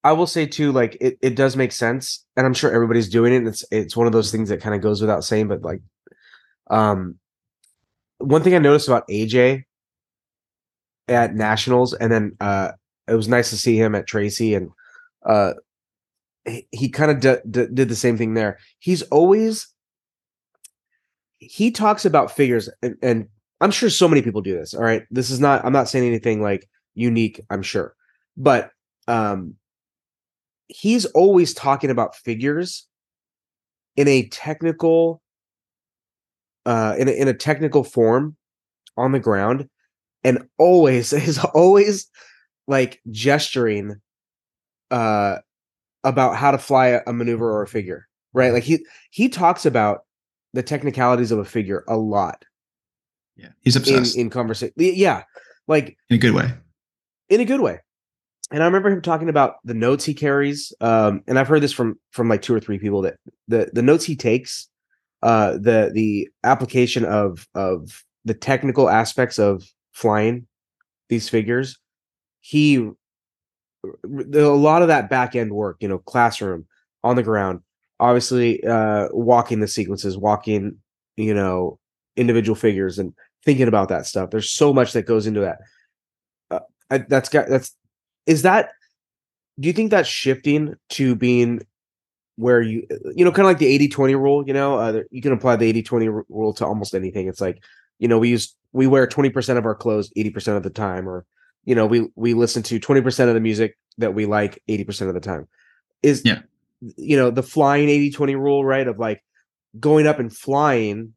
I 0.05 0.13
will 0.13 0.27
say 0.27 0.47
too, 0.47 0.73
like 0.73 0.97
it, 1.01 1.17
it 1.23 1.37
does 1.37 1.57
make 1.57 1.71
sense, 1.73 2.25
and 2.37 2.45
I'm 2.45 2.55
sure 2.55 2.73
everybody's 2.73 3.09
doing 3.09 3.33
it. 3.33 3.47
It's 3.47 3.65
it's 3.71 3.97
one 3.97 4.07
of 4.09 4.13
those 4.13 4.33
things 4.33 4.49
that 4.49 4.61
kind 4.61 4.75
of 4.75 4.81
goes 4.81 5.01
without 5.01 5.23
saying, 5.25 5.47
but 5.49 5.63
like, 5.63 5.81
um, 6.73 7.19
one 8.19 8.43
thing 8.43 8.55
I 8.55 8.59
noticed 8.59 8.89
about 8.89 9.07
AJ 9.09 9.65
at 11.07 11.35
nationals, 11.35 11.93
and 11.95 12.11
then 12.11 12.37
uh, 12.41 12.73
it 13.07 13.15
was 13.15 13.29
nice 13.29 13.51
to 13.51 13.59
see 13.59 13.77
him 13.77 13.95
at 13.95 14.07
Tracy, 14.07 14.55
and 14.55 14.71
uh, 15.25 15.53
he, 16.45 16.67
he 16.73 16.89
kind 16.89 17.11
of 17.11 17.21
d- 17.21 17.43
d- 17.49 17.73
did 17.73 17.89
the 17.89 17.97
same 17.97 18.17
thing 18.17 18.35
there. 18.35 18.59
He's 18.79 19.03
always 19.03 19.69
he 21.39 21.71
talks 21.71 22.05
about 22.05 22.31
figures, 22.31 22.69
and, 22.83 22.97
and 23.03 23.29
I'm 23.61 23.71
sure 23.71 23.91
so 23.91 24.09
many 24.09 24.23
people 24.23 24.41
do 24.41 24.55
this. 24.55 24.75
All 24.75 24.83
right, 24.83 25.03
this 25.11 25.31
is 25.31 25.41
not. 25.41 25.65
I'm 25.65 25.73
not 25.73 25.89
saying 25.89 26.07
anything 26.07 26.41
like 26.41 26.69
unique. 26.95 27.41
I'm 27.51 27.63
sure, 27.63 27.95
but 28.37 28.71
um, 29.09 29.57
he's 30.69 31.05
always 31.07 31.53
talking 31.53 31.91
about 31.91 32.17
figures 32.17 32.87
in 33.97 34.09
a 34.09 34.29
technical 34.29 35.22
uh 36.67 36.95
in 36.99 37.09
a, 37.09 37.13
in 37.13 37.29
a 37.29 37.35
technical 37.35 37.85
form 37.85 38.37
on 38.97 39.13
the 39.13 39.21
ground 39.21 39.69
and 40.25 40.47
always 40.59 41.13
is 41.13 41.39
always 41.39 42.09
like 42.67 43.01
gesturing 43.11 44.01
uh 44.91 45.39
about 46.05 46.37
how 46.37 46.51
to 46.51 46.59
fly 46.59 46.89
a, 46.89 47.01
a 47.07 47.13
maneuver 47.13 47.51
or 47.51 47.63
a 47.63 47.69
figure 47.69 48.09
right? 48.35 48.53
Like 48.53 48.63
he 48.63 48.87
he 49.11 49.29
talks 49.29 49.67
about 49.67 50.05
the 50.55 50.63
technicalities 50.63 51.33
of 51.33 51.39
a 51.39 51.45
figure 51.45 51.85
a 51.89 51.97
lot 51.97 52.45
yeah 53.37 53.49
he's 53.61 53.77
obsessed. 53.77 54.15
in, 54.15 54.23
in 54.23 54.31
conversation 54.31 54.75
yeah 54.77 55.25
like 55.69 55.97
in 56.11 56.17
a 56.17 56.19
good 56.19 56.35
way. 56.35 56.53
In 57.29 57.41
a 57.41 57.45
good 57.45 57.61
way. 57.61 57.81
And 58.51 58.63
I 58.63 58.67
remember 58.67 58.91
him 58.91 59.01
talking 59.01 59.29
about 59.29 59.57
the 59.65 59.75
notes 59.75 60.05
he 60.05 60.13
carries. 60.13 60.73
Um, 60.81 61.23
and 61.27 61.39
I've 61.39 61.49
heard 61.49 61.63
this 61.63 61.73
from 61.73 61.99
from 62.11 62.29
like 62.29 62.43
two 62.43 62.55
or 62.55 62.61
three 62.61 62.79
people 62.79 63.03
that 63.03 63.17
the 63.49 63.71
the 63.73 63.83
notes 63.83 64.05
he 64.05 64.17
takes, 64.17 64.69
uh, 65.23 65.53
the 65.53 65.91
the 65.93 66.29
application 66.45 67.05
of 67.05 67.47
of 67.55 68.05
the 68.25 68.35
technical 68.35 68.89
aspects 68.89 69.39
of 69.39 69.65
flying 69.93 70.47
these 71.09 71.29
figures, 71.29 71.79
he 72.41 72.91
a 73.85 74.39
lot 74.39 74.83
of 74.83 74.89
that 74.89 75.11
back 75.11 75.35
end 75.35 75.53
work, 75.53 75.77
you 75.81 75.89
know, 75.89 75.99
classroom 75.99 76.67
on 77.03 77.17
the 77.17 77.23
ground, 77.23 77.61
obviously, 77.99 78.63
uh, 78.65 79.09
walking 79.11 79.61
the 79.61 79.69
sequences, 79.69 80.17
walking, 80.17 80.77
you 81.17 81.35
know, 81.35 81.79
individual 82.17 82.55
figures, 82.55 82.99
and 82.99 83.13
thinking 83.45 83.69
about 83.69 83.89
that 83.89 84.07
stuff. 84.07 84.31
There's 84.31 84.51
so 84.51 84.73
much 84.73 84.93
that 84.93 85.07
goes 85.07 85.27
into 85.27 85.41
that. 85.41 85.59
Uh, 86.51 86.61
I, 86.91 86.99
that's 86.99 87.29
got 87.29 87.49
that's 87.49 87.77
is 88.27 88.43
that 88.43 88.71
do 89.59 89.67
you 89.67 89.73
think 89.73 89.91
that's 89.91 90.09
shifting 90.09 90.75
to 90.91 91.15
being 91.15 91.63
where 92.43 92.61
you 92.61 92.87
you 93.15 93.25
know 93.25 93.31
kind 93.31 93.47
of 93.47 93.51
like 93.51 93.59
the 93.59 93.89
80-20 93.89 94.15
rule 94.19 94.47
you 94.47 94.53
know 94.53 94.79
uh, 94.79 95.03
you 95.11 95.23
can 95.23 95.33
apply 95.33 95.57
the 95.57 95.83
80-20 95.83 96.25
rule 96.29 96.53
to 96.55 96.67
almost 96.67 96.95
anything 96.95 97.29
it's 97.29 97.41
like 97.41 97.63
you 97.99 98.09
know 98.09 98.19
we 98.19 98.31
use 98.31 98.55
we 98.73 98.87
wear 98.87 99.07
20% 99.07 99.59
of 99.59 99.67
our 99.67 99.75
clothes 99.75 100.11
80% 100.17 100.57
of 100.57 100.63
the 100.63 100.71
time 100.71 101.09
or 101.09 101.25
you 101.65 101.75
know 101.75 101.87
we 101.87 102.09
we 102.17 102.35
listen 102.35 102.63
to 102.65 102.81
20% 102.81 103.29
of 103.29 103.35
the 103.35 103.41
music 103.41 103.79
that 103.99 104.15
we 104.15 104.27
like 104.27 104.63
80% 104.69 105.09
of 105.09 105.15
the 105.15 105.21
time 105.21 105.49
is 106.03 106.23
yeah 106.25 106.41
you 106.97 107.17
know 107.17 107.31
the 107.31 107.43
flying 107.43 107.89
80-20 107.89 108.35
rule 108.35 108.65
right 108.65 108.89
of 108.89 108.99
like 108.99 109.23
going 109.79 110.07
up 110.07 110.19
and 110.19 110.37
flying 110.37 111.15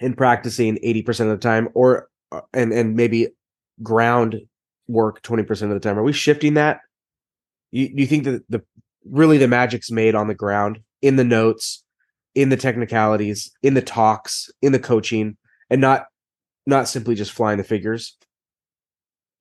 and 0.00 0.16
practicing 0.16 0.76
80% 0.76 1.20
of 1.20 1.28
the 1.28 1.36
time 1.36 1.68
or 1.74 2.08
uh, 2.32 2.40
and 2.54 2.72
and 2.72 2.96
maybe 2.96 3.28
ground 3.82 4.40
work 4.88 5.22
20% 5.22 5.62
of 5.62 5.70
the 5.70 5.80
time. 5.80 5.98
Are 5.98 6.02
we 6.02 6.12
shifting 6.12 6.54
that? 6.54 6.80
You, 7.70 7.90
you 7.94 8.06
think 8.06 8.24
that 8.24 8.44
the 8.48 8.62
really 9.04 9.38
the 9.38 9.48
magic's 9.48 9.90
made 9.90 10.14
on 10.14 10.28
the 10.28 10.34
ground, 10.34 10.80
in 11.00 11.16
the 11.16 11.24
notes, 11.24 11.84
in 12.34 12.48
the 12.48 12.56
technicalities, 12.56 13.50
in 13.62 13.74
the 13.74 13.82
talks, 13.82 14.50
in 14.62 14.72
the 14.72 14.78
coaching, 14.78 15.36
and 15.70 15.80
not 15.80 16.06
not 16.66 16.88
simply 16.88 17.14
just 17.14 17.32
flying 17.32 17.58
the 17.58 17.64
figures? 17.64 18.16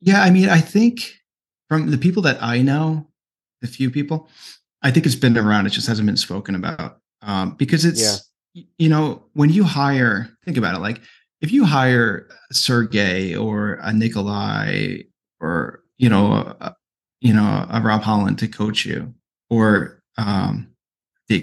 Yeah, 0.01 0.21
I 0.21 0.31
mean, 0.31 0.49
I 0.49 0.59
think 0.59 1.13
from 1.69 1.91
the 1.91 1.97
people 1.97 2.23
that 2.23 2.41
I 2.41 2.61
know, 2.61 3.07
the 3.61 3.67
few 3.67 3.91
people, 3.91 4.27
I 4.81 4.91
think 4.91 5.05
it's 5.05 5.15
been 5.15 5.37
around. 5.37 5.67
It 5.67 5.71
just 5.71 5.87
hasn't 5.87 6.07
been 6.07 6.17
spoken 6.17 6.55
about 6.55 6.99
um, 7.21 7.51
because 7.51 7.85
it's 7.85 8.31
yeah. 8.53 8.63
you 8.77 8.89
know 8.89 9.23
when 9.33 9.49
you 9.49 9.63
hire, 9.63 10.29
think 10.43 10.57
about 10.57 10.75
it. 10.75 10.79
Like 10.79 11.01
if 11.41 11.51
you 11.51 11.65
hire 11.65 12.27
Sergey 12.51 13.35
or 13.35 13.79
a 13.81 13.93
Nikolai 13.93 15.03
or 15.39 15.81
you 16.01 16.09
know, 16.09 16.55
a, 16.59 16.75
you 17.21 17.31
know, 17.31 17.67
a 17.69 17.79
Rob 17.79 18.01
Holland 18.01 18.39
to 18.39 18.47
coach 18.47 18.85
you, 18.85 19.13
or 19.51 20.01
um, 20.17 20.73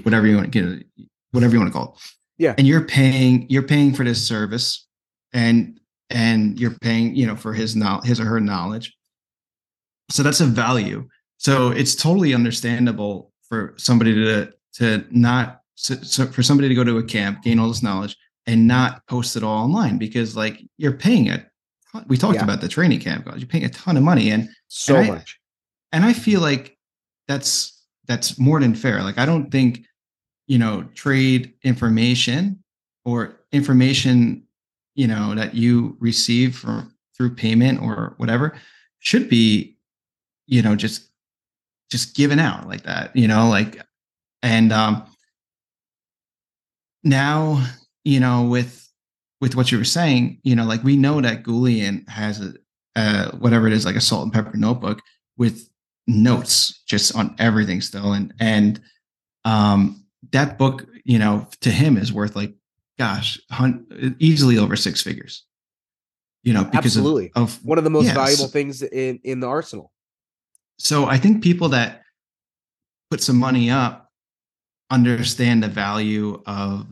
whatever 0.03 0.27
you 0.27 0.37
want 0.37 0.53
to 0.53 0.85
whatever 1.31 1.53
you 1.53 1.61
want 1.61 1.73
to 1.73 1.79
call 1.79 1.95
it. 1.95 2.01
Yeah. 2.39 2.55
And 2.59 2.67
you're 2.67 2.85
paying, 2.85 3.47
you're 3.49 3.63
paying 3.63 3.95
for 3.95 4.03
this 4.03 4.27
service, 4.27 4.87
and 5.33 5.79
and 6.11 6.59
you're 6.59 6.77
paying, 6.81 7.15
you 7.15 7.27
know, 7.27 7.37
for 7.37 7.53
his 7.53 7.77
knowledge, 7.77 8.07
his 8.07 8.19
or 8.19 8.25
her 8.25 8.41
knowledge. 8.41 8.97
So 10.11 10.23
that's 10.23 10.41
a 10.41 10.47
value. 10.47 11.07
So 11.37 11.71
it's 11.71 11.95
totally 11.95 12.35
understandable 12.35 13.33
for 13.49 13.75
somebody 13.77 14.15
to 14.15 14.53
to 14.75 15.05
not 15.11 15.61
so, 15.75 15.95
so 15.97 16.27
for 16.27 16.43
somebody 16.43 16.69
to 16.69 16.75
go 16.75 16.83
to 16.83 16.99
a 16.99 17.05
camp, 17.05 17.43
gain 17.43 17.59
all 17.59 17.69
this 17.69 17.83
knowledge, 17.83 18.17
and 18.47 18.67
not 18.67 19.07
post 19.07 19.37
it 19.37 19.45
all 19.45 19.65
online 19.65 19.99
because 19.99 20.35
like 20.35 20.61
you're 20.79 20.97
paying 20.97 21.27
it 21.27 21.47
we 22.07 22.17
talked 22.17 22.37
yeah. 22.37 22.45
about 22.45 22.61
the 22.61 22.69
training 22.69 23.01
camp 23.01 23.25
guys. 23.25 23.39
You're 23.39 23.49
paying 23.49 23.65
a 23.65 23.71
ton 23.71 23.97
of 23.97 24.03
money 24.03 24.31
and 24.31 24.49
so 24.69 24.97
and 24.97 25.07
I, 25.07 25.09
much. 25.09 25.41
And 25.93 26.05
I 26.05 26.13
feel 26.13 26.41
like 26.41 26.77
that's 27.27 27.78
that's 28.09 28.39
more 28.39 28.59
than 28.61 28.75
fair. 28.75 29.03
Like 29.03 29.19
I 29.19 29.27
don't 29.27 29.51
think, 29.51 29.85
you 30.47 30.59
know, 30.59 30.83
trade 30.95 31.53
information 31.63 32.63
or 33.05 33.41
information, 33.53 34.45
you 34.95 35.07
know, 35.07 35.35
that 35.35 35.55
you 35.55 35.97
receive 36.01 36.57
from 36.57 36.93
through 37.17 37.35
payment 37.35 37.81
or 37.81 38.15
whatever 38.17 38.57
should 38.99 39.29
be, 39.29 39.77
you 40.47 40.63
know, 40.63 40.75
just 40.75 41.11
just 41.91 42.17
given 42.17 42.39
out 42.39 42.67
like 42.67 42.83
that, 42.83 43.15
you 43.15 43.29
know, 43.29 43.49
like 43.49 43.81
and 44.43 44.73
um 44.73 45.05
now, 47.05 47.65
you 48.05 48.21
know, 48.21 48.45
with 48.45 48.89
with 49.41 49.55
what 49.55 49.71
you 49.71 49.79
were 49.79 49.85
saying, 49.85 50.41
you 50.43 50.57
know, 50.57 50.65
like 50.65 50.83
we 50.83 50.97
know 50.97 51.21
that 51.21 51.45
Goulian 51.45 52.09
has 52.09 52.41
a, 52.41 52.55
uh, 52.97 53.31
whatever 53.37 53.69
it 53.69 53.73
is, 53.73 53.85
like 53.85 53.95
a 53.95 54.01
salt 54.01 54.25
and 54.25 54.33
pepper 54.33 54.57
notebook 54.57 55.01
with 55.37 55.69
notes 56.09 56.83
just 56.87 57.15
on 57.15 57.35
everything 57.39 57.81
still, 57.81 58.13
and 58.13 58.35
and 58.41 58.81
um, 59.45 60.05
that 60.33 60.59
book, 60.59 60.87
you 61.05 61.19
know, 61.19 61.47
to 61.61 61.71
him 61.71 61.97
is 61.97 62.13
worth 62.13 62.35
like, 62.35 62.55
gosh, 62.99 63.41
hun- 63.51 64.17
easily 64.19 64.59
over 64.59 64.75
six 64.75 65.03
figures. 65.03 65.45
You 66.43 66.55
know, 66.55 66.65
because 66.65 66.97
absolutely 66.97 67.31
of, 67.37 67.59
of 67.59 67.65
one 67.65 67.79
of 67.79 67.85
the 67.85 67.91
most 67.91 68.13
valuable 68.13 68.47
things 68.47 68.83
in 68.83 69.21
in 69.23 69.41
the 69.41 69.47
arsenal. 69.47 69.93
So 70.79 71.07
I 71.07 71.19
think 71.19 71.43
people 71.43 71.69
that 71.71 72.03
put 73.11 73.23
some 73.23 73.37
money 73.37 73.71
up 73.71 74.11
understand 74.91 75.63
the 75.63 75.69
value 75.69 76.43
of 76.47 76.87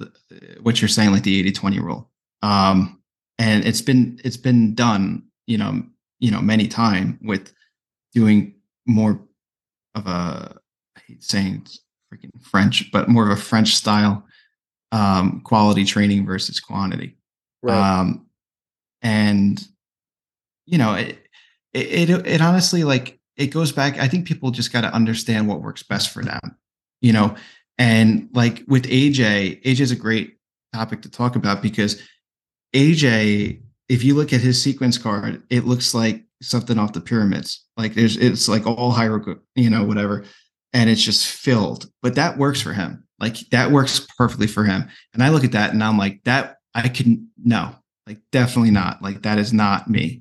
what 0.61 0.81
you're 0.81 0.89
saying, 0.89 1.13
like 1.13 1.23
the 1.23 1.39
80 1.39 1.53
20 1.53 1.81
rule 1.81 2.11
um, 2.43 3.01
and 3.39 3.65
it's 3.65 3.83
been 3.83 4.21
it's 4.25 4.37
been 4.37 4.75
done 4.75 5.23
you 5.47 5.59
know 5.59 5.83
you 6.19 6.31
know 6.31 6.41
many 6.41 6.69
time 6.69 7.19
with 7.23 7.53
doing 8.13 8.55
more 8.87 9.21
of 9.95 10.07
a 10.07 10.57
I 10.97 11.01
hate 11.07 11.23
saying 11.23 11.67
freaking 12.13 12.31
French, 12.43 12.91
but 12.93 13.09
more 13.09 13.25
of 13.25 13.37
a 13.37 13.41
French 13.41 13.75
style 13.75 14.25
um, 14.93 15.41
quality 15.43 15.85
training 15.85 16.27
versus 16.27 16.61
quantity. 16.61 17.17
Right. 17.63 17.77
Um, 17.77 18.27
and 19.03 19.63
you 20.67 20.79
know, 20.79 20.95
it, 20.95 21.19
it, 21.73 22.11
it 22.11 22.27
it 22.27 22.41
honestly 22.41 22.85
like 22.85 23.19
it 23.37 23.49
goes 23.49 23.73
back. 23.73 23.99
I 23.99 24.09
think 24.09 24.27
people 24.27 24.51
just 24.51 24.73
got 24.73 24.83
to 24.83 24.95
understand 24.95 25.49
what 25.49 25.63
works 25.63 25.83
best 25.83 26.11
for 26.11 26.23
them. 26.23 26.57
You 27.01 27.13
know, 27.13 27.37
and 27.79 28.29
like 28.33 28.63
with 28.67 28.85
AJ, 28.85 29.63
AJ 29.63 29.81
is 29.81 29.93
a 29.93 29.97
great 29.97 30.39
topic 30.73 31.03
to 31.03 31.11
talk 31.11 31.37
about 31.37 31.63
because 31.63 32.03
AJ, 32.75 33.63
if 33.89 34.03
you 34.03 34.15
look 34.15 34.33
at 34.33 34.41
his 34.41 34.61
sequence 34.61 34.99
card, 34.99 35.43
it 35.51 35.65
looks 35.65 35.95
like 35.95 36.25
something 36.43 36.79
off 36.79 36.93
the 36.93 37.01
pyramids. 37.01 37.65
Like 37.77 37.95
there's 37.95 38.17
it's 38.17 38.49
like 38.49 38.67
all 38.67 38.91
hieroglyph, 38.91 39.39
you 39.55 39.71
know, 39.71 39.85
whatever. 39.85 40.25
And 40.73 40.91
it's 40.91 41.03
just 41.03 41.27
filled. 41.27 41.91
But 42.03 42.17
that 42.17 42.39
works 42.39 42.61
for 42.61 42.73
him. 42.73 43.07
Like 43.19 43.37
that 43.51 43.71
works 43.71 44.07
perfectly 44.19 44.47
for 44.47 44.65
him. 44.65 44.89
And 45.15 45.23
I 45.23 45.31
look 45.31 45.45
at 45.45 45.53
that 45.53 45.73
and 45.73 45.83
I'm 45.83 45.99
like, 45.99 46.23
that 46.25 46.57
I 46.75 46.89
can 46.89 47.29
no, 47.43 47.75
like 48.07 48.19
definitely 48.33 48.71
not. 48.71 49.03
Like 49.03 49.23
that 49.23 49.39
is 49.39 49.53
not 49.53 49.89
me. 49.89 50.21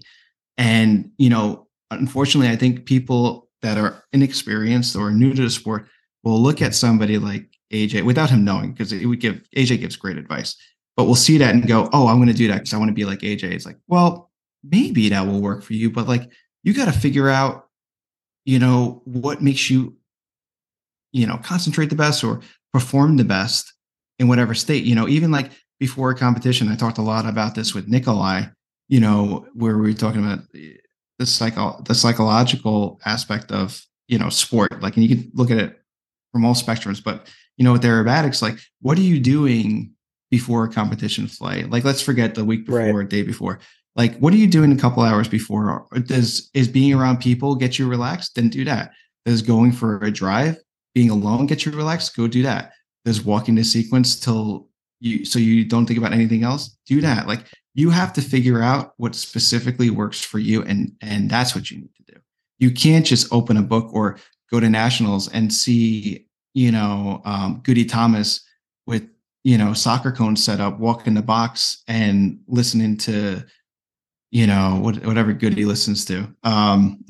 And 0.58 1.12
you 1.18 1.30
know, 1.30 1.68
unfortunately, 1.92 2.52
I 2.52 2.56
think 2.56 2.86
people 2.86 3.50
that 3.62 3.78
are 3.78 4.04
inexperienced 4.14 4.96
or 4.96 5.12
new 5.12 5.34
to 5.34 5.42
the 5.42 5.50
sport 5.50 5.88
will 6.24 6.40
look 6.40 6.62
at 6.62 6.76
somebody 6.76 7.18
like 7.18 7.50
AJ 7.74 8.04
without 8.04 8.30
him 8.30 8.46
knowing, 8.46 8.72
because 8.72 8.94
it 8.94 9.06
would 9.06 9.20
give 9.20 9.42
AJ 9.56 9.80
gives 9.82 9.96
great 9.96 10.18
advice 10.18 10.56
but 10.96 11.06
we'll 11.06 11.16
see 11.16 11.38
that 11.38 11.54
and 11.54 11.68
go, 11.68 11.90
oh, 11.92 12.08
I'm 12.08 12.18
going 12.18 12.28
to 12.28 12.34
do 12.34 12.48
that 12.48 12.56
because 12.56 12.74
I 12.74 12.78
want 12.78 12.90
to 12.90 12.94
be 12.94 13.06
like 13.06 13.20
AJ. 13.20 13.44
It's 13.52 13.66
like, 13.66 13.78
well, 13.88 14.32
maybe 14.70 15.10
that 15.10 15.26
will 15.26 15.42
work 15.42 15.64
for 15.64 15.74
you, 15.74 15.90
but 15.90 16.08
like 16.08 16.30
you 16.64 16.74
got 16.74 16.86
to 16.86 17.00
figure 17.00 17.30
out, 17.30 17.68
you 18.44 18.60
know, 18.60 19.02
what 19.06 19.42
makes 19.42 19.70
you, 19.70 19.96
you 21.12 21.26
know, 21.26 21.38
concentrate 21.38 21.90
the 21.90 21.96
best 21.96 22.24
or 22.24 22.42
perform 22.74 23.18
the 23.18 23.24
best 23.24 23.74
in 24.20 24.28
whatever 24.28 24.54
state. 24.54 24.84
You 24.84 24.96
know, 24.96 25.08
even 25.08 25.32
like 25.32 25.52
before 25.80 26.12
a 26.12 26.16
competition, 26.16 26.70
I 26.70 26.76
talked 26.76 26.98
a 26.98 27.04
lot 27.04 27.26
about 27.26 27.56
this 27.56 27.74
with 27.74 27.88
Nikolai. 27.88 28.44
You 28.88 29.00
know, 29.00 29.48
where 29.54 29.78
we 29.78 29.90
were 29.90 29.98
talking 29.98 30.24
about 30.24 30.40
eh, 30.56 30.74
the 31.18 31.26
psycho 31.26 31.82
the 31.86 31.96
psychological 31.96 33.00
aspect 33.06 33.52
of 33.52 33.82
you 34.08 34.20
know 34.20 34.30
sport. 34.30 34.82
Like, 34.82 34.96
and 34.96 35.06
you 35.06 35.16
can 35.16 35.32
look 35.34 35.50
at 35.50 35.58
it 35.58 35.82
from 36.32 36.46
all 36.46 36.54
spectrums. 36.54 37.04
But 37.04 37.28
you 37.58 37.64
know, 37.64 37.72
with 37.72 37.84
aerobatics, 37.84 38.42
like, 38.42 38.60
what 38.82 38.98
are 38.98 39.02
you 39.02 39.20
doing 39.20 39.92
before 40.30 40.66
a 40.66 40.70
competition 40.70 41.28
flight? 41.28 41.70
Like, 41.70 41.84
let's 41.84 42.02
forget 42.02 42.36
the 42.36 42.46
week 42.46 42.66
before, 42.66 43.00
right. 43.00 43.10
day 43.10 43.24
before. 43.24 43.60
Like, 43.96 44.18
what 44.18 44.34
are 44.34 44.38
you 44.38 44.48
doing 44.48 44.72
a 44.72 44.78
couple 44.78 45.04
hours 45.04 45.28
before? 45.28 45.88
Does 46.06 46.50
is 46.54 46.68
being 46.68 46.94
around 46.94 47.18
people 47.18 47.56
get 47.56 47.80
you 47.80 47.88
relaxed? 47.88 48.36
Then 48.36 48.50
do 48.50 48.66
that. 48.66 48.92
Does 49.26 49.42
going 49.42 49.72
for 49.72 50.02
a 50.04 50.12
drive, 50.12 50.58
being 50.94 51.10
alone 51.10 51.46
get 51.46 51.66
you 51.66 51.72
relaxed? 51.72 52.16
Go 52.16 52.28
do 52.28 52.44
that. 52.44 52.74
Does 53.06 53.24
walking 53.24 53.56
the 53.56 53.64
sequence 53.64 54.20
till 54.20 54.68
you 55.00 55.24
so 55.24 55.40
you 55.40 55.64
don't 55.66 55.86
think 55.86 55.98
about 55.98 56.14
anything 56.14 56.44
else? 56.44 56.78
Do 56.86 57.02
that. 57.02 57.28
Like 57.28 57.46
you 57.74 57.90
have 57.90 58.12
to 58.14 58.22
figure 58.22 58.62
out 58.62 58.94
what 58.98 59.16
specifically 59.16 59.90
works 59.90 60.22
for 60.22 60.40
you, 60.40 60.62
and 60.64 60.92
and 61.02 61.30
that's 61.30 61.56
what 61.56 61.72
you 61.72 61.78
need 61.78 61.96
to 61.96 62.14
do. 62.14 62.20
You 62.60 62.72
can't 62.72 63.06
just 63.06 63.32
open 63.32 63.58
a 63.58 63.62
book 63.62 63.94
or 63.94 64.18
go 64.52 64.60
to 64.60 64.70
nationals 64.70 65.30
and 65.30 65.54
see 65.54 66.28
you 66.54 66.72
know 66.72 67.22
um, 67.26 67.62
Goody 67.64 67.86
Thomas 67.86 68.42
with 68.88 69.08
you 69.44 69.58
know 69.58 69.74
soccer 69.74 70.12
cones 70.12 70.44
set 70.44 70.60
up, 70.60 70.80
walk 70.80 71.08
in 71.08 71.14
the 71.14 71.22
box 71.22 71.84
and 71.88 72.40
listening 72.48 72.98
to 72.98 73.44
you 74.36 74.46
know 74.46 74.80
what, 74.82 74.98
whatever 75.06 75.32
Goody 75.32 75.64
listens 75.64 76.04
to. 76.06 76.28
Um, 76.44 77.06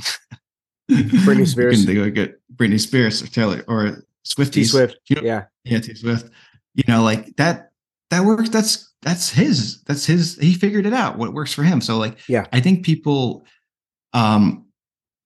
Britney 0.92 1.48
Spears. 1.52 1.84
you 1.84 2.04
can 2.04 2.14
get 2.14 2.40
Britney 2.56 2.80
Spears 2.80 3.24
or 3.24 3.28
Taylor 3.28 3.64
or 3.68 4.04
Swift. 4.22 4.54
T 4.54 4.64
Swift. 4.64 5.00
You 5.10 5.16
know, 5.16 5.22
yeah. 5.24 5.46
Yeah, 5.64 5.80
T 5.80 5.96
Swift. 5.96 6.30
You 6.76 6.84
know, 6.88 7.02
like 7.02 7.36
that 7.38 7.72
that 8.12 8.26
works. 8.26 8.50
That's 8.50 8.94
that's 9.02 9.32
his. 9.32 9.82
That's 9.86 10.06
his. 10.06 10.38
He 10.38 10.54
figured 10.54 10.86
it 10.86 10.94
out. 10.94 11.18
What 11.18 11.34
works 11.34 11.52
for 11.52 11.64
him. 11.64 11.82
So 11.82 11.98
like, 11.98 12.20
yeah, 12.30 12.46
I 12.54 12.60
think 12.60 12.86
people. 12.86 13.44
Um, 14.14 14.68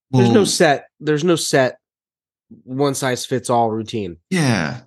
will, 0.10 0.22
there's 0.22 0.34
no 0.34 0.46
set. 0.46 0.88
There's 1.02 1.26
no 1.26 1.36
set. 1.36 1.80
One 2.64 2.96
size 2.96 3.26
fits 3.26 3.50
all 3.50 3.72
routine. 3.72 4.16
Yeah. 4.30 4.80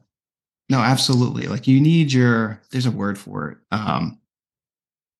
No, 0.70 0.78
absolutely. 0.78 1.46
Like 1.46 1.68
you 1.68 1.78
need 1.78 2.10
your. 2.10 2.62
There's 2.70 2.86
a 2.86 2.90
word 2.90 3.18
for 3.18 3.50
it. 3.50 3.58
Um, 3.70 4.18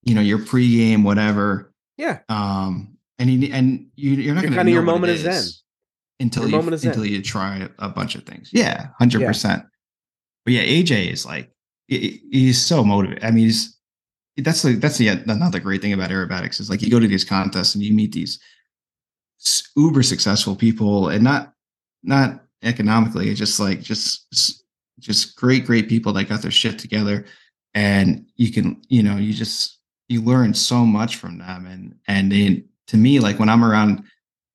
you 0.05 0.15
know, 0.15 0.23
your 0.23 0.39
pregame, 0.39 1.05
whatever. 1.05 1.72
Yeah. 2.03 2.19
Um, 2.29 2.99
and 3.21 3.31
you 3.31 3.53
and 3.53 3.87
you, 3.95 4.11
you're 4.15 4.35
not 4.35 4.41
going 4.41 4.53
to 4.53 4.57
kind 4.57 4.69
of 4.69 4.75
your 4.75 4.83
moment 4.83 5.13
is 5.13 5.23
then 5.23 6.27
until 6.27 6.49
your 6.49 6.61
you 6.61 6.69
until 6.73 7.07
you 7.07 7.23
try 7.23 7.69
a 7.79 7.89
bunch 7.89 8.17
of 8.17 8.25
things. 8.25 8.51
Yeah, 8.53 8.89
hundred 8.99 9.21
yeah. 9.21 9.29
percent. 9.29 9.63
But 10.45 10.55
yeah, 10.55 10.65
AJ 10.65 11.13
is 11.13 11.25
like 11.25 11.53
he's 11.87 12.65
so 12.65 12.83
motivated. 12.83 13.23
I 13.23 13.31
mean, 13.31 13.45
he's 13.45 13.79
that's 14.39 14.63
the 14.63 14.75
that's 14.75 14.99
the 14.99 15.09
another 15.09 15.61
great 15.61 15.81
thing 15.81 15.93
about 15.93 16.11
aerobatics 16.11 16.59
is 16.59 16.69
like 16.69 16.83
you 16.83 16.91
go 16.91 16.99
to 16.99 17.07
these 17.07 17.25
contests 17.25 17.77
and 17.77 17.85
you 17.85 17.95
meet 17.95 18.11
these 18.11 18.41
uber 19.77 20.03
successful 20.03 20.57
people 20.57 21.09
and 21.09 21.23
not 21.23 21.53
not 22.03 22.41
economically, 22.65 23.29
it's 23.29 23.39
just 23.39 23.61
like 23.61 23.81
just 23.81 24.65
just 24.99 25.37
great 25.37 25.65
great 25.65 25.89
people 25.89 26.13
that 26.15 26.29
got 26.29 26.43
their 26.43 26.51
shit 26.51 26.81
together 26.81 27.25
and 27.75 28.27
you 28.37 28.51
can 28.51 28.83
you 28.89 29.05
know 29.05 29.17
you 29.17 29.33
just 29.33 29.79
you 30.13 30.23
learn 30.23 30.55
so 30.55 30.85
much 30.85 31.17
from 31.17 31.39
them 31.39 31.67
and 31.67 31.95
and 32.07 32.31
they, 32.31 32.63
to 32.87 32.97
me 32.97 33.19
like 33.19 33.39
when 33.39 33.49
i'm 33.49 33.65
around 33.65 34.05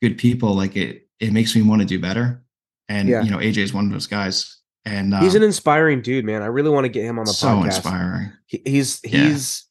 good 0.02 0.18
people 0.18 0.56
like 0.56 0.76
it 0.76 1.08
it 1.20 1.34
makes 1.34 1.56
me 1.56 1.62
want 1.62 1.82
to 1.82 1.88
do 1.88 2.00
better. 2.00 2.44
And 2.90 3.10
yeah. 3.10 3.22
you 3.22 3.32
know 3.32 3.38
aj 3.38 3.58
is 3.58 3.74
one 3.74 3.86
of 3.86 3.92
those 3.92 4.08
guys 4.08 4.60
and 4.86 5.14
he's 5.16 5.36
an 5.36 5.42
um, 5.42 5.48
inspiring 5.48 6.02
dude 6.02 6.24
man. 6.24 6.42
I 6.42 6.46
really 6.46 6.70
want 6.70 6.86
to 6.86 6.90
get 6.90 7.04
him 7.04 7.20
on 7.20 7.26
the 7.26 7.34
so 7.34 7.48
podcast. 7.48 7.66
inspiring. 7.66 8.32
He, 8.46 8.62
he's 8.66 9.02
he's 9.02 9.66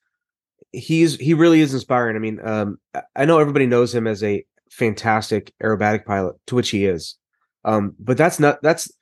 yeah. 0.72 0.80
he's 0.80 1.16
he 1.16 1.32
really 1.32 1.60
is 1.60 1.72
inspiring. 1.72 2.16
I 2.16 2.18
mean 2.18 2.40
um 2.42 2.78
i 3.14 3.24
know 3.24 3.38
everybody 3.38 3.66
knows 3.66 3.94
him 3.94 4.06
as 4.06 4.22
a 4.22 4.44
fantastic 4.70 5.54
aerobatic 5.62 6.04
pilot 6.04 6.36
to 6.48 6.54
which 6.54 6.70
he 6.70 6.84
is. 6.84 7.16
Um 7.64 7.94
but 7.98 8.18
that's 8.18 8.38
not 8.38 8.60
that's 8.62 8.92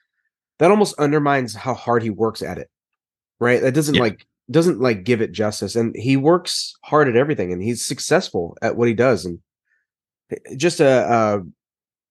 that 0.60 0.70
almost 0.70 0.96
undermines 1.00 1.54
how 1.54 1.74
hard 1.74 2.04
he 2.04 2.10
works 2.10 2.40
at 2.42 2.58
it 2.58 2.70
right? 3.40 3.60
That 3.60 3.74
doesn't 3.74 3.96
yeah. 3.96 4.02
like 4.02 4.26
doesn't 4.50 4.80
like 4.80 5.04
give 5.04 5.20
it 5.22 5.32
justice 5.32 5.74
and 5.74 5.94
he 5.96 6.16
works 6.16 6.74
hard 6.84 7.08
at 7.08 7.16
everything 7.16 7.52
and 7.52 7.62
he's 7.62 7.84
successful 7.84 8.56
at 8.60 8.76
what 8.76 8.88
he 8.88 8.94
does 8.94 9.24
and 9.24 9.38
eh, 10.30 10.56
just 10.56 10.80
a, 10.80 11.10
a 11.10 11.42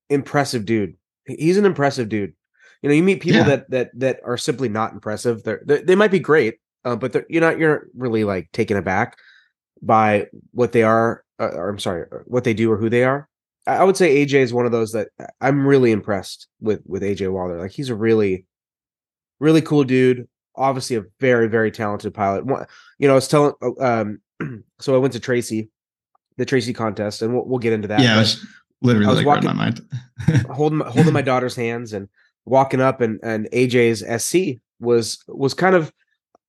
impressive 0.10 0.66
dude. 0.66 0.96
He's 1.26 1.58
an 1.58 1.66
impressive 1.66 2.10
dude. 2.10 2.34
You 2.82 2.90
know 2.90 2.96
you 2.96 3.04
meet 3.04 3.22
people 3.22 3.42
yeah. 3.42 3.48
that 3.48 3.70
that 3.70 3.92
that 4.00 4.20
are 4.26 4.38
simply 4.38 4.68
not 4.68 4.94
impressive. 4.94 5.44
They're, 5.44 5.62
they're 5.64 5.82
they 5.82 5.96
might 5.96 6.12
be 6.12 6.20
great 6.20 6.56
uh, 6.86 6.96
but 6.96 7.14
they're, 7.14 7.26
you're 7.30 7.42
not 7.42 7.58
you're 7.58 7.76
not 7.76 7.82
really 7.96 8.24
like 8.24 8.52
taken 8.52 8.78
aback 8.78 9.18
by 9.82 10.28
what 10.52 10.72
they 10.72 10.84
are 10.84 11.24
uh, 11.40 11.50
or 11.54 11.70
i'm 11.70 11.80
sorry 11.80 12.06
uh, 12.12 12.20
what 12.26 12.44
they 12.44 12.54
do 12.54 12.72
or 12.72 12.78
who 12.78 12.90
they 12.90 13.04
are. 13.04 13.30
I 13.66 13.84
would 13.84 13.96
say 13.96 14.26
aj 14.26 14.34
is 14.34 14.54
one 14.54 14.66
of 14.66 14.72
those 14.72 14.92
that 14.92 15.10
i'm 15.40 15.66
really 15.66 15.92
impressed 15.92 16.48
with 16.60 16.82
with 16.86 17.04
aj 17.04 17.32
wilder. 17.32 17.60
Like 17.60 17.72
he's 17.72 17.90
a 17.90 17.96
really 17.96 18.46
really 19.40 19.62
cool 19.62 19.84
dude 19.84 20.28
obviously 20.56 20.96
a 20.96 21.04
very 21.20 21.48
very 21.48 21.72
talented 21.72 22.14
pilot. 22.14 22.46
You 23.00 23.08
know, 23.08 23.14
I 23.14 23.16
was 23.16 23.28
telling. 23.28 23.54
Uh, 23.62 23.72
um, 23.80 24.20
so 24.80 24.96
I 24.96 24.98
went 24.98 25.14
to 25.14 25.20
Tracy, 25.20 25.70
the 26.38 26.46
Tracy 26.46 26.74
contest, 26.74 27.22
and 27.22 27.34
we'll, 27.34 27.46
we'll 27.46 27.60
get 27.60 27.74
into 27.74 27.88
that. 27.90 28.02
Yeah, 28.02 28.16
I 28.16 28.20
was 28.20 28.46
literally 28.82 29.08
I 29.08 29.10
was 29.10 29.18
like 29.18 29.26
walking, 29.26 29.46
my 29.46 29.54
mind. 29.54 29.82
holding 30.52 30.80
holding 30.86 31.14
my 31.14 31.22
daughter's 31.24 31.56
hands 31.56 31.94
and 31.94 32.08
walking 32.46 32.82
up, 32.82 33.02
and 33.02 33.20
and 33.24 33.48
AJ's 33.52 34.04
SC 34.24 34.60
was 34.80 35.24
was 35.28 35.54
kind 35.54 35.76
of 35.76 35.92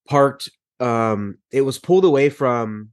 parked. 0.08 0.50
Um, 0.80 1.38
it 1.52 1.62
was 1.62 1.78
pulled 1.78 2.04
away 2.04 2.28
from, 2.30 2.90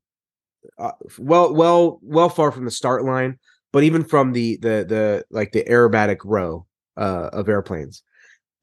uh, 0.78 0.92
well, 1.18 1.54
well, 1.54 2.00
well 2.04 2.30
far 2.30 2.52
from 2.52 2.66
the 2.66 2.72
start 2.72 3.04
line, 3.04 3.40
but 3.74 3.84
even 3.84 4.04
from 4.04 4.34
the 4.34 4.58
the 4.58 4.86
the 4.88 5.26
like 5.32 5.52
the 5.52 5.64
aerobatic 5.64 6.20
row 6.24 6.66
uh, 6.98 7.30
of 7.34 7.50
airplanes, 7.50 8.04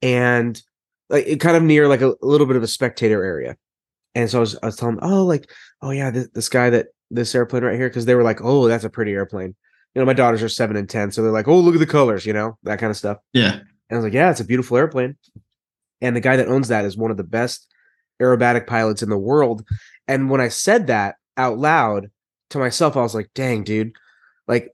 and 0.01 0.61
like 1.09 1.25
it 1.27 1.39
kind 1.39 1.57
of 1.57 1.63
near 1.63 1.87
like 1.87 2.01
a, 2.01 2.09
a, 2.09 2.15
little 2.21 2.47
bit 2.47 2.55
of 2.55 2.63
a 2.63 2.67
spectator 2.67 3.23
area. 3.23 3.55
And 4.15 4.29
so 4.29 4.39
I 4.39 4.41
was, 4.41 4.57
I 4.63 4.65
was 4.65 4.75
telling 4.75 4.95
them, 4.95 5.09
oh, 5.09 5.25
like, 5.25 5.49
oh 5.81 5.91
yeah, 5.91 6.11
this, 6.11 6.27
this 6.33 6.49
guy 6.49 6.69
that 6.69 6.87
this 7.11 7.33
airplane 7.35 7.63
right 7.63 7.75
here, 7.75 7.89
because 7.89 8.05
they 8.05 8.15
were 8.15 8.23
like, 8.23 8.41
oh, 8.41 8.67
that's 8.67 8.83
a 8.83 8.89
pretty 8.89 9.11
airplane. 9.13 9.55
You 9.95 10.01
know, 10.01 10.05
my 10.05 10.13
daughters 10.13 10.43
are 10.43 10.49
seven 10.49 10.75
and 10.75 10.89
ten, 10.89 11.11
so 11.11 11.21
they're 11.21 11.31
like, 11.31 11.47
oh, 11.47 11.59
look 11.59 11.75
at 11.75 11.79
the 11.79 11.87
colors, 11.87 12.25
you 12.25 12.33
know, 12.33 12.57
that 12.63 12.79
kind 12.79 12.91
of 12.91 12.97
stuff. 12.97 13.17
Yeah. 13.33 13.53
And 13.53 13.63
I 13.91 13.95
was 13.95 14.03
like, 14.03 14.13
yeah, 14.13 14.29
it's 14.29 14.39
a 14.39 14.45
beautiful 14.45 14.77
airplane. 14.77 15.17
And 16.01 16.15
the 16.15 16.21
guy 16.21 16.37
that 16.37 16.47
owns 16.47 16.67
that 16.67 16.85
is 16.85 16.95
one 16.95 17.11
of 17.11 17.17
the 17.17 17.23
best 17.23 17.67
aerobatic 18.21 18.67
pilots 18.67 19.01
in 19.01 19.09
the 19.09 19.17
world. 19.17 19.65
And 20.07 20.29
when 20.29 20.41
I 20.41 20.49
said 20.49 20.87
that 20.87 21.15
out 21.37 21.57
loud 21.57 22.11
to 22.51 22.59
myself, 22.59 22.95
I 22.95 23.01
was 23.01 23.15
like, 23.15 23.29
dang, 23.33 23.63
dude, 23.63 23.93
like 24.47 24.71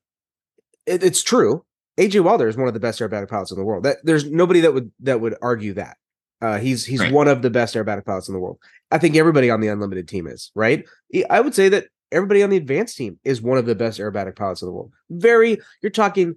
it, 0.86 1.03
it's 1.03 1.23
true. 1.23 1.65
AJ 1.97 2.21
Wilder 2.23 2.47
is 2.47 2.57
one 2.57 2.67
of 2.67 2.73
the 2.73 2.79
best 2.79 2.99
aerobatic 2.99 3.29
pilots 3.29 3.51
in 3.51 3.57
the 3.57 3.63
world. 3.63 3.83
That 3.83 3.97
there's 4.03 4.29
nobody 4.29 4.61
that 4.61 4.73
would 4.73 4.91
that 5.01 5.21
would 5.21 5.36
argue 5.41 5.73
that. 5.73 5.97
Uh, 6.41 6.59
he's 6.59 6.86
he's 6.86 6.99
right. 6.99 7.13
one 7.13 7.27
of 7.27 7.41
the 7.41 7.49
best 7.49 7.75
aerobatic 7.75 8.05
pilots 8.05 8.27
in 8.27 8.33
the 8.33 8.39
world. 8.39 8.59
I 8.91 8.97
think 8.97 9.15
everybody 9.15 9.49
on 9.49 9.61
the 9.61 9.67
unlimited 9.67 10.07
team 10.07 10.27
is 10.27 10.51
right. 10.53 10.86
I 11.29 11.41
would 11.41 11.55
say 11.55 11.69
that 11.69 11.88
everybody 12.11 12.43
on 12.43 12.49
the 12.49 12.57
advanced 12.57 12.97
team 12.97 13.19
is 13.23 13.41
one 13.41 13.57
of 13.57 13.65
the 13.65 13.75
best 13.75 13.99
aerobatic 13.99 14.36
pilots 14.36 14.61
in 14.61 14.67
the 14.67 14.71
world. 14.71 14.91
Very, 15.09 15.59
you're 15.81 15.89
talking 15.89 16.36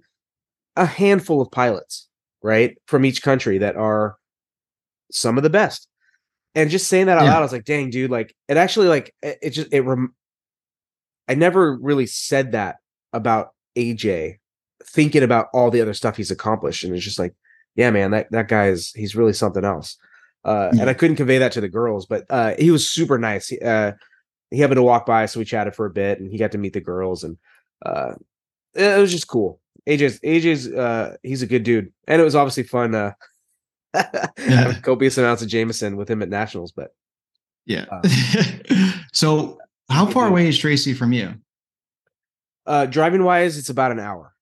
a 0.75 0.85
handful 0.85 1.41
of 1.41 1.51
pilots, 1.51 2.07
right, 2.41 2.77
from 2.85 3.05
each 3.05 3.21
country 3.21 3.57
that 3.59 3.75
are 3.75 4.17
some 5.11 5.37
of 5.37 5.43
the 5.43 5.49
best. 5.49 5.87
And 6.55 6.69
just 6.69 6.87
saying 6.87 7.05
that 7.05 7.17
out 7.17 7.25
yeah. 7.25 7.33
loud, 7.33 7.39
I 7.39 7.43
was 7.43 7.51
like, 7.51 7.65
"Dang, 7.65 7.89
dude!" 7.89 8.09
Like 8.09 8.35
it 8.47 8.57
actually, 8.57 8.87
like 8.87 9.13
it, 9.21 9.37
it 9.41 9.49
just 9.51 9.71
it. 9.71 9.81
Rem- 9.81 10.15
I 11.27 11.35
never 11.35 11.77
really 11.77 12.07
said 12.07 12.53
that 12.53 12.77
about 13.13 13.53
AJ, 13.77 14.39
thinking 14.83 15.21
about 15.21 15.47
all 15.53 15.69
the 15.69 15.81
other 15.81 15.93
stuff 15.93 16.17
he's 16.17 16.31
accomplished, 16.31 16.83
and 16.83 16.95
it's 16.95 17.05
just 17.05 17.19
like, 17.19 17.35
yeah, 17.79 17.91
man, 17.91 18.11
that 18.11 18.29
that 18.31 18.49
guy 18.49 18.67
is 18.67 18.91
he's 18.91 19.15
really 19.15 19.31
something 19.31 19.63
else. 19.63 19.95
Uh, 20.43 20.69
and 20.77 20.89
I 20.89 20.93
couldn't 20.93 21.15
convey 21.15 21.37
that 21.37 21.53
to 21.53 21.61
the 21.61 21.69
girls, 21.69 22.05
but 22.05 22.25
uh, 22.29 22.53
he 22.59 22.71
was 22.71 22.89
super 22.89 23.17
nice. 23.17 23.47
He, 23.47 23.59
uh, 23.59 23.93
he 24.51 24.59
happened 24.59 24.79
to 24.79 24.83
walk 24.83 25.05
by, 25.05 25.25
so 25.25 25.39
we 25.39 25.45
chatted 25.45 25.75
for 25.75 25.85
a 25.85 25.89
bit, 25.89 26.19
and 26.19 26.29
he 26.29 26.37
got 26.37 26.51
to 26.51 26.57
meet 26.57 26.73
the 26.73 26.81
girls, 26.81 27.23
and 27.23 27.37
uh, 27.85 28.15
it 28.73 28.99
was 28.99 29.13
just 29.13 29.29
cool. 29.29 29.61
AJ's 29.87 30.19
AJ's 30.19 30.67
uh, 30.73 31.15
he's 31.23 31.41
a 31.41 31.47
good 31.47 31.63
dude, 31.63 31.93
and 32.05 32.21
it 32.21 32.25
was 32.25 32.35
obviously 32.35 32.63
fun. 32.63 32.93
Uh, 32.93 33.13
yeah. 34.37 34.77
copious 34.81 35.17
amounts 35.17 35.41
of 35.41 35.47
Jameson 35.47 35.95
with 35.95 36.09
him 36.09 36.21
at 36.21 36.27
nationals, 36.27 36.73
but 36.73 36.91
yeah. 37.65 37.85
Uh, 37.89 38.91
so, 39.13 39.57
how 39.89 40.05
far 40.05 40.27
away 40.27 40.49
is 40.49 40.57
Tracy 40.57 40.93
from 40.93 41.13
you? 41.13 41.33
Uh, 42.65 42.87
driving 42.87 43.23
wise, 43.23 43.57
it's 43.57 43.69
about 43.69 43.93
an 43.93 43.99
hour. 43.99 44.33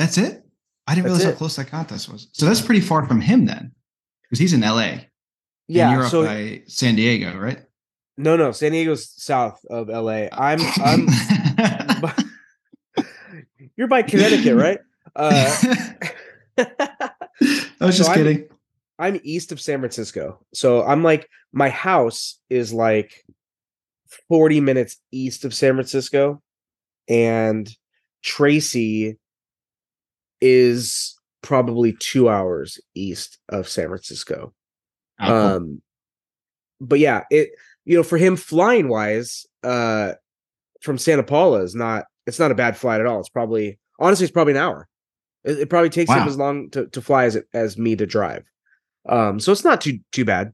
That's 0.00 0.18
it. 0.18 0.44
I 0.88 0.94
didn't 0.94 1.04
realize 1.04 1.24
how 1.24 1.32
close 1.32 1.56
that 1.56 1.68
contest 1.68 2.10
was. 2.10 2.28
So 2.32 2.46
that's 2.46 2.62
pretty 2.62 2.80
far 2.80 3.06
from 3.06 3.20
him 3.20 3.44
then, 3.44 3.72
because 4.22 4.38
he's 4.38 4.54
in 4.54 4.62
LA. 4.62 4.92
Yeah, 5.66 5.92
you're 5.92 6.08
so, 6.08 6.22
up 6.22 6.28
by 6.28 6.62
San 6.66 6.96
Diego, 6.96 7.36
right? 7.36 7.60
No, 8.16 8.36
no, 8.36 8.52
San 8.52 8.72
Diego's 8.72 9.12
south 9.22 9.60
of 9.68 9.88
LA. 9.88 10.28
I'm, 10.32 10.58
I'm. 10.82 11.06
you're 13.76 13.86
by 13.86 14.00
Connecticut, 14.00 14.56
right? 14.56 14.78
Uh, 15.14 15.56
I 16.58 17.10
was 17.80 17.98
just 17.98 18.08
so 18.08 18.14
kidding. 18.14 18.48
I'm, 18.98 19.14
I'm 19.16 19.20
east 19.24 19.52
of 19.52 19.60
San 19.60 19.80
Francisco, 19.80 20.42
so 20.54 20.82
I'm 20.84 21.02
like 21.02 21.28
my 21.52 21.68
house 21.68 22.40
is 22.48 22.72
like 22.72 23.26
40 24.28 24.62
minutes 24.62 24.96
east 25.12 25.44
of 25.44 25.52
San 25.52 25.74
Francisco, 25.74 26.42
and 27.08 27.70
Tracy 28.22 29.18
is 30.40 31.16
probably 31.42 31.92
two 31.98 32.28
hours 32.28 32.80
east 32.94 33.38
of 33.48 33.68
San 33.68 33.88
Francisco. 33.88 34.52
Oh, 35.20 35.26
cool. 35.26 35.36
Um, 35.36 35.82
but 36.80 36.98
yeah, 36.98 37.24
it 37.30 37.50
you 37.84 37.96
know 37.96 38.02
for 38.02 38.18
him 38.18 38.36
flying 38.36 38.88
wise, 38.88 39.46
uh, 39.64 40.12
from 40.80 40.98
Santa 40.98 41.22
Paula 41.22 41.62
is 41.62 41.74
not 41.74 42.04
it's 42.26 42.38
not 42.38 42.50
a 42.50 42.54
bad 42.54 42.76
flight 42.76 43.00
at 43.00 43.06
all. 43.06 43.20
It's 43.20 43.28
probably 43.28 43.78
honestly 43.98 44.24
it's 44.24 44.32
probably 44.32 44.52
an 44.52 44.58
hour. 44.58 44.88
It, 45.44 45.58
it 45.60 45.70
probably 45.70 45.90
takes 45.90 46.10
him 46.10 46.28
as 46.28 46.36
long 46.36 46.70
to, 46.70 46.86
to 46.88 47.00
fly 47.00 47.24
as 47.24 47.36
it 47.36 47.46
as 47.54 47.78
me 47.78 47.96
to 47.96 48.06
drive. 48.06 48.44
Um, 49.08 49.40
so 49.40 49.50
it's 49.52 49.64
not 49.64 49.80
too 49.80 50.00
too 50.12 50.24
bad, 50.24 50.52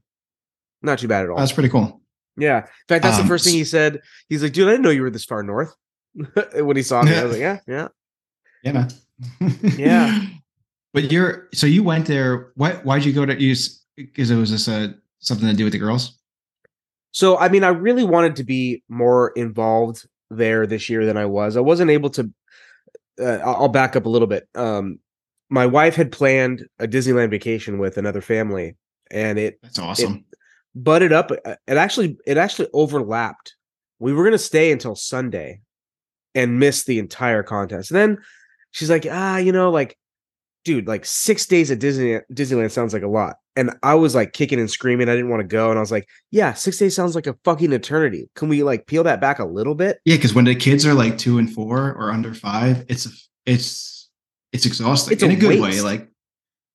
not 0.81 0.99
too 0.99 1.07
bad 1.07 1.25
at 1.25 1.29
all. 1.29 1.37
That's 1.37 1.51
pretty 1.51 1.69
cool. 1.69 2.01
yeah, 2.37 2.59
in 2.59 2.67
fact, 2.87 3.03
that's 3.03 3.17
the 3.17 3.23
Um, 3.23 3.27
first 3.27 3.43
thing 3.45 3.53
he 3.53 3.65
said. 3.65 4.01
He's 4.29 4.41
like, 4.41 4.53
"Dude, 4.53 4.67
I 4.67 4.71
didn't 4.71 4.83
know 4.83 4.89
you 4.91 5.01
were 5.01 5.09
this 5.11 5.25
far 5.25 5.43
north." 5.43 5.75
when 6.53 6.77
he 6.77 6.83
saw 6.83 7.03
me, 7.03 7.13
I 7.15 7.23
was 7.23 7.33
like, 7.33 7.41
"Yeah, 7.41 7.59
yeah." 7.67 7.87
Yeah, 8.63 8.71
man. 8.71 8.89
Yeah. 9.77 10.25
But 10.93 11.11
you're 11.11 11.49
so 11.53 11.67
you 11.67 11.83
went 11.83 12.05
there. 12.05 12.51
Why 12.55 12.73
why'd 12.75 13.03
you 13.03 13.13
go 13.13 13.25
to 13.25 13.39
use 13.41 13.83
because 13.97 14.31
it 14.31 14.35
was 14.35 14.49
just 14.49 14.67
uh 14.69 14.89
something 15.19 15.47
to 15.47 15.53
do 15.53 15.63
with 15.65 15.73
the 15.73 15.79
girls? 15.79 16.17
So, 17.11 17.37
I 17.37 17.47
mean, 17.49 17.63
I 17.63 17.69
really 17.69 18.03
wanted 18.03 18.35
to 18.37 18.43
be 18.43 18.83
more 18.89 19.29
involved 19.37 20.05
there 20.29 20.67
this 20.67 20.89
year 20.89 21.05
than 21.05 21.15
I 21.17 21.25
was. 21.25 21.55
I 21.55 21.61
wasn't 21.61 21.91
able 21.91 22.09
to. 22.11 22.31
Uh, 23.19 23.39
I'll 23.43 23.69
back 23.69 23.95
up 23.95 24.05
a 24.05 24.09
little 24.09 24.27
bit. 24.27 24.47
Um, 24.55 24.99
my 25.49 25.65
wife 25.65 25.95
had 25.95 26.11
planned 26.11 26.65
a 26.79 26.87
Disneyland 26.87 27.29
vacation 27.29 27.77
with 27.77 27.97
another 27.97 28.19
family, 28.21 28.75
and 29.11 29.39
it 29.39 29.59
That's 29.61 29.79
awesome. 29.79 30.25
butted 30.75 31.13
up. 31.13 31.31
uh, 31.31 31.55
It 31.67 31.77
actually 31.77 32.17
it 32.25 32.37
actually 32.37 32.67
overlapped. 32.73 33.55
We 33.99 34.11
were 34.11 34.23
gonna 34.25 34.37
stay 34.37 34.71
until 34.71 34.95
Sunday, 34.95 35.61
and 36.33 36.59
miss 36.59 36.83
the 36.83 36.99
entire 36.99 37.43
contest. 37.43 37.91
And 37.91 37.97
then 37.97 38.17
she's 38.75 38.89
like, 38.89 39.07
ah, 39.09 39.37
you 39.37 39.53
know, 39.53 39.71
like, 39.71 39.97
dude, 40.65 40.85
like 40.85 41.05
six 41.05 41.45
days 41.45 41.71
at 41.71 41.79
Disney 41.79 42.19
Disneyland 42.31 42.71
sounds 42.71 42.93
like 42.93 43.03
a 43.03 43.07
lot. 43.07 43.37
And 43.55 43.71
I 43.83 43.95
was 43.95 44.13
like 44.13 44.33
kicking 44.33 44.59
and 44.59 44.69
screaming. 44.69 45.07
I 45.07 45.15
didn't 45.15 45.29
want 45.29 45.39
to 45.39 45.47
go, 45.47 45.69
and 45.69 45.79
I 45.79 45.81
was 45.81 45.91
like, 45.91 46.09
yeah, 46.29 46.53
six 46.53 46.77
days 46.77 46.93
sounds 46.93 47.15
like 47.15 47.25
a 47.25 47.37
fucking 47.45 47.71
eternity. 47.71 48.29
Can 48.35 48.49
we 48.49 48.63
like 48.63 48.85
peel 48.85 49.03
that 49.03 49.21
back 49.21 49.39
a 49.39 49.45
little 49.45 49.75
bit? 49.75 49.99
yeah, 50.03 50.17
because 50.17 50.33
when 50.33 50.43
the 50.43 50.55
kids 50.55 50.85
are 50.85 50.93
like 50.93 51.17
two 51.17 51.37
and 51.37 51.51
four 51.51 51.93
or 51.93 52.11
under 52.11 52.33
five, 52.33 52.85
it's 52.89 53.29
it's 53.45 54.09
it's 54.51 54.65
exhausting 54.65 55.13
It's 55.13 55.23
a 55.23 55.27
in 55.27 55.31
a 55.31 55.35
good 55.37 55.61
way. 55.61 55.79
Like 55.79 56.09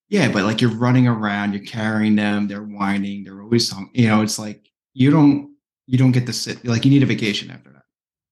yeah, 0.09 0.33
but 0.33 0.45
like 0.45 0.63
you're 0.63 0.71
running 0.71 1.07
around, 1.07 1.53
you're 1.53 1.65
carrying 1.65 2.17
them, 2.17 2.49
they're 2.49 2.63
whining, 2.63 3.25
they're 3.25 3.43
always 3.43 3.73
you 3.93 4.09
know, 4.09 4.23
it's 4.23 4.39
like 4.39 4.67
you 4.95 5.11
don't 5.11 5.55
you 5.87 5.99
don't 5.99 6.13
get 6.13 6.25
to 6.27 6.33
sit 6.33 6.65
like 6.65 6.87
you 6.87 6.91
need 6.91 7.03
a 7.03 7.07
vacation 7.07 7.51
after 7.51 7.71
that. 7.71 7.80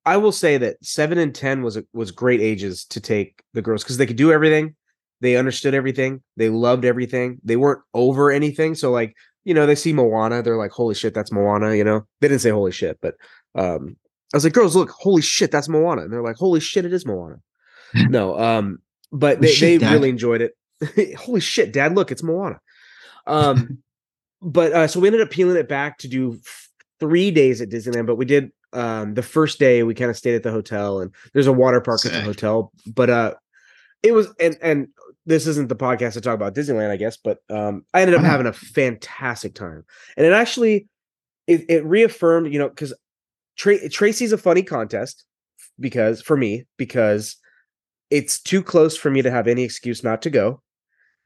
I 0.08 0.16
will 0.16 0.32
say 0.32 0.56
that 0.56 0.82
seven 0.82 1.18
and 1.18 1.34
ten 1.34 1.62
was 1.62 1.78
was 1.92 2.10
great 2.12 2.40
ages 2.40 2.86
to 2.86 2.98
take 2.98 3.42
the 3.52 3.60
girls 3.60 3.82
because 3.82 3.98
they 3.98 4.06
could 4.06 4.16
do 4.16 4.32
everything, 4.32 4.74
they 5.20 5.36
understood 5.36 5.74
everything, 5.74 6.22
they 6.38 6.48
loved 6.48 6.86
everything, 6.86 7.38
they 7.44 7.56
weren't 7.56 7.82
over 7.92 8.30
anything. 8.30 8.74
So 8.74 8.90
like 8.90 9.14
you 9.44 9.52
know 9.52 9.66
they 9.66 9.74
see 9.74 9.92
Moana, 9.92 10.42
they're 10.42 10.56
like, 10.56 10.70
holy 10.70 10.94
shit, 10.94 11.12
that's 11.12 11.30
Moana. 11.30 11.74
You 11.74 11.84
know 11.84 12.06
they 12.22 12.28
didn't 12.28 12.40
say 12.40 12.48
holy 12.48 12.72
shit, 12.72 12.98
but 13.02 13.16
um, 13.54 13.96
I 14.32 14.38
was 14.38 14.44
like, 14.44 14.54
girls, 14.54 14.74
look, 14.74 14.88
holy 14.88 15.20
shit, 15.20 15.50
that's 15.50 15.68
Moana, 15.68 16.02
and 16.02 16.12
they're 16.12 16.22
like, 16.22 16.36
holy 16.36 16.60
shit, 16.60 16.86
it 16.86 16.92
is 16.94 17.04
Moana. 17.04 17.36
no, 17.94 18.38
um, 18.38 18.78
but 19.12 19.42
they, 19.42 19.48
shit, 19.48 19.80
they 19.80 19.86
Dad. 19.86 19.92
really 19.92 20.08
enjoyed 20.08 20.40
it. 20.40 21.16
holy 21.18 21.40
shit, 21.40 21.70
Dad, 21.70 21.94
look, 21.94 22.10
it's 22.10 22.22
Moana. 22.22 22.60
Um, 23.26 23.82
but 24.40 24.72
uh, 24.72 24.88
so 24.88 25.00
we 25.00 25.08
ended 25.08 25.20
up 25.20 25.30
peeling 25.30 25.58
it 25.58 25.68
back 25.68 25.98
to 25.98 26.08
do 26.08 26.38
three 26.98 27.30
days 27.30 27.60
at 27.60 27.68
Disneyland, 27.68 28.06
but 28.06 28.16
we 28.16 28.24
did 28.24 28.52
um 28.72 29.14
the 29.14 29.22
first 29.22 29.58
day 29.58 29.82
we 29.82 29.94
kind 29.94 30.10
of 30.10 30.16
stayed 30.16 30.34
at 30.34 30.42
the 30.42 30.50
hotel 30.50 31.00
and 31.00 31.12
there's 31.32 31.46
a 31.46 31.52
water 31.52 31.80
park 31.80 32.04
at 32.04 32.12
the 32.12 32.20
hotel 32.20 32.72
but 32.86 33.08
uh 33.08 33.34
it 34.02 34.12
was 34.12 34.28
and 34.40 34.56
and 34.62 34.88
this 35.26 35.46
isn't 35.46 35.68
the 35.68 35.76
podcast 35.76 36.12
to 36.12 36.20
talk 36.20 36.34
about 36.34 36.54
disneyland 36.54 36.90
i 36.90 36.96
guess 36.96 37.16
but 37.16 37.38
um 37.50 37.84
i 37.94 38.00
ended 38.00 38.16
up 38.16 38.22
having 38.22 38.46
a 38.46 38.52
fantastic 38.52 39.54
time 39.54 39.84
and 40.16 40.26
it 40.26 40.32
actually 40.32 40.86
it, 41.46 41.64
it 41.68 41.84
reaffirmed 41.84 42.52
you 42.52 42.58
know 42.58 42.68
because 42.68 42.94
Tra- 43.56 43.88
tracy's 43.88 44.32
a 44.32 44.38
funny 44.38 44.62
contest 44.62 45.24
because 45.80 46.22
for 46.22 46.36
me 46.36 46.64
because 46.76 47.36
it's 48.10 48.40
too 48.40 48.62
close 48.62 48.96
for 48.96 49.10
me 49.10 49.20
to 49.20 49.30
have 49.30 49.48
any 49.48 49.64
excuse 49.64 50.04
not 50.04 50.22
to 50.22 50.30
go 50.30 50.62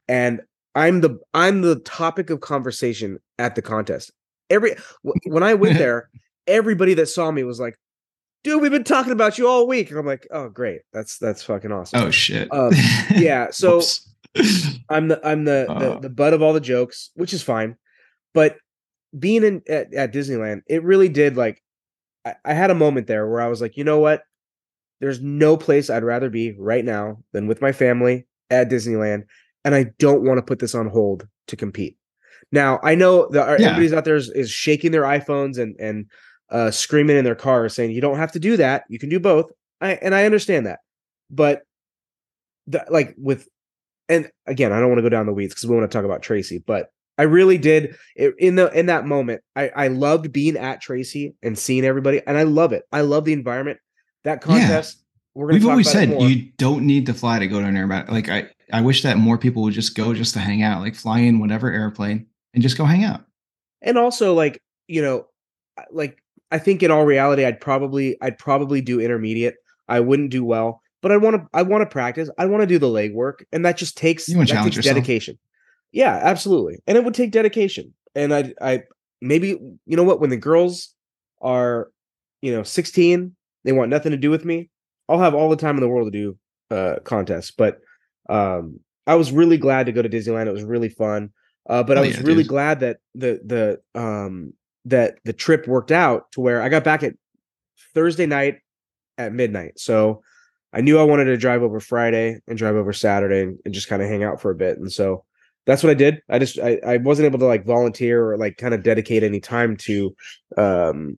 and 0.07 0.41
i'm 0.75 1.01
the 1.01 1.19
i'm 1.33 1.61
the 1.61 1.75
topic 1.81 2.29
of 2.29 2.41
conversation 2.41 3.19
at 3.39 3.55
the 3.55 3.61
contest. 3.61 4.11
Every 4.49 4.75
when 5.25 5.43
i 5.43 5.53
went 5.53 5.77
there 5.79 6.09
everybody 6.47 6.93
that 6.95 7.07
saw 7.07 7.29
me 7.31 7.43
was 7.43 7.59
like 7.59 7.77
dude 8.43 8.61
we've 8.61 8.71
been 8.71 8.83
talking 8.83 9.11
about 9.13 9.37
you 9.37 9.47
all 9.47 9.65
week 9.67 9.89
and 9.89 9.97
i'm 9.99 10.05
like 10.05 10.27
oh 10.31 10.49
great 10.49 10.81
that's 10.91 11.17
that's 11.17 11.41
fucking 11.43 11.71
awesome 11.71 12.01
Oh 12.01 12.11
shit. 12.11 12.47
Um, 12.53 12.71
yeah 13.15 13.47
so 13.51 13.81
I'm 14.89 15.07
the 15.09 15.19
I'm 15.23 15.45
the, 15.45 15.65
the 15.67 15.93
Uh. 15.93 15.99
the 15.99 16.09
butt 16.09 16.33
of 16.33 16.41
all 16.41 16.53
the 16.53 16.59
jokes, 16.59 17.11
which 17.15 17.33
is 17.33 17.43
fine. 17.43 17.75
But 18.33 18.57
being 19.17 19.43
in 19.43 19.61
at, 19.69 19.93
at 19.93 20.11
Disneyland, 20.11 20.61
it 20.67 20.83
really 20.83 21.07
did 21.07 21.37
like 21.37 21.61
I, 22.25 22.33
I 22.43 22.53
had 22.53 22.71
a 22.71 22.75
moment 22.75 23.05
there 23.07 23.27
where 23.29 23.41
I 23.41 23.47
was 23.47 23.61
like, 23.61 23.77
you 23.77 23.83
know 23.83 23.99
what? 23.99 24.23
There's 25.01 25.21
no 25.21 25.55
place 25.55 25.89
I'd 25.89 26.03
rather 26.03 26.29
be 26.31 26.53
right 26.57 26.83
now 26.83 27.19
than 27.31 27.45
with 27.47 27.61
my 27.61 27.71
family 27.73 28.25
at 28.49 28.69
Disneyland, 28.69 29.25
and 29.63 29.75
I 29.75 29.91
don't 29.99 30.23
want 30.23 30.39
to 30.39 30.41
put 30.43 30.59
this 30.59 30.73
on 30.73 30.87
hold 30.87 31.27
to 31.47 31.55
compete. 31.55 31.95
Now 32.51 32.79
I 32.83 32.95
know 32.95 33.27
that 33.29 33.59
Yeah. 33.59 33.67
everybody's 33.67 33.93
out 33.93 34.03
there 34.05 34.15
is, 34.15 34.29
is 34.31 34.49
shaking 34.49 34.91
their 34.91 35.03
iPhones 35.03 35.59
and 35.59 35.75
and 35.79 36.07
uh, 36.49 36.71
screaming 36.71 37.17
in 37.17 37.25
their 37.25 37.35
car 37.35 37.67
saying 37.69 37.91
you 37.91 38.01
don't 38.01 38.17
have 38.17 38.31
to 38.33 38.39
do 38.39 38.57
that. 38.57 38.83
You 38.89 38.99
can 38.99 39.09
do 39.09 39.19
both. 39.19 39.51
I 39.81 39.93
and 39.93 40.15
I 40.15 40.25
understand 40.25 40.65
that, 40.65 40.79
but 41.29 41.63
the, 42.67 42.85
like 42.89 43.15
with 43.17 43.47
and 44.09 44.29
again, 44.47 44.71
I 44.71 44.79
don't 44.79 44.89
want 44.89 44.99
to 44.99 45.03
go 45.03 45.09
down 45.09 45.25
the 45.25 45.33
weeds 45.33 45.53
because 45.53 45.67
we 45.67 45.75
want 45.75 45.89
to 45.89 45.97
talk 45.97 46.05
about 46.05 46.21
Tracy, 46.21 46.63
but 46.65 46.89
I 47.17 47.23
really 47.23 47.57
did 47.57 47.95
it, 48.15 48.33
in 48.39 48.55
the 48.55 48.71
in 48.71 48.87
that 48.87 49.05
moment. 49.05 49.41
I 49.55 49.69
I 49.69 49.87
loved 49.87 50.31
being 50.31 50.57
at 50.57 50.81
Tracy 50.81 51.35
and 51.43 51.57
seeing 51.57 51.85
everybody, 51.85 52.21
and 52.25 52.37
I 52.37 52.43
love 52.43 52.73
it. 52.73 52.83
I 52.91 53.01
love 53.01 53.25
the 53.25 53.33
environment. 53.33 53.79
That 54.23 54.41
contest. 54.41 54.99
We're 55.35 55.47
gonna 55.47 55.59
We've 55.59 55.67
always 55.67 55.91
said 55.91 56.21
you 56.21 56.51
don't 56.57 56.85
need 56.85 57.07
to 57.07 57.13
fly 57.13 57.39
to 57.39 57.47
go 57.47 57.59
to 57.59 57.65
an 57.65 57.75
airport. 57.75 58.09
Like 58.11 58.29
I, 58.29 58.49
I 58.71 58.81
wish 58.81 59.01
that 59.01 59.17
more 59.17 59.37
people 59.37 59.63
would 59.63 59.73
just 59.73 59.95
go 59.95 60.13
just 60.13 60.33
to 60.35 60.39
hang 60.39 60.61
out, 60.61 60.81
like 60.81 60.95
fly 60.95 61.19
in 61.19 61.39
whatever 61.39 61.71
airplane 61.71 62.27
and 62.53 62.61
just 62.61 62.77
go 62.77 62.85
hang 62.85 63.03
out. 63.03 63.21
and 63.81 63.97
also 63.97 64.33
like 64.33 64.61
you 64.87 65.01
know 65.01 65.27
like 65.91 66.22
i 66.53 66.57
think 66.57 66.81
in 66.83 66.91
all 66.91 67.05
reality 67.05 67.43
i'd 67.45 67.59
probably 67.59 68.15
i'd 68.21 68.37
probably 68.37 68.79
do 68.81 68.99
intermediate. 69.01 69.55
I 69.89 69.99
wouldn't 69.99 70.31
do 70.31 70.43
well 70.45 70.81
but 71.01 71.11
i 71.11 71.17
want 71.17 71.35
to 71.35 71.41
i 71.53 71.61
want 71.61 71.81
to 71.81 71.89
practice. 71.99 72.29
I 72.37 72.45
want 72.45 72.61
to 72.63 72.67
do 72.67 72.79
the 72.79 72.87
legwork 72.87 73.43
and 73.51 73.65
that 73.65 73.75
just 73.77 73.97
takes 73.97 74.25
that 74.27 74.47
takes 74.47 74.75
yourself. 74.77 74.95
dedication. 74.95 75.37
Yeah 75.91 76.19
absolutely. 76.23 76.75
And 76.87 76.97
it 76.97 77.03
would 77.03 77.13
take 77.13 77.31
dedication. 77.31 77.93
And 78.15 78.33
i 78.33 78.53
i 78.61 78.83
maybe 79.21 79.49
you 79.85 79.97
know 79.97 80.03
what 80.09 80.21
when 80.21 80.29
the 80.29 80.37
girls 80.49 80.93
are 81.41 81.89
you 82.41 82.51
know 82.55 82.63
16 82.63 83.35
they 83.65 83.71
want 83.73 83.89
nothing 83.89 84.11
to 84.11 84.17
do 84.25 84.29
with 84.29 84.43
me 84.45 84.69
i'll 85.09 85.19
have 85.19 85.35
all 85.35 85.49
the 85.49 85.55
time 85.63 85.75
in 85.75 85.81
the 85.81 85.89
world 85.89 86.11
to 86.11 86.17
do 86.23 86.37
uh 86.75 86.95
contests. 87.03 87.51
But 87.51 87.79
um 88.29 88.79
i 89.05 89.15
was 89.15 89.31
really 89.31 89.57
glad 89.57 89.85
to 89.87 89.91
go 89.91 90.01
to 90.01 90.09
disneyland. 90.09 90.47
It 90.47 90.53
was 90.59 90.63
really 90.63 90.89
fun. 90.89 91.31
Uh, 91.69 91.83
but 91.83 91.97
I 91.97 92.01
Oh, 92.01 92.03
was 92.05 92.15
yeah, 92.17 92.23
really 92.29 92.43
dude. 92.43 92.55
glad 92.55 92.79
that 92.81 92.97
the 93.15 93.31
the 93.53 93.99
um 93.99 94.53
that 94.85 95.17
the 95.25 95.33
trip 95.33 95.67
worked 95.67 95.91
out 95.91 96.31
to 96.33 96.41
where 96.41 96.61
I 96.61 96.69
got 96.69 96.83
back 96.83 97.03
at 97.03 97.13
Thursday 97.93 98.25
night 98.25 98.59
at 99.17 99.33
midnight. 99.33 99.79
So 99.79 100.23
I 100.73 100.81
knew 100.81 100.99
I 100.99 101.03
wanted 101.03 101.25
to 101.25 101.37
drive 101.37 101.61
over 101.61 101.79
Friday 101.79 102.39
and 102.47 102.57
drive 102.57 102.75
over 102.75 102.93
Saturday 102.93 103.43
and, 103.43 103.59
and 103.65 103.73
just 103.73 103.87
kind 103.87 104.01
of 104.01 104.09
hang 104.09 104.23
out 104.23 104.41
for 104.41 104.51
a 104.51 104.55
bit. 104.55 104.77
And 104.77 104.91
so 104.91 105.23
that's 105.65 105.83
what 105.83 105.91
I 105.91 105.93
did. 105.93 106.21
I 106.29 106.39
just 106.39 106.59
I, 106.59 106.79
I 106.85 106.97
wasn't 106.97 107.27
able 107.27 107.39
to 107.39 107.45
like 107.45 107.65
volunteer 107.65 108.31
or 108.31 108.37
like 108.37 108.57
kind 108.57 108.73
of 108.73 108.83
dedicate 108.83 109.23
any 109.23 109.39
time 109.39 109.77
to 109.77 110.15
um 110.57 111.17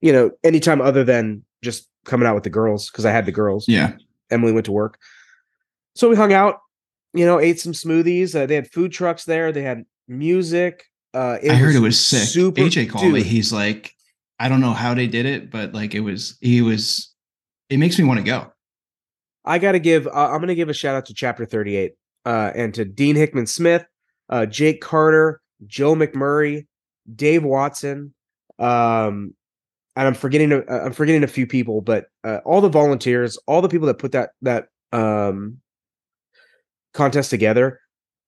you 0.00 0.12
know 0.12 0.30
any 0.42 0.58
time 0.58 0.80
other 0.80 1.04
than 1.04 1.44
just 1.62 1.88
coming 2.04 2.26
out 2.26 2.34
with 2.34 2.44
the 2.44 2.50
girls 2.50 2.90
because 2.90 3.04
I 3.04 3.12
had 3.12 3.26
the 3.26 3.32
girls. 3.32 3.68
Yeah. 3.68 3.92
Emily 4.30 4.52
went 4.52 4.66
to 4.66 4.72
work. 4.72 4.98
So 5.94 6.08
we 6.08 6.16
hung 6.16 6.32
out, 6.32 6.60
you 7.12 7.24
know, 7.24 7.40
ate 7.40 7.60
some 7.60 7.72
smoothies. 7.72 8.34
Uh, 8.34 8.46
they 8.46 8.54
had 8.54 8.70
food 8.70 8.92
trucks 8.92 9.24
there. 9.24 9.52
They 9.52 9.62
had 9.62 9.84
music. 10.06 10.84
Uh, 11.14 11.38
I 11.42 11.54
heard 11.54 11.74
it 11.74 11.80
was 11.80 11.98
sick. 11.98 12.28
super- 12.28 12.60
AJ 12.60 12.90
called 12.90 13.12
me. 13.12 13.22
He's 13.22 13.52
like, 13.52 13.94
I 14.38 14.48
don't 14.48 14.60
know 14.60 14.72
how 14.72 14.94
they 14.94 15.06
did 15.06 15.26
it, 15.26 15.50
but 15.50 15.72
like 15.72 15.94
it 15.94 16.00
was, 16.00 16.36
he 16.40 16.62
was, 16.62 17.12
it 17.70 17.78
makes 17.78 17.98
me 17.98 18.04
want 18.04 18.18
to 18.18 18.24
go. 18.24 18.52
I 19.44 19.58
got 19.58 19.72
to 19.72 19.78
give. 19.78 20.06
Uh, 20.06 20.10
I'm 20.30 20.38
going 20.38 20.48
to 20.48 20.54
give 20.54 20.68
a 20.68 20.74
shout 20.74 20.94
out 20.94 21.06
to 21.06 21.14
Chapter 21.14 21.44
38 21.46 21.92
uh, 22.26 22.52
and 22.54 22.74
to 22.74 22.84
Dean 22.84 23.16
Hickman 23.16 23.46
Smith, 23.46 23.86
uh, 24.28 24.44
Jake 24.46 24.80
Carter, 24.82 25.40
Joe 25.66 25.94
McMurray, 25.94 26.66
Dave 27.16 27.42
Watson. 27.44 28.12
Um, 28.58 29.34
and 29.96 30.06
I'm 30.06 30.14
forgetting. 30.14 30.52
a- 30.52 30.58
uh, 30.58 30.82
I'm 30.84 30.92
forgetting 30.92 31.24
a 31.24 31.28
few 31.28 31.46
people, 31.46 31.80
but 31.80 32.06
uh, 32.24 32.38
all 32.44 32.60
the 32.60 32.68
volunteers, 32.68 33.38
all 33.46 33.62
the 33.62 33.68
people 33.68 33.86
that 33.86 33.98
put 33.98 34.12
that 34.12 34.30
that 34.42 34.68
um, 34.92 35.58
contest 36.92 37.30
together. 37.30 37.80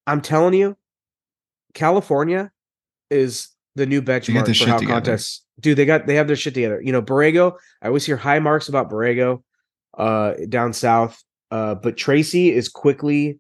I'm 0.07 0.23
telling 0.23 0.55
you, 0.55 0.77
California 1.75 2.51
is 3.11 3.49
the 3.77 3.87
new 3.87 4.03
benchmark 4.03 4.57
for 4.57 4.67
how 4.67 4.79
together. 4.79 4.95
contests. 4.95 5.45
Dude, 5.61 5.77
they 5.77 5.85
got 5.85 6.07
they 6.07 6.15
have 6.15 6.27
their 6.27 6.37
shit 6.37 6.55
together. 6.55 6.81
You 6.83 6.93
know, 6.93 7.03
Borrego. 7.03 7.57
I 7.83 7.89
always 7.89 8.07
hear 8.07 8.17
high 8.17 8.39
marks 8.39 8.69
about 8.69 8.91
Borrego. 8.91 9.43
uh, 9.97 10.35
down 10.49 10.73
south. 10.73 11.23
Uh, 11.51 11.75
but 11.75 11.97
Tracy 11.97 12.53
is 12.53 12.69
quickly, 12.69 13.39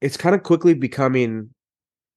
it's 0.00 0.16
kind 0.16 0.34
of 0.34 0.42
quickly 0.42 0.74
becoming 0.74 1.50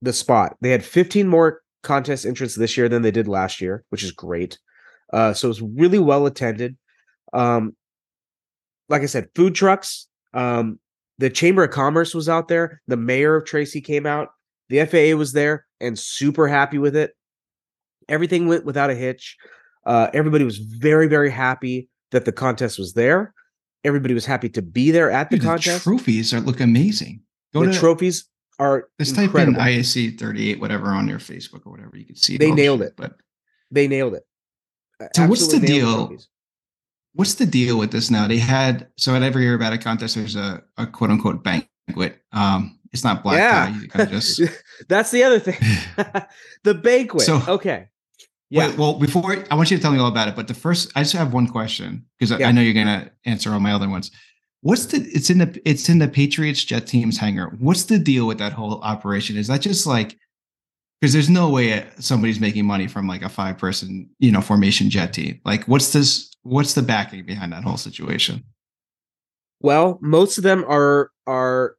the 0.01 0.13
spot. 0.13 0.55
They 0.61 0.69
had 0.69 0.85
15 0.85 1.27
more 1.27 1.61
contest 1.83 2.25
entrants 2.25 2.55
this 2.55 2.77
year 2.77 2.89
than 2.89 3.01
they 3.01 3.11
did 3.11 3.27
last 3.27 3.59
year, 3.59 3.83
which 3.89 4.03
is 4.03 4.11
great. 4.11 4.59
Uh, 5.11 5.33
so 5.33 5.49
it's 5.49 5.61
really 5.61 5.99
well 5.99 6.25
attended. 6.25 6.77
Um, 7.33 7.75
like 8.87 9.01
I 9.01 9.07
said, 9.07 9.29
food 9.35 9.55
trucks. 9.55 10.07
Um, 10.33 10.79
the 11.17 11.29
Chamber 11.29 11.63
of 11.63 11.71
Commerce 11.71 12.13
was 12.13 12.29
out 12.29 12.47
there. 12.47 12.81
The 12.87 12.97
mayor 12.97 13.35
of 13.35 13.45
Tracy 13.45 13.81
came 13.81 14.05
out. 14.05 14.29
The 14.69 14.85
FAA 14.85 15.17
was 15.17 15.33
there 15.33 15.65
and 15.79 15.97
super 15.97 16.47
happy 16.47 16.77
with 16.77 16.95
it. 16.95 17.15
Everything 18.07 18.47
went 18.47 18.65
without 18.65 18.89
a 18.89 18.95
hitch. 18.95 19.37
Uh, 19.85 20.09
everybody 20.13 20.43
was 20.43 20.57
very, 20.57 21.07
very 21.07 21.29
happy 21.29 21.89
that 22.11 22.25
the 22.25 22.31
contest 22.31 22.77
was 22.77 22.93
there. 22.93 23.33
Everybody 23.83 24.13
was 24.13 24.25
happy 24.25 24.49
to 24.49 24.61
be 24.61 24.91
there 24.91 25.09
at 25.09 25.29
the 25.29 25.37
Dude, 25.37 25.45
contest. 25.45 25.83
trophies 25.83 26.33
are 26.33 26.39
look 26.41 26.59
amazing. 26.59 27.21
Go 27.53 27.65
the 27.65 27.71
to 27.71 27.79
trophies 27.79 28.25
are 28.59 28.89
Let's 28.99 29.11
incredible. 29.17 29.57
type 29.57 29.69
in 29.69 29.79
IAC 29.79 30.19
38, 30.19 30.59
whatever, 30.59 30.87
on 30.87 31.07
your 31.07 31.19
Facebook 31.19 31.65
or 31.65 31.71
whatever. 31.71 31.97
You 31.97 32.05
can 32.05 32.15
see. 32.15 32.37
They 32.37 32.51
nailed 32.51 32.81
shit, 32.81 32.89
it. 32.89 32.93
But 32.97 33.15
they 33.71 33.87
nailed 33.87 34.15
it. 34.15 34.23
So 35.15 35.27
what's 35.27 35.47
the 35.47 35.59
deal? 35.59 36.07
trophies. 36.07 36.27
what's 37.13 37.35
the 37.35 37.45
deal 37.45 37.79
with 37.79 37.91
this 37.91 38.11
now? 38.11 38.27
They 38.27 38.37
had 38.37 38.87
so 38.97 39.15
at 39.15 39.23
every 39.23 39.51
about 39.53 39.71
a 39.71 39.77
contest, 39.77 40.15
there's 40.15 40.35
a, 40.35 40.61
a 40.77 40.85
quote 40.85 41.09
unquote 41.09 41.41
banquet. 41.89 42.21
Um, 42.31 42.79
it's 42.91 43.03
not 43.03 43.23
black 43.23 43.37
tie. 43.37 43.87
Kind 43.87 44.05
of 44.05 44.09
just 44.21 44.41
That's 44.87 45.11
the 45.11 45.23
other 45.23 45.39
thing. 45.39 45.57
the 46.63 46.73
banquet. 46.73 47.23
So- 47.23 47.41
okay. 47.47 47.87
Yeah. 48.51 48.69
Wait, 48.69 48.79
well, 48.79 48.97
before 48.97 49.37
I 49.51 49.55
want 49.55 49.69
you 49.69 49.77
to 49.77 49.83
tell 49.83 49.91
me 49.91 49.99
all 49.99 50.07
about 50.07 50.27
it, 50.27 50.35
but 50.35 50.47
the 50.47 50.55
first, 50.55 50.91
I 50.95 51.01
just 51.03 51.13
have 51.13 51.33
one 51.33 51.47
question 51.47 52.05
because 52.17 52.31
I- 52.31 52.39
Yeah. 52.39 52.47
I 52.47 52.51
know 52.51 52.61
you're 52.61 52.73
gonna 52.73 53.11
answer 53.25 53.51
all 53.53 53.59
my 53.59 53.73
other 53.73 53.87
ones. 53.87 54.09
What's 54.61 54.87
the? 54.87 54.97
It's 55.13 55.29
in 55.29 55.37
the 55.37 55.61
it's 55.65 55.87
in 55.87 55.99
the 55.99 56.07
Patriots 56.07 56.63
jet 56.63 56.87
team's 56.87 57.17
hangar. 57.17 57.55
What's 57.59 57.83
the 57.83 57.99
deal 57.99 58.25
with 58.27 58.39
that 58.39 58.51
whole 58.51 58.81
operation? 58.81 59.37
Is 59.37 59.47
that 59.47 59.61
just 59.61 59.85
like 59.87 60.17
because 60.99 61.13
there's 61.13 61.29
no 61.29 61.49
way 61.49 61.87
somebody's 61.99 62.41
making 62.41 62.65
money 62.65 62.87
from 62.87 63.07
like 63.07 63.21
a 63.21 63.29
five 63.29 63.57
person 63.57 64.09
you 64.19 64.31
know 64.31 64.41
formation 64.41 64.89
jet 64.89 65.13
team. 65.13 65.39
Like, 65.45 65.63
what's 65.65 65.93
this? 65.93 66.33
What's 66.41 66.73
the 66.73 66.81
backing 66.81 67.25
behind 67.25 67.53
that 67.53 67.63
whole 67.63 67.77
situation? 67.77 68.43
Well, 69.61 69.97
most 70.01 70.37
of 70.37 70.43
them 70.43 70.65
are 70.67 71.11
are 71.27 71.75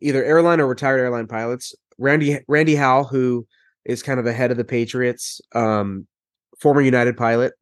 either 0.00 0.24
airline 0.24 0.60
or 0.60 0.66
retired 0.66 1.00
airline 1.00 1.26
pilots. 1.26 1.74
Randy 1.98 2.38
Randy 2.46 2.76
Howell, 2.76 3.04
who 3.04 3.46
is 3.84 4.02
kind 4.02 4.18
of 4.18 4.24
the 4.24 4.32
head 4.32 4.50
of 4.50 4.56
the 4.56 4.64
Patriots, 4.64 5.40
um, 5.54 6.06
former 6.58 6.80
United 6.80 7.16
pilot. 7.16 7.54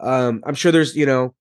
Um, 0.00 0.42
I'm 0.44 0.54
sure 0.54 0.72
there's 0.72 0.96
you 0.96 1.06
know 1.06 1.34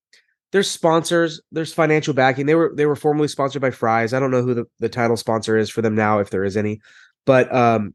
there's 0.52 0.70
sponsors, 0.70 1.42
there's 1.52 1.74
financial 1.74 2.14
backing. 2.14 2.46
They 2.46 2.56
were 2.56 2.72
they 2.76 2.86
were 2.86 2.96
formerly 2.96 3.28
sponsored 3.28 3.62
by 3.62 3.72
Fry's. 3.72 4.14
I 4.14 4.20
don't 4.20 4.32
know 4.32 4.42
who 4.42 4.54
the, 4.54 4.66
the 4.80 4.90
title 4.90 5.18
sponsor 5.18 5.58
is 5.58 5.70
for 5.70 5.82
them 5.82 5.96
now, 5.96 6.20
if 6.20 6.30
there 6.30 6.44
is 6.44 6.58
any. 6.58 6.82
But 7.26 7.54
um, 7.54 7.94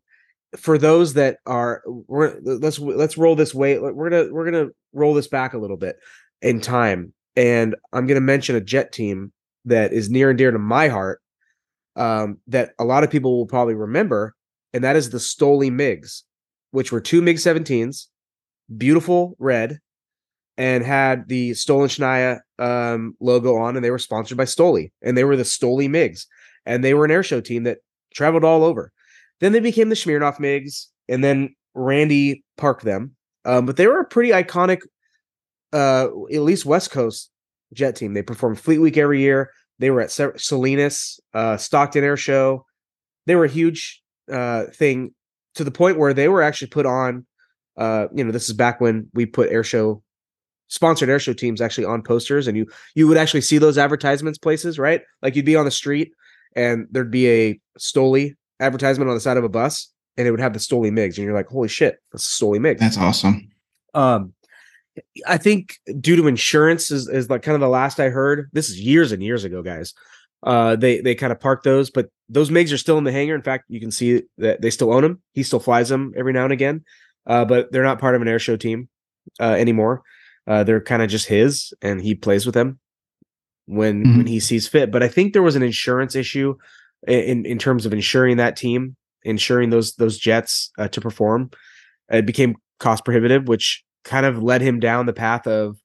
for 0.57 0.79
those 0.79 1.15
that 1.15 1.39
are, 1.47 1.83
let's 2.09 2.79
let's 2.79 3.19
roll 3.19 3.35
this 3.35 3.55
way. 3.55 3.79
We're 3.79 4.11
gonna 4.11 4.33
we're 4.33 4.51
gonna 4.51 4.69
roll 4.93 5.15
this 5.15 5.29
back 5.29 5.55
a 5.55 5.59
little 5.59 5.77
bit 5.77 5.97
in 6.43 6.61
time, 6.61 7.13
and 7.35 7.75
I'm 7.93 8.07
gonna 8.07 8.21
mention 8.21 8.57
a 8.57 8.61
jet 8.61 8.93
team 8.93 9.33
that 9.65 9.93
is 9.93 10.11
near 10.11 10.31
and 10.31 10.39
dear 10.39 10.51
to 10.51 10.59
my 10.59 10.89
heart 10.89 11.21
um, 11.97 12.39
that 12.49 12.73
a 12.79 12.85
lot 12.85 13.05
of 13.05 13.11
people 13.11 13.37
will 13.37 13.47
probably 13.47 13.75
remember, 13.75 14.35
and 14.73 14.85
that 14.85 14.97
is 14.97 15.11
the 15.11 15.19
Stoli 15.19 15.71
MiGs, 15.71 16.23
which 16.71 16.93
were 16.93 17.01
two 17.01 17.23
MiG 17.23 17.37
17s, 17.37 18.07
beautiful 18.77 19.37
red, 19.39 19.79
and 20.57 20.85
had 20.85 21.29
the 21.29 21.53
Stolichnaya 21.53 22.41
um, 22.59 23.17
logo 23.21 23.57
on, 23.57 23.77
and 23.77 23.85
they 23.85 23.91
were 23.91 23.99
sponsored 23.99 24.39
by 24.39 24.45
Stoli, 24.45 24.91
and 25.03 25.17
they 25.17 25.25
were 25.25 25.37
the 25.37 25.43
Stoli 25.43 25.89
MiGs, 25.89 26.27
and 26.67 26.85
they 26.85 26.95
were 26.95 27.05
an 27.05 27.11
airshow 27.11 27.45
team 27.45 27.65
that 27.65 27.79
traveled 28.15 28.45
all 28.45 28.65
over. 28.65 28.93
Then 29.41 29.53
they 29.53 29.61
became 29.61 29.89
the 29.89 29.95
Smirnoff 29.97 30.39
MiGs, 30.39 30.87
and 31.09 31.23
then 31.23 31.55
Randy 31.75 32.45
parked 32.57 32.85
them. 32.85 33.17
Um, 33.45 33.67
but 33.67 33.77
they 33.77 33.87
were 33.87 34.01
a 34.01 34.05
pretty 34.05 34.31
iconic, 34.31 34.81
uh, 35.73 36.07
at 36.33 36.41
least 36.41 36.65
West 36.65 36.91
Coast 36.91 37.31
jet 37.73 37.97
team. 37.97 38.15
They 38.15 38.23
performed 38.23 38.61
Fleet 38.61 38.79
Week 38.79 38.97
every 38.97 39.21
year. 39.21 39.51
They 39.79 39.91
were 39.91 40.01
at 40.01 40.11
Salinas, 40.11 41.21
uh, 41.33 41.57
Stockton 41.57 42.05
Air 42.05 42.17
Show. 42.17 42.65
They 43.27 43.35
were 43.35 43.45
a 43.45 43.51
huge 43.51 44.03
uh, 44.31 44.65
thing 44.67 45.15
to 45.55 45.65
the 45.65 45.71
point 45.71 45.99
where 45.99 46.15
they 46.15 46.29
were 46.29 46.43
actually 46.43 46.69
put 46.69 46.87
on. 46.87 47.27
Uh, 47.77 48.07
you 48.15 48.23
know, 48.23 48.31
this 48.31 48.49
is 48.49 48.55
back 48.55 48.81
when 48.81 49.09
we 49.15 49.27
put 49.27 49.51
air 49.51 49.65
show 49.65 50.03
sponsored 50.69 51.09
air 51.09 51.19
show 51.19 51.33
teams 51.33 51.61
actually 51.61 51.85
on 51.85 52.03
posters, 52.03 52.47
and 52.47 52.57
you 52.57 52.67
you 52.95 53.09
would 53.09 53.17
actually 53.17 53.41
see 53.41 53.59
those 53.59 53.79
advertisements 53.79 54.39
places, 54.39 54.79
right? 54.79 55.03
Like 55.23 55.37
you'd 55.37 55.45
be 55.45 55.57
on 55.57 55.65
the 55.65 55.71
street, 55.71 56.13
and 56.55 56.87
there'd 56.91 57.11
be 57.11 57.29
a 57.29 57.61
Stoli 57.79 58.35
advertisement 58.61 59.09
on 59.09 59.17
the 59.17 59.21
side 59.21 59.37
of 59.37 59.45
a 59.45 59.49
bus, 59.49 59.91
and 60.17 60.27
it 60.27 60.31
would 60.31 60.41
have 60.41 60.53
the 60.53 60.59
Stoli 60.59 60.91
Migs, 60.91 61.17
and 61.17 61.25
you're 61.25 61.35
like, 61.35 61.49
holy 61.49 61.69
shit, 61.69 61.99
that's 62.13 62.27
Stoli 62.27 62.59
Migs. 62.59 62.79
That's 62.79 62.99
awesome. 62.99 63.51
Um, 63.95 64.35
I 65.27 65.37
think 65.39 65.77
due 66.01 66.17
to 66.17 66.27
insurance 66.27 66.91
is, 66.91 67.09
is 67.09 67.29
like 67.29 67.43
kind 67.43 67.55
of 67.55 67.61
the 67.61 67.69
last 67.69 67.99
I 68.01 68.09
heard. 68.11 68.49
This 68.53 68.69
is 68.71 68.81
years 68.81 69.13
and 69.13 69.23
years 69.23 69.45
ago, 69.45 69.63
guys. 69.63 69.93
Uh, 70.43 70.77
they 70.77 71.01
they 71.01 71.15
kind 71.15 71.33
of 71.33 71.41
parked 71.41 71.65
those, 71.65 71.91
but 71.91 72.09
those 72.29 72.51
Migs 72.51 72.73
are 72.73 72.79
still 72.79 72.99
in 72.99 73.05
the 73.05 73.13
hangar. 73.13 73.35
In 73.35 73.43
fact, 73.43 73.65
you 73.69 73.81
can 73.81 73.91
see 73.91 74.23
that 74.39 74.61
they 74.61 74.71
still 74.71 74.93
own 74.93 75.03
them. 75.03 75.23
He 75.33 75.43
still 75.43 75.61
flies 75.61 75.89
them 75.89 76.13
every 76.17 76.33
now 76.33 76.45
and 76.45 76.53
again, 76.53 76.85
uh, 77.27 77.45
but 77.45 77.73
they're 77.73 77.83
not 77.83 77.99
part 77.99 78.15
of 78.15 78.23
an 78.23 78.29
air 78.29 78.39
show 78.39 78.57
team 78.57 78.89
uh, 79.41 79.55
anymore. 79.55 80.03
Uh, 80.47 80.63
they're 80.63 80.83
kind 80.83 81.03
of 81.03 81.09
just 81.09 81.27
his, 81.27 81.73
and 81.81 82.01
he 82.03 82.15
plays 82.15 82.45
with 82.45 82.55
them 82.55 82.79
when 83.67 84.05
Mhm. 84.05 84.17
when 84.19 84.27
he 84.27 84.39
sees 84.39 84.69
fit. 84.69 84.91
But 84.91 85.03
I 85.03 85.09
think 85.09 85.33
there 85.33 85.43
was 85.43 85.57
an 85.57 85.63
insurance 85.63 86.15
issue 86.15 86.55
in 87.09 87.47
in 87.47 87.59
terms 87.59 87.87
of 87.87 87.93
insuring 87.95 88.37
that 88.37 88.57
team, 88.57 88.97
insuring 89.23 89.71
those 89.71 89.95
those 89.95 90.19
jets 90.19 90.71
uh, 90.79 90.89
to 90.89 91.01
perform. 91.01 91.51
It 92.11 92.27
became 92.27 92.57
cost 92.81 93.05
prohibitive, 93.07 93.49
which 93.49 93.83
kind 94.05 94.27
of 94.27 94.43
led 94.43 94.61
him 94.61 94.81
down 94.81 95.07
the 95.07 95.13
path 95.13 95.47
of 95.47 95.79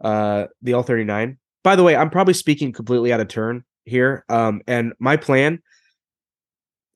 uh, 0.00 0.46
the 0.62 0.72
L 0.72 0.82
thirty 0.82 1.04
nine. 1.04 1.38
By 1.62 1.76
the 1.76 1.82
way, 1.82 1.96
I'm 1.96 2.10
probably 2.10 2.34
speaking 2.34 2.72
completely 2.72 3.12
out 3.12 3.20
of 3.20 3.28
turn 3.28 3.64
here, 3.84 4.24
um, 4.28 4.62
and 4.66 4.92
my 4.98 5.16
plan 5.16 5.60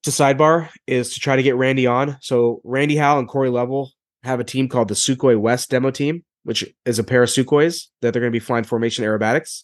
to 0.02 0.10
sidebar 0.10 0.68
is 0.86 1.14
to 1.14 1.20
try 1.20 1.36
to 1.36 1.42
get 1.42 1.56
Randy 1.56 1.86
on. 1.86 2.16
So 2.20 2.60
Randy 2.64 2.96
Howell 2.96 3.20
and 3.20 3.28
Corey 3.28 3.50
Level 3.50 3.92
have 4.24 4.40
a 4.40 4.44
team 4.44 4.68
called 4.68 4.88
the 4.88 4.94
Sukhoi 4.94 5.38
West 5.38 5.70
demo 5.70 5.90
team, 5.90 6.24
which 6.44 6.64
is 6.84 6.98
a 6.98 7.04
pair 7.04 7.22
of 7.22 7.28
Sukhois 7.28 7.86
that 8.00 8.12
they're 8.12 8.20
going 8.20 8.32
to 8.32 8.36
be 8.36 8.44
flying 8.44 8.64
formation 8.64 9.04
aerobatics 9.04 9.62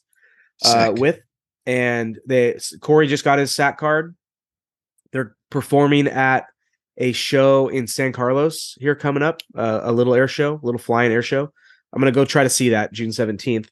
uh, 0.64 0.92
with. 0.96 1.20
And 1.66 2.18
they 2.26 2.58
Corey 2.80 3.06
just 3.06 3.24
got 3.24 3.38
his 3.38 3.54
SAT 3.54 3.78
card. 3.78 4.16
They're 5.12 5.36
performing 5.50 6.06
at 6.06 6.46
a 6.98 7.12
show 7.12 7.68
in 7.68 7.86
San 7.86 8.12
Carlos 8.12 8.76
here 8.80 8.94
coming 8.94 9.22
up, 9.22 9.40
uh, 9.56 9.80
a 9.84 9.92
little 9.92 10.14
air 10.14 10.28
show, 10.28 10.54
a 10.62 10.64
little 10.66 10.80
flying 10.80 11.12
air 11.12 11.22
show. 11.22 11.52
I'm 11.92 12.00
gonna 12.00 12.12
go 12.12 12.24
try 12.24 12.42
to 12.42 12.50
see 12.50 12.70
that 12.70 12.92
June 12.92 13.10
17th 13.10 13.66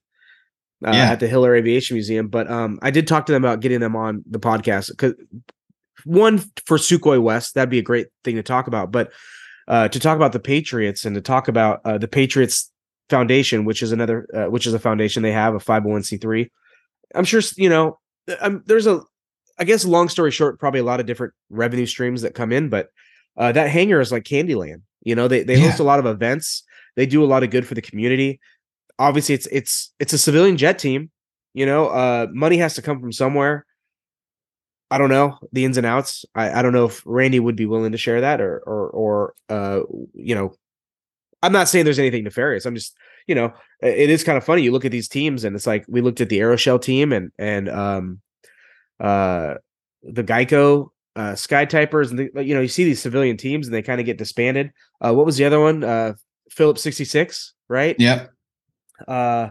uh, 0.86 0.90
Yeah. 0.92 1.10
at 1.12 1.20
the 1.20 1.26
Hiller 1.28 1.54
Aviation 1.54 1.94
Museum. 1.96 2.28
But 2.28 2.50
um, 2.50 2.78
I 2.82 2.90
did 2.90 3.06
talk 3.06 3.26
to 3.26 3.32
them 3.32 3.44
about 3.44 3.60
getting 3.60 3.80
them 3.80 3.96
on 3.96 4.22
the 4.28 4.38
podcast 4.38 4.90
because 4.90 5.14
one 6.04 6.38
for 6.66 6.78
Sukhoi 6.78 7.20
West, 7.20 7.54
that'd 7.54 7.68
be 7.70 7.78
a 7.78 7.82
great 7.82 8.06
thing 8.24 8.36
to 8.36 8.42
talk 8.42 8.68
about. 8.68 8.92
But 8.92 9.12
uh, 9.68 9.88
to 9.88 9.98
talk 9.98 10.16
about 10.16 10.32
the 10.32 10.38
Patriots 10.38 11.04
and 11.04 11.14
to 11.16 11.20
talk 11.20 11.48
about 11.48 11.80
uh, 11.84 11.98
the 11.98 12.08
Patriots 12.08 12.70
Foundation, 13.10 13.64
which 13.64 13.82
is 13.82 13.92
another, 13.92 14.26
uh, 14.32 14.44
which 14.50 14.66
is 14.66 14.74
a 14.74 14.78
foundation 14.78 15.22
they 15.22 15.32
have, 15.32 15.54
a 15.54 15.58
501c3. 15.58 16.48
I'm 17.14 17.24
sure 17.24 17.40
you 17.56 17.68
know. 17.68 17.98
Um, 18.40 18.62
there's 18.66 18.86
a, 18.88 19.00
I 19.58 19.64
guess, 19.64 19.84
long 19.84 20.08
story 20.08 20.30
short, 20.32 20.58
probably 20.58 20.80
a 20.80 20.84
lot 20.84 21.00
of 21.00 21.06
different 21.06 21.32
revenue 21.50 21.86
streams 21.86 22.22
that 22.22 22.34
come 22.34 22.52
in, 22.52 22.68
but 22.68 22.88
uh, 23.36 23.52
that 23.52 23.70
hangar 23.70 24.00
is 24.00 24.12
like 24.12 24.24
Candyland. 24.24 24.82
You 25.02 25.14
know, 25.14 25.28
they 25.28 25.42
they 25.42 25.60
host 25.60 25.80
a 25.80 25.84
lot 25.84 25.98
of 25.98 26.06
events. 26.06 26.62
They 26.96 27.06
do 27.06 27.22
a 27.22 27.26
lot 27.26 27.42
of 27.42 27.50
good 27.50 27.66
for 27.66 27.74
the 27.74 27.82
community. 27.82 28.40
Obviously, 28.98 29.34
it's 29.34 29.46
it's 29.52 29.92
it's 30.00 30.12
a 30.12 30.18
civilian 30.18 30.56
jet 30.56 30.78
team. 30.78 31.10
You 31.54 31.66
know, 31.66 31.86
uh, 31.86 32.26
money 32.32 32.56
has 32.58 32.74
to 32.74 32.82
come 32.82 33.00
from 33.00 33.12
somewhere. 33.12 33.66
I 34.90 34.98
don't 34.98 35.10
know 35.10 35.38
the 35.52 35.64
ins 35.64 35.78
and 35.78 35.86
outs. 35.86 36.24
I, 36.34 36.60
I 36.60 36.62
don't 36.62 36.72
know 36.72 36.86
if 36.86 37.02
Randy 37.04 37.40
would 37.40 37.56
be 37.56 37.66
willing 37.66 37.92
to 37.92 37.98
share 37.98 38.20
that 38.20 38.40
or 38.40 38.58
or 38.58 38.90
or 38.90 39.34
uh 39.48 39.80
you 40.14 40.34
know 40.34 40.54
I'm 41.42 41.52
not 41.52 41.68
saying 41.68 41.84
there's 41.84 41.98
anything 41.98 42.24
nefarious. 42.24 42.66
I'm 42.66 42.74
just 42.74 42.96
you 43.26 43.34
know 43.34 43.52
it 43.80 44.10
is 44.10 44.24
kind 44.24 44.38
of 44.38 44.44
funny. 44.44 44.62
You 44.62 44.72
look 44.72 44.84
at 44.84 44.92
these 44.92 45.08
teams 45.08 45.44
and 45.44 45.56
it's 45.56 45.66
like 45.66 45.84
we 45.88 46.00
looked 46.00 46.20
at 46.20 46.28
the 46.28 46.38
Aeroshell 46.38 46.80
team 46.80 47.12
and 47.12 47.32
and 47.38 47.68
um 47.68 48.20
uh 49.00 49.54
the 50.02 50.24
Geico 50.24 50.90
uh 51.16 51.34
Sky 51.34 51.66
Typers 51.66 52.10
and 52.10 52.18
the, 52.18 52.44
you 52.44 52.54
know 52.54 52.60
you 52.60 52.68
see 52.68 52.84
these 52.84 53.02
civilian 53.02 53.36
teams 53.36 53.66
and 53.66 53.74
they 53.74 53.82
kind 53.82 54.00
of 54.00 54.06
get 54.06 54.18
disbanded. 54.18 54.70
Uh 55.00 55.12
what 55.14 55.26
was 55.26 55.36
the 55.36 55.44
other 55.44 55.58
one? 55.60 55.82
Uh 55.82 56.14
Phillips 56.50 56.82
66, 56.82 57.54
right? 57.68 57.96
Yep. 57.98 58.30
uh 59.08 59.48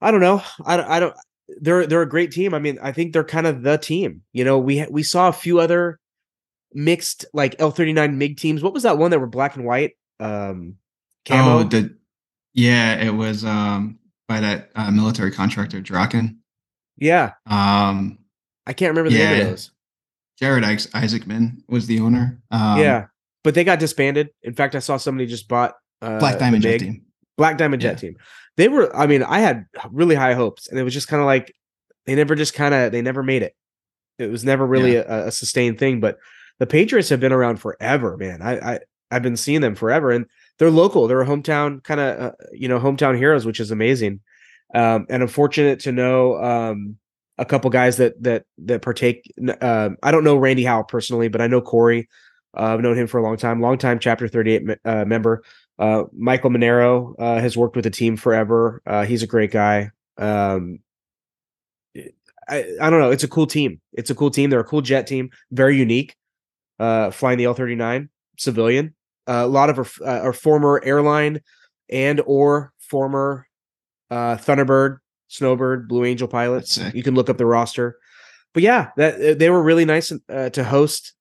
i 0.00 0.10
don't 0.10 0.20
know 0.20 0.42
i 0.64 0.76
don't 0.76 0.88
i 0.88 0.98
don't 1.00 1.14
they're 1.60 1.86
they're 1.86 2.02
a 2.02 2.08
great 2.08 2.30
team 2.32 2.52
i 2.54 2.58
mean 2.58 2.78
i 2.82 2.90
think 2.92 3.12
they're 3.12 3.22
kind 3.24 3.46
of 3.46 3.62
the 3.62 3.76
team 3.78 4.22
you 4.32 4.44
know 4.44 4.58
we 4.58 4.84
we 4.90 5.02
saw 5.02 5.28
a 5.28 5.32
few 5.32 5.60
other 5.60 5.98
mixed 6.74 7.24
like 7.32 7.56
l39 7.58 8.14
mig 8.16 8.36
teams 8.36 8.62
what 8.62 8.72
was 8.74 8.82
that 8.82 8.98
one 8.98 9.10
that 9.10 9.18
were 9.20 9.26
black 9.26 9.56
and 9.56 9.64
white 9.64 9.92
um 10.20 10.76
camo 11.24 11.58
Oh, 11.60 11.62
the 11.64 11.96
yeah, 12.54 12.94
it 13.00 13.10
was 13.14 13.44
um 13.44 13.98
by 14.26 14.40
that 14.40 14.70
uh, 14.74 14.90
military 14.90 15.30
contractor 15.30 15.80
Draken. 15.80 16.38
Yeah, 16.96 17.32
Um, 17.46 18.18
I 18.66 18.72
can't 18.72 18.90
remember 18.90 19.10
the 19.10 19.18
name 19.18 19.40
of 19.42 19.46
those. 19.50 19.70
Jared 20.38 20.64
Is- 20.64 20.86
Isaacman 20.88 21.62
was 21.68 21.86
the 21.86 22.00
owner. 22.00 22.40
Um, 22.50 22.78
yeah, 22.78 23.06
but 23.44 23.54
they 23.54 23.64
got 23.64 23.78
disbanded. 23.78 24.30
In 24.42 24.54
fact, 24.54 24.74
I 24.74 24.78
saw 24.78 24.96
somebody 24.96 25.26
just 25.26 25.48
bought 25.48 25.74
uh, 26.02 26.18
Black 26.18 26.38
Diamond 26.38 26.62
Jet 26.62 26.78
Team. 26.78 27.02
Black 27.36 27.58
Diamond 27.58 27.82
Jet 27.82 27.98
Team. 27.98 28.16
They 28.56 28.68
were, 28.68 28.94
I 28.94 29.06
mean, 29.06 29.22
I 29.22 29.38
had 29.38 29.66
really 29.90 30.16
high 30.16 30.34
hopes, 30.34 30.68
and 30.68 30.78
it 30.78 30.82
was 30.82 30.94
just 30.94 31.08
kind 31.08 31.20
of 31.20 31.26
like 31.26 31.54
they 32.06 32.14
never 32.14 32.34
just 32.34 32.54
kind 32.54 32.74
of 32.74 32.92
they 32.92 33.02
never 33.02 33.22
made 33.22 33.42
it. 33.42 33.54
It 34.18 34.30
was 34.30 34.44
never 34.44 34.66
really 34.66 34.96
a, 34.96 35.26
a 35.28 35.30
sustained 35.30 35.78
thing. 35.78 36.00
But 36.00 36.18
the 36.58 36.66
Patriots 36.66 37.08
have 37.10 37.20
been 37.20 37.32
around 37.32 37.58
forever, 37.58 38.16
man. 38.16 38.42
I, 38.42 38.74
I 38.74 38.78
I've 39.10 39.22
been 39.22 39.36
seeing 39.36 39.60
them 39.60 39.74
forever, 39.74 40.10
and 40.10 40.26
they're 40.58 40.70
local. 40.70 41.06
They're 41.06 41.22
a 41.22 41.26
hometown 41.26 41.82
kind 41.84 42.00
of 42.00 42.20
uh, 42.20 42.32
you 42.52 42.68
know 42.68 42.78
hometown 42.78 43.16
heroes, 43.16 43.46
which 43.46 43.60
is 43.60 43.70
amazing. 43.70 44.20
Um, 44.74 45.06
and 45.08 45.22
I'm 45.22 45.28
fortunate 45.28 45.80
to 45.80 45.92
know 45.92 46.36
um, 46.42 46.96
a 47.38 47.44
couple 47.44 47.70
guys 47.70 47.96
that 47.96 48.20
that 48.22 48.44
that 48.58 48.82
partake. 48.82 49.32
Um, 49.60 49.96
I 50.02 50.10
don't 50.10 50.24
know 50.24 50.36
Randy 50.36 50.64
Howell 50.64 50.84
personally, 50.84 51.28
but 51.28 51.40
I 51.40 51.46
know 51.46 51.60
Corey. 51.60 52.08
Uh, 52.56 52.74
I've 52.74 52.80
known 52.80 52.96
him 52.96 53.06
for 53.06 53.18
a 53.18 53.22
long 53.22 53.36
time, 53.36 53.60
long 53.60 53.78
time 53.78 53.98
Chapter 53.98 54.26
38 54.26 54.78
uh, 54.84 55.04
member. 55.04 55.42
Uh, 55.78 56.04
Michael 56.12 56.50
Monero 56.50 57.14
uh, 57.18 57.40
has 57.40 57.56
worked 57.56 57.76
with 57.76 57.84
the 57.84 57.90
team 57.90 58.16
forever. 58.16 58.82
Uh, 58.84 59.04
he's 59.04 59.22
a 59.22 59.28
great 59.28 59.52
guy. 59.52 59.90
Um, 60.16 60.80
I, 62.48 62.64
I 62.80 62.90
don't 62.90 63.00
know. 63.00 63.10
It's 63.10 63.24
a 63.24 63.28
cool 63.28 63.46
team. 63.46 63.80
It's 63.92 64.10
a 64.10 64.14
cool 64.14 64.30
team. 64.30 64.50
They're 64.50 64.60
a 64.60 64.64
cool 64.64 64.80
jet 64.80 65.06
team, 65.06 65.30
very 65.52 65.76
unique. 65.76 66.16
Uh, 66.80 67.10
flying 67.10 67.38
the 67.38 67.44
L 67.44 67.54
thirty 67.54 67.74
nine 67.74 68.08
civilian. 68.38 68.94
Uh, 69.26 69.42
a 69.44 69.46
lot 69.46 69.68
of 69.68 69.78
our, 69.78 69.86
uh, 70.06 70.20
our 70.20 70.32
former 70.32 70.80
airline 70.84 71.40
and 71.90 72.22
or 72.24 72.72
former 72.78 73.46
uh, 74.10 74.36
Thunderbird, 74.36 74.98
Snowbird, 75.28 75.88
Blue 75.88 76.04
Angel 76.04 76.26
Pilots. 76.28 76.78
You 76.94 77.02
can 77.02 77.14
look 77.14 77.28
up 77.30 77.36
the 77.38 77.46
roster. 77.46 77.98
But 78.54 78.62
yeah, 78.62 78.90
that 78.96 79.38
they 79.38 79.50
were 79.50 79.62
really 79.62 79.84
nice 79.84 80.12
uh, 80.28 80.50
to 80.50 80.64
host 80.64 81.12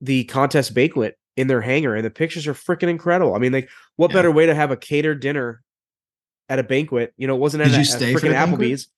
the 0.00 0.24
contest 0.24 0.74
banquet 0.74 1.16
in 1.36 1.46
their 1.46 1.60
hangar, 1.62 1.94
and 1.94 2.04
the 2.04 2.10
pictures 2.10 2.46
are 2.46 2.54
freaking 2.54 2.88
incredible. 2.88 3.34
I 3.34 3.38
mean, 3.38 3.52
like, 3.52 3.68
what 3.96 4.10
Yeah. 4.10 4.16
better 4.16 4.30
way 4.30 4.46
to 4.46 4.54
have 4.54 4.70
a 4.70 4.76
catered 4.76 5.20
dinner 5.20 5.62
at 6.48 6.58
a 6.58 6.62
banquet? 6.62 7.14
You 7.16 7.26
know, 7.26 7.34
it 7.34 7.38
wasn't 7.40 7.62
at 7.62 7.70
Did 7.70 7.74
a, 7.74 7.78
you 7.78 8.12
a 8.14 8.18
for 8.18 8.26
freaking? 8.26 8.34
Applebee's. 8.34 8.88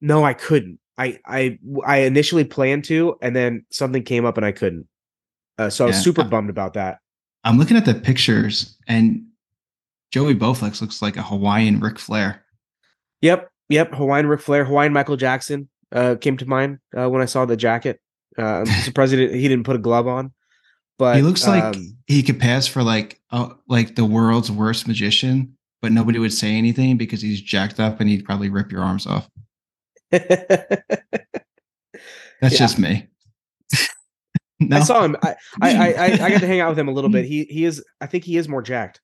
No, 0.00 0.24
I 0.24 0.32
couldn't. 0.34 0.78
I 0.96 1.18
I 1.26 1.58
I 1.84 1.98
initially 1.98 2.44
planned 2.44 2.84
to, 2.84 3.16
and 3.20 3.34
then 3.36 3.66
something 3.70 4.02
came 4.02 4.24
up 4.24 4.36
and 4.36 4.46
I 4.46 4.52
couldn't. 4.52 4.86
Uh, 5.58 5.68
so 5.70 5.84
I 5.84 5.88
was 5.88 5.96
Yeah. 5.96 6.02
super 6.02 6.24
bummed 6.24 6.50
about 6.50 6.74
that. 6.74 6.98
I'm 7.44 7.58
looking 7.58 7.76
at 7.76 7.84
the 7.84 7.94
pictures, 7.94 8.78
and 8.88 9.26
Joey 10.10 10.34
Bowflex 10.34 10.80
looks 10.80 11.02
like 11.02 11.16
a 11.16 11.22
Hawaiian 11.22 11.80
Ric 11.80 11.98
Flair. 11.98 12.44
Yep, 13.20 13.50
yep. 13.68 13.94
Hawaiian 13.94 14.26
Ric 14.26 14.40
Flair, 14.40 14.64
Hawaiian 14.64 14.92
Michael 14.92 15.16
Jackson 15.16 15.68
uh, 15.92 16.16
came 16.20 16.36
to 16.36 16.46
mind 16.46 16.78
uh, 16.96 17.08
when 17.08 17.22
I 17.22 17.26
saw 17.26 17.44
the 17.44 17.56
jacket. 17.56 18.00
Uh, 18.38 18.60
I'm 18.60 18.66
surprised 18.82 19.12
he 19.12 19.18
didn't, 19.18 19.38
he 19.38 19.48
didn't 19.48 19.64
put 19.64 19.76
a 19.76 19.80
glove 19.80 20.06
on. 20.06 20.32
But 20.98 21.16
he 21.16 21.22
looks 21.22 21.46
like 21.46 21.64
um, 21.64 21.96
he 22.06 22.22
could 22.22 22.38
pass 22.38 22.66
for 22.68 22.82
like 22.82 23.20
uh, 23.32 23.48
like 23.68 23.96
the 23.96 24.04
world's 24.04 24.50
worst 24.50 24.86
magician, 24.86 25.56
but 25.82 25.90
nobody 25.90 26.20
would 26.20 26.32
say 26.32 26.52
anything 26.54 26.96
because 26.96 27.20
he's 27.20 27.40
jacked 27.40 27.80
up 27.80 28.00
and 28.00 28.08
he'd 28.08 28.24
probably 28.24 28.48
rip 28.48 28.70
your 28.70 28.82
arms 28.82 29.06
off. 29.06 29.28
That's 30.10 30.86
just 32.56 32.78
me. 32.78 33.08
no, 34.60 34.76
I 34.76 34.80
saw 34.80 35.02
him. 35.02 35.16
I, 35.22 35.34
I 35.60 35.74
I 35.74 35.92
I 35.92 36.04
I 36.04 36.30
got 36.30 36.40
to 36.40 36.46
hang 36.46 36.60
out 36.60 36.68
with 36.68 36.78
him 36.78 36.86
a 36.86 36.92
little 36.92 37.10
bit. 37.10 37.24
He 37.24 37.44
he 37.44 37.64
is. 37.64 37.82
I 38.00 38.06
think 38.06 38.22
he 38.22 38.36
is 38.36 38.48
more 38.48 38.62
jacked. 38.62 39.00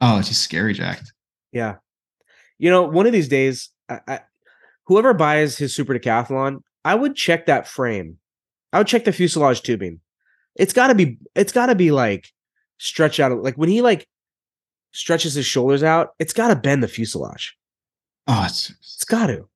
Oh, 0.00 0.18
he's 0.18 0.38
scary 0.38 0.72
jacked. 0.72 1.12
Yeah. 1.52 1.76
You 2.58 2.70
know, 2.70 2.82
one 2.82 3.06
of 3.06 3.12
these 3.12 3.28
days, 3.28 3.70
I, 3.88 4.00
I, 4.08 4.20
whoever 4.86 5.12
buys 5.14 5.58
his 5.58 5.74
super 5.74 5.94
decathlon, 5.98 6.60
I 6.84 6.94
would 6.94 7.14
check 7.14 7.46
that 7.46 7.66
frame. 7.68 8.18
I 8.72 8.78
would 8.78 8.86
check 8.86 9.04
the 9.04 9.12
fuselage 9.12 9.62
tubing. 9.62 10.00
It's 10.54 10.72
got 10.72 10.88
to 10.88 10.94
be. 10.94 11.18
It's 11.34 11.52
got 11.52 11.66
to 11.66 11.74
be 11.74 11.90
like 11.90 12.28
stretched 12.78 13.20
out. 13.20 13.42
Like 13.42 13.56
when 13.56 13.68
he 13.68 13.82
like 13.82 14.08
stretches 14.92 15.34
his 15.34 15.44
shoulders 15.46 15.82
out, 15.82 16.10
it's 16.18 16.32
got 16.32 16.48
to 16.48 16.56
bend 16.56 16.82
the 16.82 16.88
fuselage. 16.88 17.56
Oh, 18.26 18.44
it's, 18.46 18.70
It's 18.80 19.04
got 19.04 19.26
to. 19.28 19.46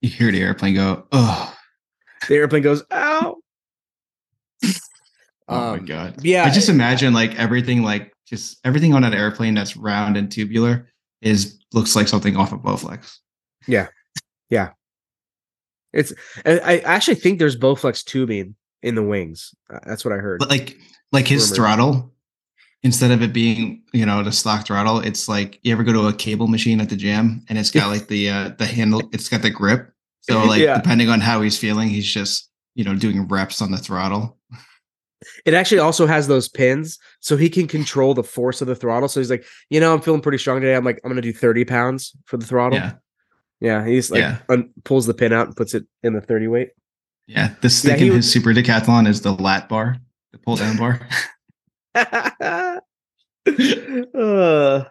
you 0.00 0.08
hear 0.08 0.30
the 0.30 0.40
airplane 0.40 0.74
go. 0.76 1.06
Oh, 1.12 1.54
The 2.28 2.36
airplane 2.36 2.62
goes, 2.62 2.82
"Ow!" 2.92 3.36
oh 4.64 4.70
my 5.48 5.78
Um, 5.78 5.84
god. 5.84 6.24
yeah, 6.24 6.44
I 6.44 6.50
just 6.50 6.68
imagine 6.68 7.12
like 7.12 7.38
everything, 7.38 7.82
like 7.82 8.12
just 8.26 8.58
everything 8.64 8.94
on 8.94 9.02
that 9.02 9.14
airplane 9.14 9.54
that's 9.54 9.76
round 9.76 10.16
and 10.16 10.30
tubular 10.30 10.88
is 11.22 11.58
looks 11.72 11.96
like 11.96 12.08
something 12.08 12.36
off 12.36 12.52
of 12.52 12.60
Bowflex. 12.60 13.18
Yeah, 13.66 13.88
yeah. 14.50 14.70
It's. 15.92 16.12
I, 16.44 16.78
actually 16.80 17.14
think 17.16 17.38
there's 17.38 17.56
Bowflex 17.56 18.04
tubing 18.04 18.54
in 18.82 18.94
the 18.94 19.02
wings. 19.02 19.54
Uh, 19.72 19.78
That's 19.86 20.04
what 20.04 20.12
I 20.12 20.18
heard. 20.18 20.38
But 20.38 20.50
like 20.50 20.76
like 21.12 21.26
his 21.26 21.50
Rumor. 21.50 21.56
throttle, 21.56 22.12
instead 22.82 23.10
of 23.10 23.22
it 23.22 23.32
being 23.32 23.82
you 23.92 24.04
know 24.04 24.22
the 24.22 24.32
stock 24.32 24.66
throttle, 24.66 24.98
it's 25.00 25.28
like 25.28 25.58
you 25.62 25.72
ever 25.72 25.82
go 25.84 25.92
to 25.92 26.08
a 26.08 26.12
cable 26.12 26.48
machine 26.48 26.80
at 26.80 26.90
the 26.90 26.96
gym 26.96 27.44
and 27.48 27.58
it's 27.58 27.70
got 27.70 27.88
like 27.92 28.08
the 28.08 28.28
uh 28.30 28.50
the 28.58 28.66
handle, 28.66 29.02
it's 29.12 29.28
got 29.28 29.42
the 29.42 29.50
grip. 29.50 29.90
So 30.20 30.44
like 30.44 30.60
Yeah. 30.60 30.76
depending 30.76 31.08
on 31.08 31.20
how 31.20 31.40
he's 31.40 31.58
feeling, 31.58 31.88
he's 31.88 32.06
just 32.06 32.50
you 32.74 32.84
know 32.84 32.94
doing 32.94 33.26
reps 33.28 33.62
on 33.62 33.70
the 33.70 33.78
throttle. 33.78 34.35
It 35.44 35.54
actually 35.54 35.78
also 35.78 36.06
has 36.06 36.26
those 36.28 36.48
pins, 36.48 36.98
so 37.20 37.36
he 37.36 37.48
can 37.48 37.66
control 37.66 38.12
the 38.14 38.22
force 38.22 38.60
of 38.60 38.68
the 38.68 38.74
throttle. 38.76 39.08
So 39.08 39.18
he's 39.20 39.30
like, 39.30 39.44
you 39.70 39.80
know, 39.80 39.94
I'm 39.94 40.00
feeling 40.02 40.20
pretty 40.20 40.38
strong 40.38 40.60
today. 40.60 40.74
I'm 40.76 40.84
like, 40.84 41.00
I'm 41.04 41.10
gonna 41.10 41.22
do 41.22 41.32
30 41.32 41.64
pounds 41.64 42.14
for 42.26 42.36
the 42.36 42.44
throttle. 42.46 42.78
Yeah, 42.78 42.92
Yeah, 43.60 43.86
he's 43.86 44.10
like 44.10 44.20
Yeah. 44.20 44.38
un- 44.50 44.70
pulls 44.84 45.06
the 45.06 45.14
pin 45.14 45.32
out 45.32 45.46
and 45.46 45.56
puts 45.56 45.72
it 45.74 45.84
in 46.02 46.12
the 46.12 46.20
30 46.20 46.48
weight. 46.48 46.70
yeah. 47.26 47.54
The 47.62 47.70
stick 47.70 47.98
he 47.98 48.08
in 48.08 48.12
his 48.14 48.30
super 48.30 48.50
decathlon 48.50 49.08
is 49.08 49.22
the 49.22 49.32
lat 49.32 49.68
bar, 49.68 49.96
the 50.32 50.38
pull 50.38 50.56
down 50.56 50.76
bar. 50.76 51.00
uh, 54.14 54.84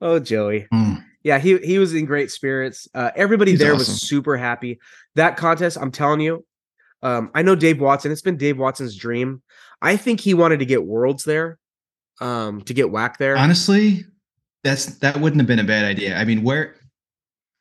oh, 0.00 0.18
Joey. 0.18 0.66
Mm. 0.72 1.04
Yeah, 1.22 1.38
he 1.38 1.58
he 1.58 1.78
was 1.78 1.94
in 1.94 2.04
great 2.04 2.30
spirits. 2.32 2.88
Uh, 2.94 3.10
everybody 3.14 3.52
He's 3.52 3.60
there 3.60 3.74
awesome. 3.74 3.92
was 3.92 4.00
super 4.02 4.36
happy. 4.36 4.80
That 5.14 5.36
contest, 5.36 5.78
I'm 5.80 5.92
telling 5.92 6.20
you, 6.20 6.44
um, 7.02 7.30
I 7.34 7.42
know 7.42 7.54
Dave 7.54 7.80
Watson. 7.80 8.12
It's 8.12 8.22
been 8.22 8.36
Dave 8.36 8.58
Watson's 8.58 8.96
dream. 8.96 9.42
I 9.80 9.96
think 9.96 10.20
he 10.20 10.34
wanted 10.34 10.58
to 10.60 10.64
get 10.66 10.84
worlds 10.84 11.24
there, 11.24 11.58
um, 12.20 12.62
to 12.62 12.74
get 12.74 12.86
WAC 12.86 13.16
there. 13.16 13.36
Honestly, 13.36 14.04
that's 14.64 14.86
that 14.98 15.16
wouldn't 15.18 15.40
have 15.40 15.46
been 15.48 15.58
a 15.58 15.64
bad 15.64 15.84
idea. 15.84 16.16
I 16.16 16.24
mean, 16.24 16.42
where 16.44 16.74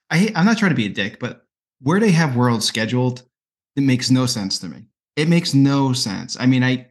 I 0.10 0.32
I'm 0.36 0.46
not 0.46 0.58
trying 0.58 0.72
to 0.72 0.76
be 0.76 0.86
a 0.86 0.90
dick, 0.90 1.20
but 1.20 1.46
where 1.82 2.00
they 2.00 2.12
have 2.12 2.36
worlds 2.36 2.66
scheduled, 2.66 3.24
it 3.76 3.82
makes 3.82 4.12
no 4.12 4.26
sense 4.28 4.60
to 4.60 4.68
me. 4.68 4.86
It 5.16 5.28
makes 5.28 5.54
no 5.54 5.94
sense. 5.94 6.38
I 6.40 6.46
mean, 6.46 6.64
I 6.64 6.88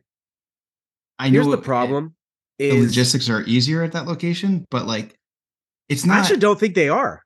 I 1.18 1.28
Here's 1.28 1.46
know 1.46 1.52
the 1.52 1.58
it- 1.58 1.64
problem: 1.64 2.14
the 2.58 2.80
logistics 2.80 3.28
are 3.30 3.42
easier 3.42 3.82
at 3.82 3.92
that 3.92 4.06
location, 4.06 4.66
but 4.70 4.86
like 4.86 5.16
it's 5.88 6.04
I 6.04 6.08
not. 6.08 6.18
actually 6.20 6.38
don't 6.38 6.58
think 6.58 6.74
they 6.74 6.88
are. 6.88 7.22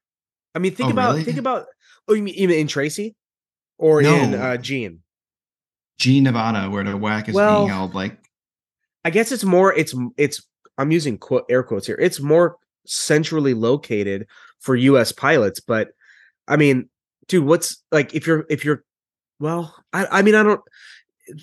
I 0.54 0.58
mean, 0.58 0.74
think 0.74 0.88
Oh, 0.88 0.92
about 0.92 1.12
really? 1.12 1.24
think 1.24 1.38
about. 1.38 1.66
Oh, 2.06 2.12
you 2.14 2.22
mean 2.22 2.34
even 2.34 2.56
in 2.56 2.66
Tracy, 2.66 3.14
or 3.78 4.02
in 4.02 4.34
uh, 4.34 4.56
Jean? 4.58 5.00
G 5.98 6.20
Nevada, 6.20 6.70
where 6.70 6.84
the 6.84 6.92
WAC 6.92 7.28
is 7.28 7.34
Well, 7.34 7.60
being 7.60 7.68
held, 7.68 7.94
like 7.94 8.18
I 9.04 9.10
guess 9.10 9.32
it's 9.32 9.44
more. 9.44 9.74
It's 9.74 9.94
it's. 10.16 10.46
I'm 10.76 10.90
using 10.90 11.18
quote 11.18 11.44
air 11.48 11.62
quotes 11.62 11.86
here. 11.86 11.98
It's 12.00 12.20
more 12.20 12.56
centrally 12.86 13.54
located 13.54 14.26
for 14.60 14.74
U.S. 14.76 15.12
pilots, 15.12 15.60
but 15.60 15.88
I 16.48 16.56
mean, 16.56 16.88
dude, 17.28 17.44
what's 17.44 17.82
like 17.92 18.14
if 18.14 18.26
you're 18.26 18.46
if 18.50 18.64
you're, 18.64 18.84
well, 19.38 19.74
I 19.92 20.06
I 20.06 20.22
mean 20.22 20.34
I 20.34 20.42
don't. 20.42 20.60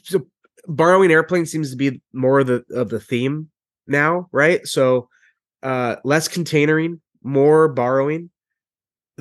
So 0.03 0.27
borrowing 0.67 1.11
airplanes 1.11 1.51
seems 1.51 1.71
to 1.71 1.77
be 1.77 2.01
more 2.13 2.41
of 2.41 2.47
the 2.47 2.63
of 2.71 2.89
the 2.89 2.99
theme 2.99 3.49
now, 3.87 4.27
right? 4.31 4.65
So 4.67 5.07
uh 5.63 5.97
less 6.03 6.27
containering, 6.27 7.01
more 7.23 7.67
borrowing. 7.67 8.29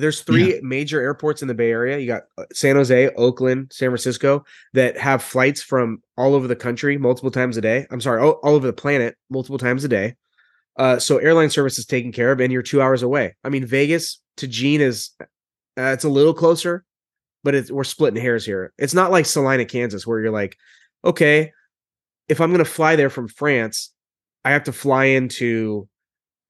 There's 0.01 0.21
three 0.21 0.59
major 0.63 0.99
airports 0.99 1.41
in 1.41 1.47
the 1.47 1.53
Bay 1.53 1.71
Area. 1.71 1.97
You 1.97 2.07
got 2.07 2.23
uh, 2.37 2.45
San 2.51 2.75
Jose, 2.75 3.09
Oakland, 3.15 3.71
San 3.71 3.89
Francisco 3.89 4.43
that 4.73 4.97
have 4.97 5.23
flights 5.23 5.61
from 5.61 6.01
all 6.17 6.33
over 6.33 6.47
the 6.47 6.55
country 6.55 6.97
multiple 6.97 7.31
times 7.31 7.55
a 7.57 7.61
day. 7.61 7.85
I'm 7.91 8.01
sorry, 8.01 8.21
all, 8.21 8.39
all 8.43 8.55
over 8.55 8.67
the 8.67 8.73
planet 8.73 9.15
multiple 9.29 9.57
times 9.57 9.83
a 9.83 9.87
day. 9.87 10.15
Uh, 10.77 10.97
so 10.97 11.17
airline 11.17 11.49
service 11.49 11.77
is 11.77 11.85
taken 11.85 12.11
care 12.11 12.31
of, 12.31 12.39
and 12.39 12.51
you're 12.51 12.61
two 12.61 12.81
hours 12.81 13.03
away. 13.03 13.35
I 13.43 13.49
mean, 13.49 13.65
Vegas 13.65 14.19
to 14.37 14.47
Jean 14.47 14.81
is 14.81 15.11
uh, 15.21 15.25
it's 15.77 16.03
a 16.03 16.09
little 16.09 16.33
closer, 16.33 16.83
but 17.43 17.53
it's 17.53 17.71
we're 17.71 17.83
splitting 17.83 18.21
hairs 18.21 18.45
here. 18.45 18.73
It's 18.77 18.93
not 18.93 19.11
like 19.11 19.25
Salina, 19.25 19.65
Kansas, 19.65 20.07
where 20.07 20.19
you're 20.19 20.31
like, 20.31 20.57
okay, 21.05 21.51
if 22.27 22.41
I'm 22.41 22.51
gonna 22.51 22.65
fly 22.65 22.95
there 22.95 23.09
from 23.09 23.27
France, 23.27 23.93
I 24.43 24.51
have 24.51 24.63
to 24.63 24.73
fly 24.73 25.05
into. 25.05 25.87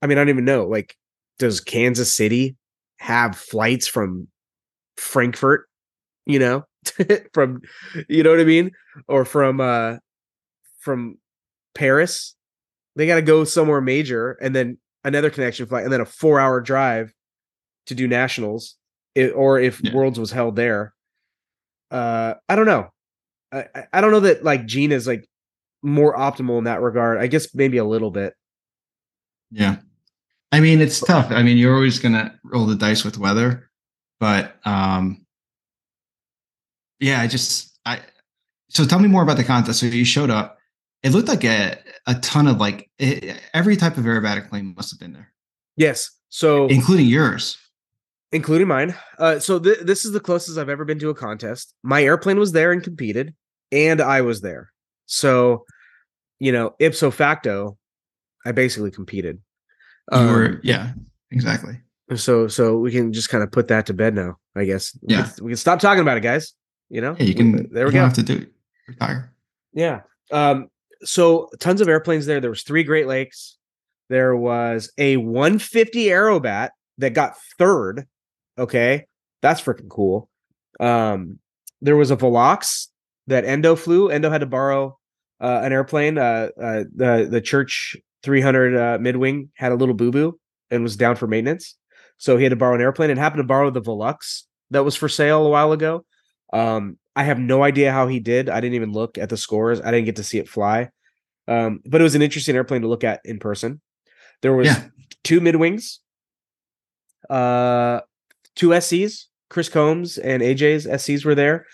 I 0.01 0.07
mean, 0.07 0.17
I 0.17 0.21
don't 0.21 0.29
even 0.29 0.45
know. 0.45 0.65
Like, 0.65 0.95
does 1.37 1.59
Kansas 1.59 2.11
City 2.11 2.55
have 3.01 3.35
flights 3.35 3.87
from 3.87 4.27
Frankfurt? 4.95 5.67
You 6.27 6.37
know, 6.39 6.65
from 7.33 7.61
you 8.07 8.21
know 8.23 8.29
what 8.29 8.39
I 8.39 8.43
mean, 8.45 8.71
or 9.07 9.25
from 9.25 9.59
uh 9.59 9.97
from 10.79 11.17
Paris. 11.75 12.35
They 12.95 13.07
got 13.07 13.15
to 13.15 13.21
go 13.21 13.43
somewhere 13.45 13.81
major, 13.81 14.33
and 14.41 14.53
then 14.55 14.77
another 15.03 15.29
connection 15.29 15.65
flight, 15.65 15.83
and 15.85 15.91
then 15.93 16.01
a 16.01 16.05
four-hour 16.05 16.61
drive 16.61 17.11
to 17.87 17.95
do 17.95 18.07
nationals, 18.07 18.75
it, 19.15 19.29
or 19.31 19.59
if 19.59 19.81
Yeah. 19.81 19.93
Worlds 19.93 20.19
was 20.19 20.29
held 20.31 20.55
there. 20.57 20.93
Uh, 21.89 22.33
I 22.49 22.55
don't 22.55 22.65
know. 22.65 22.89
I, 23.51 23.65
I- 23.73 23.85
I 23.93 24.01
don't 24.01 24.11
know 24.11 24.19
that 24.21 24.43
like 24.43 24.65
Jean 24.65 24.91
is 24.91 25.07
like 25.07 25.25
more 25.81 26.15
optimal 26.15 26.57
in 26.59 26.65
that 26.65 26.81
regard. 26.81 27.17
I 27.17 27.27
guess 27.27 27.55
maybe 27.55 27.77
a 27.77 27.85
little 27.85 28.11
bit. 28.11 28.33
Yeah. 29.51 29.77
I 30.51 30.59
mean, 30.59 30.81
it's 30.81 30.99
tough. 30.99 31.31
I 31.31 31.43
mean, 31.43 31.57
you're 31.57 31.73
always 31.75 31.99
gonna 31.99 32.37
roll 32.43 32.65
the 32.65 32.75
dice 32.75 33.03
with 33.03 33.17
weather, 33.17 33.69
but 34.19 34.57
um 34.65 35.25
yeah, 36.99 37.21
I 37.21 37.27
just 37.27 37.77
I 37.85 37.99
so 38.69 38.85
tell 38.85 38.99
me 38.99 39.07
more 39.07 39.23
about 39.23 39.37
the 39.37 39.43
contest. 39.43 39.79
So 39.79 39.85
you 39.87 40.05
showed 40.05 40.29
up. 40.29 40.57
It 41.03 41.11
looked 41.11 41.27
like 41.27 41.43
a 41.43 41.77
a 42.05 42.15
ton 42.15 42.47
of 42.47 42.57
like 42.57 42.89
e- 42.99 43.31
every 43.53 43.75
type 43.75 43.97
of 43.97 44.03
aerobatic 44.05 44.49
plane 44.49 44.73
must 44.75 44.91
have 44.91 44.99
been 44.99 45.13
there, 45.13 45.31
Yes. 45.75 46.11
So 46.29 46.67
including 46.67 47.07
yours. 47.07 47.57
including 48.31 48.67
mine. 48.67 48.95
Uh, 49.17 49.39
so 49.39 49.59
th- 49.59 49.79
this 49.79 50.05
is 50.05 50.11
the 50.13 50.19
closest 50.19 50.57
I've 50.57 50.69
ever 50.69 50.85
been 50.85 50.99
to 50.99 51.09
a 51.09 51.15
contest. 51.15 51.73
My 51.83 52.03
airplane 52.03 52.37
was 52.39 52.51
there 52.53 52.71
and 52.71 52.81
competed, 52.83 53.33
and 53.71 53.99
I 54.01 54.21
was 54.21 54.41
there. 54.41 54.71
So, 55.07 55.65
you 56.39 56.51
know, 56.53 56.73
ipso 56.79 57.11
facto, 57.11 57.77
I 58.45 58.51
basically 58.53 58.91
competed. 58.91 59.39
You 60.11 60.17
were 60.27 60.45
Um, 60.45 60.59
yeah, 60.63 60.93
exactly. 61.31 61.79
so 62.15 62.47
so 62.47 62.77
we 62.77 62.91
can 62.91 63.13
just 63.13 63.29
kind 63.29 63.43
of 63.43 63.51
put 63.51 63.67
that 63.69 63.85
to 63.87 63.93
bed 63.93 64.13
now. 64.15 64.37
I 64.55 64.65
guess. 64.65 64.97
We 65.01 65.13
Yeah. 65.15 65.23
can, 65.35 65.45
we 65.45 65.51
can 65.51 65.57
stop 65.57 65.79
talking 65.79 66.01
about 66.01 66.17
it, 66.17 66.21
guys. 66.23 66.53
You 66.89 66.99
know. 67.01 67.15
Yeah, 67.17 67.25
you 67.25 67.35
can 67.35 67.71
There 67.71 67.85
we 67.85 67.93
go. 67.93 67.99
have 67.99 68.13
to 68.13 68.23
do 68.23 68.35
it. 68.37 68.51
Retire. 68.87 69.31
Yeah. 69.73 70.01
Um, 70.31 70.67
so 71.03 71.49
tons 71.59 71.79
of 71.81 71.87
airplanes 71.87 72.25
there. 72.25 72.41
There 72.41 72.49
was 72.49 72.63
three 72.63 72.83
Great 72.83 73.07
Lakes. 73.07 73.57
There 74.09 74.35
was 74.35 74.91
a 74.97 75.15
150 75.17 76.05
Aerobat 76.07 76.71
that 76.97 77.13
got 77.13 77.35
third. 77.57 78.05
Okay. 78.57 79.05
That's 79.41 79.61
freaking 79.61 79.87
cool. 79.89 80.29
Um, 80.81 81.39
there 81.81 81.95
was 81.95 82.11
a 82.11 82.17
Velox 82.17 82.87
that 83.27 83.45
Endo 83.45 83.75
flew. 83.77 84.09
Endo 84.09 84.29
had 84.29 84.41
to 84.41 84.45
borrow 84.47 84.97
uh, 85.39 85.61
an 85.63 85.71
airplane. 85.71 86.17
Uh, 86.17 86.49
uh, 86.61 86.83
the 86.93 87.27
the 87.31 87.39
Church 87.41 87.95
300 88.23 88.75
uh, 88.75 88.97
midwing 88.99 89.49
had 89.55 89.71
a 89.71 89.75
little 89.75 89.95
boo 89.95 90.11
boo 90.11 90.39
and 90.69 90.83
was 90.83 90.95
down 90.95 91.15
for 91.15 91.27
maintenance, 91.27 91.75
so 92.17 92.37
he 92.37 92.43
had 92.43 92.49
to 92.51 92.55
borrow 92.55 92.75
an 92.75 92.81
airplane 92.81 93.09
and 93.09 93.19
happened 93.19 93.39
to 93.39 93.47
borrow 93.47 93.69
the 93.69 93.81
Velux 93.81 94.43
that 94.71 94.85
was 94.85 94.95
for 94.95 95.09
sale 95.09 95.45
a 95.45 95.49
while 95.49 95.71
ago. 95.71 96.05
Um, 96.53 96.97
I 97.15 97.23
have 97.23 97.39
no 97.39 97.63
idea 97.63 97.91
how 97.91 98.07
he 98.07 98.19
did. 98.19 98.47
I 98.49 98.61
didn't 98.61 98.75
even 98.75 98.91
look 98.93 99.17
at 99.17 99.29
the 99.29 99.37
scores. 99.37 99.81
I 99.81 99.91
didn't 99.91 100.05
get 100.05 100.15
to 100.17 100.23
see 100.23 100.37
it 100.37 100.47
fly. 100.47 100.89
Um, 101.47 101.81
but 101.85 101.99
it 101.99 102.03
was 102.05 102.15
an 102.15 102.21
interesting 102.21 102.55
airplane 102.55 102.81
to 102.83 102.87
look 102.87 103.03
at 103.03 103.19
in 103.25 103.39
person. 103.39 103.81
There 104.41 104.53
was 104.53 104.67
Yeah. 104.67 104.83
two 105.23 105.41
midwings, 105.41 105.97
uh, 107.29 108.01
two 108.55 108.69
SCs. 108.69 109.25
Chris 109.49 109.67
Combs 109.67 110.17
and 110.17 110.41
AJ's 110.41 110.87
SCs 110.87 111.25
were 111.25 111.35
there. 111.35 111.65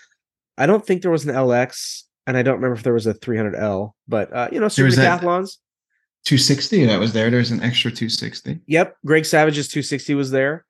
I 0.56 0.66
don't 0.66 0.84
think 0.84 1.02
there 1.02 1.12
was 1.12 1.24
an 1.24 1.34
LX, 1.34 2.02
and 2.26 2.36
I 2.36 2.42
don't 2.42 2.56
remember 2.56 2.74
if 2.74 2.82
there 2.82 2.92
was 2.94 3.06
a 3.06 3.14
300L. 3.14 3.94
But 4.08 4.32
uh, 4.32 4.48
you 4.50 4.58
know, 4.58 4.66
super 4.68 4.88
decathlons. 4.90 5.58
260 6.24 6.86
that 6.86 7.00
was 7.00 7.12
there. 7.12 7.30
There's 7.30 7.50
an 7.50 7.62
extra 7.62 7.90
260. 7.90 8.60
Yep, 8.66 8.96
Greg 9.04 9.24
Savage's 9.24 9.68
260 9.68 10.14
was 10.14 10.30
there. 10.30 10.64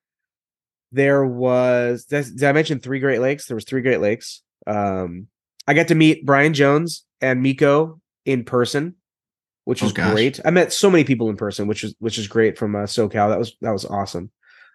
There 0.93 1.27
was 1.27 2.05
did 2.05 2.25
did 2.37 2.45
I 2.45 2.53
mention 2.53 2.81
three 2.81 3.01
Great 3.01 3.21
Lakes? 3.21 3.47
There 3.47 3.55
was 3.55 3.65
three 3.65 3.83
Great 3.83 4.01
Lakes. 4.01 4.43
Um, 4.67 5.27
I 5.67 5.75
got 5.75 5.89
to 5.89 5.95
meet 5.95 6.25
Brian 6.25 6.55
Jones 6.55 7.05
and 7.21 7.43
Miko 7.43 8.01
in 8.25 8.45
person, 8.45 8.95
which 9.65 9.83
Oh, 9.83 9.87
was 9.87 9.93
gosh. 9.93 10.13
great. 10.13 10.41
I 10.45 10.51
met 10.51 10.73
so 10.73 10.91
many 10.91 11.05
people 11.05 11.29
in 11.29 11.37
person, 11.37 11.67
which 11.67 11.85
is 11.85 11.95
which 11.99 12.17
is 12.19 12.27
great 12.27 12.57
from 12.57 12.75
uh, 12.75 12.81
SoCal. 12.85 13.29
That 13.29 13.39
was 13.39 13.55
that 13.61 13.73
was 13.73 13.85
awesome. 13.85 14.31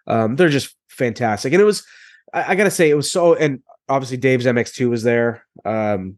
Um, 0.06 0.36
they're 0.36 0.48
just 0.50 0.76
fantastic, 0.88 1.52
and 1.52 1.60
it 1.60 1.64
was 1.64 1.84
I, 2.32 2.52
I 2.52 2.54
gotta 2.54 2.70
say 2.70 2.90
it 2.90 2.94
was 2.94 3.10
so. 3.10 3.34
And 3.34 3.60
obviously 3.88 4.16
Dave's 4.18 4.46
MX2 4.46 4.88
was 4.88 5.02
there. 5.02 5.44
Um, 5.64 6.16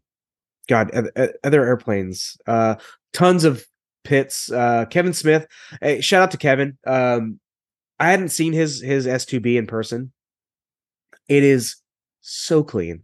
God, 0.69 0.91
oth- 0.93 1.11
oth- 1.15 1.35
other 1.43 1.65
airplanes, 1.65 2.37
uh, 2.45 2.75
tons 3.13 3.45
of 3.45 3.65
Pitts. 4.07 4.49
Uh, 4.49 4.85
Kevin 4.85 5.13
Smith, 5.13 5.45
hey, 5.81 5.99
shout 5.99 6.23
out 6.23 6.31
to 6.31 6.37
Kevin. 6.37 6.77
Um, 6.87 7.41
I 7.99 8.09
hadn't 8.09 8.29
seen 8.29 8.53
his 8.53 8.81
his 8.81 9.05
S2B 9.05 9.57
in 9.57 9.67
person. 9.67 10.13
It 11.27 11.43
is 11.43 11.75
so 12.21 12.63
clean. 12.63 13.03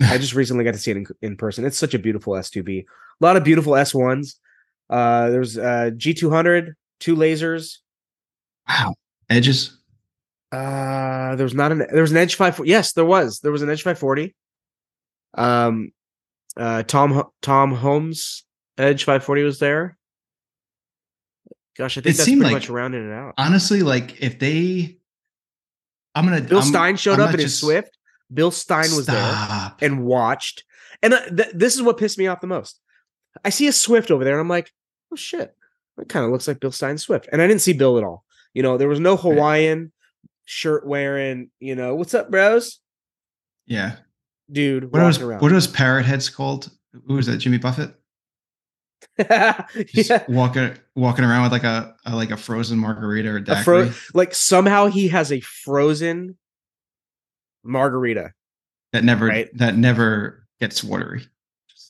I 0.00 0.18
just 0.18 0.34
recently 0.36 0.64
got 0.64 0.74
to 0.74 0.78
see 0.78 0.92
it 0.92 0.96
in, 0.98 1.06
in 1.20 1.36
person. 1.36 1.64
It's 1.64 1.76
such 1.76 1.94
a 1.94 1.98
beautiful 1.98 2.34
S2B. 2.34 2.84
A 2.84 3.24
lot 3.24 3.36
of 3.36 3.42
beautiful 3.42 3.72
S1s. 3.72 4.36
Uh, 4.88 5.30
there's 5.30 5.58
uh, 5.58 5.90
G200, 5.96 6.74
two 7.00 7.16
lasers. 7.16 7.78
Wow. 8.68 8.94
Edges. 9.28 9.78
Uh, 10.52 11.34
there 11.34 11.44
was 11.44 11.54
not 11.54 11.72
an 11.72 11.78
there 11.78 12.02
was 12.02 12.12
an 12.12 12.16
Edge 12.16 12.36
540. 12.36 12.70
Yes, 12.70 12.92
there 12.92 13.04
was. 13.04 13.40
There 13.40 13.52
was 13.52 13.62
an 13.62 13.68
Edge 13.68 13.82
540. 13.82 14.34
Um, 15.34 15.90
uh, 16.56 16.84
Tom 16.84 17.24
Tom 17.42 17.74
Holmes 17.74 18.44
Edge 18.78 19.04
540 19.04 19.42
was 19.42 19.58
there. 19.58 19.96
Gosh, 21.76 21.96
I 21.96 22.00
think 22.00 22.14
It 22.14 22.16
that's 22.18 22.28
pretty 22.28 22.40
like- 22.42 22.52
much 22.52 22.68
rounding 22.68 23.08
it 23.08 23.12
out. 23.12 23.34
Honestly, 23.38 23.82
like 23.82 24.20
if 24.20 24.38
they 24.38 24.98
I'm 26.14 26.24
gonna 26.24 26.40
Bill 26.40 26.58
I'm- 26.58 26.66
Stein 26.68 26.96
showed 26.96 27.20
I'm 27.20 27.28
up 27.28 27.34
in 27.34 27.40
his 27.40 27.58
Swift. 27.58 27.96
Bill 28.32 28.50
Stein 28.50 28.94
was 28.94 29.06
there 29.06 29.72
and 29.80 30.04
watched. 30.04 30.64
And 31.02 31.14
uh, 31.14 31.24
th- 31.30 31.50
this 31.54 31.76
is 31.76 31.82
what 31.82 31.96
pissed 31.96 32.18
me 32.18 32.26
off 32.26 32.40
the 32.40 32.46
most. 32.46 32.80
I 33.44 33.50
see 33.50 33.68
a 33.68 33.72
Swift 33.72 34.10
over 34.10 34.24
there, 34.24 34.34
and 34.34 34.40
I'm 34.40 34.48
like, 34.48 34.72
oh 35.12 35.16
shit, 35.16 35.54
it 35.98 36.08
kind 36.08 36.24
of 36.26 36.32
looks 36.32 36.48
like 36.48 36.58
Bill 36.60 36.72
Stein 36.72 36.98
Swift. 36.98 37.28
And 37.32 37.40
I 37.40 37.46
didn't 37.46 37.60
see 37.62 37.72
Bill 37.72 37.96
at 37.96 38.04
all. 38.04 38.24
You 38.54 38.62
know, 38.62 38.76
there 38.76 38.88
was 38.88 38.98
no 39.00 39.16
Hawaiian 39.16 39.92
shirt 40.44 40.84
wearing. 40.86 41.50
You 41.60 41.76
know, 41.76 41.94
what's 41.94 42.14
up, 42.14 42.30
bros, 42.30 42.80
Yeah. 43.66 43.96
dude? 44.50 44.90
What 44.92 45.02
was 45.02 45.18
around. 45.20 45.40
what 45.40 45.52
was 45.52 45.66
parrot 45.68 46.04
heads 46.04 46.28
called? 46.28 46.70
Who 47.06 47.14
was 47.14 47.26
that? 47.26 47.36
Jimmy 47.38 47.58
Buffett? 47.58 47.94
Just 49.18 49.94
yeah, 50.10 50.24
walking 50.28 50.74
walking 50.94 51.24
around 51.24 51.42
with 51.44 51.52
like 51.52 51.64
a, 51.64 51.94
a 52.06 52.14
like 52.14 52.30
a 52.30 52.36
frozen 52.36 52.78
margarita 52.78 53.28
or 53.30 53.36
a 53.36 53.44
daiquiri. 53.44 53.90
fro- 53.90 54.18
like 54.18 54.34
somehow 54.34 54.86
he 54.86 55.08
has 55.08 55.32
a 55.32 55.40
frozen 55.40 56.36
margarita. 57.64 58.32
that 58.92 59.04
never 59.04 59.26
right. 59.26 59.48
that 59.58 59.76
never 59.76 60.46
gets 60.60 60.82
watery. 60.82 61.26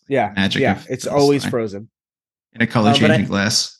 Yeah, 0.09 0.32
magic 0.36 0.62
yeah, 0.62 0.82
it's 0.88 1.06
always 1.06 1.42
Stein. 1.42 1.50
frozen. 1.50 1.88
in 2.54 2.62
a 2.62 2.66
color 2.66 2.90
Uh, 2.90 3.06
I- 3.06 3.22
glass. 3.22 3.74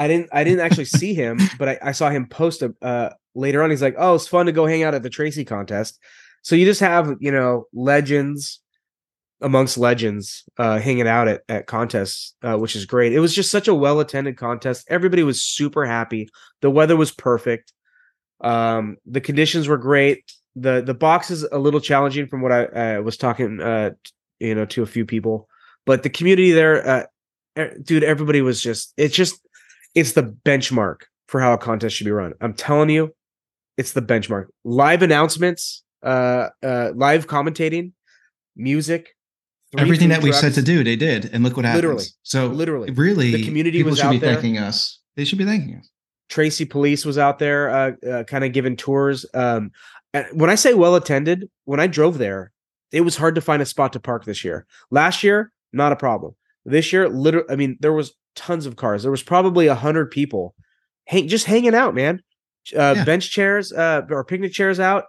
I 0.00 0.06
didn't 0.06 0.28
I 0.32 0.44
didn't 0.44 0.60
actually 0.60 0.84
see 0.84 1.12
him, 1.14 1.38
but 1.58 1.68
I, 1.68 1.78
I 1.82 1.92
saw 1.92 2.10
him 2.10 2.26
post 2.28 2.62
a 2.62 2.72
uh 2.82 3.10
later 3.34 3.62
on. 3.62 3.70
He's 3.70 3.82
like, 3.82 3.96
Oh, 3.98 4.14
it's 4.14 4.28
fun 4.28 4.46
to 4.46 4.52
go 4.52 4.66
hang 4.66 4.84
out 4.84 4.94
at 4.94 5.02
the 5.02 5.10
Tracy 5.10 5.44
contest. 5.44 5.98
So 6.42 6.54
you 6.54 6.64
just 6.64 6.80
have, 6.80 7.16
you 7.20 7.32
know, 7.32 7.64
legends 7.72 8.60
amongst 9.40 9.78
legends 9.78 10.44
uh 10.58 10.78
hanging 10.78 11.06
out 11.06 11.28
at, 11.28 11.42
at 11.48 11.66
contests, 11.66 12.34
uh, 12.42 12.56
which 12.56 12.74
is 12.74 12.86
great. 12.86 13.12
It 13.12 13.20
was 13.20 13.34
just 13.34 13.50
such 13.50 13.68
a 13.68 13.74
well 13.74 14.00
attended 14.00 14.36
contest. 14.36 14.86
Everybody 14.88 15.22
was 15.22 15.42
super 15.42 15.86
happy. 15.86 16.28
The 16.60 16.70
weather 16.70 16.96
was 16.96 17.12
perfect. 17.12 17.72
Um, 18.40 18.96
the 19.06 19.20
conditions 19.20 19.68
were 19.68 19.78
great. 19.78 20.32
The 20.56 20.82
the 20.82 20.94
box 20.94 21.30
is 21.30 21.44
a 21.44 21.58
little 21.58 21.80
challenging 21.80 22.26
from 22.26 22.42
what 22.42 22.52
I 22.52 22.64
uh, 22.96 23.02
was 23.02 23.16
talking 23.16 23.60
uh 23.60 23.90
you 24.40 24.54
know 24.54 24.66
to 24.66 24.82
a 24.82 24.86
few 24.86 25.06
people, 25.06 25.48
but 25.86 26.02
the 26.02 26.10
community 26.10 26.50
there 26.52 26.88
uh 26.88 27.04
dude, 27.82 28.04
everybody 28.04 28.42
was 28.42 28.60
just 28.60 28.92
it's 28.96 29.14
just 29.14 29.40
it's 29.94 30.12
the 30.12 30.22
benchmark 30.22 31.02
for 31.26 31.40
how 31.40 31.52
a 31.52 31.58
contest 31.58 31.96
should 31.96 32.04
be 32.04 32.10
run. 32.10 32.34
I'm 32.40 32.54
telling 32.54 32.90
you, 32.90 33.14
it's 33.76 33.92
the 33.92 34.02
benchmark. 34.02 34.46
Live 34.64 35.02
announcements, 35.02 35.82
uh, 36.02 36.48
uh, 36.62 36.92
live 36.94 37.26
commentating, 37.26 37.92
music, 38.56 39.14
Everything 39.76 40.08
that 40.08 40.22
we 40.22 40.32
said 40.32 40.54
to 40.54 40.62
do, 40.62 40.82
they 40.82 40.96
did, 40.96 41.28
and 41.32 41.44
look 41.44 41.56
what 41.56 41.66
happens. 41.66 41.82
Literally. 41.82 42.04
so 42.22 42.46
Literally. 42.46 42.90
really, 42.92 43.32
The 43.32 43.44
community 43.44 43.78
people 43.78 43.90
was 43.90 43.98
should 43.98 44.10
be 44.10 44.16
out 44.16 44.20
there. 44.22 44.34
thanking 44.34 44.58
us. 44.58 45.00
They 45.16 45.24
should 45.24 45.38
be 45.38 45.44
thanking 45.44 45.76
us. 45.76 45.90
Tracy 46.30 46.64
Police 46.64 47.04
was 47.04 47.18
out 47.18 47.38
there, 47.38 47.70
uh, 47.70 47.92
uh 48.06 48.24
kind 48.24 48.44
of 48.44 48.52
giving 48.52 48.76
tours. 48.76 49.26
Um, 49.34 49.72
and 50.14 50.26
when 50.32 50.48
I 50.48 50.54
say 50.54 50.74
well 50.74 50.94
attended, 50.94 51.50
when 51.64 51.80
I 51.80 51.86
drove 51.86 52.18
there, 52.18 52.52
it 52.92 53.02
was 53.02 53.16
hard 53.16 53.34
to 53.34 53.40
find 53.40 53.60
a 53.60 53.66
spot 53.66 53.92
to 53.92 54.00
park 54.00 54.24
this 54.24 54.44
year. 54.44 54.66
Last 54.90 55.22
year, 55.22 55.52
not 55.72 55.92
a 55.92 55.96
problem. 55.96 56.34
This 56.64 56.92
year, 56.92 57.08
literally, 57.08 57.46
I 57.50 57.56
mean, 57.56 57.76
there 57.80 57.92
was 57.92 58.12
tons 58.36 58.64
of 58.66 58.76
cars. 58.76 59.02
There 59.02 59.10
was 59.10 59.22
probably 59.22 59.66
a 59.66 59.74
hundred 59.74 60.10
people, 60.10 60.54
hang, 61.06 61.28
just 61.28 61.46
hanging 61.46 61.74
out, 61.74 61.94
man. 61.94 62.22
Uh, 62.74 62.94
Yeah. 62.96 63.04
Bench 63.04 63.30
chairs, 63.30 63.72
uh, 63.72 64.02
or 64.10 64.24
picnic 64.24 64.52
chairs 64.52 64.80
out, 64.80 65.04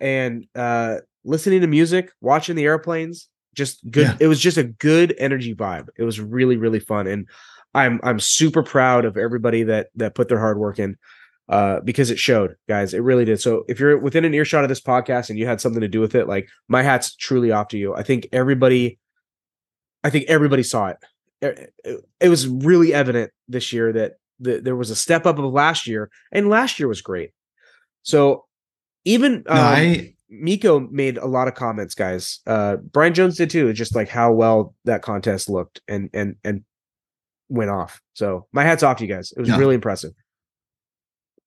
and 0.00 0.46
uh, 0.54 0.96
listening 1.24 1.60
to 1.60 1.66
music, 1.66 2.10
watching 2.20 2.56
the 2.56 2.64
airplanes. 2.64 3.28
Just 3.54 3.88
good. 3.90 4.02
Yeah. 4.08 4.16
It 4.20 4.26
was 4.28 4.40
just 4.40 4.56
a 4.56 4.64
good 4.64 5.14
energy 5.18 5.54
vibe. 5.54 5.88
It 5.96 6.02
was 6.04 6.20
really, 6.20 6.56
really 6.56 6.80
fun, 6.80 7.06
and 7.06 7.28
I'm 7.74 8.00
I'm 8.02 8.20
super 8.20 8.62
proud 8.62 9.04
of 9.04 9.16
everybody 9.16 9.62
that 9.64 9.88
that 9.96 10.14
put 10.14 10.28
their 10.28 10.38
hard 10.38 10.58
work 10.58 10.78
in 10.78 10.96
uh 11.48 11.80
because 11.80 12.10
it 12.10 12.18
showed 12.18 12.56
guys 12.70 12.94
it 12.94 13.00
really 13.00 13.26
did 13.26 13.38
so 13.38 13.64
if 13.68 13.78
you're 13.78 13.98
within 13.98 14.24
an 14.24 14.32
earshot 14.32 14.64
of 14.64 14.70
this 14.70 14.80
podcast 14.80 15.28
and 15.28 15.38
you 15.38 15.44
had 15.46 15.60
something 15.60 15.82
to 15.82 15.88
do 15.88 16.00
with 16.00 16.14
it 16.14 16.26
like 16.26 16.48
my 16.68 16.82
hat's 16.82 17.14
truly 17.16 17.50
off 17.50 17.68
to 17.68 17.76
you 17.76 17.94
i 17.94 18.02
think 18.02 18.26
everybody 18.32 18.98
i 20.02 20.08
think 20.08 20.24
everybody 20.26 20.62
saw 20.62 20.86
it 20.86 20.96
it, 21.42 21.74
it- 21.84 22.00
it 22.18 22.28
was 22.30 22.48
really 22.48 22.94
evident 22.94 23.30
this 23.46 23.74
year 23.74 23.92
that 23.92 24.12
the, 24.40 24.58
there 24.62 24.74
was 24.74 24.88
a 24.88 24.96
step 24.96 25.26
up 25.26 25.38
of 25.38 25.44
last 25.52 25.86
year 25.86 26.10
and 26.32 26.48
last 26.48 26.78
year 26.78 26.88
was 26.88 27.02
great 27.02 27.32
So 28.04 28.46
even 29.04 29.42
No, 29.46 29.52
um, 29.52 29.58
I 29.58 30.13
Miko 30.40 30.80
made 30.80 31.18
a 31.18 31.26
lot 31.26 31.48
of 31.48 31.54
comments, 31.54 31.94
guys. 31.94 32.40
Uh, 32.46 32.76
Brian 32.76 33.14
Jones 33.14 33.36
did 33.36 33.50
too. 33.50 33.72
Just 33.72 33.94
like 33.94 34.08
how 34.08 34.32
well 34.32 34.74
that 34.84 35.02
contest 35.02 35.48
looked 35.48 35.80
and 35.88 36.10
and 36.12 36.36
and 36.44 36.64
went 37.48 37.70
off. 37.70 38.00
So 38.14 38.46
my 38.52 38.62
hats 38.62 38.82
off 38.82 38.98
to 38.98 39.06
you 39.06 39.14
guys. 39.14 39.32
It 39.36 39.40
was 39.40 39.50
really 39.56 39.74
impressive. 39.74 40.12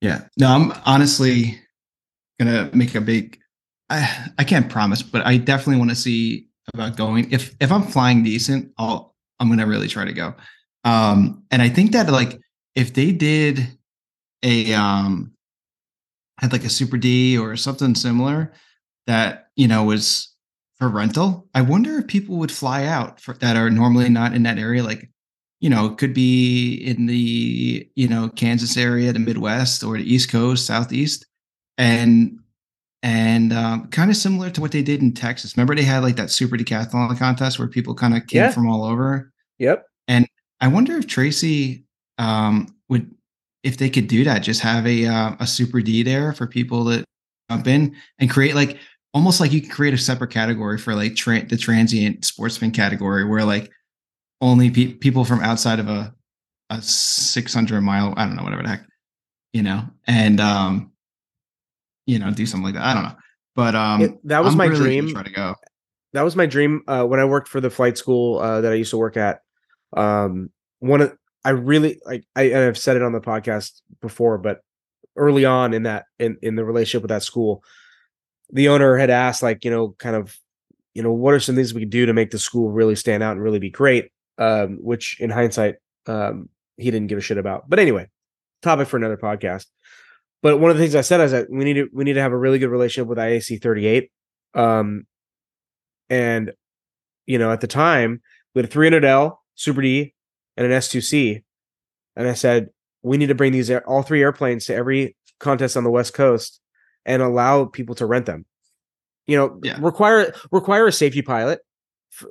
Yeah. 0.02 0.26
No, 0.38 0.48
I'm 0.48 0.74
honestly 0.86 1.60
gonna 2.40 2.70
make 2.74 2.96
a 2.96 3.02
big. 3.02 3.40
I 3.90 4.30
I 4.38 4.44
can't 4.44 4.70
promise, 4.70 5.02
but 5.02 5.26
I 5.26 5.38
definitely 5.38 5.78
want 5.78 5.92
to 5.92 5.96
see 5.96 6.48
about 6.74 6.98
going. 6.98 7.32
If 7.32 7.56
if 7.60 7.72
I'm 7.72 7.84
flying 7.84 8.24
decent, 8.24 8.72
I'll 8.78 9.16
I'm 9.40 9.50
gonna 9.50 9.68
really 9.68 9.88
try 9.88 10.06
to 10.06 10.14
go. 10.14 10.34
Um, 10.84 11.44
and 11.52 11.62
I 11.62 11.70
think 11.70 11.92
that 11.92 12.10
like 12.10 12.40
if 12.76 12.94
they 12.94 13.12
did 13.12 13.68
a 14.44 14.74
um 14.74 15.34
had 16.40 16.52
like 16.52 16.64
a 16.64 16.70
super 16.70 16.98
D 16.98 17.38
or 17.38 17.56
something 17.56 17.96
similar 17.96 18.54
that 19.08 19.48
you 19.56 19.68
know 19.68 19.84
was 19.84 20.34
for 20.80 20.90
rental, 20.90 21.48
I 21.56 21.62
wonder 21.62 21.98
if 21.98 22.08
people 22.08 22.38
would 22.38 22.52
fly 22.52 22.86
out 22.86 23.20
for 23.20 23.34
that 23.36 23.56
are 23.58 23.70
normally 23.72 24.10
not 24.10 24.34
in 24.36 24.44
that 24.44 24.60
area, 24.60 24.84
like 24.84 25.10
you 25.60 25.72
know, 25.72 25.88
it 25.88 25.98
could 25.98 26.14
be 26.14 26.76
in 26.76 27.08
the, 27.08 27.90
you 27.96 28.08
know, 28.08 28.30
Kansas 28.30 28.78
area, 28.78 29.12
the 29.12 29.18
Midwest 29.18 29.84
or 29.84 29.98
the 29.98 30.04
East 30.14 30.30
Coast, 30.32 30.68
Southeast. 30.68 31.26
And 31.80 32.40
and 33.04 33.54
um, 33.54 33.88
kind 33.90 34.10
of 34.12 34.18
similar 34.18 34.50
to 34.52 34.62
what 34.62 34.72
they 34.72 34.84
did 34.84 35.02
in 35.02 35.14
Texas. 35.14 35.56
Remember 35.58 35.74
they 35.76 35.84
had 35.84 36.04
like 36.04 36.16
that 36.18 36.30
super 36.30 36.58
decathlon 36.58 37.18
contest 37.18 37.58
where 37.58 37.68
people 37.68 37.96
kind 37.96 38.16
of 38.16 38.28
came 38.28 38.44
Yeah. 38.44 38.52
from 38.52 38.70
all 38.70 38.84
over. 38.84 39.32
Yep. 39.60 39.86
And 40.08 40.28
I 40.62 40.68
wonder 40.68 40.96
if 40.98 41.08
Tracy 41.08 41.86
um, 42.20 42.76
would, 42.90 43.10
if 43.64 43.78
they 43.78 43.90
could 43.90 44.08
do 44.08 44.24
that, 44.24 44.40
just 44.40 44.62
have 44.62 44.86
a 44.86 45.06
uh, 45.08 45.36
a 45.40 45.48
super 45.48 45.82
D 45.82 46.04
there 46.04 46.34
for 46.34 46.46
people 46.48 46.84
that 46.86 47.04
jump 47.50 47.68
in 47.68 47.96
and 48.20 48.30
create 48.30 48.54
like 48.56 48.78
almost 49.14 49.40
like 49.40 49.52
you 49.52 49.62
can 49.62 49.70
create 49.70 49.94
a 49.94 49.98
separate 49.98 50.32
category 50.32 50.78
for 50.78 50.94
like 50.96 51.16
tra- 51.16 51.46
the 51.46 51.58
transient 51.58 52.26
sportsman 52.26 52.72
category 52.72 53.24
where 53.26 53.44
like 53.46 53.72
only 54.42 54.70
pe- 54.70 54.94
people 54.94 55.26
from 55.26 55.42
outside 55.42 55.80
of 55.80 55.88
a 55.90 56.14
a 56.70 56.82
600 56.82 57.82
mile 57.82 58.14
I 58.18 58.26
don't 58.26 58.36
know 58.36 58.44
whatever 58.44 58.62
the 58.64 58.70
heck 58.70 58.86
you 59.54 59.64
know 59.64 59.84
and 60.06 60.40
um 60.42 60.92
you 62.06 62.20
know 62.20 62.32
do 62.32 62.46
something 62.46 62.66
like 62.66 62.74
that 62.76 62.84
I 62.86 62.94
don't 62.94 63.04
know 63.04 63.16
but 63.56 63.76
um 63.76 64.02
It- 64.02 64.28
that 64.28 64.44
was 64.44 64.54
I'm 64.54 64.58
my 64.58 64.66
really 64.66 65.00
dream. 65.00 65.14
try 65.14 65.24
to 65.24 65.30
go 65.32 65.56
that 66.14 66.22
was 66.24 66.36
my 66.36 66.46
dream 66.46 66.84
uh, 66.88 67.04
when 67.06 67.20
I 67.20 67.26
worked 67.26 67.48
for 67.48 67.60
the 67.62 67.70
flight 67.70 67.98
school 67.98 68.40
uh, 68.40 68.62
that 68.62 68.72
I 68.72 68.76
used 68.76 68.92
to 68.92 68.98
work 68.98 69.18
at. 69.18 69.42
Um, 69.96 70.50
one 70.80 71.02
of 71.02 71.16
I 71.44 71.50
really 71.52 72.00
like 72.06 72.24
I 72.36 72.44
and 72.44 72.60
I've 72.64 72.78
said 72.78 72.96
it 72.96 73.04
on 73.04 73.12
the 73.12 73.20
podcast 73.20 73.82
before, 74.02 74.38
but 74.38 74.62
early 75.18 75.44
on 75.46 75.74
in 75.74 75.84
that 75.84 76.06
in 76.18 76.38
in 76.42 76.56
the 76.56 76.64
relationship 76.64 77.04
with 77.04 77.10
that 77.10 77.24
school, 77.24 77.62
the 78.52 78.70
owner 78.70 78.98
had 78.98 79.10
asked 79.10 79.44
like 79.44 79.66
you 79.66 79.72
know 79.72 79.96
kind 79.98 80.16
of 80.16 80.38
you 80.94 81.04
know 81.04 81.12
what 81.12 81.34
are 81.34 81.40
some 81.40 81.56
things 81.56 81.74
we 81.74 81.82
could 81.82 81.90
do 81.90 82.06
to 82.06 82.14
make 82.14 82.32
the 82.32 82.40
school 82.40 82.72
really 82.72 82.96
stand 82.96 83.24
out 83.24 83.34
and 83.34 83.44
really 83.44 83.60
be 83.60 83.70
great. 83.70 84.12
Um, 84.40 84.78
which 84.82 85.20
in 85.20 85.32
hindsight, 85.32 85.78
um, 86.06 86.50
he 86.78 86.92
didn't 86.92 87.08
give 87.08 87.18
a 87.18 87.22
shit 87.22 87.40
about. 87.40 87.68
But 87.68 87.80
anyway, 87.80 88.08
topic 88.62 88.88
for 88.88 88.98
another 88.98 89.18
podcast. 89.18 89.66
But 90.44 90.60
one 90.60 90.70
of 90.70 90.78
the 90.78 90.84
things 90.84 90.96
I 90.96 91.02
said 91.02 91.22
is 91.22 91.32
that 91.32 91.50
we 91.50 91.64
need 91.64 91.74
to 91.74 91.90
we 91.92 92.04
need 92.04 92.14
to 92.14 92.22
have 92.22 92.32
a 92.32 92.38
really 92.38 92.60
good 92.60 92.70
relationship 92.70 93.08
with 93.08 93.18
IAC 93.18 93.62
38. 93.62 94.12
Um, 94.54 95.06
and 96.10 96.54
you 97.26 97.38
know, 97.40 97.52
at 97.52 97.62
the 97.62 97.68
time, 97.68 98.22
we 98.54 98.62
had 98.62 98.72
a 98.72 98.74
300L 98.74 99.38
Super 99.56 99.82
D 99.82 100.14
and 100.56 100.66
an 100.66 100.72
S2C, 100.72 101.44
and 102.16 102.28
I 102.28 102.34
said 102.34 102.70
we 103.02 103.18
need 103.18 103.28
to 103.28 103.36
bring 103.36 103.52
these 103.52 103.72
all 103.72 104.04
three 104.04 104.22
airplanes 104.22 104.66
to 104.66 104.76
every 104.76 105.16
contest 105.40 105.78
on 105.78 105.84
the 105.84 105.90
West 105.90 106.14
Coast 106.14 106.60
and 107.08 107.24
allow 107.24 107.66
people 107.66 107.96
to 107.96 108.06
rent 108.06 108.28
them. 108.28 108.46
You 109.26 109.38
know, 109.38 109.60
Yeah. 109.64 109.78
require 109.82 110.34
require 110.52 110.86
a 110.86 110.92
safety 110.92 111.24
pilot 111.24 111.60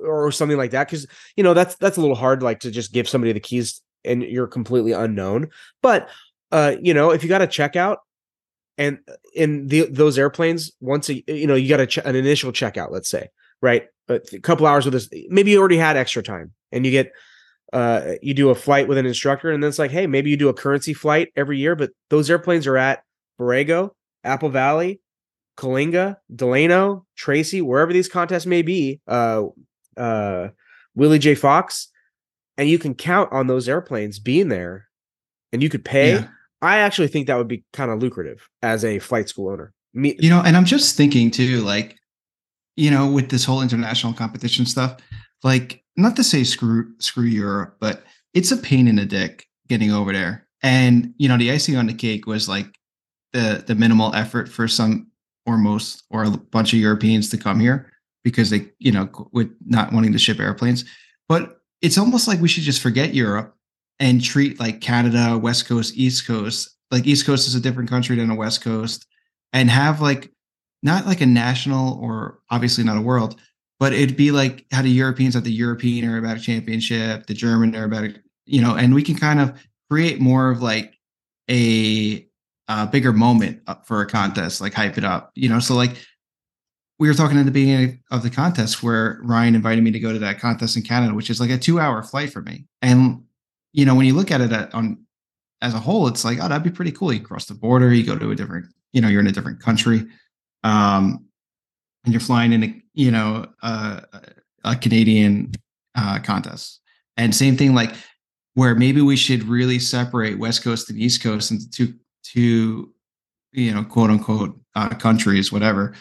or 0.01 0.31
something 0.31 0.57
like 0.57 0.71
that 0.71 0.87
because 0.87 1.05
you 1.35 1.43
know 1.43 1.53
that's 1.53 1.75
that's 1.75 1.97
a 1.97 2.01
little 2.01 2.15
hard, 2.15 2.41
like 2.41 2.61
to 2.61 2.71
just 2.71 2.93
give 2.93 3.09
somebody 3.09 3.33
the 3.33 3.39
keys 3.41 3.81
and 4.05 4.23
you're 4.23 4.47
completely 4.47 4.93
unknown. 4.93 5.49
But 5.81 6.09
uh, 6.51 6.75
you 6.81 6.93
know, 6.93 7.11
if 7.11 7.23
you 7.23 7.29
got 7.29 7.41
a 7.41 7.47
checkout 7.47 7.97
and 8.77 8.99
in 9.35 9.67
the 9.67 9.87
those 9.89 10.17
airplanes, 10.17 10.71
once 10.79 11.09
a 11.09 11.23
you 11.27 11.45
know 11.47 11.55
you 11.55 11.67
got 11.69 11.79
a 11.81 11.87
ch- 11.87 11.97
an 11.97 12.15
initial 12.15 12.51
checkout, 12.51 12.91
let's 12.91 13.09
say, 13.09 13.27
right? 13.61 13.87
A 14.09 14.19
couple 14.41 14.65
hours 14.65 14.85
with 14.85 14.93
this, 14.93 15.09
maybe 15.29 15.51
you 15.51 15.59
already 15.59 15.77
had 15.77 15.97
extra 15.97 16.23
time, 16.23 16.53
and 16.71 16.85
you 16.85 16.91
get 16.91 17.11
uh 17.73 18.13
you 18.21 18.33
do 18.33 18.49
a 18.49 18.55
flight 18.55 18.87
with 18.87 18.97
an 18.97 19.05
instructor, 19.05 19.51
and 19.51 19.61
then 19.61 19.67
it's 19.69 19.79
like, 19.79 19.91
hey, 19.91 20.07
maybe 20.07 20.29
you 20.29 20.37
do 20.37 20.47
a 20.49 20.53
currency 20.53 20.93
flight 20.93 21.29
every 21.35 21.57
year, 21.59 21.75
but 21.75 21.91
those 22.09 22.29
airplanes 22.29 22.65
are 22.67 22.77
at 22.77 23.03
Borrego, 23.39 23.91
Apple 24.23 24.49
Valley, 24.49 25.01
Coalinga, 25.57 26.17
Delano, 26.33 27.05
Tracy, 27.15 27.61
wherever 27.61 27.91
these 27.91 28.07
contests 28.07 28.45
may 28.45 28.61
be, 28.61 29.01
uh, 29.07 29.43
uh, 29.95 30.49
Willie 30.95 31.19
J. 31.19 31.35
Fox, 31.35 31.89
and 32.57 32.69
you 32.69 32.79
can 32.79 32.95
count 32.95 33.31
on 33.31 33.47
those 33.47 33.67
airplanes 33.69 34.19
being 34.19 34.49
there, 34.49 34.87
and 35.51 35.61
you 35.61 35.69
could 35.69 35.85
pay. 35.85 36.13
Yeah. 36.13 36.27
I 36.61 36.79
actually 36.79 37.07
think 37.07 37.27
that 37.27 37.37
would 37.37 37.47
be 37.47 37.63
kind 37.73 37.91
of 37.91 37.99
lucrative 37.99 38.47
as 38.63 38.83
a 38.83 38.99
flight 38.99 39.29
school 39.29 39.49
owner. 39.49 39.73
Me, 39.93 40.15
you 40.19 40.29
know 40.29 40.43
and 40.45 40.55
i'm 40.55 40.65
just 40.65 40.95
thinking 40.95 41.31
too 41.31 41.61
like 41.61 41.97
you 42.75 42.91
know 42.91 43.09
with 43.09 43.29
this 43.29 43.45
whole 43.45 43.61
international 43.63 44.13
competition 44.13 44.65
stuff 44.65 44.97
like 45.43 45.83
not 45.95 46.15
to 46.17 46.23
say 46.23 46.43
screw 46.43 46.93
screw 46.99 47.23
europe 47.23 47.77
but 47.79 48.03
it's 48.35 48.51
a 48.51 48.57
pain 48.57 48.87
in 48.87 48.97
the 48.97 49.05
dick 49.05 49.47
getting 49.69 49.91
over 49.91 50.13
there 50.13 50.47
and 50.61 51.13
you 51.17 51.27
know 51.27 51.37
the 51.37 51.49
icing 51.49 51.77
on 51.77 51.87
the 51.87 51.93
cake 51.95 52.27
was 52.27 52.47
like 52.47 52.76
the 53.37 53.63
the 53.65 53.75
minimal 53.75 54.13
effort 54.15 54.49
for 54.49 54.67
some 54.67 55.07
or 55.45 55.57
most 55.57 56.03
or 56.09 56.23
a 56.23 56.31
bunch 56.31 56.73
of 56.73 56.79
europeans 56.79 57.29
to 57.29 57.37
come 57.37 57.59
here 57.59 57.91
because 58.23 58.49
they 58.49 58.69
you 58.79 58.91
know 58.91 59.09
with 59.31 59.49
not 59.65 59.93
wanting 59.93 60.11
to 60.11 60.19
ship 60.19 60.39
airplanes. 60.39 60.85
But 61.29 61.57
it's 61.81 61.97
almost 61.97 62.27
like 62.27 62.41
we 62.41 62.47
should 62.47 62.63
just 62.63 62.81
forget 62.81 63.13
europe 63.13 63.55
and 63.99 64.23
treat 64.23 64.59
like 64.59 64.81
canada 64.81 65.37
west 65.37 65.67
coast 65.67 65.95
east 65.95 66.25
coast 66.25 66.77
like 66.91 67.05
east 67.05 67.25
coast 67.25 67.47
is 67.47 67.55
a 67.55 67.59
different 67.59 67.89
country 67.89 68.15
than 68.15 68.29
a 68.29 68.35
west 68.35 68.63
coast 68.63 69.05
and 69.53 69.69
have 69.69 70.01
like 70.01 70.31
not 70.83 71.05
like 71.05 71.21
a 71.21 71.25
national 71.25 71.99
or 72.01 72.39
obviously 72.49 72.83
not 72.83 72.97
a 72.97 73.01
world, 73.01 73.39
but 73.79 73.93
it'd 73.93 74.17
be 74.17 74.31
like 74.31 74.65
how 74.71 74.81
the 74.81 74.89
Europeans 74.89 75.33
have 75.33 75.43
the 75.43 75.51
European 75.51 76.05
Aerobatic 76.05 76.41
Championship, 76.41 77.25
the 77.25 77.33
German 77.33 77.73
Aerobatic, 77.73 78.19
you 78.45 78.61
know, 78.61 78.75
and 78.75 78.93
we 78.93 79.03
can 79.03 79.15
kind 79.15 79.39
of 79.39 79.59
create 79.89 80.19
more 80.19 80.49
of 80.49 80.61
like 80.61 80.97
a, 81.49 82.26
uh 82.67 82.85
bigger 82.85 83.13
moment 83.13 83.61
for 83.85 84.01
a 84.01 84.07
contest, 84.07 84.61
like 84.61 84.73
hype 84.73 84.97
it 84.97 85.03
up, 85.03 85.31
you 85.35 85.49
know. 85.49 85.59
So 85.59 85.75
like 85.75 85.91
we 86.99 87.07
were 87.07 87.13
talking 87.13 87.37
at 87.37 87.45
the 87.45 87.51
beginning 87.51 88.01
of 88.11 88.23
the 88.23 88.29
contest 88.29 88.81
where 88.81 89.19
Ryan 89.23 89.55
invited 89.55 89.83
me 89.83 89.91
to 89.91 89.99
go 89.99 90.11
to 90.11 90.19
that 90.19 90.39
contest 90.39 90.75
in 90.75 90.83
Canada, 90.83 91.13
which 91.13 91.29
is 91.29 91.39
like 91.39 91.51
a 91.51 91.57
two-hour 91.57 92.03
flight 92.03 92.31
for 92.31 92.41
me, 92.41 92.65
and 92.81 93.23
you 93.73 93.85
know 93.85 93.95
when 93.95 94.05
you 94.05 94.13
look 94.13 94.31
at 94.31 94.41
it 94.41 94.51
at, 94.51 94.73
on 94.73 95.03
as 95.61 95.73
a 95.73 95.79
whole, 95.79 96.07
it's 96.07 96.25
like 96.25 96.39
oh 96.41 96.47
that'd 96.47 96.63
be 96.63 96.69
pretty 96.69 96.91
cool. 96.91 97.13
You 97.13 97.21
cross 97.21 97.45
the 97.45 97.53
border, 97.53 97.93
you 97.93 98.05
go 98.05 98.17
to 98.17 98.31
a 98.31 98.35
different 98.35 98.65
you 98.93 99.01
know 99.01 99.07
you're 99.07 99.21
in 99.21 99.27
a 99.27 99.31
different 99.31 99.59
country 99.59 100.05
um 100.63 101.25
and 102.03 102.13
you're 102.13 102.21
flying 102.21 102.53
in 102.53 102.63
a 102.63 102.81
you 102.93 103.11
know 103.11 103.45
uh, 103.61 104.01
a 104.63 104.75
canadian 104.75 105.51
uh 105.95 106.19
contest 106.19 106.81
and 107.15 107.35
same 107.35 107.55
thing 107.55 107.73
like 107.73 107.93
where 108.55 108.73
maybe 108.75 109.01
we 109.01 109.15
should 109.15 109.43
really 109.43 109.77
separate 109.77 110.39
west 110.39 110.63
coast 110.63 110.89
and 110.89 110.99
east 110.99 111.21
coast 111.21 111.51
into 111.51 111.69
two 111.69 111.93
two 112.31 112.93
you 113.51 113.73
know 113.73 113.83
quote 113.83 114.09
unquote 114.09 114.59
uh, 114.75 114.89
countries 114.89 115.51
whatever 115.51 115.93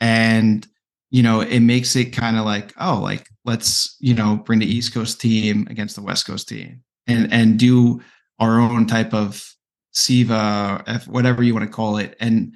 and 0.00 0.66
you 1.10 1.22
know 1.22 1.40
it 1.40 1.60
makes 1.60 1.96
it 1.96 2.06
kind 2.06 2.36
of 2.36 2.44
like 2.44 2.72
oh 2.78 3.00
like 3.02 3.28
let's 3.44 3.96
you 4.00 4.14
know 4.14 4.36
bring 4.36 4.58
the 4.58 4.66
east 4.66 4.94
coast 4.94 5.20
team 5.20 5.66
against 5.70 5.96
the 5.96 6.02
west 6.02 6.26
coast 6.26 6.48
team 6.48 6.82
and 7.06 7.32
and 7.32 7.58
do 7.58 8.00
our 8.38 8.58
own 8.58 8.86
type 8.86 9.12
of 9.12 9.54
CIVA, 9.92 11.06
whatever 11.06 11.42
you 11.42 11.54
want 11.54 11.66
to 11.66 11.72
call 11.72 11.98
it. 11.98 12.16
And 12.20 12.54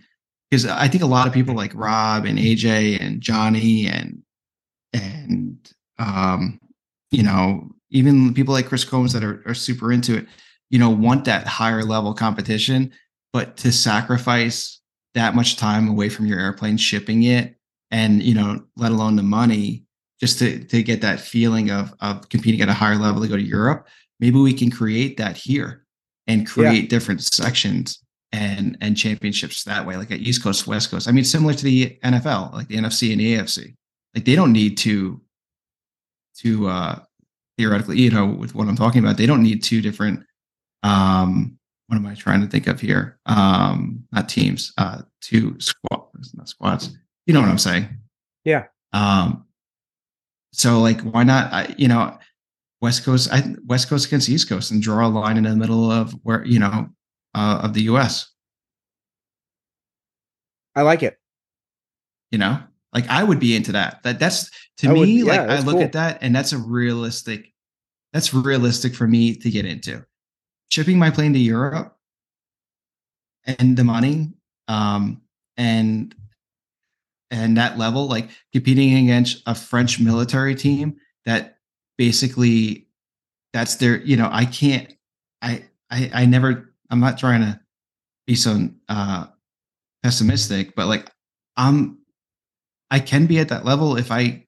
because 0.50 0.66
I 0.66 0.88
think 0.88 1.02
a 1.02 1.06
lot 1.06 1.26
of 1.26 1.32
people 1.32 1.54
like 1.54 1.72
Rob 1.74 2.24
and 2.24 2.38
AJ 2.38 3.00
and 3.00 3.20
Johnny 3.20 3.86
and 3.86 4.22
and 4.92 5.72
um, 5.98 6.60
you 7.10 7.22
know, 7.22 7.70
even 7.90 8.34
people 8.34 8.54
like 8.54 8.66
Chris 8.66 8.84
Combs 8.84 9.12
that 9.12 9.24
are, 9.24 9.42
are 9.46 9.54
super 9.54 9.92
into 9.92 10.16
it, 10.16 10.26
you 10.70 10.78
know, 10.78 10.90
want 10.90 11.24
that 11.24 11.46
higher 11.46 11.82
level 11.82 12.14
competition, 12.14 12.92
but 13.34 13.56
to 13.56 13.72
sacrifice 13.72 14.80
that 15.14 15.34
much 15.34 15.56
time 15.56 15.88
away 15.88 16.08
from 16.08 16.24
your 16.24 16.38
airplane 16.38 16.76
shipping 16.76 17.24
it 17.24 17.56
and 17.90 18.22
you 18.22 18.32
know, 18.32 18.64
let 18.76 18.92
alone 18.92 19.16
the 19.16 19.22
money 19.22 19.84
just 20.20 20.38
to 20.38 20.64
to 20.64 20.82
get 20.82 21.02
that 21.02 21.20
feeling 21.20 21.70
of 21.70 21.92
of 22.00 22.28
competing 22.28 22.60
at 22.62 22.68
a 22.68 22.72
higher 22.72 22.96
level 22.96 23.20
to 23.20 23.28
go 23.28 23.36
to 23.36 23.42
Europe, 23.42 23.88
maybe 24.20 24.38
we 24.38 24.54
can 24.54 24.70
create 24.70 25.16
that 25.16 25.36
here 25.36 25.84
and 26.28 26.46
create 26.46 26.88
different 26.88 27.22
sections 27.22 27.98
and 28.32 28.78
and 28.80 28.96
championships 28.96 29.64
that 29.64 29.84
way, 29.84 29.96
like 29.96 30.12
at 30.12 30.20
East 30.20 30.42
Coast, 30.42 30.68
West 30.68 30.90
Coast. 30.90 31.08
I 31.08 31.12
mean, 31.12 31.24
similar 31.24 31.54
to 31.54 31.64
the 31.64 31.98
NFL, 32.04 32.52
like 32.52 32.68
the 32.68 32.76
NFC 32.76 33.10
and 33.10 33.20
the 33.20 33.34
AFC. 33.34 33.74
Like 34.14 34.24
they 34.24 34.36
don't 34.36 34.52
need 34.52 34.78
to 34.78 35.20
to 36.38 36.68
uh 36.68 37.00
theoretically, 37.58 37.98
you 37.98 38.10
know, 38.10 38.26
with 38.26 38.54
what 38.54 38.68
I'm 38.68 38.76
talking 38.76 39.02
about, 39.02 39.16
they 39.16 39.26
don't 39.26 39.42
need 39.42 39.64
two 39.64 39.80
different 39.80 40.24
um 40.84 41.58
what 41.86 41.96
am 41.96 42.06
I 42.06 42.14
trying 42.14 42.40
to 42.40 42.46
think 42.46 42.66
of 42.66 42.80
here? 42.80 43.18
Um, 43.26 44.04
not 44.12 44.28
teams, 44.28 44.72
uh, 44.78 45.02
two 45.20 45.56
squads, 45.60 46.34
not 46.34 46.48
squads. 46.48 46.96
You 47.26 47.34
know 47.34 47.40
what 47.40 47.48
I'm 47.50 47.58
saying? 47.58 47.88
Yeah. 48.44 48.64
Um, 48.92 49.44
so 50.52 50.80
like, 50.80 51.00
why 51.02 51.24
not? 51.24 51.52
I, 51.52 51.74
you 51.76 51.88
know, 51.88 52.16
West 52.80 53.04
Coast, 53.04 53.28
I, 53.32 53.54
West 53.66 53.88
Coast 53.88 54.06
against 54.06 54.28
East 54.28 54.48
Coast, 54.48 54.70
and 54.70 54.82
draw 54.82 55.06
a 55.06 55.08
line 55.08 55.36
in 55.36 55.44
the 55.44 55.56
middle 55.56 55.90
of 55.90 56.12
where 56.22 56.44
you 56.44 56.58
know 56.58 56.88
uh, 57.34 57.60
of 57.62 57.74
the 57.74 57.82
U.S. 57.82 58.30
I 60.74 60.82
like 60.82 61.02
it. 61.02 61.18
You 62.30 62.38
know, 62.38 62.58
like 62.92 63.08
I 63.08 63.22
would 63.22 63.40
be 63.40 63.54
into 63.56 63.72
that. 63.72 64.02
That 64.02 64.18
that's 64.18 64.50
to 64.78 64.88
I 64.88 64.92
me, 64.92 65.00
would- 65.00 65.08
yeah, 65.08 65.24
like 65.24 65.50
I 65.50 65.58
look 65.60 65.74
cool. 65.76 65.82
at 65.82 65.92
that, 65.92 66.18
and 66.22 66.34
that's 66.34 66.52
a 66.52 66.58
realistic. 66.58 67.52
That's 68.12 68.32
realistic 68.32 68.94
for 68.94 69.06
me 69.08 69.34
to 69.36 69.50
get 69.50 69.64
into. 69.64 70.04
Shipping 70.74 70.98
my 70.98 71.08
plane 71.08 71.32
to 71.34 71.38
Europe 71.38 71.96
and 73.46 73.76
the 73.76 73.84
money, 73.84 74.32
um, 74.66 75.22
and 75.56 76.12
and 77.30 77.56
that 77.58 77.78
level, 77.78 78.08
like 78.08 78.28
competing 78.52 78.96
against 78.96 79.40
a 79.46 79.54
French 79.54 80.00
military 80.00 80.56
team 80.56 80.96
that 81.26 81.58
basically 81.96 82.88
that's 83.52 83.76
their, 83.76 84.00
you 84.00 84.16
know, 84.16 84.28
I 84.32 84.46
can't, 84.46 84.92
I, 85.40 85.64
I, 85.92 86.10
I 86.12 86.26
never, 86.26 86.74
I'm 86.90 86.98
not 86.98 87.18
trying 87.18 87.42
to 87.42 87.60
be 88.26 88.34
so 88.34 88.68
uh, 88.88 89.26
pessimistic, 90.02 90.74
but 90.74 90.88
like 90.88 91.08
I'm, 91.56 91.98
I 92.90 92.98
can 92.98 93.26
be 93.26 93.38
at 93.38 93.50
that 93.50 93.64
level 93.64 93.96
if 93.96 94.10
I 94.10 94.44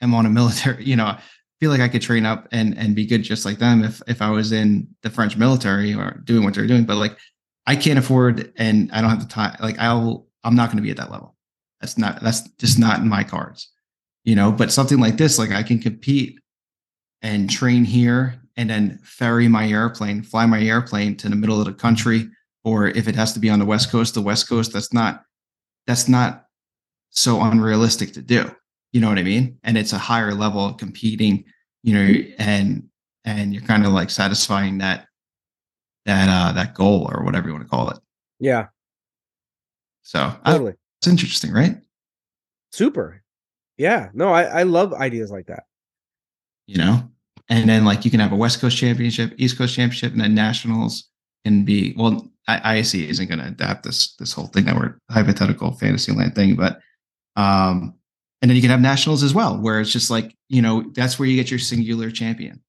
am 0.00 0.14
on 0.14 0.24
a 0.24 0.30
military, 0.30 0.84
you 0.86 0.94
know, 0.94 1.16
feel 1.60 1.70
like 1.70 1.80
I 1.80 1.88
could 1.88 2.02
train 2.02 2.24
up 2.26 2.48
and 2.52 2.76
and 2.78 2.94
be 2.94 3.06
good 3.06 3.22
just 3.22 3.44
like 3.44 3.58
them 3.58 3.84
if 3.84 4.00
if 4.06 4.22
I 4.22 4.30
was 4.30 4.52
in 4.52 4.88
the 5.02 5.10
French 5.10 5.36
military 5.36 5.94
or 5.94 6.20
doing 6.24 6.44
what 6.44 6.54
they're 6.54 6.66
doing. 6.66 6.84
But 6.84 6.96
like 6.96 7.16
I 7.66 7.76
can't 7.76 7.98
afford 7.98 8.52
and 8.56 8.90
I 8.92 9.00
don't 9.00 9.10
have 9.10 9.20
the 9.20 9.26
time. 9.26 9.56
Like 9.60 9.78
I'll 9.78 10.26
I'm 10.44 10.54
not 10.54 10.68
going 10.68 10.78
to 10.78 10.82
be 10.82 10.90
at 10.90 10.96
that 10.96 11.10
level. 11.10 11.36
That's 11.80 11.98
not 11.98 12.22
that's 12.22 12.48
just 12.58 12.78
not 12.78 13.00
in 13.00 13.08
my 13.08 13.24
cards. 13.24 13.70
You 14.24 14.36
know, 14.36 14.52
but 14.52 14.72
something 14.72 14.98
like 14.98 15.16
this, 15.16 15.38
like 15.38 15.52
I 15.52 15.62
can 15.62 15.78
compete 15.78 16.38
and 17.22 17.48
train 17.50 17.84
here 17.84 18.40
and 18.56 18.68
then 18.68 18.98
ferry 19.02 19.48
my 19.48 19.68
airplane, 19.68 20.22
fly 20.22 20.44
my 20.46 20.60
airplane 20.60 21.16
to 21.16 21.28
the 21.28 21.36
middle 21.36 21.60
of 21.60 21.66
the 21.66 21.72
country, 21.72 22.28
or 22.64 22.88
if 22.88 23.08
it 23.08 23.14
has 23.14 23.32
to 23.32 23.40
be 23.40 23.48
on 23.48 23.58
the 23.58 23.64
west 23.64 23.90
coast, 23.90 24.14
the 24.14 24.20
west 24.20 24.48
coast. 24.48 24.72
That's 24.72 24.92
not 24.92 25.22
that's 25.86 26.08
not 26.08 26.46
so 27.10 27.40
unrealistic 27.40 28.12
to 28.12 28.22
do. 28.22 28.50
You 28.92 29.00
know 29.00 29.08
what 29.08 29.18
I 29.18 29.22
mean? 29.22 29.58
And 29.64 29.76
it's 29.76 29.92
a 29.92 29.98
higher 29.98 30.32
level 30.34 30.64
of 30.66 30.76
competing, 30.78 31.44
you 31.82 31.94
know, 31.94 32.24
and 32.38 32.88
and 33.24 33.52
you're 33.52 33.62
kind 33.62 33.84
of 33.84 33.92
like 33.92 34.10
satisfying 34.10 34.78
that 34.78 35.06
that 36.06 36.28
uh 36.28 36.52
that 36.52 36.74
goal 36.74 37.10
or 37.12 37.24
whatever 37.24 37.48
you 37.48 37.54
want 37.54 37.64
to 37.64 37.68
call 37.70 37.90
it. 37.90 37.98
Yeah, 38.40 38.68
So 40.02 40.32
totally. 40.46 40.74
it's 41.00 41.08
interesting, 41.08 41.52
right? 41.52 41.76
Super. 42.72 43.22
Yeah. 43.76 44.10
No, 44.14 44.32
I, 44.32 44.44
I 44.44 44.62
love 44.62 44.92
ideas 44.94 45.30
like 45.30 45.46
that. 45.46 45.64
You 46.66 46.78
know, 46.78 47.08
and 47.48 47.68
then 47.68 47.84
like 47.84 48.04
you 48.04 48.10
can 48.10 48.20
have 48.20 48.32
a 48.32 48.36
West 48.36 48.60
Coast 48.60 48.76
championship, 48.76 49.32
East 49.38 49.58
Coast 49.58 49.74
championship, 49.74 50.12
and 50.12 50.20
then 50.20 50.34
nationals 50.34 51.08
can 51.44 51.64
be 51.64 51.94
well. 51.96 52.28
I, 52.46 52.76
IAC 52.76 53.06
isn't 53.08 53.26
going 53.28 53.40
to 53.40 53.46
adapt 53.48 53.82
this 53.82 54.14
this 54.16 54.32
whole 54.32 54.46
thing 54.46 54.64
that 54.64 54.76
we're 54.76 54.96
hypothetical 55.10 55.72
fantasy 55.72 56.12
land 56.12 56.34
thing, 56.34 56.56
but 56.56 56.80
um, 57.36 57.94
and 58.40 58.50
then 58.50 58.56
you 58.56 58.62
can 58.62 58.70
have 58.70 58.80
nationals 58.80 59.22
as 59.22 59.34
well, 59.34 59.58
where 59.58 59.80
it's 59.80 59.92
just 59.92 60.10
like 60.10 60.34
you 60.48 60.62
know 60.62 60.84
that's 60.94 61.18
where 61.18 61.28
you 61.28 61.36
get 61.36 61.50
your 61.50 61.58
singular 61.58 62.10
champion. 62.10 62.62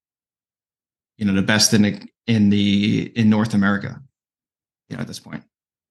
You 1.18 1.26
know, 1.26 1.34
the 1.34 1.42
best 1.42 1.74
in 1.74 1.82
the 1.82 2.02
in 2.28 2.50
the 2.50 3.12
in 3.16 3.30
North 3.30 3.54
America. 3.54 4.02
You 4.90 4.98
know, 4.98 5.02
at 5.02 5.08
this 5.08 5.20
point. 5.20 5.44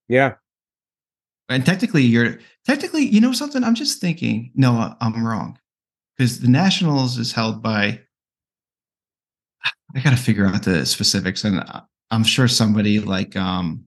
Yeah. 0.08 0.34
And 1.48 1.64
technically, 1.64 2.02
you're 2.02 2.38
technically, 2.66 3.04
you 3.04 3.20
know, 3.20 3.32
something. 3.32 3.62
I'm 3.62 3.74
just 3.74 4.00
thinking. 4.00 4.50
No, 4.54 4.94
I'm 5.00 5.24
wrong, 5.24 5.58
because 6.16 6.40
the 6.40 6.48
Nationals 6.48 7.16
is 7.16 7.32
held 7.32 7.62
by. 7.62 8.00
I 9.94 10.00
got 10.00 10.10
to 10.10 10.16
figure 10.16 10.46
out 10.46 10.64
the 10.64 10.84
specifics, 10.84 11.44
and 11.44 11.64
I'm 12.10 12.24
sure 12.24 12.48
somebody 12.48 13.00
like 13.00 13.36
um, 13.36 13.84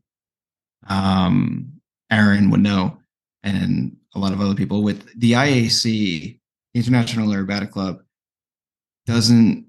um, 0.87 1.73
Aaron 2.09 2.49
would 2.49 2.61
know, 2.61 2.97
and 3.43 3.97
a 4.15 4.19
lot 4.19 4.33
of 4.33 4.41
other 4.41 4.55
people 4.55 4.83
with 4.83 5.07
the 5.19 5.33
IAC, 5.33 6.39
International 6.73 7.27
Aerobatic 7.29 7.71
Club, 7.71 7.99
doesn't. 9.05 9.67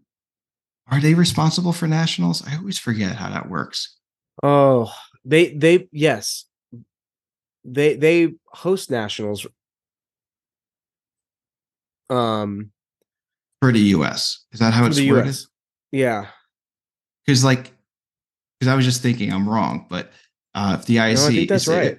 Are 0.91 1.01
they 1.01 1.15
responsible 1.15 1.73
for 1.73 1.87
nationals? 1.87 2.47
I 2.47 2.57
always 2.57 2.79
forget 2.79 3.17
how 3.17 3.31
that 3.31 3.49
works. 3.49 3.97
Oh, 4.43 4.93
they 5.25 5.55
they 5.55 5.89
yes. 5.93 6.45
They 7.65 7.95
they 7.97 8.35
host 8.49 8.91
nationals. 8.91 9.47
Um, 12.11 12.73
For 13.61 13.73
the 13.73 13.79
U.S., 13.81 14.45
is 14.53 14.61
that 14.61 14.75
how 14.75 14.85
it's 14.87 15.01
worded? 15.01 15.29
US. 15.29 15.47
Yeah. 15.93 16.27
because 17.25 17.45
like 17.45 17.73
because 18.59 18.71
I 18.71 18.75
was 18.75 18.85
just 18.85 19.03
thinking 19.03 19.33
I'm 19.33 19.49
wrong, 19.49 19.87
but 19.89 20.11
uh, 20.55 20.77
if 20.79 20.87
the 20.87 20.97
IAC, 20.97 21.17
No, 21.17 21.27
I 21.27 21.31
think 21.31 21.49
that's 21.49 21.63
is- 21.63 21.69
right. 21.69 21.99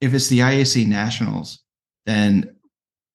If 0.00 0.12
it's 0.14 0.28
the 0.28 0.40
IAC 0.40 0.86
nationals, 0.86 1.62
then 2.04 2.54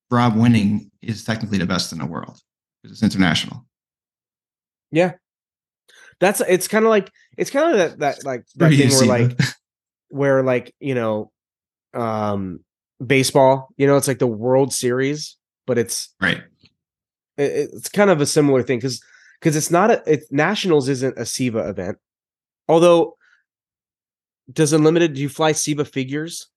Rob 0.09 0.35
winning 0.35 0.91
is 1.01 1.23
technically 1.23 1.57
the 1.57 1.65
best 1.65 1.91
in 1.91 1.99
the 1.99 2.05
world 2.05 2.37
because 2.81 3.01
it's 3.01 3.15
international. 3.15 3.65
Yeah, 4.91 5.13
that's 6.19 6.41
it's 6.41 6.67
kind 6.67 6.83
of 6.85 6.89
like 6.89 7.09
it's 7.37 7.49
kind 7.49 7.71
of 7.71 7.77
that 7.77 7.99
that 7.99 8.25
like 8.25 8.45
that 8.55 8.69
thing 8.77 8.89
where 8.89 9.07
like 9.07 9.39
where 10.09 10.43
like 10.43 10.73
you 10.79 10.95
know, 10.95 11.31
um, 11.93 12.59
baseball. 13.05 13.69
You 13.77 13.87
know, 13.87 13.95
it's 13.95 14.07
like 14.07 14.19
the 14.19 14.27
World 14.27 14.73
Series, 14.73 15.37
but 15.67 15.77
it's 15.77 16.13
right, 16.19 16.41
it- 17.37 17.69
it's 17.73 17.89
kind 17.89 18.09
of 18.09 18.19
a 18.21 18.25
similar 18.25 18.63
thing 18.63 18.79
because 18.79 19.01
because 19.39 19.55
it's 19.55 19.71
not 19.71 19.91
a 19.91 20.03
it, 20.11 20.23
nationals 20.31 20.89
isn't 20.89 21.17
a 21.17 21.25
CIVA 21.25 21.69
event. 21.69 21.97
Although, 22.67 23.15
does 24.51 24.73
unlimited 24.73 25.13
do 25.13 25.21
you 25.21 25.29
fly 25.29 25.53
CIVA 25.53 25.85
figures? 25.85 26.47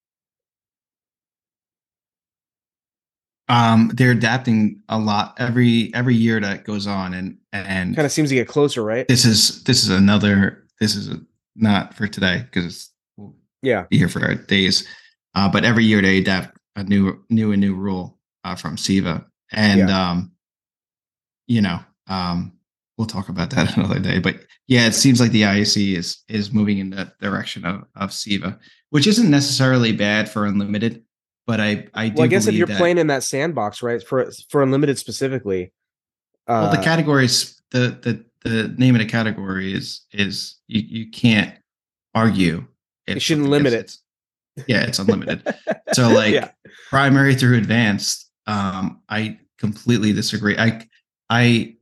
Um, 3.49 3.91
they're 3.95 4.13
adapting 4.13 4.81
a 4.89 4.99
lot 4.99 5.35
every 5.39 5.93
every 5.95 6.15
year 6.15 6.41
that 6.41 6.65
goes 6.65 6.87
on, 6.87 7.13
and 7.15 7.37
and 7.53 7.95
Kind 7.95 8.07
of 8.07 8.13
seems 8.13 8.31
to 8.31 8.35
get 8.35 8.49
closer, 8.49 8.83
right? 8.83 9.07
this 9.07 9.25
is 9.25 9.63
this 9.65 9.83
is 9.83 9.91
another 9.91 10.67
this 10.81 10.97
is 10.97 11.15
not 11.55 11.95
for 11.95 12.07
today 12.09 12.43
because 12.51 12.91
we'll 13.17 13.35
Yeah, 13.63 13.85
be 13.91 13.99
here 13.99 14.09
for 14.09 14.35
days. 14.35 14.87
Uh, 15.35 15.49
but 15.51 15.65
every 15.65 15.85
year 15.85 16.01
they 16.01 16.19
adapt 16.19 16.57
a 16.77 16.85
new 16.85 17.23
new 17.29 17.53
and 17.53 17.61
new 17.61 17.75
rule 17.75 18.19
uh, 18.45 18.55
from 18.57 18.77
CIVA, 18.77 19.25
and 19.53 19.91
um, 19.91 20.33
you 21.47 21.61
know, 21.61 21.81
um, 22.09 22.53
we'll 22.97 23.07
talk 23.07 23.29
about 23.29 23.51
that 23.51 23.77
another 23.77 23.99
day. 23.99 24.19
But 24.21 24.37
yeah, 24.69 24.87
it 24.87 24.95
seems 24.95 25.21
like 25.21 25.33
the 25.33 25.43
IAC 25.43 25.97
is 25.97 26.23
is 26.29 26.53
moving 26.53 26.79
in 26.79 26.91
the 26.91 27.13
direction 27.21 27.65
of 27.67 27.85
of 27.95 28.11
CIVA, 28.11 28.59
which 28.91 29.07
isn't 29.07 29.31
necessarily 29.31 29.93
bad 29.93 30.29
for 30.31 30.47
unlimited. 30.47 31.03
But 31.47 31.61
I 31.61 31.89
I 31.95 32.09
do 32.09 32.15
well, 32.17 32.25
I 32.25 32.27
guess 32.29 32.47
if 32.47 32.55
you're 32.55 32.67
that- 32.67 32.79
playing 32.79 32.99
in 32.99 33.09
that 33.09 33.23
sandbox, 33.23 33.83
right? 33.83 34.03
For 34.03 34.31
for 34.49 34.63
unlimited 34.63 34.99
specifically, 34.99 35.73
uh, 36.47 36.69
well, 36.69 36.71
the 36.71 36.83
categories 36.83 37.61
the 37.71 37.99
the 38.03 38.25
the 38.49 38.69
name 38.79 38.95
of 38.95 39.01
the 39.01 39.07
category 39.07 39.73
is 39.75 40.03
is 40.13 40.57
you 40.69 40.81
you 40.81 41.11
can't 41.11 41.55
argue. 42.15 42.67
It 43.07 43.21
shouldn't 43.21 43.49
limit 43.49 43.73
gets- 43.73 44.01
Yeah, 44.67 44.85
it's 44.85 44.99
unlimited. 44.99 45.43
so 45.93 46.09
like 46.15 46.33
yeah, 46.33 46.51
primary 46.89 47.35
through 47.35 47.59
advanced 47.59 48.31
um 48.47 49.01
i 49.09 49.39
completely 49.59 50.13
disagree 50.13 50.57
i 50.59 50.87
i 51.31 51.75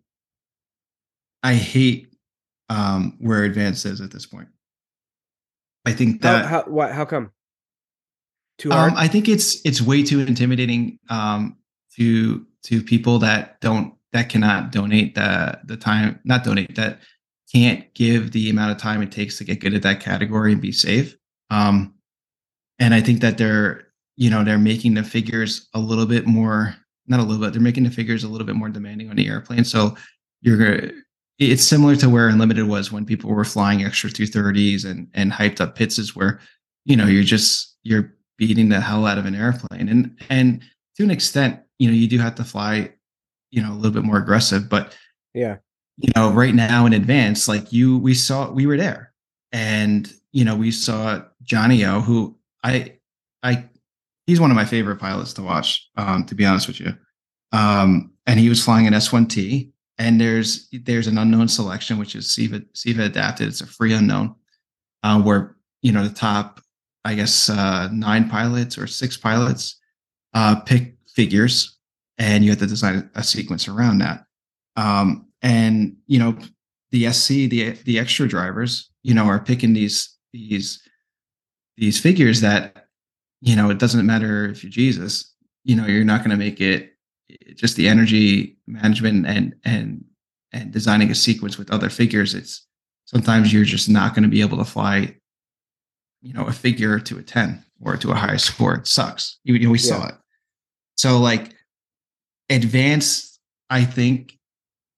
i 1.42 1.54
hate 1.54 2.12
um 2.68 3.16
where 3.20 3.44
advanced 3.44 3.84
is 3.84 4.00
at 4.00 4.10
this 4.12 4.26
point 4.26 4.48
i 5.86 5.92
think 5.92 6.22
that 6.22 6.46
how 6.46 6.62
what 6.64 6.92
how 6.92 7.04
come? 7.04 7.30
Too 8.58 8.70
hard. 8.70 8.92
um 8.92 8.98
i 8.98 9.08
think 9.08 9.28
it's 9.28 9.64
it's 9.64 9.80
way 9.80 10.02
too 10.02 10.20
intimidating 10.20 10.98
um 11.08 11.56
to 11.96 12.46
to 12.64 12.82
people 12.82 13.18
that 13.20 13.60
don't 13.60 13.94
that 14.12 14.28
cannot 14.28 14.72
donate 14.72 15.14
the 15.14 15.58
the 15.64 15.76
time 15.76 16.20
not 16.24 16.44
donate 16.44 16.74
that 16.76 17.00
can't 17.52 17.92
give 17.94 18.32
the 18.32 18.48
amount 18.50 18.70
of 18.70 18.78
time 18.78 19.02
it 19.02 19.12
takes 19.12 19.36
to 19.38 19.44
get 19.44 19.60
good 19.60 19.74
at 19.74 19.82
that 19.82 20.00
category 20.00 20.52
and 20.52 20.60
be 20.60 20.72
safe 20.72 21.16
um 21.50 21.94
and 22.78 22.94
i 22.94 23.00
think 23.00 23.20
that 23.20 23.36
they're 23.38 23.88
you 24.16 24.30
know 24.30 24.44
they're 24.44 24.58
making 24.58 24.94
the 24.94 25.02
figures 25.02 25.68
a 25.74 25.78
little 25.78 26.06
bit 26.06 26.26
more 26.26 26.76
not 27.06 27.20
a 27.20 27.22
little 27.22 27.42
bit 27.42 27.52
they're 27.52 27.60
making 27.60 27.84
the 27.84 27.90
figures 27.90 28.24
a 28.24 28.28
little 28.28 28.46
bit 28.46 28.56
more 28.56 28.68
demanding 28.68 29.10
on 29.10 29.16
the 29.16 29.26
airplane 29.26 29.64
so 29.64 29.96
you're 30.40 30.56
gonna 30.56 30.92
it's 31.38 31.64
similar 31.64 31.96
to 31.96 32.08
where 32.08 32.28
unlimited 32.28 32.68
was 32.68 32.92
when 32.92 33.04
people 33.04 33.30
were 33.30 33.44
flying 33.44 33.84
extra 33.84 34.10
230s 34.10 34.84
and 34.84 35.08
and 35.14 35.32
hyped 35.32 35.60
up 35.60 35.74
Pitts 35.74 35.98
is 35.98 36.14
where 36.14 36.40
you 36.84 36.96
know 36.96 37.06
you're 37.06 37.24
just 37.24 37.76
you're 37.82 38.14
beating 38.46 38.68
the 38.68 38.80
hell 38.80 39.06
out 39.06 39.18
of 39.18 39.26
an 39.26 39.34
airplane 39.34 39.88
and 39.88 40.18
and 40.28 40.62
to 40.96 41.04
an 41.04 41.10
extent 41.10 41.60
you 41.78 41.86
know 41.86 41.94
you 41.94 42.08
do 42.08 42.18
have 42.18 42.34
to 42.34 42.44
fly 42.44 42.90
you 43.50 43.62
know 43.62 43.72
a 43.72 43.76
little 43.76 43.92
bit 43.92 44.04
more 44.04 44.18
aggressive 44.18 44.68
but 44.68 44.96
yeah, 45.34 45.56
you 45.96 46.10
know 46.16 46.30
right 46.32 46.54
now 46.54 46.84
in 46.86 46.92
advance 46.92 47.48
like 47.48 47.72
you 47.72 47.98
we 47.98 48.14
saw 48.14 48.50
we 48.50 48.66
were 48.66 48.76
there 48.76 49.12
and 49.52 50.12
you 50.32 50.44
know, 50.44 50.56
we 50.56 50.70
saw 50.70 51.22
Johnny 51.42 51.84
O, 51.84 52.00
who 52.00 52.36
I, 52.64 52.94
I, 53.42 53.68
he's 54.26 54.40
one 54.40 54.50
of 54.50 54.56
my 54.56 54.64
favorite 54.64 54.96
pilots 54.96 55.34
to 55.34 55.42
watch. 55.42 55.88
Um, 55.96 56.24
to 56.24 56.34
be 56.34 56.44
honest 56.44 56.66
with 56.66 56.80
you, 56.80 56.96
um, 57.52 58.12
and 58.26 58.40
he 58.40 58.48
was 58.48 58.64
flying 58.64 58.86
an 58.86 58.94
S1T. 58.94 59.70
And 59.98 60.20
there's 60.20 60.68
there's 60.72 61.06
an 61.06 61.18
unknown 61.18 61.48
selection, 61.48 61.98
which 61.98 62.16
is 62.16 62.34
CIVA 62.34 62.64
CIVA 62.74 63.04
adapted. 63.04 63.48
It's 63.48 63.60
a 63.60 63.66
free 63.66 63.92
unknown, 63.92 64.34
uh, 65.02 65.20
where 65.20 65.56
you 65.82 65.92
know 65.92 66.02
the 66.02 66.14
top, 66.14 66.60
I 67.04 67.14
guess, 67.14 67.48
uh, 67.48 67.88
nine 67.92 68.28
pilots 68.28 68.78
or 68.78 68.86
six 68.86 69.16
pilots 69.16 69.80
uh, 70.34 70.60
pick 70.60 70.96
figures, 71.08 71.78
and 72.18 72.44
you 72.44 72.50
have 72.50 72.60
to 72.60 72.66
design 72.66 73.10
a 73.14 73.22
sequence 73.22 73.68
around 73.68 73.98
that. 73.98 74.24
Um, 74.76 75.26
and 75.42 75.96
you 76.06 76.18
know, 76.18 76.38
the 76.90 77.10
SC, 77.12 77.28
the 77.28 77.70
the 77.84 77.98
extra 77.98 78.28
drivers, 78.28 78.90
you 79.02 79.14
know, 79.14 79.24
are 79.24 79.40
picking 79.40 79.72
these 79.72 80.16
these 80.32 80.80
these 81.76 81.98
figures 81.98 82.40
that 82.40 82.86
you 83.40 83.56
know 83.56 83.70
it 83.70 83.78
doesn't 83.78 84.06
matter 84.06 84.46
if 84.46 84.62
you're 84.62 84.70
Jesus, 84.70 85.34
you 85.64 85.76
know, 85.76 85.86
you're 85.86 86.04
not 86.04 86.20
going 86.20 86.30
to 86.30 86.36
make 86.36 86.60
it. 86.60 86.90
Just 87.54 87.76
the 87.76 87.88
energy 87.88 88.58
management 88.66 89.26
and 89.26 89.54
and 89.64 90.04
and 90.52 90.70
designing 90.70 91.10
a 91.10 91.14
sequence 91.14 91.56
with 91.56 91.70
other 91.70 91.88
figures, 91.88 92.34
it's 92.34 92.66
sometimes 93.06 93.52
you're 93.52 93.64
just 93.64 93.88
not 93.88 94.14
going 94.14 94.22
to 94.22 94.28
be 94.28 94.42
able 94.42 94.58
to 94.58 94.64
fly, 94.64 95.16
you 96.22 96.32
know, 96.32 96.44
a 96.44 96.52
figure 96.52 96.98
to 97.00 97.18
a 97.18 97.22
ten 97.22 97.64
or 97.80 97.96
to 97.96 98.10
a 98.10 98.14
higher 98.14 98.38
score. 98.38 98.74
It 98.74 98.86
sucks. 98.86 99.38
You, 99.44 99.54
you 99.54 99.66
know, 99.66 99.72
we 99.72 99.78
yeah. 99.78 99.84
saw 99.84 100.06
it. 100.08 100.14
So 100.96 101.18
like 101.18 101.54
advanced, 102.48 103.40
I 103.68 103.84
think 103.84 104.38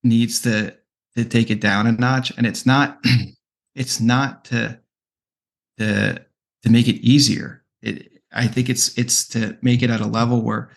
needs 0.02 0.40
to 0.42 0.76
to 1.16 1.24
take 1.24 1.50
it 1.50 1.60
down 1.60 1.86
a 1.86 1.92
notch, 1.92 2.32
and 2.36 2.46
it's 2.46 2.66
not 2.66 2.98
it's 3.74 4.00
not 4.00 4.44
to 4.46 4.78
to 5.78 6.24
to 6.62 6.70
make 6.70 6.88
it 6.88 6.96
easier. 6.96 7.64
It, 7.82 8.12
I 8.32 8.46
think 8.46 8.68
it's 8.68 8.96
it's 8.98 9.26
to 9.28 9.56
make 9.62 9.82
it 9.82 9.90
at 9.90 10.00
a 10.00 10.06
level 10.06 10.42
where 10.42 10.70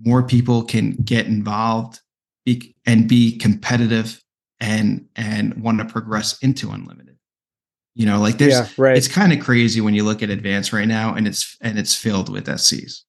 more 0.00 0.22
people 0.22 0.62
can 0.62 0.92
get 0.92 1.26
involved 1.26 2.00
be, 2.44 2.74
and 2.86 3.08
be 3.08 3.36
competitive 3.36 4.22
and 4.60 5.06
and 5.16 5.54
want 5.62 5.78
to 5.78 5.84
progress 5.84 6.38
into 6.42 6.70
unlimited. 6.70 7.16
You 8.00 8.06
know, 8.06 8.18
like 8.18 8.38
there's 8.38 8.54
yeah, 8.54 8.66
right. 8.78 8.96
it's 8.96 9.08
kind 9.08 9.30
of 9.30 9.40
crazy 9.40 9.82
when 9.82 9.92
you 9.92 10.04
look 10.04 10.22
at 10.22 10.30
advance 10.30 10.72
right 10.72 10.88
now 10.88 11.14
and 11.14 11.28
it's 11.28 11.58
and 11.60 11.78
it's 11.78 11.94
filled 11.94 12.30
with 12.30 12.46
SCs. 12.46 13.02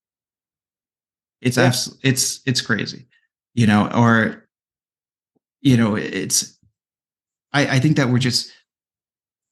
It's 1.40 1.56
yeah. 1.56 1.64
absolutely 1.64 2.10
it's 2.10 2.42
it's 2.46 2.60
crazy. 2.60 3.08
You 3.54 3.68
know, 3.68 3.90
or 3.96 4.50
you 5.62 5.78
know, 5.78 5.96
it's 5.96 6.60
I, 7.54 7.78
I 7.78 7.80
think 7.80 7.96
that 7.96 8.10
we're 8.10 8.18
just 8.18 8.52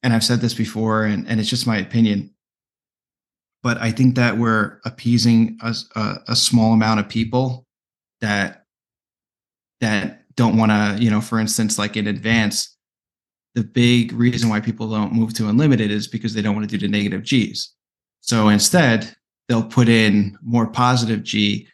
and 0.04 0.12
I've 0.12 0.26
said 0.26 0.42
this 0.42 0.54
before 0.54 1.06
and, 1.06 1.26
and 1.26 1.40
it's 1.40 1.50
just 1.50 1.66
my 1.66 1.78
opinion, 1.78 2.32
but 3.64 3.78
I 3.78 3.92
think 3.92 4.16
that 4.16 4.38
we're 4.38 4.82
appeasing 4.84 5.58
a, 5.62 5.74
a, 5.96 6.16
a 6.28 6.36
small 6.36 6.74
amount 6.74 7.00
of 7.00 7.08
people 7.08 7.66
that 8.20 8.66
that 9.80 10.26
don't 10.36 10.58
want 10.58 10.74
to, 10.74 11.02
you 11.02 11.10
know, 11.10 11.22
for 11.22 11.40
instance, 11.40 11.80
like 11.80 11.96
in 11.96 12.08
advance, 12.08 12.76
the 13.56 13.64
big 13.64 14.14
reason 14.14 14.50
why 14.50 14.60
people 14.60 14.90
don't 14.90 15.14
move 15.14 15.34
to 15.36 15.50
unlimited 15.50 15.92
is 15.92 16.08
because 16.08 16.34
they 16.34 16.42
don't 16.42 16.56
want 16.56 16.70
to 16.70 16.78
do 16.78 16.86
the 16.86 16.92
negative 16.92 17.24
G's. 17.24 17.74
So 18.22 18.50
instead, 18.50 19.16
they'll 19.48 19.64
put 19.64 19.90
in 19.90 20.38
more 20.42 20.68
positive 20.68 21.24
G, 21.24 21.68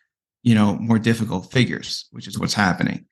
you 0.43 0.55
know, 0.55 0.75
more 0.77 0.99
difficult 0.99 1.51
figures, 1.51 2.07
which 2.11 2.27
is 2.27 2.39
what's 2.39 2.53
happening, 2.53 3.05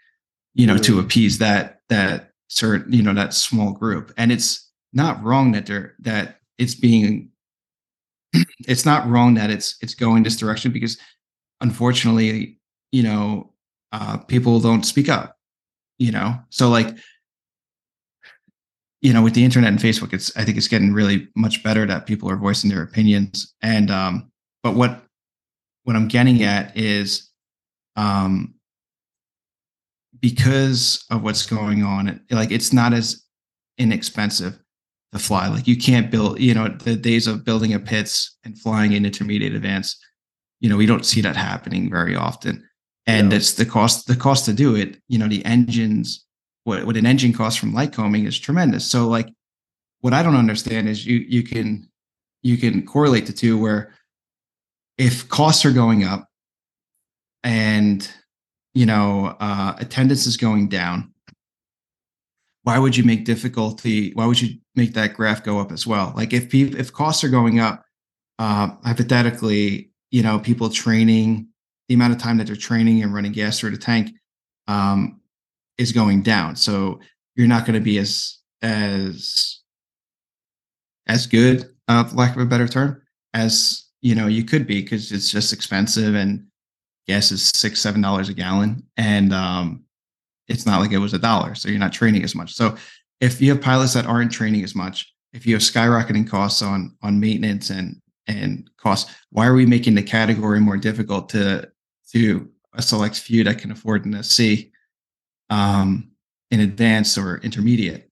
you 0.53 0.65
know, 0.65 0.77
to 0.77 0.99
appease 0.99 1.37
that 1.39 1.81
that 1.89 2.31
certain, 2.47 2.93
you 2.93 3.03
know, 3.03 3.13
that 3.13 3.33
small 3.33 3.71
group. 3.71 4.13
And 4.17 4.31
it's 4.31 4.71
not 4.93 5.21
wrong 5.23 5.51
that 5.51 5.65
they're 5.65 5.95
that 5.99 6.39
it's 6.57 6.75
being 6.75 7.29
it's 8.67 8.85
not 8.85 9.07
wrong 9.07 9.33
that 9.33 9.49
it's 9.49 9.75
it's 9.81 9.95
going 9.95 10.23
this 10.23 10.37
direction 10.37 10.71
because 10.71 10.97
unfortunately, 11.61 12.59
you 12.91 13.03
know, 13.03 13.53
uh, 13.91 14.17
people 14.17 14.59
don't 14.59 14.83
speak 14.83 15.09
up, 15.09 15.37
you 15.97 16.11
know. 16.11 16.39
So 16.49 16.69
like 16.69 16.95
you 19.03 19.13
know 19.13 19.21
with 19.21 19.35
the 19.35 19.43
internet 19.43 19.69
and 19.69 19.79
facebook 19.79 20.13
it's 20.13 20.35
i 20.37 20.43
think 20.43 20.57
it's 20.57 20.67
getting 20.67 20.93
really 20.93 21.27
much 21.35 21.61
better 21.61 21.85
that 21.85 22.07
people 22.07 22.29
are 22.29 22.37
voicing 22.37 22.69
their 22.69 22.81
opinions. 22.81 23.53
And 23.61 23.91
um 23.91 24.31
but 24.63 24.73
what 24.73 25.03
what 25.83 25.95
i'm 25.95 26.07
getting 26.07 26.43
at 26.43 26.75
is 26.75 27.29
um 27.95 28.55
because 30.19 31.05
of 31.11 31.21
what's 31.21 31.45
going 31.45 31.83
on 31.83 32.19
like 32.31 32.51
it's 32.51 32.73
not 32.73 32.93
as 32.93 33.23
inexpensive 33.77 34.57
to 35.13 35.19
fly. 35.19 35.47
Like 35.47 35.67
you 35.67 35.77
can't 35.77 36.11
build 36.11 36.39
you 36.39 36.53
know 36.53 36.67
the 36.67 36.95
days 36.95 37.27
of 37.27 37.45
building 37.45 37.73
a 37.73 37.79
Pitts 37.79 38.37
and 38.43 38.59
flying 38.59 38.93
in 38.93 39.05
intermediate 39.05 39.55
events, 39.55 39.97
you 40.59 40.69
know 40.69 40.77
we 40.77 40.85
don't 40.85 41.05
see 41.05 41.21
that 41.21 41.35
happening 41.35 41.89
very 41.89 42.15
often. 42.15 42.67
And 43.05 43.31
yeah. 43.31 43.37
it's 43.37 43.53
the 43.53 43.65
cost 43.65 44.07
the 44.07 44.15
cost 44.15 44.45
to 44.45 44.53
do 44.53 44.75
it 44.75 44.97
you 45.07 45.17
know 45.17 45.27
the 45.27 45.45
engines 45.45 46.22
what, 46.63 46.85
what 46.85 46.97
an 46.97 47.05
engine 47.05 47.33
costs 47.33 47.59
from 47.59 47.73
Lycoming 47.73 48.27
is 48.27 48.39
tremendous. 48.39 48.85
So 48.85 49.07
like 49.07 49.27
what 50.03 50.13
i 50.13 50.21
don't 50.21 50.35
understand 50.35 50.89
is 50.89 51.05
you 51.05 51.25
you 51.29 51.43
can 51.43 51.87
you 52.41 52.57
can 52.57 52.85
correlate 52.85 53.25
the 53.25 53.31
two 53.31 53.57
where 53.57 53.93
if 54.97 55.27
costs 55.29 55.63
are 55.65 55.71
going 55.71 56.03
up 56.03 56.27
and 57.43 58.11
you 58.73 58.85
know 58.85 59.35
uh, 59.39 59.73
attendance 59.79 60.25
is 60.25 60.35
going 60.35 60.67
down 60.67 61.13
why 62.63 62.77
would 62.77 62.95
you 62.97 63.03
make 63.03 63.23
difficulty 63.23 64.11
why 64.13 64.25
would 64.25 64.41
you 64.41 64.59
make 64.75 64.93
that 64.93 65.13
graph 65.13 65.43
go 65.43 65.59
up 65.59 65.71
as 65.71 65.85
well? 65.85 66.13
Like 66.15 66.33
if 66.33 66.49
people 66.49 66.79
if 66.79 66.91
costs 66.91 67.23
are 67.23 67.29
going 67.29 67.59
up 67.59 67.83
uh, 68.39 68.69
hypothetically 68.83 69.91
you 70.11 70.23
know 70.23 70.39
people 70.39 70.69
training 70.69 71.47
the 71.87 71.95
amount 71.95 72.13
of 72.13 72.19
time 72.19 72.37
that 72.37 72.47
they're 72.47 72.55
training 72.55 73.03
and 73.03 73.13
running 73.13 73.31
gas 73.31 73.59
through 73.59 73.71
the 73.71 73.77
tank 73.77 74.11
um, 74.67 75.19
is 75.77 75.91
going 75.91 76.21
down. 76.21 76.55
So 76.55 76.99
you're 77.35 77.47
not 77.47 77.65
going 77.65 77.79
to 77.79 77.83
be 77.83 77.97
as 77.97 78.37
as 78.61 79.59
as 81.07 81.27
good 81.27 81.73
uh, 81.87 82.03
for 82.05 82.15
lack 82.15 82.35
of 82.35 82.41
a 82.41 82.45
better 82.45 82.67
term 82.67 83.01
as 83.33 83.85
you 84.01 84.15
know 84.15 84.27
you 84.27 84.43
could 84.43 84.65
be 84.65 84.81
because 84.81 85.11
it's 85.11 85.29
just 85.29 85.51
expensive 85.51 86.15
and 86.15 86.45
gas 87.07 87.31
is 87.31 87.49
six 87.49 87.81
seven 87.81 88.01
dollars 88.01 88.29
a 88.29 88.33
gallon 88.33 88.81
and 88.95 89.33
um 89.33 89.83
it's 90.47 90.65
not 90.65 90.79
like 90.79 90.91
it 90.91 90.97
was 90.97 91.13
a 91.13 91.19
dollar 91.19 91.55
so 91.55 91.69
you're 91.69 91.79
not 91.79 91.93
training 91.93 92.23
as 92.23 92.35
much. 92.35 92.53
So 92.53 92.75
if 93.21 93.41
you 93.41 93.51
have 93.51 93.61
pilots 93.61 93.93
that 93.93 94.05
aren't 94.05 94.31
training 94.31 94.63
as 94.63 94.75
much 94.75 95.13
if 95.33 95.45
you 95.45 95.55
have 95.55 95.61
skyrocketing 95.61 96.29
costs 96.29 96.61
on 96.61 96.95
on 97.01 97.19
maintenance 97.19 97.69
and 97.69 97.99
and 98.27 98.69
costs 98.77 99.13
why 99.31 99.45
are 99.45 99.53
we 99.53 99.65
making 99.65 99.95
the 99.95 100.03
category 100.03 100.59
more 100.59 100.77
difficult 100.77 101.27
to 101.29 101.69
to 102.11 102.49
a 102.73 102.81
select 102.81 103.19
few 103.19 103.43
that 103.43 103.57
can 103.57 103.71
afford 103.71 104.05
an 104.05 104.23
SC 104.23 104.71
um 105.49 106.09
in 106.51 106.59
advance 106.59 107.17
or 107.17 107.37
intermediate 107.37 108.09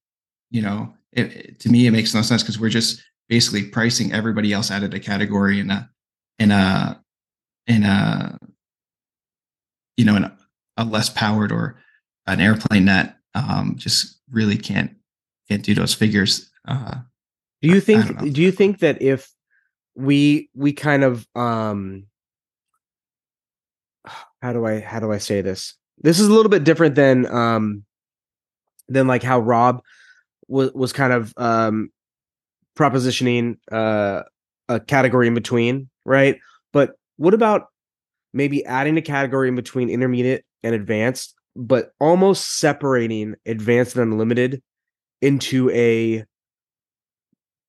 you 0.49 0.61
know 0.61 0.93
it, 1.11 1.35
it, 1.35 1.59
to 1.59 1.69
me 1.69 1.87
it 1.87 1.91
makes 1.91 2.13
no 2.13 2.21
sense 2.21 2.41
because 2.41 2.59
we're 2.59 2.69
just 2.69 3.01
basically 3.29 3.63
pricing 3.63 4.11
everybody 4.11 4.51
else 4.53 4.71
out 4.71 4.83
of 4.83 4.91
the 4.91 4.99
category 4.99 5.59
in 5.59 5.69
a 5.69 5.89
in 6.39 6.51
a 6.51 7.01
in 7.67 7.83
a 7.83 8.37
you 10.01 10.05
know, 10.05 10.15
an, 10.15 10.31
a 10.77 10.83
less 10.83 11.09
powered 11.09 11.51
or 11.51 11.77
an 12.25 12.41
airplane 12.41 12.85
that 12.85 13.19
um, 13.35 13.75
just 13.77 14.19
really 14.31 14.57
can't 14.57 14.95
can't 15.47 15.63
do 15.63 15.75
those 15.75 15.93
figures. 15.93 16.49
Uh, 16.67 16.95
do 17.61 17.69
you 17.69 17.79
think? 17.79 18.33
Do 18.33 18.41
you 18.41 18.51
think 18.51 18.79
that 18.79 18.99
if 19.01 19.31
we 19.95 20.49
we 20.55 20.73
kind 20.73 21.03
of 21.03 21.27
um, 21.35 22.07
how 24.41 24.53
do 24.53 24.65
I 24.65 24.79
how 24.79 24.99
do 24.99 25.11
I 25.11 25.19
say 25.19 25.41
this? 25.41 25.75
This 26.03 26.19
is 26.19 26.27
a 26.27 26.33
little 26.33 26.49
bit 26.49 26.63
different 26.63 26.95
than 26.95 27.25
um, 27.31 27.83
than 28.89 29.07
like 29.07 29.23
how 29.23 29.39
Rob 29.39 29.81
was 30.47 30.71
was 30.73 30.93
kind 30.93 31.13
of 31.13 31.33
um, 31.37 31.89
propositioning 32.77 33.57
uh, 33.71 34.23
a 34.69 34.79
category 34.79 35.27
in 35.27 35.33
between, 35.33 35.89
right? 36.05 36.39
But 36.73 36.91
what 37.17 37.33
about 37.33 37.67
maybe 38.33 38.65
adding 38.65 38.97
a 38.97 39.01
category 39.01 39.47
in 39.47 39.55
between 39.55 39.89
intermediate 39.89 40.45
and 40.63 40.73
advanced, 40.73 41.35
but 41.55 41.91
almost 41.99 42.59
separating 42.59 43.35
advanced 43.45 43.95
and 43.95 44.11
unlimited 44.11 44.61
into 45.21 45.69
a 45.71 46.25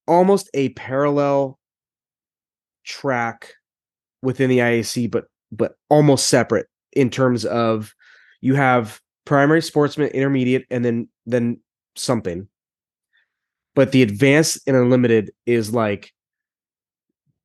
almost 0.06 0.48
a 0.54 0.70
parallel 0.70 1.58
track 2.84 3.54
within 4.22 4.48
the 4.48 4.58
IAC, 4.58 5.10
but 5.10 5.24
but 5.50 5.74
almost 5.90 6.28
separate 6.28 6.66
in 6.92 7.10
terms 7.10 7.44
of 7.44 7.94
you 8.42 8.54
have 8.54 9.00
primary 9.24 9.62
sportsman, 9.62 10.08
intermediate, 10.08 10.66
and 10.70 10.84
then 10.84 11.08
then 11.24 11.58
something. 11.96 12.46
But 13.74 13.92
the 13.92 14.02
advanced 14.02 14.60
and 14.66 14.76
unlimited 14.76 15.30
is 15.46 15.72
like 15.72 16.12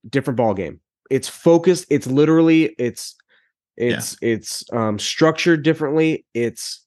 different 0.10 0.36
ball 0.38 0.54
game 0.54 0.82
it's 1.10 1.30
focused 1.30 1.86
it's 1.90 2.08
literally 2.08 2.76
it's 2.78 3.16
it's 3.76 4.18
yeah. 4.22 4.30
it's 4.34 4.64
um 4.74 4.98
structured 4.98 5.64
differently 5.64 6.26
it's 6.34 6.86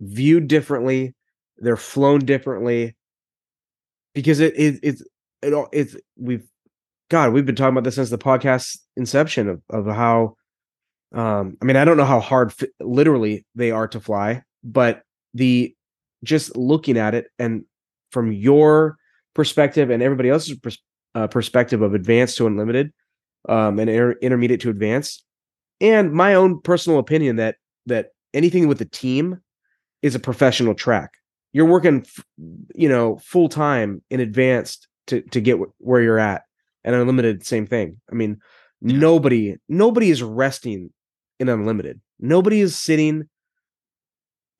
viewed 0.00 0.48
differently 0.48 1.14
they're 1.58 1.76
flown 1.76 2.20
differently 2.20 2.96
because 4.14 4.40
it, 4.40 4.54
it 4.56 4.78
it's 4.82 5.02
it 5.42 5.52
all 5.52 5.68
it's 5.72 5.96
we've 6.16 6.46
God, 7.10 7.34
we've 7.34 7.44
been 7.44 7.54
talking 7.54 7.74
about 7.74 7.84
this 7.84 7.96
since 7.96 8.08
the 8.08 8.16
podcast 8.16 8.78
inception 8.96 9.46
of, 9.46 9.60
of 9.68 9.84
how 9.84 10.34
um 11.12 11.56
I 11.60 11.64
mean, 11.64 11.76
I 11.76 11.84
don't 11.84 11.96
know 11.96 12.04
how 12.04 12.20
hard 12.20 12.52
fi- 12.52 12.68
literally 12.80 13.44
they 13.54 13.70
are 13.70 13.88
to 13.88 14.00
fly, 14.00 14.42
but 14.64 15.02
the 15.34 15.74
just 16.24 16.56
looking 16.56 16.96
at 16.98 17.14
it 17.14 17.26
and 17.38 17.64
from 18.10 18.32
your 18.32 18.96
perspective 19.34 19.90
and 19.90 20.02
everybody 20.02 20.28
else's 20.28 20.56
pers- 20.58 20.82
uh, 21.14 21.26
perspective 21.26 21.82
of 21.82 21.94
advanced 21.94 22.36
to 22.36 22.46
unlimited 22.46 22.92
um 23.48 23.78
and 23.80 23.90
inter- 23.90 24.16
intermediate 24.22 24.60
to 24.60 24.70
advanced 24.70 25.24
and 25.80 26.12
my 26.12 26.34
own 26.34 26.60
personal 26.60 26.98
opinion 26.98 27.36
that 27.36 27.56
that 27.86 28.08
anything 28.34 28.68
with 28.68 28.80
a 28.80 28.84
team 28.84 29.40
is 30.02 30.14
a 30.14 30.20
professional 30.20 30.74
track 30.74 31.10
you're 31.52 31.66
working 31.66 32.00
f- 32.06 32.24
you 32.74 32.88
know 32.88 33.18
full 33.18 33.48
time 33.48 34.00
in 34.10 34.20
advanced 34.20 34.86
to 35.08 35.22
to 35.22 35.40
get 35.40 35.58
wh- 35.58 35.80
where 35.80 36.00
you're 36.02 36.18
at 36.18 36.42
and 36.84 36.94
unlimited 36.94 37.44
same 37.44 37.66
thing 37.66 38.00
i 38.10 38.14
mean 38.14 38.38
Yeah. 38.82 38.96
nobody 38.98 39.56
nobody 39.68 40.10
is 40.10 40.22
resting 40.22 40.90
in 41.42 41.48
unlimited. 41.48 42.00
Nobody 42.18 42.60
is 42.60 42.76
sitting 42.76 43.28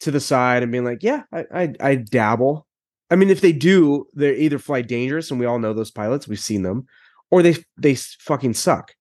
to 0.01 0.11
the 0.11 0.21
side 0.21 0.65
and 0.65 0.73
being 0.73 0.85
like 0.85 1.01
yeah 1.03 1.23
i 1.33 1.45
i, 1.55 1.75
I 1.81 1.95
dabble. 1.95 2.67
I 3.11 3.17
mean 3.17 3.31
if 3.31 3.41
they 3.41 3.53
do 3.53 4.07
they 4.15 4.37
either 4.37 4.59
fly 4.59 4.83
dangerous 4.83 5.31
and 5.31 5.39
we 5.39 5.47
all 5.47 5.61
know 5.61 5.73
those 5.73 5.93
pilots 5.93 6.27
we've 6.27 6.41
seen 6.41 6.63
them 6.63 6.87
or 7.31 7.43
they 7.43 7.57
they 7.79 7.95
fucking 7.95 8.55
suck. 8.55 8.93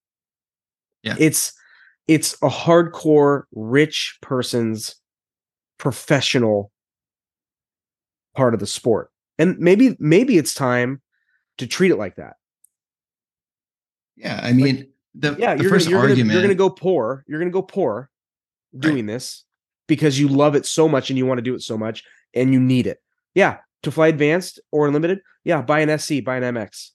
Yeah. 1.03 1.15
it's 1.17 1.53
it's 2.07 2.33
a 2.43 2.49
hardcore 2.49 3.43
rich 3.51 4.17
person's 4.21 4.95
professional 5.79 6.71
part 8.35 8.53
of 8.53 8.59
the 8.59 8.67
sport. 8.67 9.09
And 9.39 9.57
maybe 9.57 9.95
maybe 9.99 10.37
it's 10.37 10.53
time 10.53 11.01
to 11.57 11.65
treat 11.65 11.91
it 11.91 11.97
like 11.97 12.17
that. 12.17 12.35
Yeah, 14.15 14.39
I 14.43 14.53
mean, 14.53 14.90
the, 15.15 15.35
yeah 15.37 15.55
the 15.55 15.63
you're, 15.63 15.71
first 15.71 15.85
gonna, 15.85 15.91
you're, 15.91 15.99
argument. 16.09 16.29
gonna, 16.29 16.33
you're 16.33 16.41
gonna 16.43 16.55
go 16.55 16.69
poor 16.69 17.23
you're 17.27 17.39
gonna 17.39 17.51
go 17.51 17.61
poor 17.61 18.09
doing 18.77 19.05
this 19.05 19.43
because 19.87 20.19
you 20.19 20.27
love 20.29 20.55
it 20.55 20.65
so 20.65 20.87
much 20.87 21.09
and 21.09 21.17
you 21.17 21.25
want 21.25 21.37
to 21.37 21.41
do 21.41 21.53
it 21.53 21.61
so 21.61 21.77
much 21.77 22.03
and 22.33 22.53
you 22.53 22.59
need 22.59 22.87
it 22.87 22.99
yeah 23.35 23.57
to 23.83 23.91
fly 23.91 24.07
advanced 24.07 24.59
or 24.71 24.87
unlimited 24.87 25.19
yeah 25.43 25.61
buy 25.61 25.79
an 25.81 25.89
sc 25.99 26.23
buy 26.23 26.37
an 26.37 26.55
mx 26.55 26.89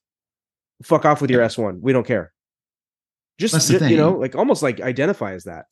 fuck 0.83 1.05
off 1.05 1.21
with 1.21 1.31
your 1.31 1.43
Yeah. 1.43 1.49
s1 1.49 1.81
we 1.81 1.93
don't 1.93 2.07
care 2.07 2.33
just, 3.39 3.53
That's 3.53 3.69
the 3.69 3.79
ju- 3.81 3.89
you 3.89 3.97
know 3.99 4.13
like 4.13 4.35
almost 4.35 4.63
like 4.63 4.81
identify 4.81 5.33
as 5.35 5.45
that 5.45 5.67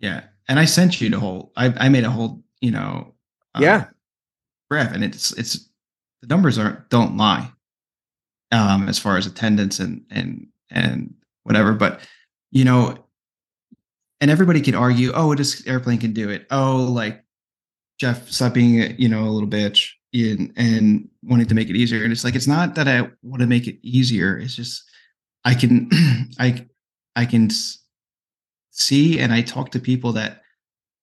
Yeah, 0.00 0.22
and 0.48 0.60
I 0.60 0.66
sent 0.66 1.00
you 1.00 1.10
the 1.10 1.18
whole. 1.18 1.50
I 1.56 1.74
I 1.86 1.88
made 1.88 2.04
a 2.04 2.10
whole, 2.10 2.44
you 2.60 2.70
know, 2.70 3.14
uh, 3.56 3.60
Yeah. 3.60 3.88
graph, 4.70 4.92
and 4.94 5.02
it's 5.02 5.32
it's 5.32 5.68
the 6.22 6.28
numbers 6.28 6.56
aren't 6.58 6.88
don't 6.90 7.16
lie, 7.16 7.50
um, 8.52 8.88
as 8.88 9.00
far 9.00 9.16
as 9.18 9.26
attendance 9.26 9.80
and 9.80 10.02
and 10.10 10.46
and 10.70 11.14
whatever. 11.44 11.72
But 11.72 12.00
you 12.50 12.64
know, 12.64 12.96
and 14.20 14.30
everybody 14.30 14.60
can 14.60 14.74
argue, 14.74 15.12
oh, 15.14 15.34
this 15.34 15.66
airplane 15.66 15.98
can 15.98 16.12
do 16.12 16.30
it. 16.30 16.46
Oh, 16.50 16.88
like 16.90 17.22
Jeff, 17.98 18.28
stop 18.30 18.54
being 18.54 18.94
you 18.98 19.08
know 19.08 19.24
a 19.24 19.30
little 19.30 19.48
bitch 19.48 19.90
and 20.14 20.52
and 20.56 21.08
wanting 21.22 21.46
to 21.46 21.54
make 21.54 21.68
it 21.68 21.76
easier. 21.76 22.02
And 22.02 22.12
it's 22.12 22.24
like 22.24 22.34
it's 22.34 22.46
not 22.46 22.74
that 22.74 22.88
I 22.88 23.08
want 23.22 23.40
to 23.40 23.46
make 23.46 23.66
it 23.66 23.78
easier. 23.82 24.38
It's 24.38 24.56
just 24.56 24.84
I 25.44 25.54
can 25.54 25.88
I 26.38 26.66
I 27.16 27.26
can 27.26 27.50
see 28.70 29.18
and 29.18 29.32
I 29.32 29.42
talk 29.42 29.70
to 29.72 29.80
people 29.80 30.12
that 30.12 30.42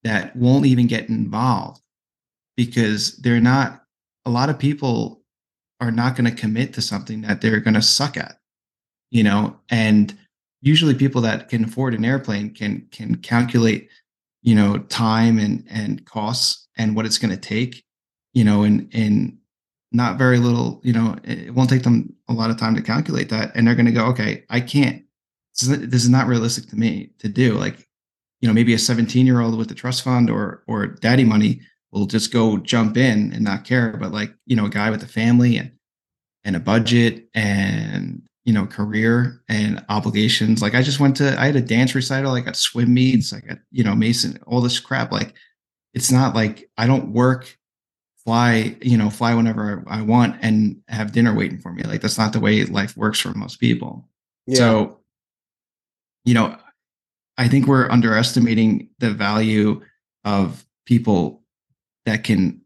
that 0.03 0.35
won't 0.35 0.65
even 0.65 0.87
get 0.87 1.09
involved 1.09 1.81
because 2.55 3.17
they're 3.17 3.41
not 3.41 3.81
a 4.25 4.29
lot 4.29 4.49
of 4.49 4.57
people 4.57 5.21
are 5.81 5.91
not 5.91 6.15
going 6.15 6.29
to 6.29 6.41
commit 6.41 6.73
to 6.73 6.81
something 6.81 7.21
that 7.21 7.41
they're 7.41 7.59
going 7.59 7.73
to 7.73 7.81
suck 7.81 8.17
at 8.17 8.37
you 9.15 9.23
know 9.23 9.57
and 9.69 10.17
usually 10.61 10.93
people 10.93 11.21
that 11.21 11.47
can 11.47 11.63
afford 11.63 11.93
an 11.93 12.03
airplane 12.03 12.53
can 12.53 12.85
can 12.91 13.15
calculate 13.15 13.87
you 14.41 14.53
know 14.53 14.77
time 14.89 15.39
and 15.39 15.65
and 15.69 16.05
costs 16.05 16.67
and 16.77 16.95
what 16.95 17.05
it's 17.05 17.17
going 17.17 17.31
to 17.31 17.49
take 17.55 17.85
you 18.33 18.43
know 18.43 18.63
and 18.63 18.89
and 18.93 19.37
not 19.93 20.17
very 20.17 20.37
little 20.37 20.81
you 20.83 20.91
know 20.91 21.15
it 21.23 21.53
won't 21.55 21.69
take 21.69 21.83
them 21.83 22.13
a 22.27 22.33
lot 22.33 22.49
of 22.49 22.57
time 22.57 22.75
to 22.75 22.81
calculate 22.81 23.29
that 23.29 23.55
and 23.55 23.65
they're 23.65 23.75
going 23.75 23.85
to 23.85 23.91
go 23.99 24.05
okay 24.05 24.43
i 24.49 24.59
can't. 24.59 25.01
This 25.61 26.03
is, 26.03 26.09
not 26.09 26.27
realistic 26.27 26.67
to 26.67 26.75
me 26.75 27.11
to 27.19 27.29
do 27.29 27.53
like 27.53 27.87
you 28.41 28.49
know 28.49 28.53
maybe 28.53 28.73
a 28.73 28.77
17 28.77 29.25
year 29.25 29.39
old 29.39 29.57
with 29.57 29.69
the 29.69 29.75
trust 29.75 30.03
fund 30.03 30.29
or 30.29 30.63
or 30.67 30.87
daddy 30.87 31.23
money 31.23 31.61
will 31.93 32.05
just 32.05 32.33
go 32.33 32.57
jump 32.57 32.97
in 32.97 33.31
and 33.31 33.45
not 33.45 33.63
care 33.63 33.95
but 33.95 34.11
like 34.11 34.33
you 34.45 34.57
know 34.57 34.65
a 34.65 34.69
guy 34.69 34.89
with 34.89 35.01
a 35.03 35.07
family 35.07 35.55
and 35.55 35.71
and 36.43 36.57
a 36.57 36.59
budget 36.59 37.29
and 37.33 38.21
you 38.45 38.53
know 38.53 38.65
career 38.65 39.41
and 39.49 39.83
obligations. 39.89 40.61
Like 40.61 40.75
i 40.75 40.81
just 40.81 40.99
went 40.99 41.17
to 41.17 41.39
i 41.39 41.45
had 41.45 41.55
a 41.55 41.61
dance 41.61 41.93
recital 41.93 42.33
i 42.33 42.41
got 42.41 42.55
swim 42.55 42.93
meets 42.93 43.33
i 43.33 43.39
got 43.39 43.57
you 43.71 43.83
know 43.83 43.95
mason 43.95 44.39
all 44.47 44.61
this 44.61 44.79
crap. 44.79 45.11
Like 45.11 45.33
it's 45.93 46.11
not 46.11 46.35
like 46.35 46.69
i 46.77 46.87
don't 46.87 47.11
work 47.11 47.57
fly 48.23 48.75
you 48.81 48.97
know 48.97 49.09
fly 49.09 49.35
whenever 49.35 49.83
i 49.87 50.01
want 50.01 50.35
and 50.41 50.81
have 50.87 51.11
dinner 51.11 51.35
waiting 51.35 51.59
for 51.59 51.71
me. 51.71 51.83
Like 51.83 52.01
that's 52.01 52.17
not 52.17 52.33
the 52.33 52.39
way 52.39 52.63
life 52.65 52.95
works 52.95 53.19
for 53.19 53.33
most 53.33 53.59
people. 53.59 54.07
So, 54.53 54.99
you 56.23 56.33
know, 56.33 56.57
I 57.37 57.47
think 57.47 57.67
we're 57.67 57.89
underestimating 57.89 58.89
the 58.99 59.11
value 59.11 59.81
of 60.23 60.65
people 60.85 61.43
that 62.05 62.23
can 62.23 62.61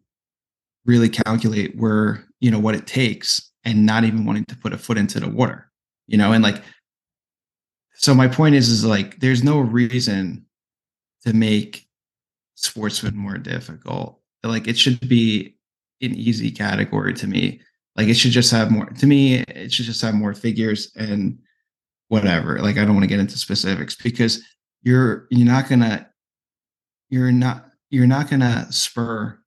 really 0.86 1.10
calculate 1.10 1.76
where, 1.78 2.26
you 2.40 2.52
know, 2.52 2.60
what 2.60 2.76
it 2.76 2.86
takes 2.86 3.50
and 3.64 3.86
not 3.86 4.04
even 4.04 4.26
wanting 4.26 4.46
to 4.46 4.58
put 4.58 4.74
a 4.74 4.78
foot 4.78 4.98
into 4.98 5.20
the 5.20 5.30
water, 5.30 5.69
you 6.10 6.18
know, 6.18 6.34
and 6.34 6.44
like, 6.44 6.62
so 7.96 8.14
my 8.14 8.28
point 8.28 8.56
is, 8.56 8.70
is 8.70 8.86
like, 8.86 9.20
there's 9.20 9.44
no 9.44 9.60
reason 9.60 10.46
to 11.26 11.34
make 11.34 11.88
sportsmen 12.56 13.16
more 13.16 13.38
difficult. 13.38 14.20
Like, 14.44 14.68
it 14.68 14.78
should 14.78 15.08
be 15.08 15.56
an 16.02 16.16
easy 16.16 16.52
category 16.52 17.14
to 17.16 17.28
me. 17.28 17.62
Like, 17.96 18.08
it 18.08 18.16
should 18.16 18.32
just 18.32 18.52
have 18.52 18.72
more, 18.72 18.86
to 18.86 19.06
me, 19.06 19.40
it 19.40 19.72
should 19.72 19.86
just 19.86 20.02
have 20.02 20.14
more 20.14 20.34
figures 20.34 20.92
and, 20.96 21.40
whatever 22.10 22.60
like 22.60 22.78
i 22.78 22.84
don't 22.84 22.96
want 22.96 23.04
to 23.04 23.08
get 23.08 23.20
into 23.20 23.38
specifics 23.38 23.96
because 23.96 24.44
you're 24.82 25.28
you're 25.30 25.46
not 25.48 25.70
gonna 25.70 26.08
you're 27.10 27.32
not 27.32 27.68
you're 27.92 28.08
not 28.08 28.30
gonna 28.30 28.68
spur 28.72 29.40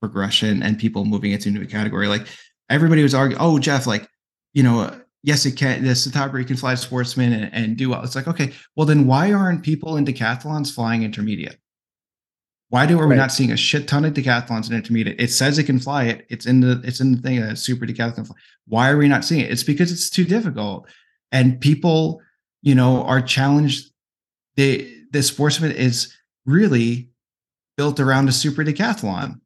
progression 0.00 0.62
and 0.62 0.78
people 0.78 1.04
moving 1.04 1.30
into 1.30 1.50
a 1.50 1.52
new 1.52 1.66
category 1.66 2.08
like 2.08 2.26
everybody 2.70 3.02
was 3.02 3.14
arguing 3.14 3.40
oh 3.40 3.58
jeff 3.58 3.86
like 3.86 4.08
you 4.54 4.62
know 4.62 4.98
yes 5.22 5.46
it 5.46 5.52
can 5.52 5.82
the 5.84 5.90
Citabria 5.90 6.46
can 6.46 6.56
fly 6.56 6.74
sportsman 6.74 7.32
and, 7.32 7.54
and 7.54 7.76
do 7.76 7.90
well 7.90 8.02
it's 8.02 8.16
like 8.16 8.28
okay 8.28 8.52
well 8.76 8.86
then 8.86 9.06
why 9.06 9.32
aren't 9.32 9.62
people 9.62 9.96
in 9.96 10.04
decathlons 10.04 10.74
flying 10.74 11.02
intermediate 11.02 11.58
why 12.70 12.86
do 12.86 12.98
are 13.00 13.06
we 13.06 13.10
Right. 13.10 13.16
not 13.16 13.32
seeing 13.32 13.50
a 13.50 13.56
shit 13.56 13.88
ton 13.88 14.04
of 14.04 14.14
decathlons 14.14 14.70
in 14.70 14.76
intermediate? 14.76 15.20
It 15.20 15.32
says 15.32 15.58
it 15.58 15.64
can 15.64 15.80
fly 15.80 16.04
it. 16.04 16.24
It's 16.30 16.46
in 16.46 16.60
the 16.60 16.80
it's 16.84 17.00
in 17.00 17.10
the 17.10 17.18
thing 17.20 17.40
that 17.40 17.58
super 17.58 17.84
decathlon. 17.84 18.28
Fly. 18.28 18.36
Why 18.68 18.90
are 18.90 18.96
we 18.96 19.08
not 19.08 19.24
seeing 19.24 19.40
it? 19.40 19.50
It's 19.50 19.64
because 19.64 19.90
it's 19.90 20.08
too 20.08 20.24
difficult 20.24 20.86
and 21.32 21.60
people 21.60 22.20
you 22.62 22.74
know 22.74 23.02
are 23.04 23.20
challenged 23.20 23.90
the 24.56 24.88
the 25.10 25.22
sportsman 25.22 25.72
is 25.72 26.14
really 26.46 27.10
built 27.76 27.98
around 27.98 28.28
a 28.28 28.32
super 28.32 28.62
decathlon 28.64 29.40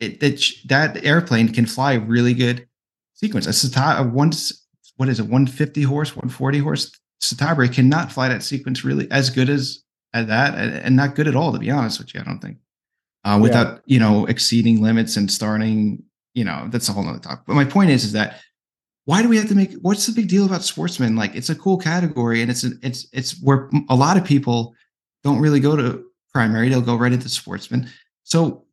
it 0.00 0.20
that 0.20 0.42
that 0.66 1.04
airplane 1.04 1.52
can 1.52 1.66
fly 1.66 1.94
really 1.94 2.34
good 2.34 2.65
sequence. 3.16 3.46
A 3.46 3.50
Sata, 3.50 3.98
a 3.98 4.02
one 4.02 4.32
what 4.96 5.08
is 5.08 5.18
it 5.18 5.24
150 5.24 5.82
horse 5.82 6.16
140 6.16 6.58
horse? 6.60 6.90
Citabria 7.22 7.72
cannot 7.72 8.12
fly 8.12 8.28
that 8.28 8.42
sequence 8.42 8.84
really 8.84 9.10
as 9.10 9.30
good 9.30 9.50
as 9.50 9.82
at 10.14 10.28
that 10.28 10.54
and, 10.54 10.96
not 10.96 11.14
good 11.14 11.26
at 11.26 11.34
all 11.36 11.52
to 11.52 11.58
be 11.58 11.70
honest 11.70 11.98
with 11.98 12.14
you 12.14 12.20
i 12.20 12.24
don't 12.24 12.38
think. 12.40 12.56
Uh, 13.24 13.38
without 13.40 13.82
you 13.86 13.98
know 13.98 14.24
exceeding 14.26 14.80
limits 14.80 15.16
and 15.16 15.30
starting 15.30 16.02
you 16.34 16.44
know 16.44 16.68
that's 16.70 16.88
a 16.88 16.92
whole 16.92 17.02
nother 17.02 17.18
talk 17.18 17.42
but 17.46 17.54
my 17.54 17.64
point 17.64 17.90
is 17.90 18.04
is 18.04 18.12
that 18.12 18.40
why 19.06 19.22
do 19.22 19.28
we 19.28 19.36
have 19.36 19.48
to 19.48 19.54
make 19.54 19.72
what's 19.82 20.06
the 20.06 20.12
big 20.12 20.28
deal 20.28 20.44
about 20.44 20.62
sportsmen? 20.62 21.16
Like 21.16 21.34
it's 21.34 21.48
a 21.48 21.54
cool 21.54 21.78
category 21.78 22.42
and 22.42 22.50
it's 22.50 22.64
it's 22.64 23.06
it's 23.12 23.40
where 23.40 23.70
a 23.88 23.94
lot 23.94 24.16
of 24.16 24.24
people 24.24 24.74
don't 25.24 25.38
really 25.38 25.60
go 25.60 25.76
to 25.76 26.04
primary 26.34 26.68
they'll 26.68 26.82
go 26.82 26.96
right 26.96 27.12
into 27.12 27.28
sportsmen. 27.28 27.88
So 28.24 28.65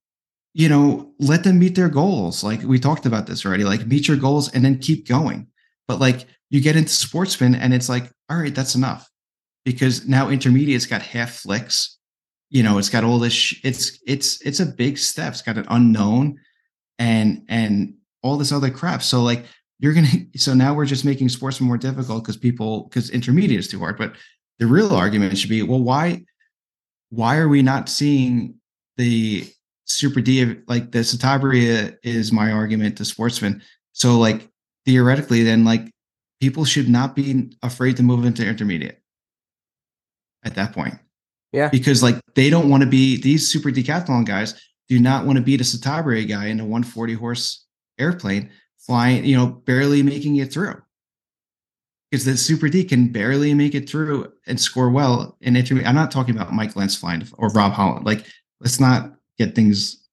you 0.54 0.70
know 0.70 1.12
let 1.20 1.44
them 1.44 1.60
meet 1.60 1.76
their 1.76 1.90
goals. 1.90 2.44
Like 2.44 2.62
we 2.64 2.80
talked 2.80 3.06
about 3.06 3.28
this 3.28 3.46
already 3.46 3.64
like 3.64 3.88
meet 3.88 4.08
your 4.08 4.18
goals 4.18 4.52
and 4.54 4.64
then 4.64 4.80
keep 4.80 5.08
going. 5.08 5.48
But 5.88 6.00
like 6.00 6.28
you 6.50 6.62
get 6.62 6.76
into 6.76 6.92
sportsman 6.92 7.56
and 7.56 7.74
it's 7.74 7.90
like 7.90 8.12
all 8.30 8.38
right 8.38 8.54
that's 8.54 8.76
enough. 8.76 9.10
Because 9.66 10.08
now 10.08 10.30
intermediate's 10.30 10.86
got 10.86 11.02
half 11.02 11.32
flicks. 11.32 11.98
You 12.50 12.64
know 12.64 12.78
it's 12.78 12.90
got 12.90 13.04
all 13.04 13.20
this 13.20 13.34
sh- 13.34 13.62
it's 13.64 14.00
it's 14.06 14.42
it's 14.42 14.60
a 14.60 14.66
big 14.66 14.98
step. 14.98 15.34
It's 15.34 15.42
got 15.42 15.58
an 15.58 15.66
unknown 15.70 16.40
and 17.00 17.44
and 17.50 17.96
all 18.22 18.38
this 18.38 18.52
other 18.52 18.70
crap. 18.70 19.02
So 19.02 19.24
like 19.24 19.46
you're 19.80 19.94
gonna 19.94 20.08
so 20.36 20.54
now 20.54 20.74
we're 20.74 20.86
just 20.86 21.06
making 21.06 21.30
sports 21.30 21.60
more 21.60 21.78
difficult 21.78 22.24
because 22.24 22.38
people 22.38 22.84
because 22.84 23.10
intermediate 23.10 23.60
is 23.60 23.68
too 23.68 23.80
hard. 23.80 23.98
But 23.98 24.16
the 24.60 24.68
real 24.68 24.94
argument 24.94 25.38
should 25.38 25.50
be 25.50 25.64
well 25.64 25.82
why 25.82 26.24
why 27.10 27.38
are 27.38 27.50
we 27.50 27.62
not 27.64 27.90
seeing 27.90 28.56
the 28.98 29.48
super 29.86 30.22
d 30.22 30.56
like 30.68 30.92
the 30.92 31.00
Citabria 31.00 31.96
is 32.04 32.32
my 32.32 32.52
argument 32.52 32.98
to 32.98 33.06
sportsmen 33.06 33.62
so 33.94 34.18
like 34.18 34.50
theoretically, 34.86 35.44
then 35.44 35.64
like 35.64 35.90
people 36.42 36.66
should 36.66 36.90
not 36.90 37.16
be 37.16 37.52
afraid 37.62 37.98
to 37.98 38.04
move 38.04 38.26
into 38.26 38.46
intermediate 38.46 39.00
at 40.44 40.56
that 40.56 40.74
point. 40.74 40.96
Yeah. 41.52 41.70
Because 41.70 42.04
like 42.04 42.20
they 42.36 42.50
don't 42.50 42.70
want 42.70 42.84
to 42.84 42.90
be 42.90 43.22
these 43.22 43.50
super 43.50 43.70
decathlon 43.70 44.26
guys 44.26 44.56
do 44.90 45.00
not 45.00 45.26
want 45.26 45.38
to 45.38 45.44
beat 45.44 45.62
a 45.62 45.64
Citabria 45.64 46.28
guy 46.28 46.48
in 46.48 46.60
a 46.60 46.64
140 46.64 47.14
horse 47.14 47.66
airplane 47.98 48.50
flying, 48.80 49.24
you 49.24 49.38
know, 49.38 49.48
barely 49.48 50.04
making 50.04 50.36
it 50.38 50.52
through. 50.52 50.82
Because 52.12 52.26
the 52.26 52.38
Super 52.38 52.70
D 52.70 52.84
can 52.84 53.12
barely 53.12 53.56
make 53.56 53.74
it 53.74 53.90
through 53.90 54.32
and 54.46 54.60
score 54.60 54.92
well 54.92 55.36
in 55.42 55.56
intermediate. 55.56 55.88
I'm 55.88 55.96
not 55.96 56.12
talking 56.12 56.36
about 56.36 56.54
Mike 56.54 56.76
Lentz 56.76 56.96
flying 56.96 57.28
or 57.38 57.50
Rob 57.50 57.72
Holland. 57.72 58.06
Like, 58.06 58.28
let's 58.60 58.80
not 58.80 59.14
get 59.38 59.56
things, 59.56 60.08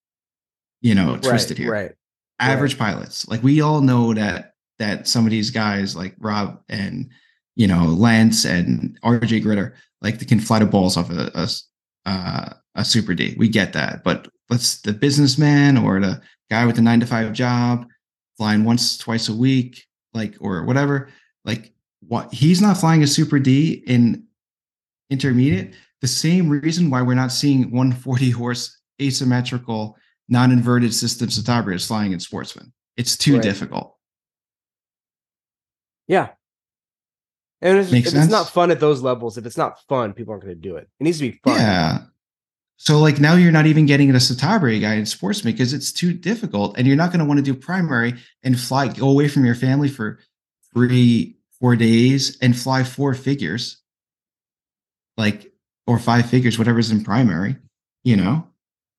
you 0.81 0.95
know, 0.95 1.17
twisted 1.17 1.59
right, 1.59 1.63
here. 1.63 1.73
Right. 1.73 1.93
Average 2.39 2.79
pilots, 2.79 3.29
like 3.29 3.43
we 3.43 3.61
all 3.61 3.83
know 3.83 4.15
that 4.15 4.55
that 4.79 5.07
some 5.07 5.27
of 5.27 5.31
these 5.31 5.51
guys, 5.51 5.95
like 5.95 6.15
Rob 6.19 6.59
and 6.71 7.11
you 7.55 7.67
know 7.67 7.85
Lance 7.85 8.47
and 8.47 8.99
RJ 9.03 9.45
Gritter, 9.45 9.75
like 10.01 10.19
they 10.19 10.25
can 10.25 10.41
fly 10.41 10.59
the 10.59 10.65
balls 10.65 10.97
off 10.97 11.11
a 11.11 11.31
a, 11.35 11.49
uh, 12.07 12.55
a 12.77 12.85
Super 12.85 13.15
D. 13.15 13.35
We 13.39 13.49
get 13.49 13.75
that, 13.75 14.05
but 14.05 14.29
let's 14.49 14.81
the 14.81 14.93
businessman 14.93 15.79
or 15.79 16.01
the 16.01 16.21
guy 16.51 16.67
with 16.67 16.77
the 16.77 16.83
nine 16.83 17.01
to 17.01 17.07
five 17.07 17.33
job 17.33 17.87
flying 18.37 18.65
once 18.65 18.99
twice 18.99 19.29
a 19.29 19.35
week 19.35 19.87
like 20.13 20.35
or 20.41 20.65
whatever 20.65 21.09
like 21.45 21.73
what 22.09 22.33
he's 22.33 22.61
not 22.61 22.77
flying 22.77 23.03
a 23.03 23.07
super 23.07 23.39
d 23.39 23.85
in 23.87 24.25
intermediate 25.09 25.75
the 26.01 26.09
same 26.09 26.49
reason 26.49 26.91
why 26.91 27.01
we're 27.01 27.15
not 27.15 27.33
seeing 27.33 27.71
140 27.71 28.31
horse 28.31 28.80
asymmetrical 29.01 29.97
non-inverted 30.29 30.95
system 30.95 31.29
Citabria 31.29 31.75
is 31.77 31.87
flying 31.87 32.13
in 32.13 32.21
sportsman 32.21 32.73
it's 32.97 33.17
too 33.17 33.35
Right. 33.35 33.43
difficult 33.43 33.97
Yeah. 36.07 36.31
And 37.63 37.79
it's, 37.79 37.93
Makes 37.93 38.15
if 38.15 38.23
it's 38.23 38.31
not 38.31 38.49
fun 38.49 38.71
at 38.71 38.81
those 38.81 39.03
levels, 39.03 39.37
if 39.37 39.45
it's 39.47 39.57
not 39.59 39.79
fun, 39.87 40.13
people 40.15 40.33
aren't 40.33 40.45
going 40.45 40.55
to 40.57 40.61
do 40.61 40.77
it. 40.77 40.89
It 40.99 41.05
needs 41.05 41.19
to 41.19 41.31
be 41.31 41.39
fun. 41.45 41.57
yeah 41.57 41.99
so 42.83 42.99
like 42.99 43.21
now 43.21 43.35
you're 43.35 43.53
not 43.53 43.67
even 43.67 43.85
getting 43.85 44.09
a 44.09 44.15
Citabria 44.15 44.81
guy 44.81 44.95
in 44.95 45.05
sportsman 45.05 45.53
because 45.53 45.75
it's 45.75 45.93
too 45.93 46.15
difficult 46.15 46.79
and 46.79 46.87
you're 46.87 46.97
not 46.97 47.11
going 47.13 47.19
to 47.19 47.27
want 47.27 47.37
to 47.37 47.45
do 47.45 47.53
primary 47.55 48.15
and 48.43 48.59
fly 48.59 48.89
go 48.89 49.11
away 49.11 49.29
from 49.29 49.45
your 49.45 49.55
family 49.55 49.89
for 49.89 50.19
three 50.73 51.37
four 51.61 51.77
days 51.77 52.39
and 52.41 52.57
fly 52.59 52.83
four 52.83 53.13
figures 53.13 53.83
like 55.19 55.53
or 55.87 55.99
five 55.99 56.25
figures 56.31 56.59
whatever's 56.59 56.91
in 56.91 57.05
primary 57.05 57.55
you 58.03 58.17
know 58.17 58.47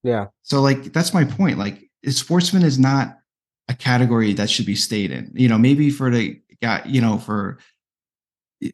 Yeah. 0.03 0.27
so 0.43 0.61
like 0.61 0.93
that's 0.93 1.13
my 1.13 1.23
point 1.23 1.57
like 1.57 1.89
sportsman 2.07 2.63
is 2.63 2.79
not 2.79 3.19
a 3.67 3.73
category 3.73 4.33
that 4.33 4.49
should 4.49 4.65
be 4.65 4.75
stayed 4.75 5.11
in 5.11 5.31
you 5.33 5.47
know 5.47 5.57
maybe 5.57 5.89
for 5.89 6.09
the 6.09 6.41
guy 6.61 6.81
you 6.85 7.01
know 7.01 7.17
for 7.17 7.59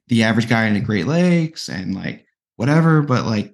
the 0.08 0.24
average 0.24 0.49
guy 0.49 0.66
in 0.66 0.74
the 0.74 0.80
great 0.80 1.08
lakes 1.08 1.70
and 1.70 1.95
like 1.95 2.26
whatever 2.56 3.02
but 3.02 3.26
like 3.26 3.54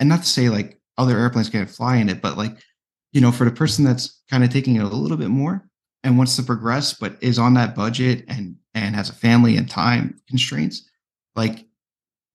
and 0.00 0.08
not 0.08 0.20
to 0.22 0.28
say 0.28 0.48
like 0.48 0.80
other 0.98 1.18
airplanes 1.18 1.48
can't 1.48 1.70
fly 1.70 1.96
in 1.96 2.08
it 2.08 2.20
but 2.20 2.36
like 2.36 2.56
you 3.12 3.20
know 3.20 3.32
for 3.32 3.44
the 3.44 3.50
person 3.50 3.84
that's 3.84 4.22
kind 4.30 4.44
of 4.44 4.50
taking 4.50 4.76
it 4.76 4.82
a 4.82 4.88
little 4.88 5.16
bit 5.16 5.28
more 5.28 5.64
and 6.04 6.18
wants 6.18 6.36
to 6.36 6.42
progress 6.42 6.94
but 6.94 7.16
is 7.20 7.38
on 7.38 7.54
that 7.54 7.74
budget 7.74 8.24
and 8.28 8.56
and 8.74 8.94
has 8.94 9.10
a 9.10 9.14
family 9.14 9.56
and 9.56 9.68
time 9.68 10.20
constraints 10.28 10.88
like 11.34 11.66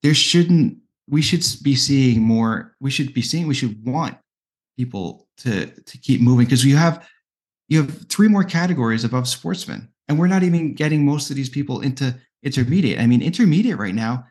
there 0.03 0.13
shouldn't 0.13 0.77
we 1.09 1.21
should 1.21 1.43
be 1.63 1.75
seeing 1.75 2.21
more 2.21 2.75
we 2.79 2.89
should 2.89 3.13
be 3.13 3.21
seeing 3.21 3.47
we 3.47 3.53
should 3.53 3.85
want 3.85 4.17
people 4.77 5.27
to 5.37 5.65
to 5.65 5.97
keep 5.97 6.21
moving 6.21 6.45
because 6.45 6.63
you 6.63 6.75
have 6.77 7.07
you 7.67 7.81
have 7.81 8.07
three 8.07 8.27
more 8.27 8.43
categories 8.43 9.03
above 9.03 9.27
sportsmen 9.27 9.89
and 10.07 10.17
we're 10.17 10.27
not 10.27 10.43
even 10.43 10.73
getting 10.73 11.03
most 11.03 11.29
of 11.29 11.35
these 11.35 11.49
people 11.49 11.81
into 11.81 12.15
intermediate. 12.43 12.99
I 12.99 13.07
mean 13.07 13.21
intermediate 13.21 13.77
right 13.77 13.95
now 13.95 14.25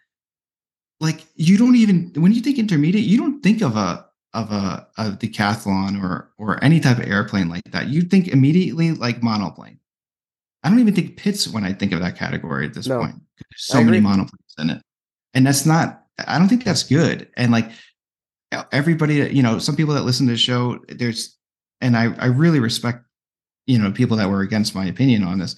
like 1.00 1.26
you 1.34 1.58
don't 1.58 1.76
even 1.76 2.12
when 2.16 2.32
you 2.32 2.40
think 2.40 2.58
intermediate 2.58 3.04
you 3.04 3.18
don't 3.18 3.42
think 3.42 3.60
of 3.62 3.76
a 3.76 4.06
of 4.34 4.50
a, 4.52 4.86
a 4.98 5.04
decathlon 5.12 6.02
or 6.02 6.30
or 6.38 6.62
any 6.62 6.80
type 6.80 6.98
of 6.98 7.06
airplane 7.06 7.48
like 7.48 7.64
that. 7.72 7.88
You 7.88 8.02
think 8.02 8.28
immediately 8.28 8.92
like 8.92 9.22
monoplane. 9.22 9.78
I 10.62 10.68
don't 10.70 10.80
even 10.80 10.94
think 10.94 11.16
Pitts 11.16 11.46
when 11.48 11.64
i 11.64 11.72
think 11.72 11.92
of 11.92 12.00
that 12.00 12.16
category 12.16 12.66
at 12.66 12.74
this 12.74 12.86
No. 12.86 12.98
point 13.00 13.14
there's 13.14 13.66
so 13.66 13.84
many 13.84 14.00
monoplanes 14.00 14.58
in 14.58 14.70
it. 14.70 14.82
And 15.34 15.46
that's 15.46 15.66
not 15.66 16.04
i 16.26 16.38
don't 16.38 16.48
think 16.48 16.64
that's 16.64 16.82
good. 16.84 17.28
And 17.36 17.52
like 17.52 17.70
everybody 18.72 19.14
you 19.34 19.42
know 19.42 19.58
some 19.58 19.76
people 19.76 19.94
that 19.94 20.04
listen 20.04 20.26
to 20.26 20.32
the 20.32 20.38
show 20.38 20.78
there's 20.88 21.36
and 21.80 21.96
i 21.96 22.12
i 22.18 22.26
really 22.26 22.60
respect 22.60 23.04
you 23.66 23.78
know 23.78 23.90
people 23.90 24.16
that 24.16 24.28
were 24.28 24.42
against 24.42 24.74
my 24.74 24.86
opinion 24.86 25.22
on 25.24 25.38
this 25.38 25.56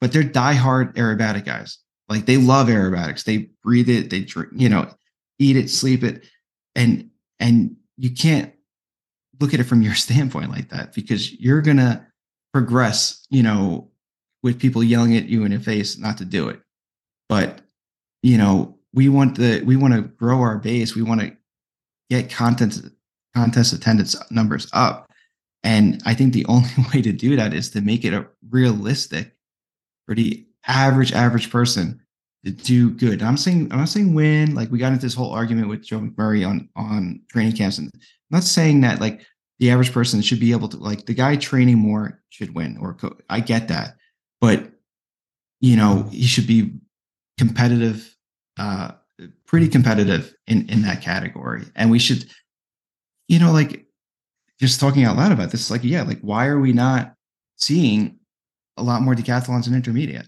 but 0.00 0.12
they're 0.12 0.22
diehard 0.22 0.94
aerobatic 0.94 1.44
guys. 1.44 1.78
Like 2.08 2.26
they 2.26 2.38
love 2.38 2.68
aerobatics. 2.68 3.24
They 3.24 3.50
breathe 3.62 3.88
it 3.88 4.10
they 4.10 4.22
drink 4.22 4.50
you 4.56 4.68
know 4.68 4.92
eat 5.38 5.56
it 5.56 5.70
sleep 5.70 6.02
it 6.02 6.26
and 6.74 7.08
and 7.38 7.76
you 7.96 8.10
can't 8.10 8.52
look 9.40 9.54
at 9.54 9.60
it 9.60 9.64
from 9.64 9.82
your 9.82 9.94
standpoint 10.06 10.50
like 10.50 10.70
that 10.70 10.94
because 10.94 11.32
you're 11.32 11.62
gonna 11.62 12.06
progress 12.52 13.24
you 13.30 13.42
know 13.42 13.90
with 14.42 14.58
people 14.58 14.82
yelling 14.82 15.16
at 15.16 15.28
you 15.28 15.44
in 15.44 15.52
the 15.52 15.60
face 15.60 15.98
not 15.98 16.18
to 16.18 16.24
do 16.24 16.48
it. 16.48 16.60
But 17.28 17.60
you 18.22 18.38
know 18.38 18.78
we 18.92 19.08
want 19.08 19.36
the 19.36 19.62
we 19.62 19.76
want 19.76 19.94
to 19.94 20.02
grow 20.02 20.40
our 20.40 20.58
base. 20.58 20.96
We 20.96 21.02
want 21.02 21.20
to 21.20 21.36
get 22.10 22.30
content 22.30 22.92
contest 23.34 23.72
attendance 23.72 24.16
numbers 24.30 24.68
up. 24.72 25.10
And 25.62 26.02
i 26.04 26.14
think 26.14 26.32
the 26.32 26.46
only 26.48 26.70
way 26.92 27.00
to 27.02 27.12
do 27.12 27.36
that 27.36 27.54
is 27.54 27.70
to 27.70 27.80
make 27.80 28.04
it 28.04 28.12
a 28.12 28.26
realistic 28.50 29.36
for 30.06 30.14
the 30.14 30.46
average 30.66 31.12
average 31.12 31.50
person 31.50 32.00
to 32.44 32.50
do 32.50 32.90
good. 32.90 33.22
I'm 33.22 33.36
saying 33.36 33.68
i'm 33.70 33.78
not 33.78 33.88
saying 33.88 34.14
win. 34.14 34.54
Like 34.54 34.70
we 34.70 34.78
got 34.78 34.92
into 34.92 35.06
this 35.06 35.14
whole 35.14 35.30
argument 35.32 35.68
with 35.68 35.84
joe 35.84 36.00
mcmurray 36.00 36.46
on 36.46 36.68
on 36.76 37.20
training 37.30 37.56
camps. 37.56 37.78
And 37.78 37.90
i'm 37.94 38.00
not 38.30 38.44
saying 38.44 38.80
that 38.82 39.00
like 39.00 39.24
the 39.58 39.70
average 39.70 39.92
person 39.92 40.22
should 40.22 40.40
be 40.40 40.52
able 40.52 40.68
to 40.68 40.76
like 40.78 41.06
the 41.06 41.14
guy 41.14 41.36
training 41.36 41.78
more 41.78 42.22
should 42.30 42.54
win 42.54 42.78
or 42.80 42.94
co- 42.94 43.16
i 43.28 43.40
get 43.40 43.68
that. 43.68 43.96
But 44.40 44.72
you 45.60 45.76
know 45.76 46.08
he 46.10 46.26
should 46.26 46.46
be 46.46 46.72
competitive 47.38 48.16
uh 48.58 48.92
pretty 49.46 49.68
competitive 49.68 50.34
in 50.46 50.68
in 50.68 50.82
that 50.82 51.02
category 51.02 51.64
and 51.76 51.90
we 51.90 51.98
should 51.98 52.24
you 53.28 53.38
know 53.38 53.52
like 53.52 53.84
just 54.58 54.80
talking 54.80 55.04
out 55.04 55.16
loud 55.16 55.32
about 55.32 55.50
this 55.50 55.70
like 55.70 55.84
yeah 55.84 56.02
like 56.02 56.20
why 56.20 56.46
are 56.46 56.60
we 56.60 56.72
not 56.72 57.14
seeing 57.56 58.18
a 58.76 58.82
lot 58.82 59.02
more 59.02 59.14
decathlons 59.14 59.66
and 59.66 59.74
intermediate 59.76 60.26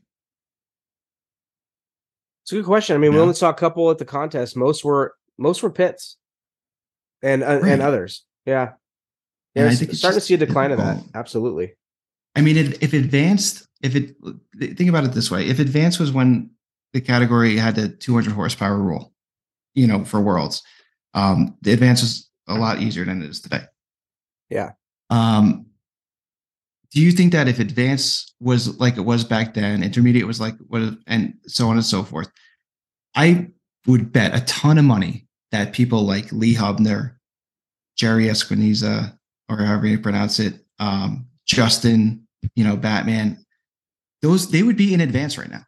It's 2.43 2.53
a 2.53 2.57
good 2.57 2.65
question. 2.65 2.97
I 2.97 2.99
mean, 2.99 3.13
we 3.15 3.21
only 3.21 3.35
saw 3.35 3.51
a 3.51 3.55
couple 3.55 3.89
at 3.91 3.99
the 3.99 4.05
contest. 4.05 4.57
Most 4.57 4.85
were 4.85 5.15
most 5.39 5.63
were 5.63 5.71
Pitts, 5.71 6.17
and 7.23 7.43
uh, 7.43 7.61
Right. 7.61 7.73
and 7.73 7.83
others. 7.83 8.25
Yeah, 8.47 8.73
yeah. 9.55 9.67
I 9.67 9.75
think 9.75 9.91
it's 9.91 10.01
starting 10.01 10.19
to 10.19 10.27
see 10.27 10.35
a 10.35 10.39
decline 10.39 10.73
of 10.73 10.79
that. 10.79 11.03
Absolutely. 11.15 11.75
I 12.35 12.41
mean, 12.41 12.57
if, 12.57 12.83
if 12.83 12.95
advanced, 12.95 13.69
if 13.81 13.95
it 13.95 14.17
think 14.59 14.91
about 14.91 15.05
it 15.05 15.13
this 15.13 15.31
way, 15.31 15.47
if 15.47 15.61
advanced 15.61 16.01
was 16.01 16.11
when 16.11 16.51
the 16.93 17.01
category 17.01 17.57
had 17.57 17.75
the 17.75 17.89
200 17.89 18.33
horsepower 18.33 18.79
rule, 18.79 19.13
you 19.75 19.87
know, 19.87 20.05
for 20.05 20.21
worlds, 20.21 20.63
um, 21.15 21.57
the 21.63 21.73
advance 21.73 22.03
was 22.03 22.31
a 22.49 22.55
lot 22.55 22.81
easier 22.81 23.05
than 23.05 23.23
it 23.23 23.31
is 23.31 23.41
today. 23.41 23.63
Yeah. 24.51 24.73
Um, 25.11 25.67
do 26.91 27.01
you 27.01 27.13
think 27.13 27.33
that 27.33 27.49
if 27.49 27.59
advance 27.59 28.35
was 28.41 28.79
like 28.79 28.99
it 28.99 29.03
was 29.03 29.25
back 29.25 29.55
then, 29.55 29.83
intermediate 29.83 30.27
was 30.27 30.41
like 30.41 30.55
what, 30.69 30.83
and 31.07 31.35
so 31.47 31.69
on 31.69 31.77
and 31.77 31.85
so 31.85 32.03
forth, 32.03 32.31
I 33.15 33.49
would 33.87 34.13
bet 34.13 34.35
a 34.35 34.45
ton 34.45 34.79
of 34.79 34.85
money 34.85 35.27
that 35.51 35.73
people 35.73 36.03
like 36.03 36.31
Lee 36.33 36.55
Hubner, 36.55 37.17
Jerry 37.97 38.27
Esquiniza, 38.27 39.17
or 39.49 39.57
however 39.59 39.87
you 39.87 39.99
pronounce 39.99 40.39
it, 40.39 40.55
um, 40.79 41.27
Justin, 41.47 42.27
you 42.55 42.65
know, 42.65 42.77
Batman, 42.77 43.45
those 44.21 44.51
they 44.51 44.63
would 44.63 44.77
be 44.77 44.93
in 44.93 45.01
advance 45.01 45.39
right 45.39 45.51
now 45.51 45.65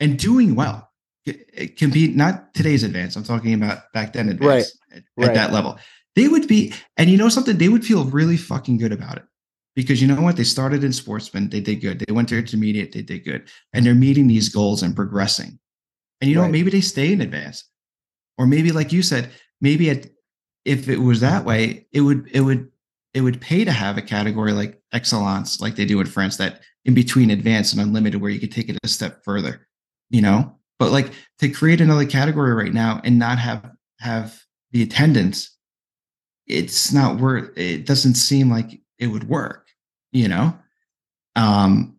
and 0.00 0.18
doing 0.18 0.54
well. 0.54 0.90
It, 1.26 1.78
can 1.78 1.90
be 1.90 2.08
not 2.08 2.52
today's 2.52 2.82
advance. 2.82 3.16
I'm 3.16 3.24
talking 3.24 3.54
about 3.54 3.90
back 3.94 4.12
then 4.12 4.28
advance 4.28 4.76
at, 4.92 4.98
at 4.98 5.04
right. 5.16 5.34
that 5.34 5.52
level. 5.52 5.78
They 6.16 6.28
would 6.28 6.46
be, 6.46 6.74
and 6.98 7.08
you 7.08 7.16
know 7.16 7.30
something, 7.30 7.56
they 7.56 7.70
would 7.70 7.84
feel 7.84 8.04
really 8.04 8.36
fucking 8.36 8.76
good 8.76 8.92
about 8.92 9.16
it 9.16 9.24
because 9.74 10.00
you 10.00 10.08
know 10.08 10.20
what? 10.20 10.36
They 10.36 10.44
started 10.44 10.84
in 10.84 10.92
sportsman, 10.92 11.50
they 11.50 11.60
did 11.60 11.76
good. 11.76 12.00
They 12.00 12.12
went 12.12 12.28
to 12.28 12.38
intermediate, 12.38 12.92
they 12.92 13.02
did 13.02 13.24
good, 13.24 13.48
and 13.72 13.84
they're 13.84 13.94
meeting 13.94 14.26
these 14.26 14.48
goals 14.48 14.82
and 14.82 14.94
progressing. 14.94 15.58
And 16.20 16.30
you 16.30 16.36
know. 16.36 16.42
Right. 16.42 16.52
maybe 16.52 16.70
they 16.70 16.80
stay 16.80 17.12
in 17.12 17.20
advance, 17.20 17.64
or 18.38 18.46
maybe 18.46 18.70
like 18.70 18.92
you 18.92 19.02
said, 19.02 19.30
maybe 19.60 19.88
it, 19.88 20.14
if 20.64 20.88
it 20.88 20.98
was 20.98 21.20
that 21.20 21.44
way, 21.44 21.86
it 21.92 22.02
would 22.02 22.28
it 22.32 22.40
would 22.40 22.70
it 23.12 23.20
would 23.22 23.40
pay 23.40 23.64
to 23.64 23.72
have 23.72 23.98
a 23.98 24.02
category 24.02 24.52
like 24.52 24.80
excellence, 24.92 25.60
like 25.60 25.76
they 25.76 25.84
do 25.84 26.00
in 26.00 26.06
France, 26.06 26.36
that 26.36 26.60
in 26.84 26.94
between 26.94 27.30
advanced 27.30 27.72
and 27.72 27.82
unlimited, 27.82 28.20
where 28.20 28.30
you 28.30 28.40
could 28.40 28.52
take 28.52 28.68
it 28.68 28.78
a 28.82 28.88
step 28.88 29.24
further, 29.24 29.66
you 30.10 30.22
know. 30.22 30.56
But 30.78 30.92
like 30.92 31.12
to 31.38 31.48
create 31.48 31.80
another 31.80 32.04
category 32.06 32.52
right 32.52 32.72
now 32.72 33.00
and 33.04 33.18
not 33.18 33.38
have 33.38 33.70
have 34.00 34.40
the 34.72 34.82
attendance, 34.82 35.56
it's 36.46 36.92
not 36.92 37.18
worth. 37.18 37.56
It 37.56 37.86
doesn't 37.86 38.14
seem 38.14 38.50
like 38.50 38.80
it 38.98 39.06
would 39.06 39.28
work, 39.28 39.68
you 40.12 40.28
know. 40.28 40.56
Um, 41.36 41.96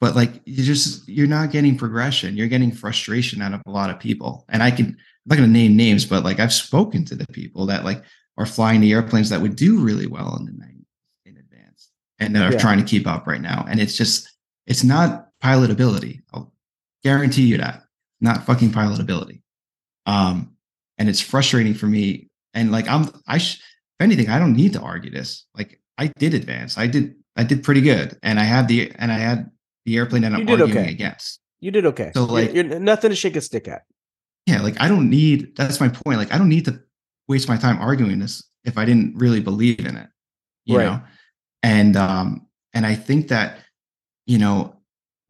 but 0.00 0.16
like 0.16 0.40
you 0.44 0.64
just 0.64 1.08
you're 1.08 1.26
not 1.26 1.50
getting 1.50 1.76
progression. 1.76 2.36
You're 2.36 2.48
getting 2.48 2.72
frustration 2.72 3.42
out 3.42 3.52
of 3.54 3.62
a 3.66 3.70
lot 3.70 3.90
of 3.90 3.98
people. 3.98 4.44
And 4.48 4.62
I 4.62 4.70
can 4.70 4.86
I'm 4.86 4.96
not 5.26 5.36
going 5.36 5.48
to 5.48 5.52
name 5.52 5.76
names, 5.76 6.06
but 6.06 6.24
like 6.24 6.40
I've 6.40 6.52
spoken 6.52 7.04
to 7.06 7.14
the 7.14 7.26
people 7.32 7.66
that 7.66 7.84
like 7.84 8.02
are 8.38 8.46
flying 8.46 8.80
the 8.80 8.92
airplanes 8.92 9.28
that 9.30 9.40
would 9.40 9.56
do 9.56 9.78
really 9.78 10.06
well 10.06 10.36
in 10.38 10.46
the 10.46 10.52
night 10.52 10.86
in 11.26 11.36
advance 11.36 11.90
and 12.18 12.34
that 12.34 12.48
are 12.48 12.52
Yeah. 12.52 12.58
trying 12.58 12.78
to 12.78 12.84
keep 12.84 13.06
up 13.06 13.26
right 13.26 13.40
now. 13.40 13.66
And 13.68 13.78
it's 13.80 13.96
just 13.96 14.30
it's 14.66 14.84
not 14.84 15.28
pilotability. 15.42 16.22
I'll 16.32 16.52
guarantee 17.04 17.42
you 17.42 17.58
that. 17.58 17.82
Not 18.20 18.44
fucking 18.44 18.70
pilotability. 18.70 19.42
Um, 20.06 20.56
and 20.98 21.08
it's 21.08 21.20
frustrating 21.20 21.74
for 21.74 21.86
me. 21.86 22.28
And 22.54 22.70
like 22.72 22.88
I'm 22.88 23.08
I 23.26 23.38
sh- 23.38 23.54
if 23.98 24.04
anything, 24.04 24.28
I 24.28 24.38
don't 24.38 24.54
need 24.54 24.72
to 24.74 24.80
argue 24.80 25.10
this. 25.10 25.46
Like 25.56 25.80
I 25.98 26.08
did 26.18 26.34
advance. 26.34 26.76
I 26.76 26.86
did 26.86 27.14
I 27.36 27.44
did 27.44 27.62
pretty 27.62 27.80
good. 27.80 28.18
And 28.22 28.38
I 28.38 28.44
had 28.44 28.68
the 28.68 28.92
and 28.98 29.10
I 29.12 29.18
had 29.18 29.50
the 29.86 29.96
airplane 29.96 30.22
that 30.22 30.32
I'm 30.32 30.44
did 30.44 30.60
arguing 30.60 30.84
okay. 30.84 30.90
against. 30.90 31.40
You 31.60 31.70
did 31.70 31.86
okay. 31.86 32.10
So, 32.14 32.22
You're- 32.22 32.32
like- 32.32 32.54
you're, 32.54 32.80
nothing 32.80 33.10
to 33.10 33.16
shake 33.16 33.36
a 33.36 33.40
stick 33.40 33.68
at. 33.68 33.82
Yeah, 34.46 34.62
like 34.62 34.80
I 34.80 34.88
don't 34.88 35.08
need 35.08 35.54
that's 35.56 35.80
my 35.80 35.88
point. 35.88 36.18
Like 36.18 36.32
I 36.32 36.38
don't 36.38 36.48
need 36.48 36.64
to 36.66 36.80
waste 37.28 37.48
my 37.48 37.56
time 37.56 37.78
arguing 37.78 38.18
this 38.18 38.42
if 38.64 38.76
I 38.76 38.84
didn't 38.84 39.16
really 39.16 39.40
believe 39.40 39.80
in 39.86 39.96
it. 39.96 40.08
You 40.64 40.78
Right. 40.78 40.84
know? 40.86 41.02
And 41.62 41.96
um 41.96 42.46
and 42.74 42.84
I 42.84 42.94
think 42.94 43.28
that 43.28 43.58
you 44.26 44.38
know 44.38 44.76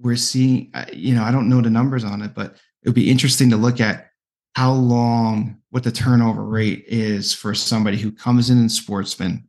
we're 0.00 0.16
seeing 0.16 0.72
you 0.92 1.14
know 1.14 1.22
I 1.22 1.30
don't 1.30 1.48
know 1.48 1.60
the 1.60 1.70
numbers 1.70 2.04
on 2.04 2.22
it, 2.22 2.34
but 2.34 2.56
it 2.82 2.88
would 2.88 2.94
be 2.94 3.10
interesting 3.10 3.50
to 3.50 3.56
look 3.56 3.80
at 3.80 4.08
how 4.56 4.72
long 4.72 5.58
what 5.70 5.84
the 5.84 5.92
turnover 5.92 6.44
rate 6.44 6.84
is 6.88 7.32
for 7.32 7.54
somebody 7.54 7.96
who 7.96 8.10
comes 8.10 8.50
in 8.50 8.58
in 8.58 8.68
sportsman 8.68 9.48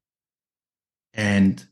and 1.13 1.65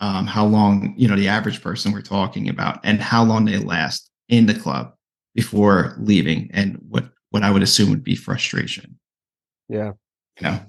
um, 0.00 0.26
how 0.26 0.44
long 0.44 0.94
you 0.96 1.08
know 1.08 1.16
the 1.16 1.28
average 1.28 1.62
person 1.62 1.92
we're 1.92 2.02
talking 2.02 2.48
about 2.48 2.80
and 2.84 3.00
how 3.00 3.24
long 3.24 3.44
they 3.44 3.58
last 3.58 4.10
in 4.28 4.46
the 4.46 4.54
club 4.54 4.92
before 5.34 5.94
leaving 5.98 6.50
and 6.52 6.78
what 6.88 7.04
what 7.30 7.42
i 7.42 7.50
would 7.50 7.62
assume 7.62 7.90
would 7.90 8.04
be 8.04 8.14
frustration 8.16 8.98
Yeah. 9.68 9.92
you 10.40 10.46
know 10.48 10.60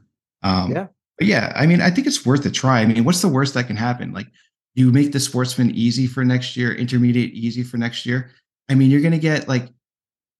um 0.44 0.72
Yeah. 0.72 0.88
but 1.18 1.28
yeah 1.28 1.52
i 1.56 1.66
mean 1.66 1.82
i 1.82 1.90
think 1.90 2.08
it's 2.08 2.26
worth 2.26 2.46
a 2.46 2.52
try 2.52 2.82
i 2.82 2.86
mean 2.86 3.04
what's 3.04 3.22
the 3.22 3.28
worst 3.28 3.54
that 3.56 3.68
can 3.68 3.76
happen 3.78 4.14
like 4.14 4.28
you 4.78 4.92
make 4.92 5.12
the 5.12 5.20
sportsman 5.20 5.72
easy 5.72 6.06
for 6.06 6.24
next 6.24 6.56
year 6.56 6.74
intermediate 6.74 7.34
easy 7.34 7.64
for 7.64 7.78
next 7.78 8.06
year 8.06 8.30
i 8.70 8.76
mean 8.76 8.90
you're 8.90 9.02
gonna 9.02 9.18
get 9.18 9.48
like 9.48 9.70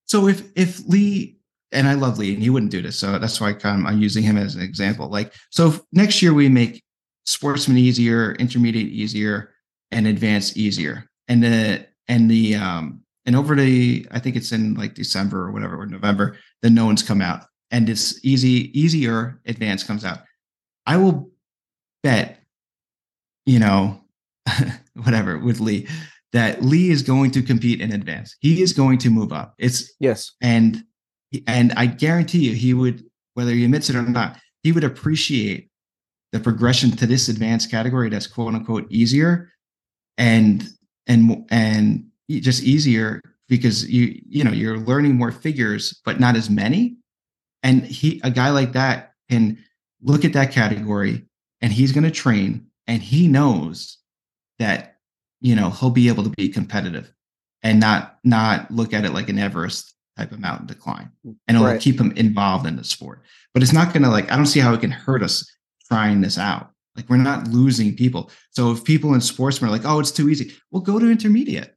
so 0.06 0.28
if 0.28 0.44
if 0.56 0.80
lee 0.88 1.38
and 1.72 1.88
i 1.88 1.94
love 1.94 2.18
lee 2.18 2.34
and 2.34 2.42
he 2.44 2.50
wouldn't 2.50 2.72
do 2.72 2.82
this 2.82 2.98
so 2.98 3.18
that's 3.20 3.42
why 3.42 3.54
i'm 3.64 4.02
using 4.02 4.24
him 4.24 4.38
as 4.38 4.56
an 4.56 4.62
example 4.62 5.10
like 5.10 5.34
so 5.50 5.74
next 5.92 6.22
year 6.22 6.34
we 6.34 6.48
make 6.48 6.84
sportsman 7.26 7.78
easier 7.78 8.34
intermediate 8.34 8.88
easier 8.88 9.54
and 9.92 10.08
advanced 10.08 10.56
easier 10.56 11.10
and 11.28 11.44
the 11.44 11.86
and 12.08 12.30
the 12.30 12.56
um 12.56 13.02
and 13.26 13.36
over 13.36 13.56
the 13.56 14.08
i 14.12 14.20
think 14.20 14.36
it's 14.36 14.52
in 14.52 14.76
like 14.76 14.94
december 14.94 15.42
or 15.42 15.52
whatever 15.52 15.82
or 15.82 15.86
november 15.88 16.38
the 16.62 16.70
no 16.70 16.86
one's 16.86 17.04
come 17.04 17.22
out 17.22 17.46
and 17.72 17.90
it's 17.90 18.24
easy 18.24 18.72
easier 18.80 19.42
advanced 19.46 19.88
comes 19.88 20.06
out 20.06 20.20
i 20.86 20.96
will 20.96 21.30
bet 22.04 22.40
you 23.46 23.60
know 23.60 24.00
whatever 25.04 25.38
with 25.40 25.60
lee 25.60 25.88
that 26.34 26.62
lee 26.62 26.90
is 26.90 27.02
going 27.02 27.32
to 27.32 27.42
compete 27.42 27.80
in 27.80 27.94
advance. 27.94 28.36
He 28.42 28.62
is 28.62 28.74
going 28.74 28.98
to 29.00 29.10
move 29.10 29.32
up. 29.32 29.54
It's 29.58 29.94
Yes. 30.00 30.34
and 30.42 30.84
and 31.46 31.74
i 31.74 31.86
guarantee 31.86 32.40
you 32.50 32.54
he 32.56 32.74
would 32.74 33.04
whether 33.34 33.52
he 33.52 33.66
admits 33.66 33.90
it 33.90 33.96
or 33.96 34.02
not 34.02 34.40
he 34.64 34.72
would 34.72 34.84
appreciate 34.86 35.70
the 36.32 36.40
progression 36.40 36.92
to 36.92 37.06
this 37.06 37.28
advanced 37.28 37.70
category 37.70 38.10
that's 38.10 38.28
quote 38.28 38.54
unquote 38.54 38.90
easier 38.90 39.52
and 40.18 40.70
and 41.08 41.46
and 41.50 42.06
just 42.30 42.64
easier 42.64 43.22
because 43.48 43.90
you 43.90 44.20
you 44.28 44.44
know 44.44 44.52
you're 44.52 44.78
learning 44.78 45.16
more 45.16 45.32
figures 45.32 46.00
but 46.06 46.20
not 46.20 46.36
as 46.36 46.50
many. 46.50 46.98
And 47.64 47.84
he 47.86 48.22
a 48.24 48.32
guy 48.32 48.50
like 48.52 48.74
that 48.74 49.14
can 49.30 49.58
look 50.02 50.24
at 50.26 50.34
that 50.34 50.52
category 50.52 51.26
and 51.62 51.74
he's 51.74 51.92
going 51.92 52.04
to 52.04 52.12
train 52.12 52.68
and 52.88 53.02
he 53.02 53.28
knows 53.28 53.98
that 54.60 54.98
you 55.42 55.56
know 55.56 55.70
he'll 55.70 55.90
be 55.92 56.08
able 56.08 56.24
to 56.24 56.30
be 56.32 56.50
competitive 56.50 57.12
and 57.64 57.80
not 57.80 58.18
not 58.24 58.70
look 58.72 58.94
at 58.94 59.06
it 59.06 59.12
like 59.14 59.30
an 59.30 59.40
everest 59.40 59.94
type 60.18 60.32
of 60.32 60.40
mountain 60.40 60.66
decline. 60.68 61.12
And 61.48 61.58
it'll 61.58 61.68
Right. 61.68 61.80
keep 61.82 62.00
him 62.00 62.12
involved 62.14 62.66
in 62.66 62.76
the 62.76 62.84
sport. 62.84 63.22
But 63.54 63.62
it's 63.64 63.74
not 63.74 63.94
going 63.94 64.04
to 64.04 64.10
like 64.10 64.32
i 64.32 64.36
don't 64.36 64.48
see 64.48 64.60
how 64.60 64.74
it 64.74 64.82
can 64.82 64.92
hurt 64.92 65.22
us 65.22 65.48
trying 65.88 66.22
this 66.22 66.38
out. 66.40 66.72
Like 66.96 67.08
we're 67.10 67.18
not 67.18 67.48
losing 67.48 67.96
people. 67.96 68.32
So 68.52 68.72
if 68.72 68.84
people 68.84 69.14
in 69.14 69.22
sportsmen 69.22 69.70
are 69.70 69.72
like 69.72 69.86
oh 69.86 70.00
it's 70.00 70.12
too 70.12 70.30
easy 70.30 70.54
well 70.72 70.82
go 70.82 70.98
to 71.00 71.10
intermediate. 71.12 71.74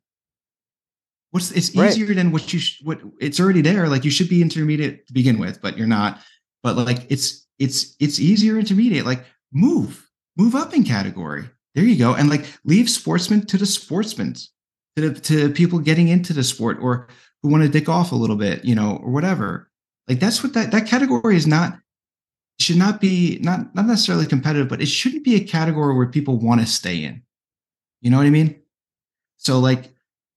What's 1.32 1.50
it's 1.52 1.74
Right. 1.76 1.90
easier 1.90 2.14
than 2.14 2.32
what 2.32 2.52
you 2.52 2.58
sh- 2.58 2.80
what 2.82 3.00
it's 3.20 3.38
already 3.38 3.60
there. 3.60 3.88
Like 3.88 4.04
you 4.04 4.10
should 4.10 4.28
be 4.28 4.42
intermediate 4.42 5.06
to 5.06 5.12
begin 5.12 5.38
with 5.38 5.60
but 5.60 5.76
you're 5.78 5.86
not. 5.86 6.20
But 6.62 6.76
like 6.76 7.06
it's 7.10 7.46
it's 7.58 7.94
it's 8.00 8.18
easier 8.18 8.58
intermediate. 8.58 9.04
Like 9.06 9.24
move. 9.52 10.06
Move 10.36 10.54
up 10.54 10.72
in 10.74 10.84
category 10.84 11.48
there 11.80 11.88
you 11.88 11.96
go 11.96 12.14
and 12.14 12.28
like 12.28 12.44
leave 12.64 12.90
sportsmen 12.90 13.46
to 13.46 13.56
the 13.56 13.64
sportsmen 13.64 14.34
to 14.96 15.08
the, 15.08 15.20
to 15.20 15.50
people 15.50 15.78
getting 15.78 16.08
into 16.08 16.34
the 16.34 16.44
sport 16.44 16.78
or 16.82 17.08
who 17.42 17.48
want 17.48 17.62
to 17.62 17.70
dick 17.70 17.88
off 17.88 18.12
a 18.12 18.16
little 18.16 18.36
bit 18.36 18.64
you 18.64 18.74
know 18.74 19.00
or 19.02 19.10
whatever. 19.10 19.70
Like 20.06 20.20
that's 20.20 20.42
what 20.42 20.52
that 20.54 20.72
that 20.72 20.86
category 20.86 21.36
is 21.36 21.46
not 21.46 21.78
should 22.58 22.76
not 22.76 23.00
be 23.00 23.38
not 23.40 23.74
not 23.74 23.86
necessarily 23.86 24.26
competitive 24.26 24.68
but 24.68 24.82
it 24.82 24.86
shouldn't 24.86 25.24
be 25.24 25.36
a 25.36 25.44
category 25.44 25.96
where 25.96 26.06
people 26.06 26.36
want 26.36 26.60
to 26.60 26.66
stay 26.66 27.02
in. 27.02 27.22
You 28.02 28.10
know 28.10 28.18
what 28.18 28.26
i 28.26 28.30
mean? 28.30 28.60
So 29.38 29.58
like 29.58 29.94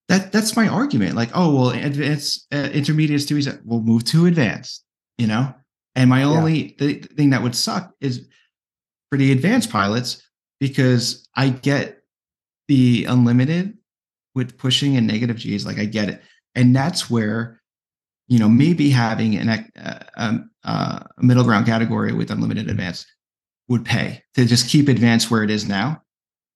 that 0.07 0.31
that's 0.31 0.55
my 0.55 0.69
argument 0.69 1.15
like 1.15 1.31
oh 1.33 1.53
well 1.53 1.69
advanced 1.71 2.47
uh, 2.53 2.69
intermediate 2.71 3.29
easy 3.29 3.51
we'll 3.65 3.81
move 3.81 4.05
to 4.05 4.27
advanced 4.27 4.85
you 5.17 5.27
know? 5.27 5.53
And 5.95 6.09
my 6.09 6.23
only 6.23 6.75
the, 6.79 6.99
the 6.99 7.07
thing 7.09 7.29
that 7.31 7.43
would 7.43 7.55
suck 7.55 7.93
is 8.01 8.27
for 9.09 9.17
the 9.17 9.31
advanced 9.31 9.69
pilots 9.69 10.22
because 10.63 11.27
i 11.35 11.49
get 11.49 12.03
the 12.69 13.03
unlimited 13.09 13.77
with 14.33 14.57
pushing 14.57 14.95
and 14.95 15.05
negative 15.05 15.35
g's 15.35 15.65
like 15.65 15.77
i 15.77 15.83
get 15.83 16.07
it 16.07 16.21
and 16.55 16.73
that's 16.73 17.09
where 17.09 17.61
you 18.29 18.39
know 18.39 18.47
maybe 18.47 18.89
having 18.89 19.35
an 19.35 19.49
ec- 19.49 19.71
uh, 19.77 19.99
um, 20.15 20.49
uh, 20.63 20.99
a 21.17 21.23
middle 21.23 21.43
ground 21.43 21.65
category 21.65 22.13
with 22.13 22.31
unlimited 22.31 22.69
advance 22.69 23.05
would 23.67 23.83
pay 23.83 24.23
to 24.35 24.45
just 24.45 24.69
keep 24.69 24.87
advance 24.87 25.29
where 25.29 25.43
it 25.43 25.49
is 25.49 25.67
now 25.67 26.01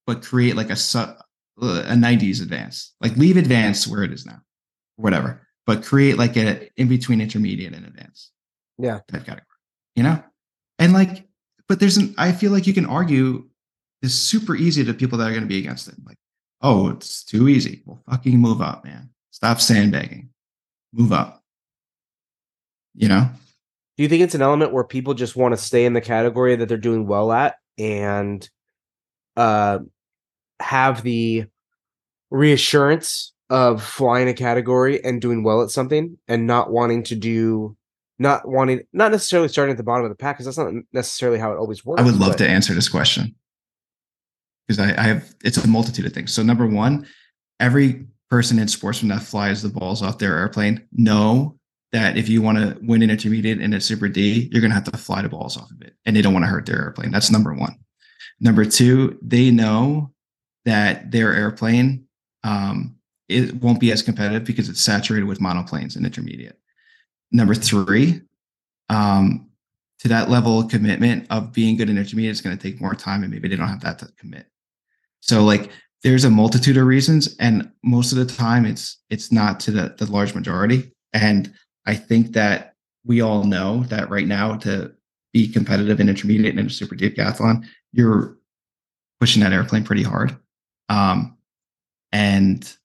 but 0.06 0.22
create 0.24 0.56
like 0.56 0.70
a 0.70 0.78
uh, 0.98 1.14
a 1.62 1.96
90s 1.96 2.42
advance 2.42 2.96
like 3.02 3.14
leave 3.18 3.36
advance 3.36 3.86
where 3.86 4.04
it 4.04 4.14
is 4.14 4.26
now 4.26 4.40
whatever 4.96 5.46
but 5.66 5.84
create 5.84 6.18
like 6.18 6.38
a 6.38 6.70
in 6.80 6.88
between 6.88 7.20
intermediate 7.20 7.74
and 7.74 7.86
advance 7.86 8.32
Yeah. 8.78 9.00
type 9.12 9.26
category 9.26 9.60
you 9.98 10.04
know 10.04 10.24
and 10.80 10.94
like 10.94 11.28
but 11.68 11.82
there's 11.82 11.98
an 11.98 12.16
i 12.18 12.32
feel 12.32 12.54
like 12.54 12.68
you 12.68 12.74
can 12.74 12.86
argue 12.86 13.46
it's 14.08 14.16
super 14.16 14.56
easy 14.56 14.84
to 14.84 14.94
people 14.94 15.18
that 15.18 15.28
are 15.28 15.32
going 15.32 15.44
to 15.44 15.48
be 15.48 15.60
against 15.60 15.88
it. 15.88 15.96
Like 16.06 16.18
oh 16.62 16.90
it's 16.90 17.24
too 17.24 17.48
easy. 17.48 17.84
Well 17.86 18.02
fucking 18.10 18.38
move 18.38 18.62
up 18.62 18.84
man. 18.84 19.10
Stop 19.32 19.62
sandbagging. 19.62 20.30
Move 20.94 21.12
up. 21.12 21.44
You 22.96 23.10
know? 23.10 23.30
Do 23.98 24.04
you 24.04 24.10
think 24.10 24.24
it's 24.24 24.36
an 24.36 24.42
element 24.42 24.74
where 24.74 24.84
people 24.84 25.14
just 25.14 25.36
want 25.36 25.54
to 25.54 25.62
stay 25.62 25.86
in 25.86 25.94
the 25.94 26.02
category 26.02 26.56
that 26.56 26.68
they're 26.68 26.78
doing 26.78 27.06
well 27.06 27.32
at 27.32 27.56
and 27.78 28.48
uh, 29.36 29.80
have 30.60 31.04
the 31.04 31.46
reassurance 32.32 33.34
of 33.50 33.84
flying 33.84 34.28
a 34.28 34.34
category 34.34 35.04
and 35.04 35.22
doing 35.22 35.44
well 35.44 35.62
at 35.62 35.70
something 35.70 36.18
and 36.28 36.48
not 36.48 36.72
wanting 36.72 37.04
to 37.04 37.16
do, 37.16 37.76
not 38.20 38.48
wanting, 38.48 38.82
not 38.94 39.12
necessarily 39.12 39.50
starting 39.50 39.72
at 39.72 39.78
the 39.78 39.84
bottom 39.84 40.06
of 40.06 40.10
the 40.10 40.16
pack 40.16 40.38
because 40.38 40.46
that's 40.46 40.58
not 40.58 40.74
necessarily 40.94 41.40
how 41.40 41.52
it 41.52 41.58
always 41.58 41.86
works. 41.86 42.02
I 42.02 42.06
would 42.06 42.18
love 42.18 42.34
but- 42.34 42.40
to 42.40 42.50
answer 42.50 42.74
this 42.74 42.90
question 42.90 43.36
because 44.68 44.80
I, 44.80 44.99
I 44.99 45.03
have 45.03 45.34
it's 45.44 45.57
a 45.57 45.68
multitude 45.68 46.06
of 46.06 46.14
things. 46.14 46.34
So 46.34 46.44
number 46.44 46.68
one, 46.68 47.07
every 47.60 48.06
person 48.30 48.60
in 48.60 48.68
sportsman 48.68 49.10
that 49.10 49.23
flies 49.23 49.61
the 49.61 49.69
balls 49.69 50.02
off 50.02 50.18
their 50.18 50.38
airplane 50.38 50.85
know 50.91 51.57
that 51.94 52.18
if 52.18 52.27
you 52.27 52.41
want 52.41 52.57
to 52.57 52.77
win 52.81 53.02
an 53.02 53.10
intermediate 53.10 53.61
and 53.61 53.73
a 53.73 53.80
super 53.80 54.10
D, 54.10 54.49
you're 54.52 54.61
gonna 54.61 54.73
have 54.73 54.91
to 54.91 54.98
fly 54.98 55.22
the 55.22 55.30
balls 55.30 55.57
off 55.57 55.72
of 55.72 55.81
it, 55.81 55.94
and 56.06 56.15
they 56.15 56.22
don't 56.22 56.34
want 56.34 56.44
to 56.44 56.49
hurt 56.49 56.65
their 56.65 56.81
airplane. 56.81 57.11
That's 57.11 57.31
number 57.31 57.53
one. 57.53 57.76
Number 58.39 58.65
two, 58.65 59.18
they 59.22 59.52
know 59.52 60.11
that 60.65 61.11
their 61.11 61.34
airplane 61.34 62.06
um, 62.44 62.98
it 63.30 63.56
won't 63.56 63.80
be 63.80 63.91
as 63.91 64.02
competitive 64.02 64.45
because 64.45 64.69
it's 64.69 64.81
saturated 64.81 65.26
with 65.26 65.39
monoplanes 65.39 65.95
and 65.95 66.06
intermediate. 66.06 66.57
Number 67.31 67.56
three, 67.56 68.22
um, 68.89 69.49
to 69.99 70.07
that 70.07 70.30
level 70.30 70.60
of 70.60 70.69
commitment 70.69 71.27
of 71.30 71.52
being 71.52 71.76
good 71.76 71.89
in 71.89 71.98
intermediate 71.98 72.31
is 72.31 72.41
going 72.41 72.57
to 72.57 72.61
take 72.61 72.80
more 72.80 72.95
time 72.95 73.23
and 73.23 73.31
maybe 73.31 73.48
they 73.48 73.56
don't 73.56 73.68
have 73.68 73.81
that 73.81 73.99
to 73.99 74.07
commit 74.18 74.48
so 75.19 75.44
like 75.44 75.72
there's 76.03 76.26
a 76.26 76.30
multitude 76.30 76.77
of 76.77 76.85
reasons 76.85 77.35
and 77.39 77.69
most 77.84 78.11
of 78.11 78.18
the 78.18 78.26
time 78.26 78.65
it's 78.65 79.02
it's 79.10 79.31
not 79.31 79.60
to 79.61 79.72
the, 79.72 79.95
the 79.98 80.11
large 80.11 80.34
majority. 80.35 80.91
And 81.14 81.53
i 81.85 81.95
think 81.95 82.34
that 82.34 82.73
we 83.06 83.22
all 83.22 83.44
know 83.45 83.84
that 83.85 84.10
right 84.10 84.27
now 84.27 84.56
to 84.57 84.91
be 85.34 85.48
competitive 85.48 85.99
in 85.99 86.10
intermediate 86.10 86.57
and 86.57 86.72
super 86.72 86.95
decathlon 86.95 87.65
you're 87.94 88.38
pushing 89.19 89.41
that 89.41 89.53
airplane 89.53 89.84
pretty 89.84 90.03
hard. 90.03 90.38
Um 90.89 91.38
and 92.11 92.77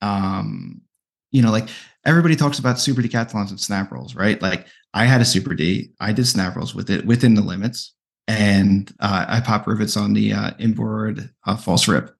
um, 0.00 0.82
you 1.30 1.40
know, 1.40 1.50
like 1.50 1.68
everybody 2.04 2.36
talks 2.36 2.58
about 2.58 2.78
super 2.78 3.00
decathlons 3.00 3.50
and 3.50 3.60
snap 3.60 3.90
rolls, 3.90 4.14
right? 4.14 4.40
Like 4.42 4.66
I 4.92 5.06
had 5.06 5.20
a 5.20 5.24
super 5.24 5.54
D, 5.54 5.92
I 6.00 6.12
did 6.12 6.26
snap 6.26 6.56
rolls 6.56 6.74
with 6.74 6.90
it 6.90 7.06
within 7.06 7.34
the 7.34 7.42
limits, 7.42 7.94
and 8.28 8.92
uh, 9.00 9.26
I 9.28 9.40
pop 9.40 9.66
rivets 9.66 9.96
on 9.96 10.14
the 10.14 10.32
uh, 10.32 10.50
inboard 10.58 11.30
uh, 11.46 11.56
false 11.56 11.88
rip, 11.88 12.14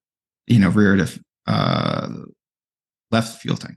you 0.47 0.59
know, 0.59 0.69
rear 0.69 0.97
to 0.97 1.25
uh, 1.47 2.09
left 3.11 3.41
fuel 3.41 3.57
tank. 3.57 3.77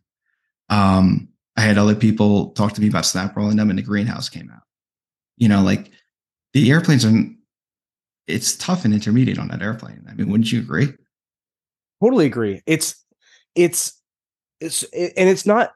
Um, 0.69 1.29
I 1.57 1.61
had 1.61 1.77
other 1.77 1.95
people 1.95 2.51
talk 2.51 2.73
to 2.73 2.81
me 2.81 2.87
about 2.87 3.05
snap 3.05 3.35
rolling 3.35 3.57
them, 3.57 3.69
and 3.69 3.79
the 3.79 3.83
greenhouse 3.83 4.29
came 4.29 4.49
out. 4.53 4.63
You 5.37 5.49
know, 5.49 5.61
like 5.61 5.91
the 6.53 6.71
airplanes 6.71 7.05
are. 7.05 7.13
It's 8.27 8.55
tough 8.55 8.85
and 8.85 8.93
intermediate 8.93 9.37
on 9.37 9.49
that 9.49 9.61
airplane. 9.61 10.03
I 10.09 10.15
mean, 10.15 10.31
wouldn't 10.31 10.51
you 10.51 10.59
agree? 10.59 10.91
Totally 12.01 12.25
agree. 12.25 12.61
It's 12.65 13.05
it's 13.53 14.01
it's 14.59 14.83
and 14.83 15.29
it's 15.29 15.45
not 15.45 15.73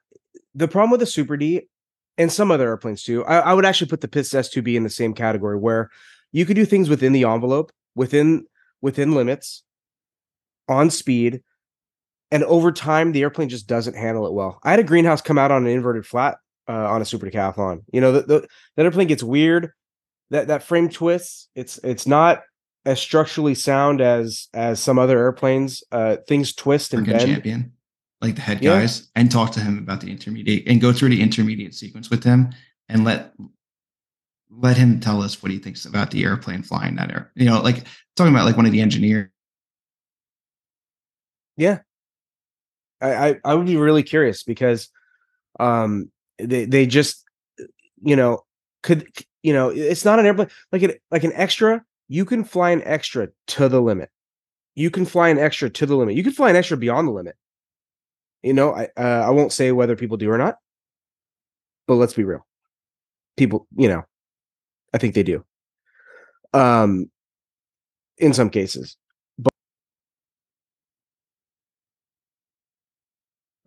the 0.55 0.67
problem 0.67 0.89
with 0.89 0.99
the 0.99 1.05
Super 1.05 1.37
D 1.37 1.67
and 2.17 2.31
some 2.31 2.51
other 2.51 2.67
airplanes 2.67 3.03
too. 3.03 3.23
I, 3.25 3.39
I 3.39 3.53
would 3.53 3.65
actually 3.65 3.87
put 3.87 4.01
the 4.01 4.07
Pitts 4.07 4.33
S2B 4.33 4.75
in 4.75 4.83
the 4.83 4.89
same 4.89 5.13
category 5.13 5.57
where 5.57 5.89
you 6.31 6.45
could 6.45 6.55
do 6.55 6.65
things 6.65 6.89
within 6.89 7.13
the 7.13 7.23
envelope, 7.25 7.71
within 7.95 8.45
within 8.81 9.13
limits, 9.13 9.63
on 10.67 10.89
speed, 10.89 11.41
and 12.31 12.43
over 12.43 12.71
time 12.71 13.11
the 13.11 13.21
airplane 13.21 13.49
just 13.49 13.67
doesn't 13.67 13.95
handle 13.95 14.27
it 14.27 14.33
well. 14.33 14.59
I 14.63 14.71
had 14.71 14.79
a 14.79 14.83
greenhouse 14.83 15.21
come 15.21 15.37
out 15.37 15.51
on 15.51 15.65
an 15.65 15.71
inverted 15.71 16.05
flat 16.05 16.37
uh, 16.67 16.73
on 16.73 17.01
a 17.01 17.05
super 17.05 17.29
decathlon. 17.29 17.83
You 17.91 18.01
know, 18.01 18.11
the, 18.11 18.21
the, 18.21 18.47
that 18.75 18.85
airplane 18.85 19.07
gets 19.07 19.23
weird. 19.23 19.71
That 20.31 20.47
that 20.47 20.61
frame 20.61 20.89
twists. 20.89 21.49
It's 21.55 21.79
it's 21.79 22.05
not 22.05 22.43
as 22.85 22.99
structurally 22.99 23.55
sound 23.55 23.99
as 23.99 24.47
as 24.53 24.79
some 24.79 24.99
other 24.99 25.17
airplanes. 25.17 25.83
Uh, 25.91 26.17
things 26.27 26.53
twist 26.53 26.93
and 26.93 27.05
bend. 27.05 27.21
Champion, 27.21 27.73
like 28.21 28.35
the 28.35 28.41
head 28.41 28.61
yeah. 28.61 28.79
guys, 28.79 29.09
and 29.15 29.31
talk 29.31 29.51
to 29.53 29.59
him 29.59 29.79
about 29.79 30.01
the 30.01 30.11
intermediate 30.11 30.67
and 30.67 30.79
go 30.79 30.93
through 30.93 31.09
the 31.09 31.21
intermediate 31.21 31.73
sequence 31.73 32.11
with 32.11 32.23
him 32.23 32.51
and 32.87 33.03
let 33.03 33.33
let 34.49 34.77
him 34.77 34.99
tell 34.99 35.21
us 35.21 35.41
what 35.41 35.51
he 35.51 35.59
thinks 35.59 35.85
about 35.85 36.11
the 36.11 36.23
airplane 36.23 36.63
flying 36.63 36.95
that 36.95 37.11
air. 37.11 37.31
You 37.35 37.45
know, 37.45 37.61
like 37.61 37.85
talking 38.15 38.33
about 38.33 38.45
like 38.45 38.57
one 38.57 38.65
of 38.65 38.71
the 38.71 38.81
engineers. 38.81 39.29
Yeah, 41.55 41.79
I, 43.01 43.29
I, 43.29 43.35
I 43.45 43.53
would 43.53 43.65
be 43.65 43.77
really 43.77 44.03
curious 44.03 44.43
because 44.43 44.89
um 45.59 46.11
they 46.37 46.65
they 46.65 46.85
just 46.85 47.23
you 48.01 48.15
know 48.15 48.41
could 48.83 49.07
you 49.43 49.53
know 49.53 49.69
it's 49.69 50.05
not 50.05 50.19
an 50.19 50.25
airplane 50.25 50.49
like 50.71 50.83
an 50.83 50.93
like 51.11 51.23
an 51.23 51.33
extra 51.33 51.83
you 52.07 52.25
can 52.25 52.43
fly 52.43 52.71
an 52.71 52.81
extra 52.83 53.29
to 53.47 53.67
the 53.67 53.81
limit 53.81 54.09
you 54.75 54.89
can 54.89 55.05
fly 55.05 55.29
an 55.29 55.37
extra 55.37 55.69
to 55.69 55.85
the 55.85 55.95
limit 55.95 56.15
you 56.15 56.23
can 56.23 56.31
fly 56.31 56.49
an 56.49 56.55
extra 56.55 56.77
beyond 56.77 57.07
the 57.07 57.11
limit 57.11 57.35
you 58.41 58.53
know 58.53 58.73
i 58.73 58.87
uh, 58.97 59.25
i 59.25 59.29
won't 59.29 59.51
say 59.51 59.71
whether 59.71 59.95
people 59.95 60.17
do 60.17 60.29
or 60.29 60.37
not 60.37 60.57
but 61.87 61.95
let's 61.95 62.13
be 62.13 62.23
real 62.23 62.45
people 63.35 63.67
you 63.75 63.89
know 63.89 64.03
i 64.93 64.97
think 64.97 65.13
they 65.15 65.23
do 65.23 65.43
um 66.53 67.09
in 68.17 68.33
some 68.33 68.49
cases 68.49 68.97
But 69.37 69.53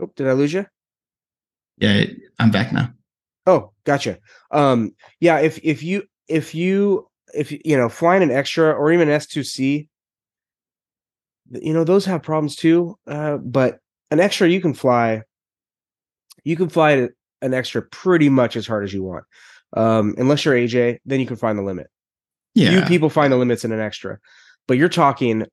Oh, 0.00 0.10
did 0.16 0.26
I 0.28 0.32
lose 0.32 0.52
you? 0.52 0.66
Yeah, 1.78 2.04
I'm 2.38 2.50
back 2.50 2.72
now. 2.72 2.92
Oh, 3.46 3.72
gotcha. 3.84 4.18
Um, 4.50 4.94
yeah, 5.20 5.38
if 5.38 5.58
if 5.64 5.82
you 5.82 6.04
if 6.28 6.54
you 6.54 7.08
if 7.34 7.50
you 7.52 7.76
know 7.76 7.88
flying 7.88 8.22
an 8.22 8.30
extra 8.30 8.72
or 8.72 8.92
even 8.92 9.08
S2C, 9.08 9.88
you 11.50 11.72
know 11.72 11.84
those 11.84 12.04
have 12.04 12.22
problems 12.22 12.56
too. 12.56 12.96
Uh, 13.06 13.38
but 13.38 13.78
an 14.10 14.20
extra 14.20 14.48
you 14.48 14.60
can 14.60 14.74
fly, 14.74 15.22
you 16.44 16.56
can 16.56 16.68
fly 16.68 17.08
an 17.40 17.54
extra 17.54 17.82
pretty 17.82 18.28
much 18.28 18.56
as 18.56 18.66
hard 18.66 18.84
as 18.84 18.92
you 18.92 19.02
want. 19.02 19.24
Um, 19.74 20.14
unless 20.18 20.44
you're 20.44 20.54
AJ, 20.54 20.98
then 21.04 21.20
you 21.20 21.26
can 21.26 21.36
find 21.36 21.58
the 21.58 21.62
limit. 21.62 21.88
Yeah, 22.54 22.72
you 22.72 22.82
people 22.82 23.08
find 23.08 23.32
the 23.32 23.38
limits 23.38 23.64
in 23.64 23.72
an 23.72 23.80
extra, 23.80 24.18
but 24.68 24.76
you're 24.76 24.90
talking, 24.90 25.46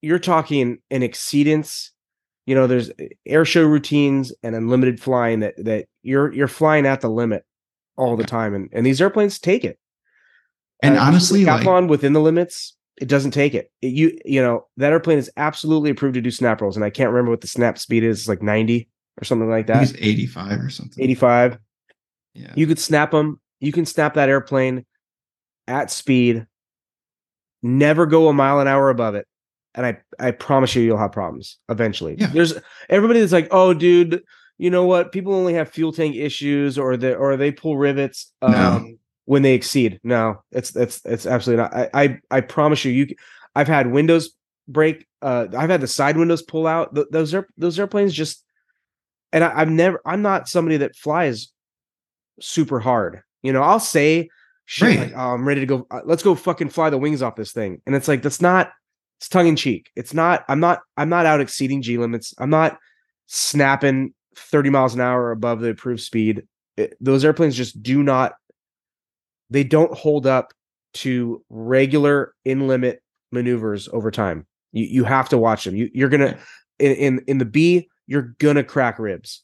you're 0.00 0.18
talking 0.18 0.78
an 0.90 1.02
exceedance. 1.02 1.90
You 2.46 2.54
know 2.54 2.66
there's 2.66 2.90
eh, 2.98 3.08
air 3.26 3.44
show 3.44 3.64
routines 3.64 4.32
and 4.42 4.54
unlimited 4.54 5.00
flying 5.00 5.40
that 5.40 5.54
that 5.58 5.86
you're 6.02 6.32
you're 6.32 6.48
flying 6.48 6.86
at 6.86 7.00
the 7.00 7.10
limit 7.10 7.44
all 7.96 8.16
the 8.16 8.24
time 8.24 8.54
and 8.54 8.68
and 8.72 8.86
these 8.86 9.00
airplanes 9.00 9.38
take 9.38 9.64
it. 9.64 9.78
And 10.82 10.96
uh, 10.96 11.00
honestly 11.00 11.44
decathlon 11.44 11.82
like, 11.82 11.90
within 11.90 12.12
the 12.12 12.20
limits 12.20 12.76
it 12.98 13.08
doesn't 13.08 13.32
take 13.32 13.54
it. 13.54 13.70
it. 13.82 13.88
you 13.88 14.18
you 14.24 14.40
know 14.40 14.66
that 14.76 14.92
airplane 14.92 15.18
is 15.18 15.30
absolutely 15.36 15.90
approved 15.90 16.14
to 16.14 16.20
do 16.20 16.30
snap 16.30 16.60
rolls 16.60 16.76
and 16.76 16.84
i 16.84 16.90
can't 16.90 17.10
remember 17.10 17.30
what 17.30 17.40
the 17.40 17.48
snap 17.48 17.78
speed 17.78 18.04
is. 18.04 18.28
Like 18.28 18.42
90 18.42 18.88
or 19.20 19.24
something 19.24 19.50
like 19.50 19.66
that. 19.66 19.82
It's 19.82 19.94
85 19.98 20.60
or 20.60 20.70
something. 20.70 21.02
85 21.02 21.58
yeah. 22.36 22.52
You 22.54 22.66
could 22.66 22.78
snap 22.78 23.10
them 23.10 23.40
you 23.60 23.72
can 23.72 23.86
snap 23.86 24.14
that 24.14 24.28
airplane 24.28 24.84
at 25.66 25.90
speed 25.90 26.46
never 27.62 28.06
go 28.06 28.28
a 28.28 28.32
mile 28.32 28.60
an 28.60 28.68
hour 28.68 28.90
above 28.90 29.14
it 29.14 29.26
and 29.76 29.86
I 29.86 29.98
I 30.18 30.30
promise 30.32 30.74
you 30.74 30.82
you'll 30.82 30.98
have 30.98 31.12
problems 31.12 31.58
eventually. 31.68 32.16
Yeah. 32.18 32.28
There's 32.28 32.54
everybody 32.88 33.20
that's 33.20 33.32
like, 33.32 33.48
oh, 33.50 33.74
dude, 33.74 34.22
you 34.58 34.70
know 34.70 34.86
what? 34.86 35.12
People 35.12 35.34
only 35.34 35.54
have 35.54 35.68
fuel 35.68 35.92
tank 35.92 36.16
issues, 36.16 36.78
or 36.78 36.96
they 36.96 37.14
or 37.14 37.36
they 37.36 37.52
pull 37.52 37.76
rivets 37.76 38.32
um, 38.42 38.52
no. 38.52 38.92
when 39.26 39.42
they 39.42 39.54
exceed. 39.54 40.00
No, 40.02 40.42
it's 40.50 40.74
it's 40.74 41.02
it's 41.04 41.26
absolutely 41.26 41.62
not. 41.62 41.74
I 41.74 41.90
I, 41.92 42.18
I 42.30 42.40
promise 42.40 42.84
you, 42.84 42.92
you. 42.92 43.14
I've 43.54 43.68
had 43.68 43.92
windows 43.92 44.30
break. 44.66 45.06
Uh, 45.22 45.46
I've 45.56 45.70
had 45.70 45.82
the 45.82 45.86
side 45.86 46.16
windows 46.16 46.42
pull 46.42 46.66
out. 46.66 46.94
Th- 46.94 47.06
those 47.10 47.34
are 47.34 47.46
those 47.56 47.78
airplanes 47.78 48.14
just. 48.14 48.42
And 49.32 49.44
I, 49.44 49.60
I've 49.60 49.70
never. 49.70 50.00
I'm 50.06 50.22
not 50.22 50.48
somebody 50.48 50.78
that 50.78 50.96
flies 50.96 51.48
super 52.40 52.80
hard. 52.80 53.22
You 53.42 53.52
know, 53.52 53.62
I'll 53.62 53.80
say 53.80 54.28
shit 54.64 54.88
right. 54.88 54.98
like, 54.98 55.12
oh, 55.16 55.34
I'm 55.34 55.46
ready 55.46 55.60
to 55.60 55.66
go. 55.66 55.86
Uh, 55.90 56.00
let's 56.04 56.22
go 56.22 56.34
fucking 56.34 56.70
fly 56.70 56.90
the 56.90 56.98
wings 56.98 57.22
off 57.22 57.36
this 57.36 57.52
thing. 57.52 57.80
And 57.86 57.94
it's 57.94 58.08
like, 58.08 58.22
that's 58.22 58.40
not, 58.40 58.70
it's 59.18 59.28
tongue 59.28 59.46
in 59.46 59.56
cheek. 59.56 59.90
It's 59.96 60.12
not. 60.12 60.44
I'm 60.48 60.60
not. 60.60 60.80
I'm 60.96 61.08
not 61.08 61.26
out 61.26 61.40
exceeding 61.40 61.82
G 61.82 61.96
limits. 61.98 62.34
I'm 62.38 62.50
not 62.50 62.78
snapping 63.26 64.12
30 64.36 64.70
miles 64.70 64.94
an 64.94 65.00
hour 65.00 65.30
above 65.30 65.60
the 65.60 65.70
approved 65.70 66.02
speed. 66.02 66.42
It, 66.76 66.96
those 67.00 67.24
airplanes 67.24 67.56
just 67.56 67.82
do 67.82 68.02
not. 68.02 68.34
They 69.48 69.64
don't 69.64 69.96
hold 69.96 70.26
up 70.26 70.52
to 70.94 71.42
regular 71.48 72.34
in 72.44 72.68
limit 72.68 73.02
maneuvers 73.32 73.88
over 73.92 74.10
time. 74.10 74.46
You 74.72 74.84
you 74.84 75.04
have 75.04 75.28
to 75.30 75.38
watch 75.38 75.64
them. 75.64 75.76
You 75.76 75.90
you're 75.94 76.08
gonna 76.08 76.38
in 76.78 76.92
in, 76.92 77.24
in 77.26 77.38
the 77.38 77.44
B. 77.44 77.88
You're 78.06 78.34
gonna 78.38 78.64
crack 78.64 78.98
ribs. 78.98 79.42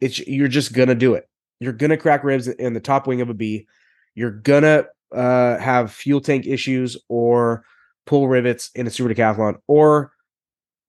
It's 0.00 0.18
you're 0.20 0.48
just 0.48 0.72
gonna 0.72 0.94
do 0.94 1.14
it. 1.14 1.28
You're 1.60 1.72
gonna 1.72 1.96
crack 1.96 2.24
ribs 2.24 2.48
in 2.48 2.72
the 2.72 2.80
top 2.80 3.06
wing 3.06 3.20
of 3.20 3.30
a 3.30 3.34
B. 3.34 3.66
You're 4.14 4.30
gonna 4.30 4.86
uh, 5.14 5.58
have 5.58 5.92
fuel 5.92 6.20
tank 6.20 6.46
issues 6.46 6.96
or 7.08 7.64
pull 8.06 8.28
rivets 8.28 8.70
in 8.74 8.86
a 8.86 8.90
super 8.90 9.12
decathlon 9.12 9.56
or 9.66 10.12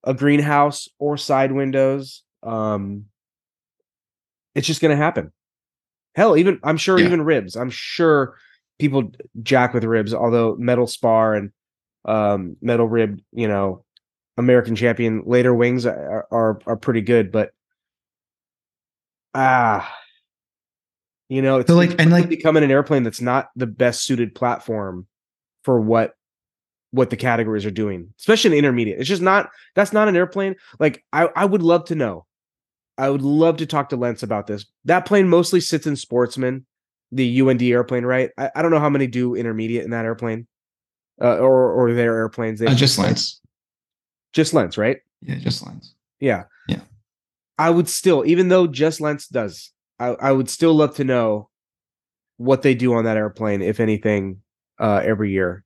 a 0.03 0.13
greenhouse 0.13 0.89
or 0.99 1.17
side 1.17 1.51
windows. 1.51 2.23
Um, 2.43 3.05
it's 4.55 4.67
just 4.67 4.81
going 4.81 4.91
to 4.95 5.01
happen. 5.01 5.31
Hell, 6.15 6.35
even 6.35 6.59
I'm 6.63 6.77
sure 6.77 6.99
yeah. 6.99 7.05
even 7.05 7.21
ribs. 7.21 7.55
I'm 7.55 7.69
sure 7.69 8.35
people 8.79 9.11
jack 9.43 9.73
with 9.73 9.83
ribs, 9.83 10.13
although 10.13 10.55
metal 10.57 10.87
spar 10.87 11.35
and 11.35 11.51
um, 12.05 12.57
metal 12.61 12.87
rib, 12.87 13.21
you 13.31 13.47
know, 13.47 13.85
American 14.37 14.75
champion 14.75 15.23
later 15.25 15.53
wings 15.53 15.85
are, 15.85 16.27
are 16.31 16.59
are 16.65 16.75
pretty 16.75 17.01
good, 17.01 17.31
but 17.31 17.51
ah, 19.35 19.95
you 21.31 21.41
know, 21.41 21.59
it's 21.59 21.69
so 21.69 21.77
like 21.77 21.95
and 21.97 22.11
like 22.11 22.27
becoming 22.27 22.61
an 22.61 22.71
airplane 22.71 23.03
that's 23.03 23.21
not 23.21 23.51
the 23.55 23.65
best 23.65 24.03
suited 24.03 24.35
platform 24.35 25.07
for 25.63 25.79
what 25.79 26.13
what 26.91 27.09
the 27.09 27.15
categories 27.15 27.65
are 27.65 27.71
doing, 27.71 28.13
especially 28.19 28.51
in 28.51 28.65
intermediate. 28.65 28.99
It's 28.99 29.07
just 29.07 29.21
not 29.21 29.49
that's 29.73 29.93
not 29.93 30.09
an 30.09 30.17
airplane. 30.17 30.57
Like 30.77 31.05
I, 31.13 31.29
I 31.33 31.45
would 31.45 31.61
love 31.63 31.85
to 31.85 31.95
know. 31.95 32.25
I 32.97 33.09
would 33.09 33.21
love 33.21 33.55
to 33.57 33.65
talk 33.65 33.87
to 33.89 33.95
Lentz 33.95 34.23
about 34.23 34.45
this. 34.45 34.65
That 34.83 35.05
plane 35.05 35.29
mostly 35.29 35.61
sits 35.61 35.87
in 35.87 35.95
sportsman, 35.95 36.65
the 37.13 37.39
UND 37.39 37.61
airplane, 37.61 38.03
right? 38.03 38.31
I, 38.37 38.51
I 38.53 38.61
don't 38.61 38.71
know 38.71 38.81
how 38.81 38.89
many 38.89 39.07
do 39.07 39.33
intermediate 39.35 39.85
in 39.85 39.91
that 39.91 40.03
airplane. 40.03 40.47
Uh, 41.21 41.37
or 41.37 41.71
or 41.71 41.93
their 41.93 42.17
airplanes. 42.17 42.59
They 42.59 42.65
uh, 42.65 42.75
just 42.75 42.99
Lentz. 42.99 43.39
Just 44.33 44.53
Lentz, 44.53 44.77
right? 44.77 44.97
Yeah, 45.21 45.35
just 45.35 45.65
Lentz. 45.65 45.95
Yeah. 46.19 46.43
Yeah. 46.67 46.81
I 47.57 47.69
would 47.69 47.87
still, 47.87 48.25
even 48.25 48.49
though 48.49 48.67
just 48.67 48.99
Lentz 48.99 49.29
does, 49.29 49.71
I, 50.01 50.07
I 50.19 50.31
would 50.31 50.49
still 50.49 50.73
love 50.73 50.95
to 50.95 51.03
know 51.03 51.49
what 52.37 52.63
they 52.63 52.73
do 52.73 52.95
on 52.95 53.03
that 53.03 53.17
airplane, 53.17 53.61
if 53.61 53.79
anything, 53.79 54.41
uh, 54.79 55.01
every 55.03 55.31
year. 55.31 55.63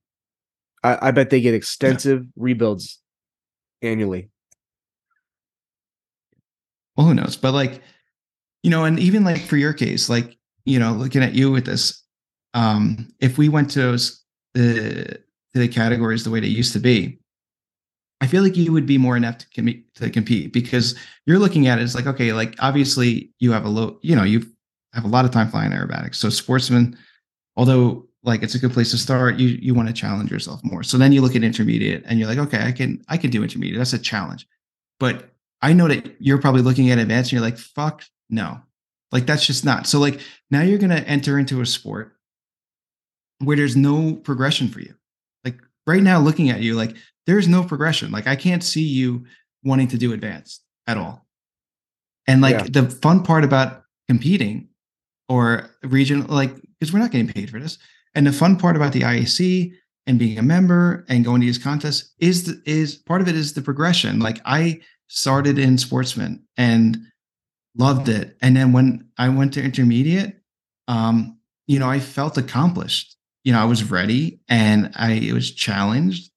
I, 0.84 1.08
I 1.08 1.12
bet 1.12 1.30
they 1.30 1.40
get 1.40 1.54
extensive 1.54 2.22
yeah. 2.22 2.30
rebuilds 2.36 3.00
annually. 3.82 4.30
Well, 6.98 7.08
who 7.08 7.14
knows? 7.14 7.38
But 7.38 7.54
like, 7.54 7.82
you 8.62 8.70
know, 8.70 8.84
and 8.84 9.00
even 9.00 9.24
like 9.24 9.42
for 9.42 9.56
your 9.56 9.74
case, 9.74 10.10
like, 10.10 10.38
you 10.66 10.80
know, 10.80 10.92
looking 10.92 11.24
at 11.24 11.34
you 11.34 11.52
with 11.52 11.66
this, 11.66 12.04
um, 12.54 13.08
if 13.22 13.38
we 13.38 13.48
went 13.48 13.72
to 13.72 13.80
those 13.80 14.22
the 14.54 15.20
to 15.54 15.60
the 15.60 15.68
categories 15.68 16.24
the 16.24 16.32
way 16.32 16.42
they 16.42 16.48
used 16.48 16.74
to 16.74 16.80
be, 16.80 17.20
I 18.22 18.28
feel 18.28 18.44
like 18.44 18.56
you 18.56 18.72
would 18.72 18.86
be 18.86 18.98
more 18.98 19.18
inept 19.18 19.42
to, 19.42 19.62
com- 19.62 19.84
to 19.96 20.10
compete 20.10 20.54
because 20.54 20.96
you're 21.26 21.40
looking 21.40 21.68
at 21.68 21.80
it 21.80 21.82
as 21.82 21.96
like, 21.96 22.08
okay, 22.08 22.34
like 22.34 22.56
obviously 22.60 23.32
you 23.40 23.52
have 23.52 23.66
a 23.66 23.70
low, 23.70 24.00
you 24.02 24.16
know, 24.16 24.24
you 24.24 24.46
have 24.94 25.04
a 25.04 25.10
lot 25.10 25.26
of 25.26 25.32
time 25.32 25.50
flying 25.50 25.72
aerobatics. 25.72 26.16
So 26.16 26.30
sportsman, 26.30 26.98
although 27.56 28.08
like 28.24 28.42
it's 28.42 28.56
a 28.56 28.60
good 28.60 28.74
place 28.74 28.92
to 28.92 28.98
start, 28.98 29.38
you 29.38 29.50
you 29.50 29.74
want 29.74 29.88
to 29.88 29.94
challenge 29.94 30.32
yourself 30.32 30.62
more. 30.64 30.82
So 30.82 30.98
then 30.98 31.12
you 31.12 31.22
look 31.22 31.36
at 31.36 31.44
intermediate 31.44 32.04
and 32.08 32.18
you're 32.18 32.28
like, 32.28 32.40
okay, 32.40 32.64
I 32.64 32.72
can 32.72 33.04
I 33.08 33.18
can 33.18 33.30
do 33.30 33.44
intermediate. 33.44 33.78
That's 33.78 33.94
a 33.94 34.00
challenge. 34.00 34.48
But 35.00 35.30
I 35.62 35.74
know 35.74 35.88
that 35.88 36.16
you're 36.20 36.38
probably 36.38 36.62
looking 36.62 36.90
at 36.92 36.98
advanced 36.98 37.32
and 37.32 37.40
you're 37.40 37.48
like, 37.48 37.58
fuck 37.58 38.04
no. 38.30 38.60
Like 39.12 39.26
that's 39.26 39.46
just 39.46 39.64
not. 39.64 39.88
So 39.88 40.00
like 40.00 40.20
now 40.50 40.62
you're 40.62 40.80
gonna 40.80 40.96
enter 40.96 41.38
into 41.38 41.62
a 41.62 41.66
sport 41.66 42.16
where 43.40 43.58
there's 43.58 43.76
no 43.76 44.16
progression 44.16 44.70
for 44.70 44.80
you. 44.80 44.96
Like 45.44 45.60
right 45.86 46.02
now, 46.02 46.20
looking 46.20 46.50
at 46.50 46.62
you, 46.62 46.76
like 46.76 46.96
there's 47.28 47.48
no 47.48 47.64
progression. 47.64 48.12
Like 48.12 48.28
I 48.28 48.36
can't 48.36 48.64
see 48.64 48.84
you 48.84 49.26
wanting 49.64 49.88
to 49.90 49.98
do 49.98 50.14
advanced 50.14 50.64
at 50.88 50.98
all. 50.98 51.26
And 52.28 52.42
like 52.42 52.56
yeah. 52.56 52.82
the 52.82 52.90
fun 52.90 53.24
part 53.24 53.44
about 53.44 53.84
competing 54.08 54.70
or 55.30 55.70
regional, 55.84 56.28
like 56.28 56.56
because 56.80 56.94
we're 56.94 57.00
not 57.00 57.12
getting 57.12 57.28
paid 57.28 57.50
for 57.50 57.60
this. 57.60 57.78
And 58.14 58.26
the 58.26 58.32
fun 58.32 58.58
part 58.58 58.76
about 58.76 58.94
the 58.94 59.02
IAC 59.02 59.74
and 60.08 60.20
being 60.20 60.38
a 60.38 60.44
member 60.44 61.06
and 61.10 61.26
going 61.26 61.42
to 61.42 61.48
these 61.48 61.58
contests 61.58 62.14
is 62.20 62.46
the, 62.46 62.62
is 62.66 62.96
part 62.96 63.22
of 63.22 63.28
it 63.28 63.36
is 63.36 63.54
the 63.54 63.62
progression. 63.62 64.20
Like 64.20 64.40
I 64.46 64.82
started 65.08 65.58
in 65.60 65.78
sportsman 65.78 66.44
and 66.58 66.98
loved 67.78 68.08
it, 68.08 68.38
and 68.42 68.56
then 68.56 68.72
when 68.72 69.08
I 69.18 69.30
went 69.30 69.54
to 69.54 69.64
intermediate, 69.64 70.36
um, 70.88 71.38
you 71.68 71.80
know, 71.80 71.90
I 71.90 72.00
felt 72.00 72.38
accomplished. 72.38 73.16
You 73.44 73.54
know, 73.54 73.60
I 73.60 73.66
was 73.66 73.92
ready 73.92 74.40
and 74.50 74.92
I 74.96 75.30
was 75.34 75.52
challenged, 75.52 76.32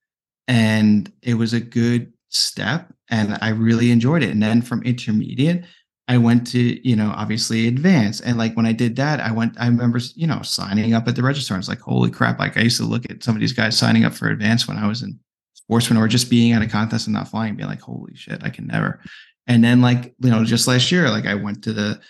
and 0.48 1.12
it 1.22 1.34
was 1.34 1.52
a 1.52 1.60
good 1.60 2.12
step, 2.30 2.92
and 3.10 3.38
I 3.40 3.50
really 3.50 3.92
enjoyed 3.92 4.22
it. 4.22 4.30
And 4.30 4.42
then 4.42 4.62
from 4.62 4.82
intermediate, 4.82 5.64
I 6.08 6.16
went 6.16 6.46
to, 6.48 6.88
you 6.88 6.96
know, 6.96 7.12
obviously 7.14 7.68
advance. 7.68 8.22
And 8.22 8.38
like 8.38 8.56
when 8.56 8.64
I 8.64 8.72
did 8.72 8.96
that, 8.96 9.20
I 9.20 9.30
went, 9.30 9.60
I 9.60 9.66
remember, 9.66 10.00
you 10.14 10.26
know, 10.26 10.40
signing 10.40 10.94
up 10.94 11.06
at 11.06 11.16
the 11.16 11.22
register. 11.22 11.52
I 11.52 11.58
was 11.58 11.68
like, 11.68 11.80
holy 11.80 12.10
crap. 12.10 12.38
Like 12.38 12.56
I 12.56 12.62
used 12.62 12.78
to 12.78 12.84
look 12.84 13.08
at 13.10 13.22
some 13.22 13.34
of 13.34 13.40
these 13.40 13.52
guys 13.52 13.76
signing 13.76 14.06
up 14.06 14.14
for 14.14 14.30
advance 14.30 14.66
when 14.66 14.78
I 14.78 14.88
was 14.88 15.02
in 15.02 15.20
sportsman 15.52 15.98
or 15.98 16.08
just 16.08 16.30
being 16.30 16.52
at 16.52 16.62
a 16.62 16.66
contest 16.66 17.06
and 17.06 17.14
not 17.14 17.28
flying, 17.28 17.56
being 17.56 17.68
like, 17.68 17.82
holy 17.82 18.14
shit, 18.14 18.42
I 18.42 18.48
can 18.48 18.66
never. 18.66 19.00
And 19.46 19.62
then 19.62 19.82
like, 19.82 20.14
you 20.18 20.30
know, 20.30 20.44
just 20.44 20.66
last 20.66 20.90
year, 20.90 21.10
like 21.10 21.26
I 21.26 21.34
went 21.34 21.62
to 21.64 21.74
the, 21.74 22.00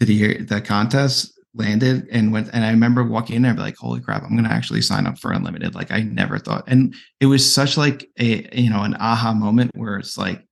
to 0.00 0.06
the, 0.06 0.38
the 0.38 0.62
contest, 0.62 1.38
landed 1.54 2.06
and 2.12 2.32
went, 2.32 2.48
and 2.52 2.64
I 2.64 2.70
remember 2.70 3.02
walking 3.02 3.36
in 3.36 3.42
there, 3.42 3.54
like, 3.54 3.76
holy 3.76 4.00
crap, 4.00 4.22
I'm 4.22 4.36
going 4.36 4.44
to 4.44 4.52
actually 4.52 4.82
sign 4.82 5.06
up 5.06 5.18
for 5.18 5.32
unlimited. 5.32 5.74
Like 5.74 5.90
I 5.90 6.02
never 6.02 6.38
thought. 6.38 6.64
And 6.66 6.94
it 7.18 7.26
was 7.26 7.52
such 7.52 7.76
like 7.76 8.08
a, 8.18 8.48
you 8.56 8.70
know, 8.70 8.82
an 8.82 8.96
aha 9.00 9.32
moment 9.32 9.72
where 9.74 9.96
it's 9.96 10.16
like, 10.16 10.44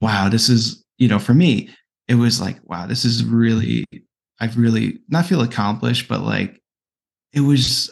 wow, 0.00 0.28
this 0.28 0.48
is, 0.48 0.84
you 0.98 1.08
know, 1.08 1.18
for 1.18 1.34
me, 1.34 1.70
it 2.08 2.14
was 2.14 2.40
like, 2.40 2.58
wow, 2.64 2.86
this 2.86 3.04
is 3.04 3.24
really, 3.24 3.84
I've 4.40 4.56
really 4.56 5.00
not 5.08 5.26
feel 5.26 5.42
accomplished, 5.42 6.06
but 6.08 6.20
like 6.20 6.60
it 7.32 7.40
was, 7.40 7.90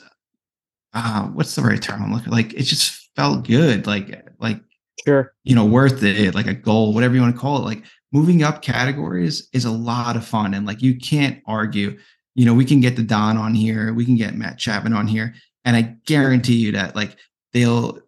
uh, 0.93 1.25
what's 1.29 1.57
the 1.57 1.63
right 1.63 1.83
term 1.83 2.03
I'm 2.03 2.13
looking 2.13 2.33
like? 2.33 2.53
It 2.55 2.63
just 2.63 3.11
felt 3.17 3.47
good. 3.47 3.87
Like, 3.87 4.25
like, 4.39 4.61
sure, 5.05 5.35
you 5.43 5.57
know, 5.57 5.65
worth 5.65 6.03
it, 6.05 6.35
like 6.35 6.47
a 6.47 6.55
goal, 6.55 6.95
whatever 6.95 7.15
you 7.15 7.21
want 7.21 7.35
to 7.35 7.41
call 7.41 7.59
it. 7.59 7.65
Like 7.65 7.85
moving 8.13 8.45
up 8.45 8.63
categories 8.63 9.49
is 9.53 9.65
a 9.65 9.73
lot 9.73 10.15
of 10.15 10.25
fun. 10.25 10.55
And 10.55 10.67
like, 10.67 10.83
you 10.83 10.97
can't 10.97 11.43
argue, 11.47 11.99
you 12.35 12.45
know, 12.45 12.55
we 12.55 12.65
can 12.65 12.81
get 12.81 12.97
the 12.97 13.03
Don 13.03 13.37
on 13.37 13.55
here, 13.55 13.93
we 13.93 14.05
can 14.05 14.17
get 14.17 14.35
Matt 14.35 14.59
Chapman 14.59 14.93
on 14.93 15.07
here. 15.07 15.35
And 15.65 15.77
I 15.77 15.97
guarantee 16.07 16.57
you 16.57 16.73
that 16.73 16.95
like 16.95 17.17
they'll, 17.53 17.99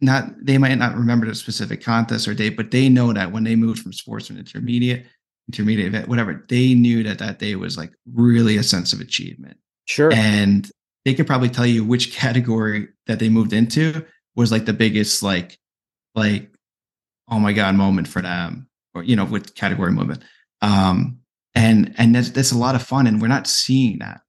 not 0.00 0.24
they 0.44 0.58
might 0.58 0.74
not 0.74 0.96
remember 0.96 1.26
the 1.26 1.34
specific 1.34 1.82
contest 1.82 2.26
or 2.26 2.34
date, 2.34 2.56
but 2.56 2.70
they 2.70 2.88
know 2.88 3.12
that 3.12 3.30
when 3.30 3.44
they 3.44 3.54
moved 3.54 3.80
from 3.80 3.92
sportsman 3.92 4.38
intermediate, 4.38 5.06
intermediate 5.48 5.86
event, 5.86 6.08
whatever, 6.08 6.44
they 6.48 6.74
knew 6.74 7.02
that 7.04 7.18
that 7.18 7.38
day 7.38 7.54
was 7.54 7.76
like 7.76 7.92
really 8.12 8.56
a 8.56 8.62
sense 8.62 8.92
of 8.92 9.00
achievement. 9.00 9.56
Sure. 9.84 10.12
And 10.12 10.70
they 11.04 11.14
could 11.14 11.26
probably 11.26 11.48
tell 11.48 11.66
you 11.66 11.84
which 11.84 12.12
category 12.16 12.88
that 13.06 13.18
they 13.18 13.28
moved 13.28 13.52
into 13.52 14.04
was 14.34 14.50
like 14.50 14.64
the 14.64 14.72
biggest, 14.72 15.22
like, 15.22 15.58
like, 16.14 16.50
oh 17.30 17.38
my 17.38 17.52
God 17.52 17.74
moment 17.74 18.08
for 18.08 18.22
them, 18.22 18.68
or, 18.94 19.02
you 19.02 19.14
know, 19.14 19.24
with 19.24 19.54
category 19.54 19.92
movement. 19.92 20.22
Um, 20.62 21.18
and, 21.54 21.94
and 21.98 22.14
that's, 22.14 22.30
that's 22.30 22.52
a 22.52 22.58
lot 22.58 22.74
of 22.74 22.82
fun. 22.82 23.06
And 23.06 23.20
we're 23.20 23.28
not 23.28 23.46
seeing 23.46 23.98
that. 23.98 24.20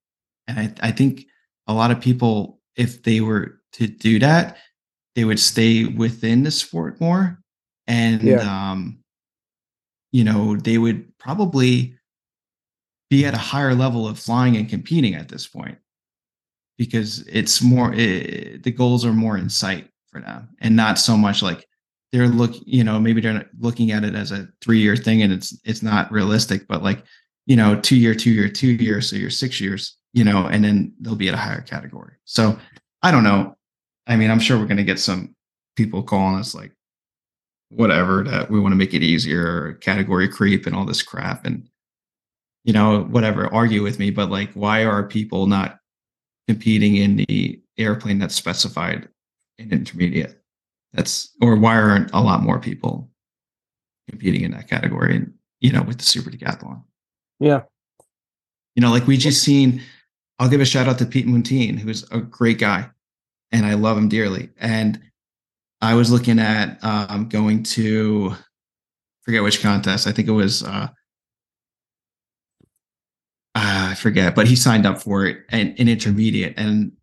And 0.47 0.59
I, 0.59 0.87
I 0.87 0.91
think 0.91 1.25
a 1.67 1.73
lot 1.73 1.91
of 1.91 2.01
people, 2.01 2.59
if 2.75 3.03
they 3.03 3.21
were 3.21 3.61
to 3.73 3.87
do 3.87 4.19
that, 4.19 4.57
they 5.15 5.23
would 5.23 5.39
stay 5.39 5.85
within 5.85 6.43
the 6.43 6.51
sport 6.51 6.99
more. 6.99 7.39
And, 7.87 8.21
yeah. 8.21 8.71
um, 8.71 8.99
you 10.11 10.23
know, 10.23 10.55
they 10.55 10.77
would 10.77 11.17
probably 11.17 11.95
be 13.09 13.25
at 13.25 13.33
a 13.33 13.37
higher 13.37 13.75
level 13.75 14.07
of 14.07 14.19
flying 14.19 14.57
and 14.57 14.69
competing 14.69 15.15
at 15.15 15.29
this 15.29 15.47
point 15.47 15.77
because 16.77 17.19
it's 17.27 17.61
more 17.61 17.93
it, 17.93 17.99
eh, 17.99 18.57
the 18.63 18.71
goals 18.71 19.05
are 19.05 19.13
more 19.13 19.37
in 19.37 19.49
sight 19.49 19.87
for 20.07 20.21
them 20.21 20.49
and 20.59 20.75
not 20.75 20.97
so 20.97 21.15
much 21.15 21.41
like 21.41 21.67
they're 22.13 22.27
look 22.27 22.53
you 22.65 22.83
know 22.83 22.99
maybe 22.99 23.19
they're 23.19 23.49
looking 23.59 23.91
at 23.91 24.05
it 24.05 24.15
as 24.15 24.31
a 24.31 24.47
three 24.61 24.79
year 24.79 24.95
thing 24.95 25.23
and 25.23 25.33
it's 25.33 25.59
it's 25.65 25.81
not 25.81 26.09
realistic 26.11 26.67
but 26.67 26.83
like 26.83 27.03
you 27.47 27.55
know 27.55 27.77
two 27.81 27.97
year 27.97 28.15
two 28.15 28.31
year 28.31 28.47
two 28.47 28.71
years 28.71 29.09
so 29.09 29.15
you're 29.17 29.29
six 29.29 29.59
years 29.59 29.97
you 30.13 30.23
know 30.23 30.45
and 30.45 30.63
then 30.63 30.93
they'll 31.01 31.15
be 31.15 31.27
at 31.27 31.33
a 31.33 31.37
higher 31.37 31.61
category. 31.61 32.13
So 32.23 32.57
i 33.01 33.11
don't 33.11 33.23
know. 33.23 33.57
I 34.07 34.15
mean 34.15 34.29
i'm 34.29 34.39
sure 34.39 34.57
we're 34.57 34.67
going 34.67 34.77
to 34.77 34.83
get 34.83 34.99
some 34.99 35.35
people 35.75 36.03
calling 36.03 36.39
us 36.39 36.53
like 36.53 36.71
whatever 37.69 38.23
that 38.23 38.51
we 38.51 38.59
want 38.59 38.71
to 38.71 38.77
make 38.77 38.93
it 38.93 39.01
easier 39.01 39.73
category 39.81 40.29
creep 40.29 40.67
and 40.67 40.75
all 40.75 40.85
this 40.85 41.01
crap 41.01 41.45
and 41.45 41.67
you 42.63 42.71
know 42.71 43.01
whatever 43.05 43.51
argue 43.51 43.81
with 43.81 43.97
me 43.97 44.11
but 44.11 44.29
like 44.29 44.53
why 44.53 44.85
are 44.85 45.07
people 45.07 45.47
not 45.47 45.79
competing 46.47 46.97
in 46.97 47.15
the 47.15 47.59
airplane 47.79 48.19
that's 48.19 48.35
specified 48.35 49.09
in 49.57 49.71
intermediate 49.71 50.42
that's 50.93 51.35
or 51.41 51.55
why 51.55 51.75
aren't 51.75 52.11
a 52.13 52.21
lot 52.21 52.41
more 52.41 52.59
people 52.59 53.09
competing 54.09 54.41
in 54.41 54.51
that 54.51 54.69
category 54.69 55.15
and 55.15 55.33
you 55.59 55.71
know 55.71 55.81
with 55.81 55.97
the 55.97 56.05
super 56.05 56.29
decathlon 56.29 56.83
yeah 57.39 57.61
you 58.75 58.81
know 58.81 58.91
like 58.91 59.07
we 59.07 59.17
just 59.17 59.43
seen 59.43 59.81
i'll 60.39 60.49
give 60.49 60.61
a 60.61 60.65
shout 60.65 60.87
out 60.87 60.97
to 60.97 61.05
pete 61.05 61.27
Mountain, 61.27 61.77
who's 61.77 62.03
a 62.11 62.19
great 62.19 62.59
guy 62.59 62.89
and 63.51 63.65
i 63.65 63.73
love 63.73 63.97
him 63.97 64.09
dearly 64.09 64.49
and 64.57 64.99
I 65.83 65.95
was 65.95 66.09
looking 66.09 66.39
at 66.39 66.81
um, 66.81 67.27
going 67.27 67.63
to 67.63 68.33
forget 69.23 69.43
which 69.43 69.61
contest. 69.61 70.07
I 70.07 70.13
think 70.13 70.29
it 70.29 70.31
was 70.31 70.63
uh, 70.63 70.87
uh, 73.53 73.87
I 73.91 73.95
forget, 73.95 74.33
but 74.33 74.47
he 74.47 74.55
signed 74.55 74.85
up 74.85 75.01
for 75.01 75.25
it 75.25 75.39
and 75.49 75.77
in 75.77 75.89
intermediate. 75.89 76.53
And 76.55 76.93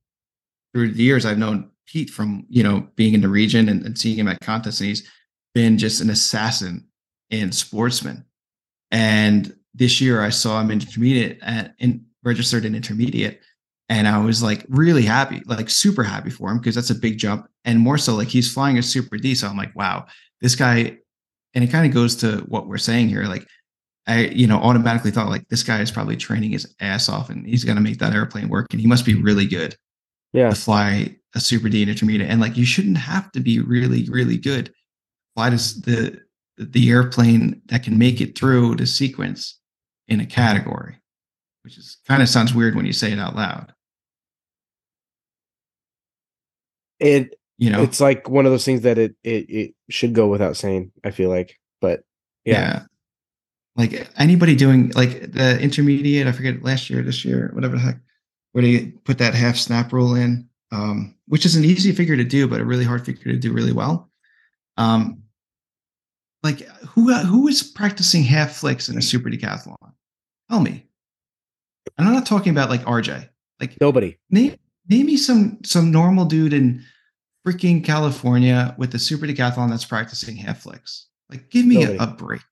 through 0.73 0.93
the 0.93 1.03
years, 1.03 1.27
I've 1.27 1.37
known 1.37 1.70
Pete 1.91 2.11
from 2.11 2.47
you 2.49 2.63
know 2.63 2.87
being 2.97 3.15
in 3.15 3.21
the 3.21 3.29
region 3.29 3.69
and, 3.69 3.85
and 3.85 3.99
seeing 3.99 4.19
him 4.19 4.29
at 4.29 4.41
contests, 4.41 4.81
and 4.81 4.89
he's 4.89 5.09
been 5.55 5.77
just 5.77 6.01
an 6.01 6.11
assassin 6.11 6.87
in 7.31 7.53
sportsman. 7.53 8.25
And 8.91 9.55
this 9.75 10.01
year, 10.01 10.23
I 10.23 10.31
saw 10.31 10.61
him 10.61 10.71
in 10.71 10.81
intermediate 10.81 11.39
and 11.43 11.73
in, 11.79 12.05
registered 12.23 12.65
in 12.65 12.75
intermediate, 12.75 13.41
and 13.89 14.07
I 14.07 14.19
was 14.19 14.43
like 14.43 14.65
really 14.69 15.03
happy, 15.03 15.43
like 15.47 15.69
super 15.69 16.05
happy 16.05 16.31
for 16.31 16.51
him 16.51 16.59
because 16.59 16.77
that's 16.77 16.91
a 16.91 16.95
big 16.95 17.19
jump. 17.19 17.49
And 17.65 17.81
more 17.81 17.99
so, 17.99 18.15
like 18.15 18.29
he's 18.29 18.53
flying 18.53 18.79
a 18.79 18.83
super 18.83 19.17
D. 19.17 19.35
So 19.35 19.49
I'm 19.49 19.57
like, 19.57 19.75
wow, 19.75 20.07
this 20.41 20.55
guy, 20.55 20.97
and 21.55 21.65
it 21.65 21.71
kind 21.71 21.87
of 21.87 21.93
goes 21.93 22.15
to 22.17 22.39
what 22.49 22.69
we're 22.69 22.79
saying 22.79 23.09
here. 23.09 23.25
Like, 23.25 23.47
I, 24.07 24.27
you 24.27 24.47
know, 24.47 24.59
automatically 24.59 25.11
thought 25.11 25.29
like 25.29 25.47
this 25.49 25.63
guy 25.63 25.81
is 25.81 25.91
probably 25.91 26.17
training 26.17 26.53
his 26.53 26.73
ass 26.81 27.09
off 27.09 27.31
and 27.31 27.47
he's 27.47 27.65
gonna 27.65 27.81
make 27.81 27.99
that 27.99 28.15
airplane 28.15 28.49
work. 28.49 28.67
And 28.71 28.81
he 28.81 28.87
must 28.87 29.05
be 29.05 29.15
really 29.15 29.47
good. 29.47 29.77
Yeah. 30.33 30.51
To 30.51 30.57
fly 30.57 31.17
a 31.35 31.41
super 31.41 31.69
D 31.69 31.83
and 31.83 31.91
intermediate. 31.91 32.31
And 32.31 32.41
like 32.41 32.57
you 32.57 32.65
shouldn't 32.65 32.99
have 32.99 33.31
to 33.33 33.41
be 33.41 33.61
really, 33.61 34.09
really 34.11 34.37
good. 34.37 34.73
Why 35.35 35.51
does 35.51 35.81
the 35.83 36.21
the 36.57 36.91
airplane 36.91 37.63
that 37.67 37.83
can 37.83 37.99
make 37.99 38.21
it 38.21 38.37
through 38.37 38.77
the 38.77 38.87
sequence 38.87 39.59
in 40.09 40.21
a 40.21 40.27
category, 40.27 40.97
which 41.63 41.79
is 41.79 41.99
kind 42.07 42.23
of 42.23 42.29
sounds 42.29 42.55
weird 42.55 42.75
when 42.75 42.85
you 42.85 42.93
say 42.93 43.13
it 43.13 43.19
out 43.19 43.37
loud. 43.37 43.73
it 47.01 47.35
you 47.59 47.71
know 47.71 47.83
it's 47.83 48.01
like 48.01 48.29
one 48.29 48.47
of 48.47 48.53
those 48.53 48.65
things 48.65 48.83
that 48.83 48.99
it 48.99 49.17
it, 49.25 49.51
it 49.51 49.75
should 49.89 50.15
go 50.15 50.29
without 50.29 50.57
saying 50.57 50.93
i 51.03 51.11
feel 51.11 51.31
like 51.31 51.59
but 51.81 52.05
yeah. 52.45 52.53
yeah. 52.55 52.83
like 53.77 54.09
anybody 54.17 54.55
doing 54.55 54.91
like 54.91 55.33
the 55.33 55.59
intermediate 55.61 56.27
i 56.27 56.33
forget 56.33 56.63
last 56.63 56.91
year 56.91 57.03
this 57.03 57.25
year 57.25 57.51
whatever 57.55 57.77
the 57.77 57.83
heck 57.83 57.99
where 58.53 58.63
they 58.63 58.87
put 59.05 59.19
that 59.19 59.35
half 59.35 59.57
snap 59.57 59.93
rule 59.93 60.15
in 60.15 60.49
um, 60.73 61.17
which 61.27 61.45
is 61.45 61.57
an 61.57 61.65
easy 61.65 61.93
figure 61.93 62.17
to 62.17 62.25
do 62.25 62.47
but 62.47 62.61
a 62.61 62.65
really 62.65 62.85
hard 62.85 63.05
figure 63.05 63.33
to 63.33 63.39
do 63.39 63.53
really 63.53 63.73
well 63.73 64.11
um, 64.77 65.23
like 66.43 66.61
who 66.89 67.13
who 67.15 67.49
is 67.49 67.63
practicing 67.63 68.23
half 68.23 68.53
flicks 68.53 68.89
in 68.89 68.97
a 68.99 69.03
super 69.03 69.31
decathlon 69.31 69.77
tell 70.51 70.61
me 70.61 70.87
and 71.99 72.07
i'm 72.07 72.15
not 72.15 72.27
talking 72.27 72.51
about 72.51 72.71
like 72.71 72.83
rj 72.85 73.29
like 73.61 73.79
nobody 73.81 74.17
name 74.31 74.57
name 74.89 75.07
me 75.07 75.17
some 75.17 75.59
some 75.65 75.91
normal 75.91 76.25
dude 76.25 76.53
in 76.53 76.85
freaking 77.47 77.85
California 77.85 78.75
with 78.79 78.95
a 78.95 78.99
super 78.99 79.27
decathlon 79.27 79.71
that's 79.71 79.85
practicing 79.85 80.37
half 80.37 80.63
flicks. 80.63 81.07
Like, 81.29 81.51
give 81.51 81.67
me 81.67 81.85
a, 81.85 81.97
a, 82.03 82.07
break. 82.07 82.43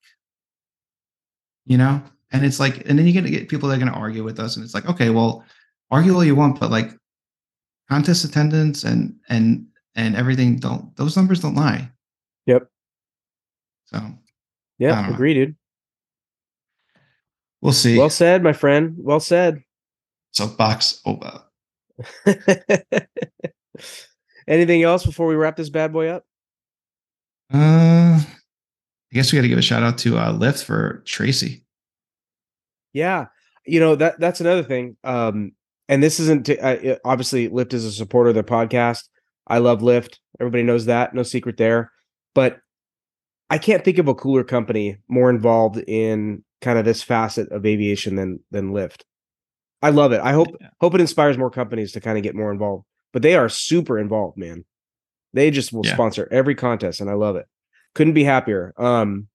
You 1.65 1.77
know? 1.77 2.01
And 2.31 2.45
it's 2.45 2.59
like, 2.59 2.87
and 2.87 2.97
then 2.97 3.05
you're 3.05 3.21
gonna 3.21 3.31
get 3.31 3.49
people 3.49 3.69
that 3.69 3.75
are 3.75 3.79
gonna 3.79 3.97
argue 3.97 4.23
with 4.23 4.39
us, 4.39 4.55
and 4.55 4.63
it's 4.63 4.73
like, 4.73 4.87
okay, 4.87 5.09
well, 5.09 5.43
argue 5.91 6.13
all 6.13 6.23
you 6.23 6.35
want, 6.35 6.59
but 6.59 6.71
like 6.71 6.91
contest 7.89 8.23
attendance 8.23 8.83
and 8.83 9.15
and 9.29 9.65
and 9.95 10.15
everything 10.15 10.57
don't 10.57 10.95
those 10.95 11.17
numbers 11.17 11.41
don't 11.41 11.55
lie. 11.55 11.89
Yep. 12.45 12.69
So 13.85 13.99
yeah, 14.77 15.09
agree, 15.09 15.33
dude. 15.33 15.55
We'll 17.61 17.73
see. 17.73 17.97
Well 17.97 18.09
said, 18.09 18.41
my 18.43 18.53
friend. 18.53 18.95
Well 18.97 19.19
said. 19.19 19.63
Soapbox 20.31 21.01
over. 21.05 21.43
Anything 24.47 24.83
else 24.83 25.05
before 25.05 25.27
we 25.27 25.35
wrap 25.35 25.57
this 25.57 25.69
bad 25.69 25.91
boy 25.91 26.07
up? 26.07 26.23
Uh, 27.53 28.19
I 28.21 28.25
guess 29.11 29.31
we 29.31 29.37
got 29.37 29.41
to 29.43 29.49
give 29.49 29.57
a 29.57 29.63
shout 29.63 29.83
out 29.83 29.97
to 29.99 30.17
uh, 30.17 30.31
LIFT 30.31 30.63
for 30.63 31.03
Tracy. 31.05 31.65
Yeah, 32.93 33.27
you 33.65 33.79
know 33.79 33.95
that 33.95 34.19
that's 34.19 34.39
another 34.39 34.63
thing. 34.63 34.95
Um, 35.03 35.51
and 35.89 36.01
this 36.03 36.19
isn't 36.19 36.45
to, 36.45 36.57
uh, 36.59 36.97
obviously 37.03 37.49
LIFT 37.49 37.73
is 37.73 37.83
a 37.83 37.91
supporter 37.91 38.29
of 38.29 38.35
the 38.35 38.43
podcast. 38.43 39.09
I 39.47 39.57
love 39.57 39.81
LIFT. 39.81 40.19
Everybody 40.39 40.63
knows 40.63 40.85
that. 40.85 41.13
No 41.13 41.23
secret 41.23 41.57
there. 41.57 41.91
But 42.35 42.59
I 43.49 43.57
can't 43.57 43.83
think 43.83 43.97
of 43.97 44.07
a 44.07 44.13
cooler 44.13 44.43
company 44.43 44.97
more 45.07 45.31
involved 45.31 45.77
in 45.77 46.43
kind 46.61 46.77
of 46.77 46.85
this 46.85 47.01
facet 47.01 47.51
of 47.51 47.65
aviation 47.65 48.15
than 48.15 48.39
than 48.51 48.71
LIFT. 48.71 49.03
I 49.81 49.89
love 49.89 50.11
it. 50.11 50.21
I 50.21 50.33
hope 50.33 50.49
yeah. 50.61 50.67
hope 50.79 50.93
it 50.93 51.01
inspires 51.01 51.37
more 51.37 51.49
companies 51.49 51.93
to 51.93 52.01
kind 52.01 52.17
of 52.17 52.23
get 52.23 52.35
more 52.35 52.51
involved. 52.51 52.85
But 53.11 53.23
they 53.23 53.33
are 53.33 53.49
super 53.49 53.97
involved, 53.97 54.37
man. 54.37 54.65
They 55.33 55.49
just 55.49 55.73
will 55.73 55.85
yeah. 55.85 55.93
sponsor 55.93 56.27
every 56.31 56.53
contest, 56.53 57.01
and 57.01 57.09
I 57.09 57.13
love 57.13 57.35
it. 57.35 57.47
Couldn't 57.95 58.13
be 58.13 58.23
happier. 58.23 58.73
Um, 58.77 59.27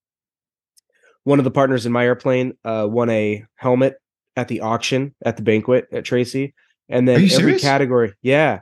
one 1.25 1.39
of 1.39 1.45
the 1.45 1.51
partners 1.51 1.85
in 1.85 1.91
my 1.91 2.05
airplane 2.05 2.53
uh, 2.63 2.87
won 2.89 3.09
a 3.09 3.43
helmet 3.55 3.95
at 4.35 4.47
the 4.47 4.61
auction 4.61 5.15
at 5.23 5.37
the 5.37 5.43
banquet 5.43 5.87
at 5.91 6.05
Tracy, 6.05 6.53
and 6.89 7.07
then 7.07 7.15
every 7.15 7.29
serious? 7.29 7.61
category, 7.61 8.13
yeah, 8.21 8.61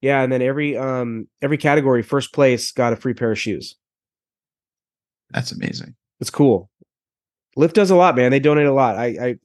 yeah, 0.00 0.22
and 0.22 0.32
then 0.32 0.42
every 0.42 0.76
um 0.76 1.28
every 1.40 1.58
category, 1.58 2.02
first 2.02 2.32
place 2.32 2.72
got 2.72 2.92
a 2.92 2.96
free 2.96 3.14
pair 3.14 3.32
of 3.32 3.38
shoes. 3.38 3.76
That's 5.30 5.52
amazing. 5.52 5.94
It's 6.20 6.30
cool. 6.30 6.70
LIFT 7.56 7.74
does 7.74 7.90
a 7.90 7.96
lot, 7.96 8.16
man. 8.16 8.30
They 8.30 8.40
donate 8.40 8.66
a 8.66 8.72
lot. 8.72 8.96
I, 8.96 9.06
I 9.06 9.36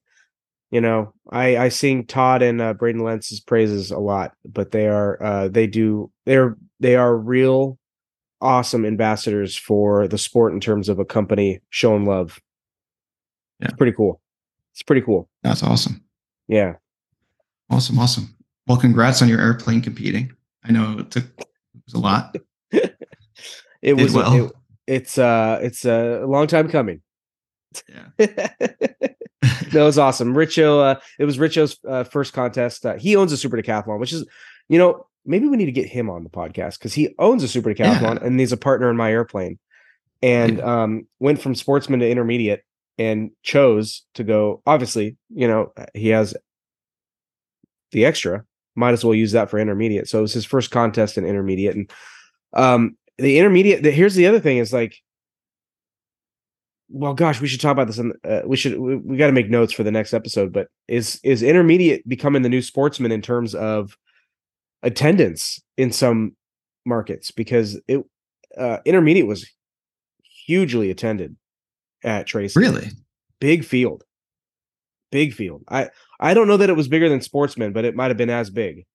you 0.72 0.82
know, 0.82 1.14
I 1.32 1.58
I 1.58 1.70
sing 1.70 2.06
Todd 2.06 2.42
and 2.42 2.62
uh, 2.62 2.74
Braden 2.74 3.04
Lentz's 3.04 3.40
praises 3.40 3.92
a 3.92 4.00
lot, 4.00 4.34
but 4.46 4.72
they 4.72 4.88
are 4.88 5.22
uh 5.22 5.48
they 5.48 5.68
do 5.68 6.12
they're 6.26 6.58
they 6.80 6.96
are 6.96 7.16
real 7.16 7.78
awesome 8.42 8.86
ambassadors 8.86 9.56
for 9.56 10.08
the 10.08 10.18
sport 10.18 10.54
in 10.54 10.60
terms 10.60 10.90
of 10.90 11.00
a 11.00 11.06
company 11.06 11.60
showing 11.70 12.06
love. 12.06 12.40
Yeah. 13.60 13.68
It's 13.68 13.78
pretty 13.78 13.94
cool. 13.94 14.22
It's 14.78 14.84
pretty 14.84 15.02
cool. 15.02 15.28
That's 15.42 15.64
awesome. 15.64 16.04
Yeah. 16.48 16.76
Awesome, 17.72 17.98
awesome. 17.98 18.36
Well, 18.68 18.78
congrats 18.78 19.24
on 19.24 19.28
your 19.28 19.42
airplane 19.42 19.82
competing. 19.82 20.32
I 20.64 20.72
know 20.72 21.00
it 21.00 21.10
took 21.10 21.24
it 21.24 21.48
was 21.84 21.96
a 21.96 22.00
lot. 22.00 22.36
it 23.82 23.96
was 23.96 24.14
well. 24.14 24.46
It, 24.46 24.52
it's 24.86 25.18
uh 25.18 25.58
it's 25.64 25.84
a 25.84 26.24
long 26.28 26.46
time 26.46 26.70
coming. 26.70 27.02
Yeah. 27.90 28.06
that 28.18 29.24
was 29.74 29.98
awesome. 29.98 30.36
Richo, 30.36 30.84
uh, 30.84 31.00
it 31.18 31.26
was 31.26 31.40
Richo's 31.40 31.80
uh, 31.88 32.04
first 32.04 32.34
contest. 32.34 32.86
Uh, 32.86 32.98
he 32.98 33.16
owns 33.16 33.32
a 33.32 33.38
super 33.38 33.58
decathlon, 33.58 34.00
which 34.00 34.14
is, 34.14 34.28
you 34.70 34.78
know, 34.78 35.08
maybe 35.26 35.48
we 35.48 35.58
need 35.58 35.66
to 35.66 35.72
get 35.72 35.88
him 35.88 36.08
on 36.08 36.24
the 36.24 36.30
podcast 36.30 36.78
because 36.78 36.94
he 36.94 37.16
owns 37.18 37.42
a 37.42 37.48
super 37.48 37.74
decathlon 37.74 38.20
yeah. 38.20 38.28
and 38.28 38.40
he's 38.40 38.52
a 38.52 38.58
partner 38.58 38.92
in 38.92 38.96
my 38.96 39.12
airplane. 39.12 39.58
And 40.22 40.60
yeah. 40.60 40.84
um, 40.84 41.08
went 41.20 41.42
from 41.42 41.56
sportsman 41.56 42.00
to 42.02 42.10
intermediate 42.10 42.62
and 42.98 43.32
chose 43.44 44.04
to 44.16 44.24
go. 44.24 44.62
Obviously, 44.66 45.18
you 45.30 45.48
know, 45.48 45.74
he 45.94 46.10
has 46.10 46.36
the 47.92 48.06
extra. 48.06 48.44
Might 48.76 48.94
as 48.94 49.04
well 49.04 49.16
use 49.16 49.32
that 49.32 49.50
for 49.50 49.58
intermediate. 49.58 50.08
So 50.08 50.20
it 50.20 50.24
was 50.24 50.34
his 50.34 50.46
first 50.46 50.70
contest 50.72 51.18
in 51.18 51.26
intermediate, 51.26 51.76
and 51.76 51.92
um, 52.54 52.98
the 53.18 53.40
intermediate. 53.40 53.84
The, 53.84 53.92
here's 53.92 54.16
the 54.16 54.28
other 54.28 54.40
thing: 54.40 54.58
is 54.58 54.72
like 54.72 55.02
well 56.90 57.14
gosh 57.14 57.42
we 57.42 57.48
should 57.48 57.60
talk 57.60 57.72
about 57.72 57.88
this 57.88 57.98
and 57.98 58.14
uh, 58.24 58.42
we 58.46 58.56
should 58.56 58.80
we, 58.80 58.96
we 58.96 59.18
got 59.18 59.28
to 59.28 59.34
make 59.34 59.50
notes 59.50 59.74
for 59.74 59.84
the 59.84 59.92
next 59.92 60.14
episode 60.14 60.54
but 60.54 60.68
is 60.88 61.20
is 61.24 61.44
intermediate 61.44 62.08
becoming 62.08 62.42
the 62.42 62.50
new 62.50 62.62
sportsman 62.62 63.12
in 63.12 63.22
terms 63.22 63.54
of 63.56 63.98
attendance 64.84 65.62
in 65.76 65.92
some 65.92 66.36
markets 66.86 67.32
because 67.32 67.80
it 67.88 68.04
uh 68.58 68.78
intermediate 68.86 69.28
was 69.28 69.50
hugely 70.46 70.90
attended 70.90 71.36
at 72.04 72.28
tracy 72.28 72.60
really 72.60 72.90
big 73.40 73.64
field 73.64 74.04
big 75.12 75.34
field 75.34 75.64
i 75.70 75.90
i 76.20 76.34
don't 76.34 76.48
know 76.48 76.58
that 76.58 76.70
it 76.70 76.76
was 76.76 76.88
bigger 76.88 77.10
than 77.10 77.22
sportsman 77.22 77.74
but 77.74 77.86
it 77.86 77.96
might 77.96 78.10
have 78.10 78.18
been 78.18 78.30
as 78.30 78.50
big 78.50 78.86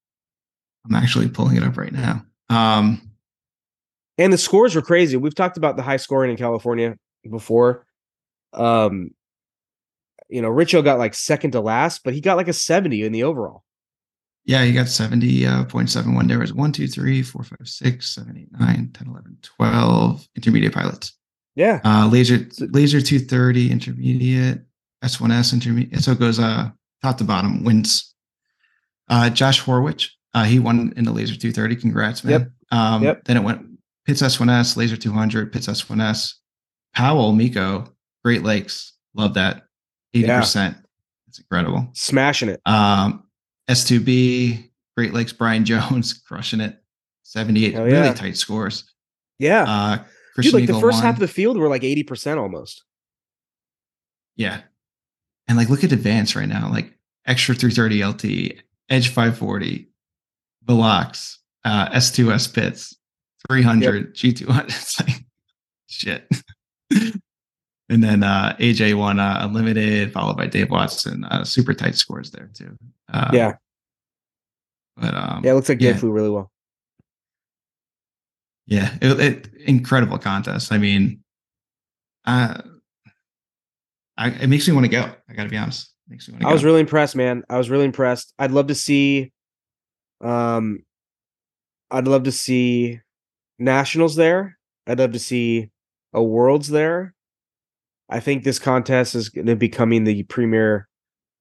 i'm 0.86 0.94
actually 0.94 1.28
pulling 1.28 1.56
it 1.56 1.62
up 1.62 1.76
right 1.76 1.92
now 1.92 2.22
um 2.50 3.00
and 4.18 4.32
the 4.32 4.38
scores 4.38 4.74
were 4.74 4.82
crazy 4.82 5.16
we've 5.16 5.34
talked 5.34 5.56
about 5.56 5.76
the 5.76 5.82
high 5.82 5.96
scoring 5.96 6.30
in 6.30 6.36
california 6.36 6.96
before. 7.30 7.86
Um, 8.52 9.10
you 10.28 10.42
know, 10.42 10.50
Richo 10.50 10.82
got 10.82 10.98
like 10.98 11.14
second 11.14 11.52
to 11.52 11.60
last, 11.60 12.02
but 12.04 12.14
he 12.14 12.20
got 12.20 12.36
like 12.36 12.48
a 12.48 12.52
70 12.52 13.02
in 13.02 13.12
the 13.12 13.24
overall. 13.24 13.64
Yeah, 14.44 14.64
he 14.64 14.72
got 14.72 14.86
70.71. 14.86 16.24
Uh, 16.24 16.26
there 16.26 16.38
was 16.40 16.52
1, 16.52 16.72
2, 16.72 16.88
3, 16.88 17.22
4, 17.22 17.42
5, 17.44 17.58
6, 17.62 18.14
7, 18.14 18.36
8, 18.36 18.60
9, 18.60 18.90
10, 18.92 19.08
11, 19.08 19.38
12 19.42 20.28
intermediate 20.34 20.74
pilots. 20.74 21.16
Yeah. 21.54 21.80
Uh, 21.84 22.08
laser 22.08 22.48
laser 22.58 23.00
230 23.00 23.70
intermediate, 23.70 24.60
S1S 25.04 25.52
intermediate. 25.52 26.02
So 26.02 26.12
it 26.12 26.20
goes 26.20 26.38
uh 26.38 26.70
top 27.02 27.18
to 27.18 27.24
bottom, 27.24 27.64
wins. 27.64 28.14
Uh 29.08 29.28
Josh 29.30 29.62
Horwich, 29.62 30.10
uh, 30.34 30.44
he 30.44 30.58
won 30.58 30.92
in 30.96 31.04
the 31.04 31.12
laser 31.12 31.34
230. 31.34 31.76
Congrats, 31.76 32.24
man. 32.24 32.32
Yep. 32.32 32.50
Um, 32.70 33.02
yep. 33.02 33.24
then 33.24 33.36
it 33.36 33.42
went 33.42 33.66
Pitts 34.06 34.22
S1S, 34.22 34.76
laser 34.76 34.96
200, 34.96 35.52
Pitts 35.52 35.66
S1S, 35.66 36.34
Powell, 36.94 37.32
Miko, 37.32 37.92
Great 38.24 38.42
Lakes, 38.42 38.94
love 39.14 39.34
that. 39.34 39.64
80%. 40.14 40.24
Yeah. 40.24 40.74
It's 41.28 41.38
incredible. 41.38 41.88
Smashing 41.94 42.50
it. 42.50 42.60
Um, 42.66 43.24
S2B, 43.68 44.70
Great 44.96 45.12
Lakes, 45.12 45.32
Brian 45.32 45.64
Jones, 45.66 46.12
crushing 46.12 46.60
it. 46.60 46.78
78, 47.24 47.72
yeah. 47.72 47.80
really 47.80 48.14
tight 48.14 48.36
scores. 48.36 48.84
Yeah. 49.38 49.98
Uh, 50.38 50.42
Dude, 50.42 50.54
like 50.54 50.66
the 50.66 50.80
first 50.80 50.96
won. 50.96 51.02
half 51.02 51.14
of 51.14 51.20
the 51.20 51.28
field 51.28 51.59
were 51.59 51.68
like 51.68 51.82
80% 51.82 52.38
almost. 52.38 52.84
Yeah. 54.36 54.62
And 55.48 55.59
like 55.59 55.68
look 55.68 55.84
at 55.84 55.92
advance 55.92 56.34
right 56.34 56.48
now, 56.48 56.70
like 56.70 56.92
extra 57.26 57.54
330 57.54 58.04
LT, 58.04 58.62
Edge 58.88 59.09
540, 59.09 59.88
Velox, 60.66 61.36
uh, 61.64 61.88
S2S 61.90 62.52
Pitts, 62.54 62.96
300, 63.48 64.16
yep. 64.22 64.34
G200. 64.34 64.64
It's 64.68 65.00
like 65.00 65.24
shit 65.88 66.26
and 67.92 68.02
then 68.02 68.22
uh, 68.22 68.56
AJ 68.59 68.94
won 68.94 69.18
uh, 69.18 69.40
unlimited, 69.42 70.12
followed 70.12 70.36
by 70.36 70.46
Dave 70.46 70.70
Watson. 70.70 71.24
Uh, 71.24 71.44
super 71.44 71.74
tight 71.74 71.94
scores 71.94 72.30
there 72.30 72.50
too. 72.54 72.76
Uh, 73.12 73.30
yeah, 73.32 73.52
but 74.96 75.14
um, 75.14 75.42
yeah, 75.44 75.52
it 75.52 75.54
looks 75.54 75.68
like 75.68 75.78
Dave 75.78 76.00
flew 76.00 76.10
really 76.10 76.30
well. 76.30 76.50
Yeah, 78.66 78.94
it, 79.01 79.20
it, 79.20 79.48
incredible 79.66 80.18
contest. 80.18 80.72
I 80.72 80.78
mean, 80.78 81.22
uh, 82.24 82.62
I, 84.16 84.28
it 84.28 84.48
makes 84.48 84.68
me 84.68 84.74
want 84.74 84.84
to 84.84 84.90
go. 84.90 85.10
I 85.28 85.34
got 85.34 85.44
to 85.44 85.48
be 85.48 85.56
honest. 85.56 85.93
It 86.06 86.12
makes 86.12 86.28
me 86.28 86.34
want 86.34 86.44
I 86.44 86.52
was 86.52 86.64
really 86.64 86.80
impressed, 86.80 87.16
man. 87.16 87.43
I 87.48 87.59
was 87.59 87.70
really 87.70 87.84
impressed. 87.84 88.32
I'd 88.39 88.52
love 88.52 88.68
to 88.68 88.74
see, 88.74 89.32
um, 90.20 90.84
I'd 91.90 92.06
love 92.06 92.24
to 92.24 92.32
see 92.32 93.01
nationals 93.59 94.14
there. 94.14 94.59
I'd 94.86 94.98
love 94.98 95.12
to 95.12 95.18
see 95.18 95.70
a 96.12 96.22
worlds 96.22 96.68
there. 96.68 97.14
I 98.09 98.20
think 98.20 98.44
this 98.44 98.59
contest 98.59 99.14
is 99.14 99.28
going 99.28 99.47
to 99.47 99.56
becoming 99.56 100.05
the 100.05 100.22
premier. 100.24 100.89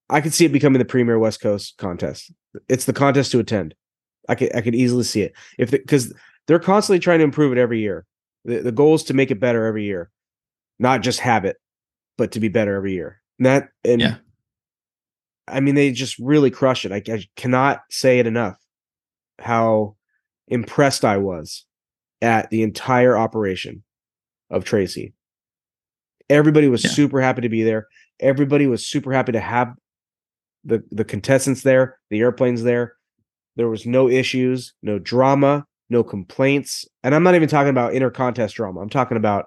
I 0.10 0.22
could 0.22 0.34
see 0.34 0.46
it 0.46 0.54
becoming 0.54 0.80
the 0.80 0.86
premier 0.86 1.20
West 1.20 1.42
Coast 1.42 1.78
contest. 1.78 2.32
It's 2.70 2.86
the 2.86 2.94
contest 2.94 3.32
to 3.34 3.40
attend. 3.40 3.76
I 4.30 4.36
could 4.36 4.56
I 4.56 4.62
could 4.62 4.76
easily 4.76 5.04
see 5.04 5.22
it 5.22 5.34
if 5.58 5.72
because 5.72 6.14
they're 6.48 6.60
constantly 6.60 7.00
trying 7.00 7.20
to 7.20 7.26
improve 7.26 7.52
it 7.52 7.58
every 7.58 7.80
year. 7.80 8.06
The, 8.46 8.60
the 8.60 8.72
goal 8.72 8.96
is 8.96 9.04
to 9.06 9.14
make 9.14 9.32
it 9.32 9.40
better 9.40 9.66
every 9.66 9.86
year, 9.86 10.12
not 10.80 11.02
just 11.02 11.20
have 11.20 11.46
it, 11.46 11.58
but 12.18 12.32
to 12.34 12.40
be 12.40 12.50
better 12.50 12.76
every 12.76 12.94
year. 12.94 13.22
And 13.38 13.46
that 13.46 13.70
and 13.84 14.02
yeah. 14.02 14.16
I 15.48 15.60
mean, 15.60 15.76
they 15.76 15.92
just 15.92 16.18
really 16.20 16.52
crush 16.52 16.86
it. 16.86 16.92
I, 16.92 17.02
I 17.12 17.26
cannot 17.36 17.82
say 17.90 18.20
it 18.20 18.28
enough 18.28 18.58
how 19.40 19.96
impressed 20.48 21.04
I 21.04 21.18
was 21.18 21.66
at 22.22 22.50
the 22.50 22.64
entire 22.64 23.18
operation 23.18 23.84
of 24.50 24.64
Tracy. 24.64 25.14
Everybody 26.30 26.68
was 26.68 26.84
yeah. 26.84 26.92
super 26.92 27.22
happy 27.22 27.42
to 27.42 27.50
be 27.50 27.64
there. 27.64 27.88
Everybody 28.20 28.68
was 28.68 28.86
super 28.86 29.12
happy 29.12 29.32
to 29.32 29.40
have 29.40 29.74
the 30.64 30.84
the 30.92 31.04
contestants 31.04 31.64
there, 31.64 31.98
the 32.10 32.20
airplanes 32.20 32.64
there. 32.64 32.96
There 33.56 33.70
was 33.70 33.86
no 33.86 34.08
issues, 34.08 34.74
no 34.82 35.00
drama, 35.00 35.66
no 35.92 36.04
complaints. 36.04 36.88
And 37.04 37.14
I'm 37.14 37.22
not 37.22 37.36
even 37.36 37.50
talking 37.50 37.70
about 37.70 37.94
inter 37.94 38.10
contest 38.10 38.56
drama. 38.56 38.80
I'm 38.80 38.90
talking 38.90 39.18
about 39.18 39.46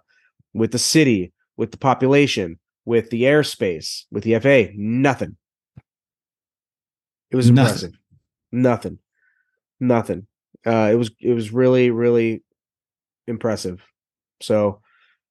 with 0.53 0.71
the 0.71 0.79
city, 0.79 1.33
with 1.57 1.73
the 1.73 1.79
population, 1.79 2.61
with 2.85 3.11
the 3.11 3.23
airspace, 3.23 4.05
with 4.13 4.25
the 4.25 4.39
FA, 4.39 4.69
nothing. 4.77 5.37
It 7.31 7.37
was 7.37 7.51
Nothing. 7.51 7.71
impressive. 7.71 7.99
Nothing. 8.53 8.99
Nothing. 9.81 10.27
Uh, 10.65 10.91
it 10.93 10.95
was 10.97 11.11
it 11.21 11.35
was 11.35 11.53
really 11.53 11.91
really 11.91 12.43
impressive. 13.27 13.83
So 14.41 14.81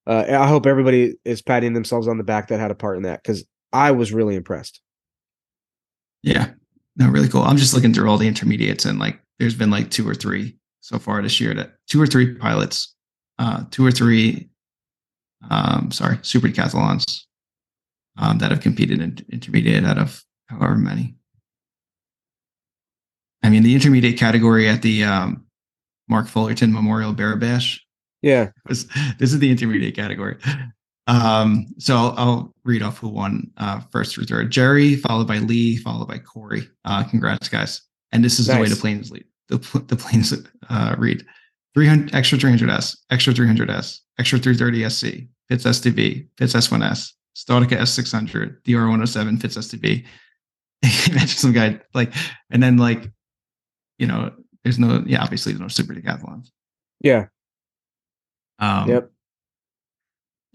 uh, 0.06 0.24
I 0.28 0.46
hope 0.48 0.66
everybody 0.66 1.14
is 1.24 1.40
patting 1.42 1.72
themselves 1.72 2.08
on 2.08 2.18
the 2.18 2.24
back 2.24 2.48
that 2.48 2.60
had 2.60 2.70
a 2.70 2.74
part 2.74 2.96
in 2.98 3.04
that 3.04 3.22
because 3.22 3.44
I 3.72 3.92
was 3.92 4.12
really 4.12 4.34
impressed. 4.36 4.80
Yeah. 6.22 6.50
No, 6.96 7.08
really 7.08 7.28
cool. 7.28 7.42
I'm 7.42 7.56
just 7.56 7.72
looking 7.72 7.94
through 7.94 8.08
all 8.10 8.18
the 8.18 8.28
intermediates 8.28 8.84
and 8.84 8.98
like 8.98 9.18
there's 9.38 9.54
been 9.54 9.70
like 9.70 9.90
two 9.90 10.06
or 10.08 10.14
three 10.14 10.56
so 10.84 10.98
far 10.98 11.22
this 11.22 11.40
year 11.40 11.54
that 11.54 11.72
two 11.88 11.98
or 12.00 12.06
three 12.06 12.34
pilots, 12.34 12.94
uh, 13.38 13.64
two 13.70 13.84
or 13.84 13.90
three 13.90 14.50
um 15.50 15.90
sorry, 15.90 16.18
super 16.22 16.48
decathlons 16.48 17.22
um 18.18 18.38
that 18.38 18.50
have 18.50 18.60
competed 18.60 19.00
in 19.00 19.18
intermediate 19.32 19.84
out 19.84 19.98
of 19.98 20.22
however 20.48 20.76
many. 20.76 21.16
I 23.42 23.48
mean 23.48 23.62
the 23.62 23.74
intermediate 23.74 24.18
category 24.18 24.68
at 24.68 24.82
the 24.82 25.04
um 25.04 25.46
Mark 26.08 26.28
Fullerton 26.28 26.70
Memorial 26.72 27.14
Bear 27.14 27.34
Bash 27.36 27.82
Yeah. 28.20 28.50
was 28.68 28.86
this 29.18 29.32
is 29.32 29.38
the 29.38 29.50
intermediate 29.50 29.96
category. 29.96 30.36
Um, 31.06 31.66
so 31.78 31.96
I'll, 31.96 32.14
I'll 32.16 32.54
read 32.64 32.82
off 32.82 32.98
who 32.98 33.08
won 33.08 33.50
uh, 33.58 33.80
first 33.90 34.14
through 34.14 34.24
third. 34.24 34.50
Jerry, 34.50 34.96
followed 34.96 35.28
by 35.28 35.38
Lee, 35.38 35.76
followed 35.76 36.08
by 36.08 36.18
Corey. 36.18 36.68
Uh, 36.84 37.04
congrats, 37.04 37.48
guys! 37.48 37.82
And 38.12 38.24
this 38.24 38.38
is 38.38 38.46
the 38.46 38.58
way 38.58 38.68
the 38.68 38.76
planes 38.76 39.10
lead. 39.10 39.24
The, 39.48 39.58
the 39.88 39.96
planes 39.96 40.30
uh, 40.70 40.94
read: 40.98 41.24
300 41.74 42.14
extra 42.14 42.38
300s, 42.38 42.96
extra 43.10 43.32
300s, 43.32 43.98
extra 44.18 44.38
330 44.38 44.88
SC, 44.88 45.06
Pitts 45.48 45.64
S2B, 45.64 46.28
Pitts 46.36 46.54
S1S, 46.54 47.12
Staudacher 47.36 47.78
S600, 47.78 48.62
DR107, 48.62 49.40
Pitts 49.40 49.56
S2B. 49.56 50.04
Imagine 51.10 51.28
some 51.28 51.52
guy 51.52 51.80
like, 51.94 52.12
and 52.50 52.62
then 52.62 52.76
like, 52.76 53.10
you 53.98 54.06
know, 54.06 54.32
there's 54.62 54.78
no, 54.78 55.02
yeah, 55.06 55.22
obviously 55.22 55.52
there's 55.52 55.60
no 55.60 55.68
super 55.68 55.94
decathlons. 55.94 56.48
Yeah. 57.00 57.26
Um, 58.58 58.88
Yep. 58.88 59.10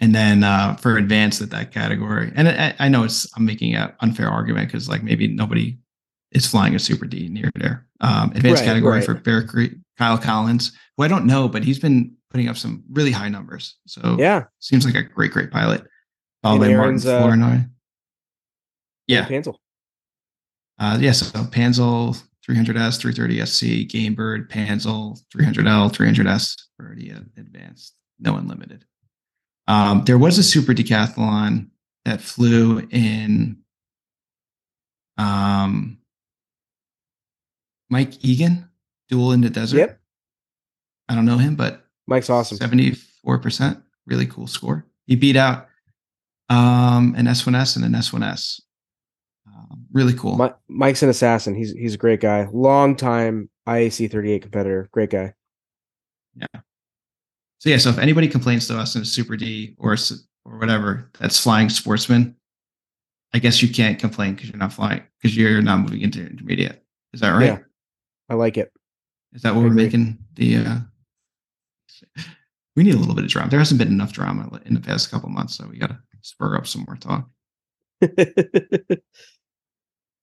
And 0.01 0.15
then 0.15 0.45
uh, 0.45 0.75
for 0.75 0.97
advanced 0.97 1.41
at 1.41 1.49
that 1.49 1.71
category, 1.73 2.31
and 2.33 2.47
I, 2.47 2.73
I 2.79 2.87
know 2.87 3.03
it's 3.03 3.27
I'm 3.35 3.43
making 3.45 3.75
an 3.75 3.91
unfair 3.99 4.29
argument 4.29 4.69
because 4.69 4.87
like 4.87 5.03
maybe 5.03 5.27
nobody 5.27 5.77
is 6.31 6.45
flying 6.45 6.75
a 6.75 6.79
Super 6.79 7.05
D 7.05 7.27
near 7.29 7.49
there. 7.55 7.87
Um, 8.01 8.31
advanced 8.35 8.61
Right, 8.61 8.67
category 8.67 8.97
right. 8.97 9.05
for 9.05 9.15
Bear 9.15 9.45
Creek, 9.45 9.73
Kyle 9.97 10.17
Collins, 10.17 10.71
who 10.97 11.03
I 11.03 11.07
don't 11.07 11.25
know, 11.25 11.47
but 11.49 11.63
he's 11.63 11.79
been 11.79 12.15
putting 12.29 12.47
up 12.47 12.57
some 12.57 12.83
really 12.91 13.11
high 13.11 13.29
numbers. 13.29 13.75
So 13.87 14.15
Yeah. 14.19 14.43
seems 14.59 14.85
like 14.85 14.95
a 14.95 15.03
great, 15.03 15.31
great 15.31 15.51
pilot. 15.51 15.85
Followed 16.43 16.59
by 16.59 16.73
Martin 16.73 16.95
uh, 16.97 17.19
Flournoy. 17.21 17.65
Yeah, 19.07 19.25
Cancel. 19.27 19.59
uh, 20.77 20.97
yeah. 21.01 21.11
So 21.13 21.25
Panzl 21.45 22.21
300S, 22.47 22.99
330 22.99 23.45
SC, 23.45 23.63
Gamebird, 23.91 24.49
Panzl 24.49 25.19
300L, 25.35 25.91
300S 25.91 26.55
already 26.79 27.09
advanced, 27.37 27.95
no 28.19 28.35
unlimited. 28.37 28.85
Um, 29.67 30.03
there 30.05 30.17
was 30.17 30.37
a 30.37 30.43
super 30.43 30.73
decathlon 30.73 31.69
that 32.05 32.21
flew 32.21 32.87
in 32.91 33.57
um, 35.17 35.98
Mike 37.89 38.23
Egan, 38.23 38.69
duel 39.09 39.31
in 39.31 39.41
the 39.41 39.49
desert. 39.49 39.77
Yep. 39.77 39.99
I 41.09 41.15
don't 41.15 41.25
know 41.25 41.37
him, 41.37 41.55
but 41.55 41.85
Mike's 42.07 42.29
awesome. 42.29 42.57
74%. 42.57 43.81
Really 44.05 44.25
cool 44.27 44.47
score. 44.47 44.85
He 45.05 45.15
beat 45.15 45.35
out 45.35 45.67
um, 46.49 47.15
an 47.17 47.25
S1S 47.25 47.75
and 47.75 47.85
an 47.85 47.93
S1S. 47.93 48.61
Um, 49.47 49.85
really 49.91 50.13
cool. 50.13 50.37
Mi- 50.37 50.53
Mike's 50.67 51.03
an 51.03 51.09
assassin. 51.09 51.55
He's 51.55 51.71
he's 51.71 51.95
a 51.95 51.97
great 51.97 52.21
guy. 52.21 52.47
Long 52.51 52.95
time 52.95 53.49
IAC 53.67 54.11
38 54.11 54.41
competitor. 54.41 54.89
Great 54.91 55.09
guy. 55.09 55.33
Yeah. 56.35 56.61
So 57.59 57.69
yeah, 57.69 57.77
so 57.77 57.89
if 57.89 57.97
anybody 57.97 58.27
complains 58.27 58.67
to 58.67 58.77
us 58.77 58.95
in 58.95 59.01
a 59.01 59.05
Super 59.05 59.35
D 59.35 59.75
or 59.77 59.95
or 60.45 60.57
whatever 60.57 61.09
that's 61.19 61.39
flying 61.39 61.69
sportsman, 61.69 62.35
I 63.33 63.39
guess 63.39 63.61
you 63.61 63.69
can't 63.69 63.99
complain 63.99 64.35
because 64.35 64.49
you're 64.49 64.57
not 64.57 64.73
flying 64.73 65.03
because 65.21 65.35
you're 65.35 65.61
not 65.61 65.79
moving 65.79 66.01
into 66.01 66.25
intermediate. 66.25 66.83
Is 67.13 67.21
that 67.21 67.31
right? 67.31 67.45
Yeah. 67.45 67.57
I 68.29 68.35
like 68.35 68.57
it. 68.57 68.71
Is 69.33 69.41
that 69.43 69.53
what 69.55 69.61
I 69.61 69.63
we're 69.63 69.67
agree. 69.71 69.83
making 69.85 70.17
the? 70.35 70.57
uh 70.57 70.77
We 72.75 72.83
need 72.83 72.95
a 72.95 72.97
little 72.97 73.15
bit 73.15 73.25
of 73.25 73.29
drama. 73.29 73.49
There 73.49 73.59
hasn't 73.59 73.77
been 73.79 73.87
enough 73.89 74.13
drama 74.13 74.59
in 74.65 74.73
the 74.73 74.79
past 74.79 75.11
couple 75.11 75.29
months, 75.29 75.55
so 75.55 75.67
we 75.67 75.77
got 75.77 75.89
to 75.89 75.99
spur 76.21 76.55
up 76.55 76.67
some 76.67 76.85
more 76.87 76.95
talk. 76.97 77.29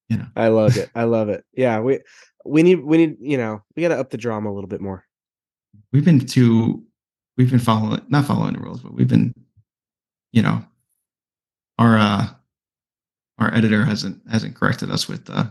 You 0.09 0.19
know. 0.19 0.27
I 0.37 0.49
love 0.49 0.77
it. 0.77 0.89
I 0.95 1.03
love 1.03 1.29
it. 1.31 1.45
Yeah, 1.53 1.81
we 1.81 1.99
we 2.45 2.63
need 2.63 2.77
we 2.85 2.97
need, 2.97 3.17
you 3.21 3.37
know, 3.37 3.63
we 3.75 3.83
got 3.83 3.89
to 3.89 3.99
up 3.99 4.11
the 4.11 4.17
drama 4.17 4.51
a 4.51 4.55
little 4.55 4.69
bit 4.69 4.81
more. 4.81 5.05
We've 5.93 6.05
been 6.05 6.21
too. 6.21 6.85
We've 7.37 7.51
been 7.51 7.59
following, 7.59 8.01
not 8.09 8.25
following 8.25 8.53
the 8.55 8.61
rules, 8.61 8.81
but 8.81 8.95
we've 8.95 9.09
been, 9.09 9.35
you 10.33 10.43
know, 10.43 10.65
our 11.79 11.99
uh 11.99 12.29
our 13.39 13.53
editor 13.53 13.85
hasn't 13.85 14.23
hasn't 14.31 14.55
corrected 14.55 14.93
us 14.93 15.09
with 15.09 15.29
uh 15.29 15.47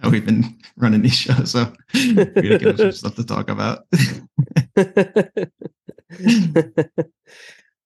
how 0.00 0.10
we've 0.10 0.24
been 0.26 0.56
running 0.76 1.02
these 1.02 1.14
shows. 1.16 1.50
So 1.52 1.72
we 1.94 2.14
give 2.58 2.76
some 2.78 2.92
stuff 2.92 3.14
to 3.16 3.24
talk 3.24 3.48
about. 3.48 3.84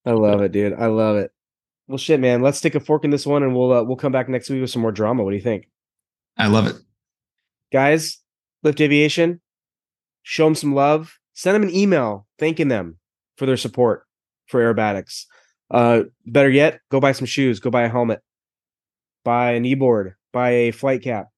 I 0.05 0.11
love 0.13 0.43
it, 0.43 0.53
dude. 0.53 0.75
I 0.75 0.87
love 0.87 1.17
it. 1.17 1.31
Well, 1.89 1.99
shit, 1.99 2.21
man. 2.21 2.43
Let's 2.43 2.61
take 2.61 2.75
a 2.75 2.81
fork 2.81 3.05
in 3.05 3.11
this 3.11 3.27
one, 3.27 3.43
and 3.43 3.55
we'll 3.55 3.73
uh, 3.73 3.83
we'll 3.83 3.97
come 3.97 4.13
back 4.13 4.29
next 4.29 4.49
week 4.51 4.61
with 4.61 4.71
some 4.71 4.83
more 4.83 4.93
drama. 4.93 5.23
What 5.25 5.31
do 5.31 5.37
you 5.37 5.43
think, 5.43 5.69
I 6.37 6.47
love 6.49 6.67
it. 6.67 6.77
guys? 7.73 8.19
Lift 8.63 8.81
Aviation, 8.81 9.41
show 10.23 10.45
them 10.45 10.55
some 10.55 10.73
love. 10.75 11.19
Send 11.35 11.57
them 11.57 11.65
an 11.65 11.75
email 11.75 12.29
thanking 12.39 12.69
them 12.69 12.99
for 13.37 13.45
their 13.45 13.57
support 13.57 14.05
for 14.47 14.61
aerobatics. 14.61 15.25
Uh, 15.69 16.05
better 16.25 16.49
yet, 16.51 16.79
go 16.91 17.01
buy 17.01 17.11
some 17.11 17.27
shoes. 17.27 17.59
Go 17.59 17.71
buy 17.71 17.83
a 17.83 17.89
helmet. 17.89 18.21
Buy 19.25 19.53
a 19.53 19.61
kneeboard. 19.61 20.15
Buy 20.33 20.51
a 20.51 20.71
flight 20.71 21.03
cap. 21.03 21.32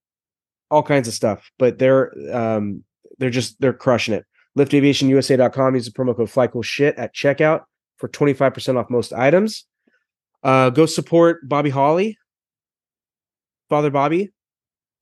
All 0.71 0.83
kinds 0.83 1.07
of 1.07 1.13
stuff. 1.13 1.51
But 1.57 1.79
they're 1.79 2.11
um 2.35 2.83
they're 3.17 3.29
just 3.29 3.59
they're 3.61 3.73
crushing 3.73 4.13
it. 4.13 4.25
LiftAviationUSA.com. 4.57 5.75
Use 5.75 5.85
the 5.85 5.91
promo 5.91 6.15
code 6.15 6.29
FlyCoolShit 6.29 6.95
at 6.97 7.13
checkout 7.13 7.63
for 7.97 8.07
25% 8.07 8.77
off 8.77 8.89
most 8.89 9.13
items. 9.13 9.65
Uh, 10.43 10.69
go 10.69 10.85
support 10.85 11.47
Bobby 11.47 11.69
Holly, 11.69 12.17
Father 13.69 13.89
Bobby, 13.89 14.31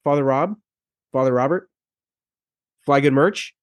Father 0.03 0.23
Rob, 0.23 0.55
Father 1.11 1.33
Robert. 1.33 1.69
Fly 2.85 2.99
good 2.99 3.13
merch. 3.13 3.53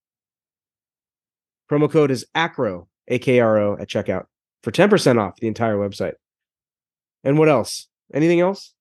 Promo 1.71 1.91
code 1.91 2.11
is 2.11 2.27
AKRO, 2.35 2.87
A 3.09 3.19
K 3.19 3.41
R 3.41 3.59
O, 3.59 3.77
at 3.79 3.89
checkout 3.89 4.27
for 4.63 4.71
10% 4.71 5.21
off 5.21 5.37
the 5.41 5.47
entire 5.47 5.77
website. 5.77 6.15
And 7.25 7.39
what 7.39 7.49
else? 7.49 7.89
Anything 8.13 8.41
else? 8.41 8.75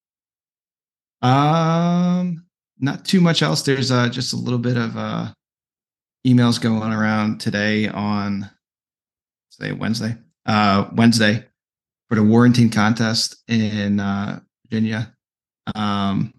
Um, 1.21 2.45
not 2.79 3.05
too 3.05 3.21
much 3.21 3.41
else. 3.41 3.61
There's 3.63 3.91
uh 3.91 4.09
just 4.09 4.33
a 4.33 4.37
little 4.37 4.59
bit 4.59 4.77
of 4.77 4.95
uh 4.97 5.31
emails 6.25 6.59
going 6.61 6.91
around 6.93 7.39
today 7.39 7.87
on 7.87 8.49
say 9.49 9.71
Wednesday. 9.71 10.15
Uh 10.45 10.89
Wednesday 10.93 11.45
for 12.07 12.15
the 12.15 12.23
Warrenton 12.23 12.69
contest 12.69 13.43
in 13.47 13.99
uh 13.99 14.39
Virginia. 14.69 15.13
Um 15.75 16.33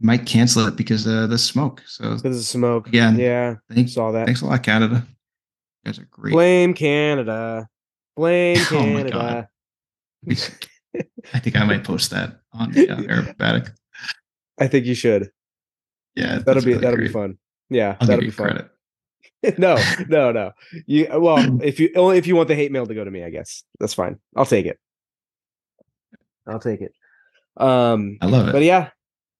might 0.00 0.26
cancel 0.26 0.66
it 0.66 0.74
because 0.76 1.06
of 1.06 1.30
the 1.30 1.38
smoke. 1.38 1.80
So 1.86 2.16
Because 2.16 2.36
of 2.38 2.44
smoke. 2.44 2.88
Again, 2.88 3.18
Yeah, 3.18 3.54
thanks, 3.72 3.96
all 3.96 4.10
that. 4.12 4.26
thanks 4.26 4.40
a 4.40 4.46
lot, 4.46 4.62
Canada. 4.64 5.06
You 5.84 5.88
guys 5.92 5.98
are 6.00 6.08
great. 6.10 6.32
Blame 6.32 6.74
Canada. 6.74 7.68
Blame 8.16 8.56
Canada. 8.64 9.48
Oh 10.24 10.28
my 10.28 10.30
Canada. 10.30 10.58
I 11.34 11.38
think 11.38 11.56
I 11.56 11.64
might 11.64 11.84
post 11.84 12.10
that 12.10 12.40
on 12.52 12.70
the 12.72 12.88
uh, 12.90 12.96
aerobatic. 13.02 13.72
I 14.62 14.68
think 14.68 14.86
you 14.86 14.94
should. 14.94 15.30
Yeah, 16.14 16.38
That'll 16.38 16.62
be 16.62 16.70
really 16.70 16.80
that'll 16.82 16.98
be 17.00 17.08
fun. 17.08 17.38
Yeah, 17.68 17.96
I'll 18.00 18.06
that'll 18.06 18.16
give 18.16 18.20
be 18.20 18.26
you 18.26 18.32
fun. 18.32 18.68
credit. 19.42 19.58
no, 19.58 19.76
no, 20.08 20.30
no. 20.30 20.52
You 20.86 21.08
well, 21.18 21.60
if 21.62 21.80
you 21.80 21.90
only 21.96 22.18
if 22.18 22.26
you 22.26 22.36
want 22.36 22.48
the 22.48 22.54
hate 22.54 22.70
mail 22.70 22.86
to 22.86 22.94
go 22.94 23.02
to 23.04 23.10
me, 23.10 23.24
I 23.24 23.30
guess 23.30 23.64
that's 23.80 23.94
fine. 23.94 24.18
I'll 24.36 24.46
take 24.46 24.66
it. 24.66 24.78
I'll 26.46 26.60
take 26.60 26.80
it. 26.80 26.92
Um, 27.56 28.18
I 28.20 28.26
love 28.26 28.48
it. 28.48 28.52
but 28.52 28.62
yeah, 28.62 28.90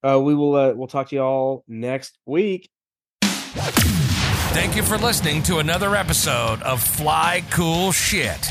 uh, 0.02 0.20
we 0.20 0.34
will. 0.34 0.54
Uh, 0.56 0.72
we'll 0.72 0.88
talk 0.88 1.08
to 1.10 1.14
you 1.14 1.22
all 1.22 1.64
next 1.68 2.18
week. 2.26 2.68
Thank 4.54 4.76
you 4.76 4.82
for 4.82 4.98
listening 4.98 5.42
to 5.44 5.58
another 5.58 5.94
episode 5.96 6.60
of 6.62 6.82
Fly 6.82 7.42
Cool 7.50 7.92
Shit. 7.92 8.50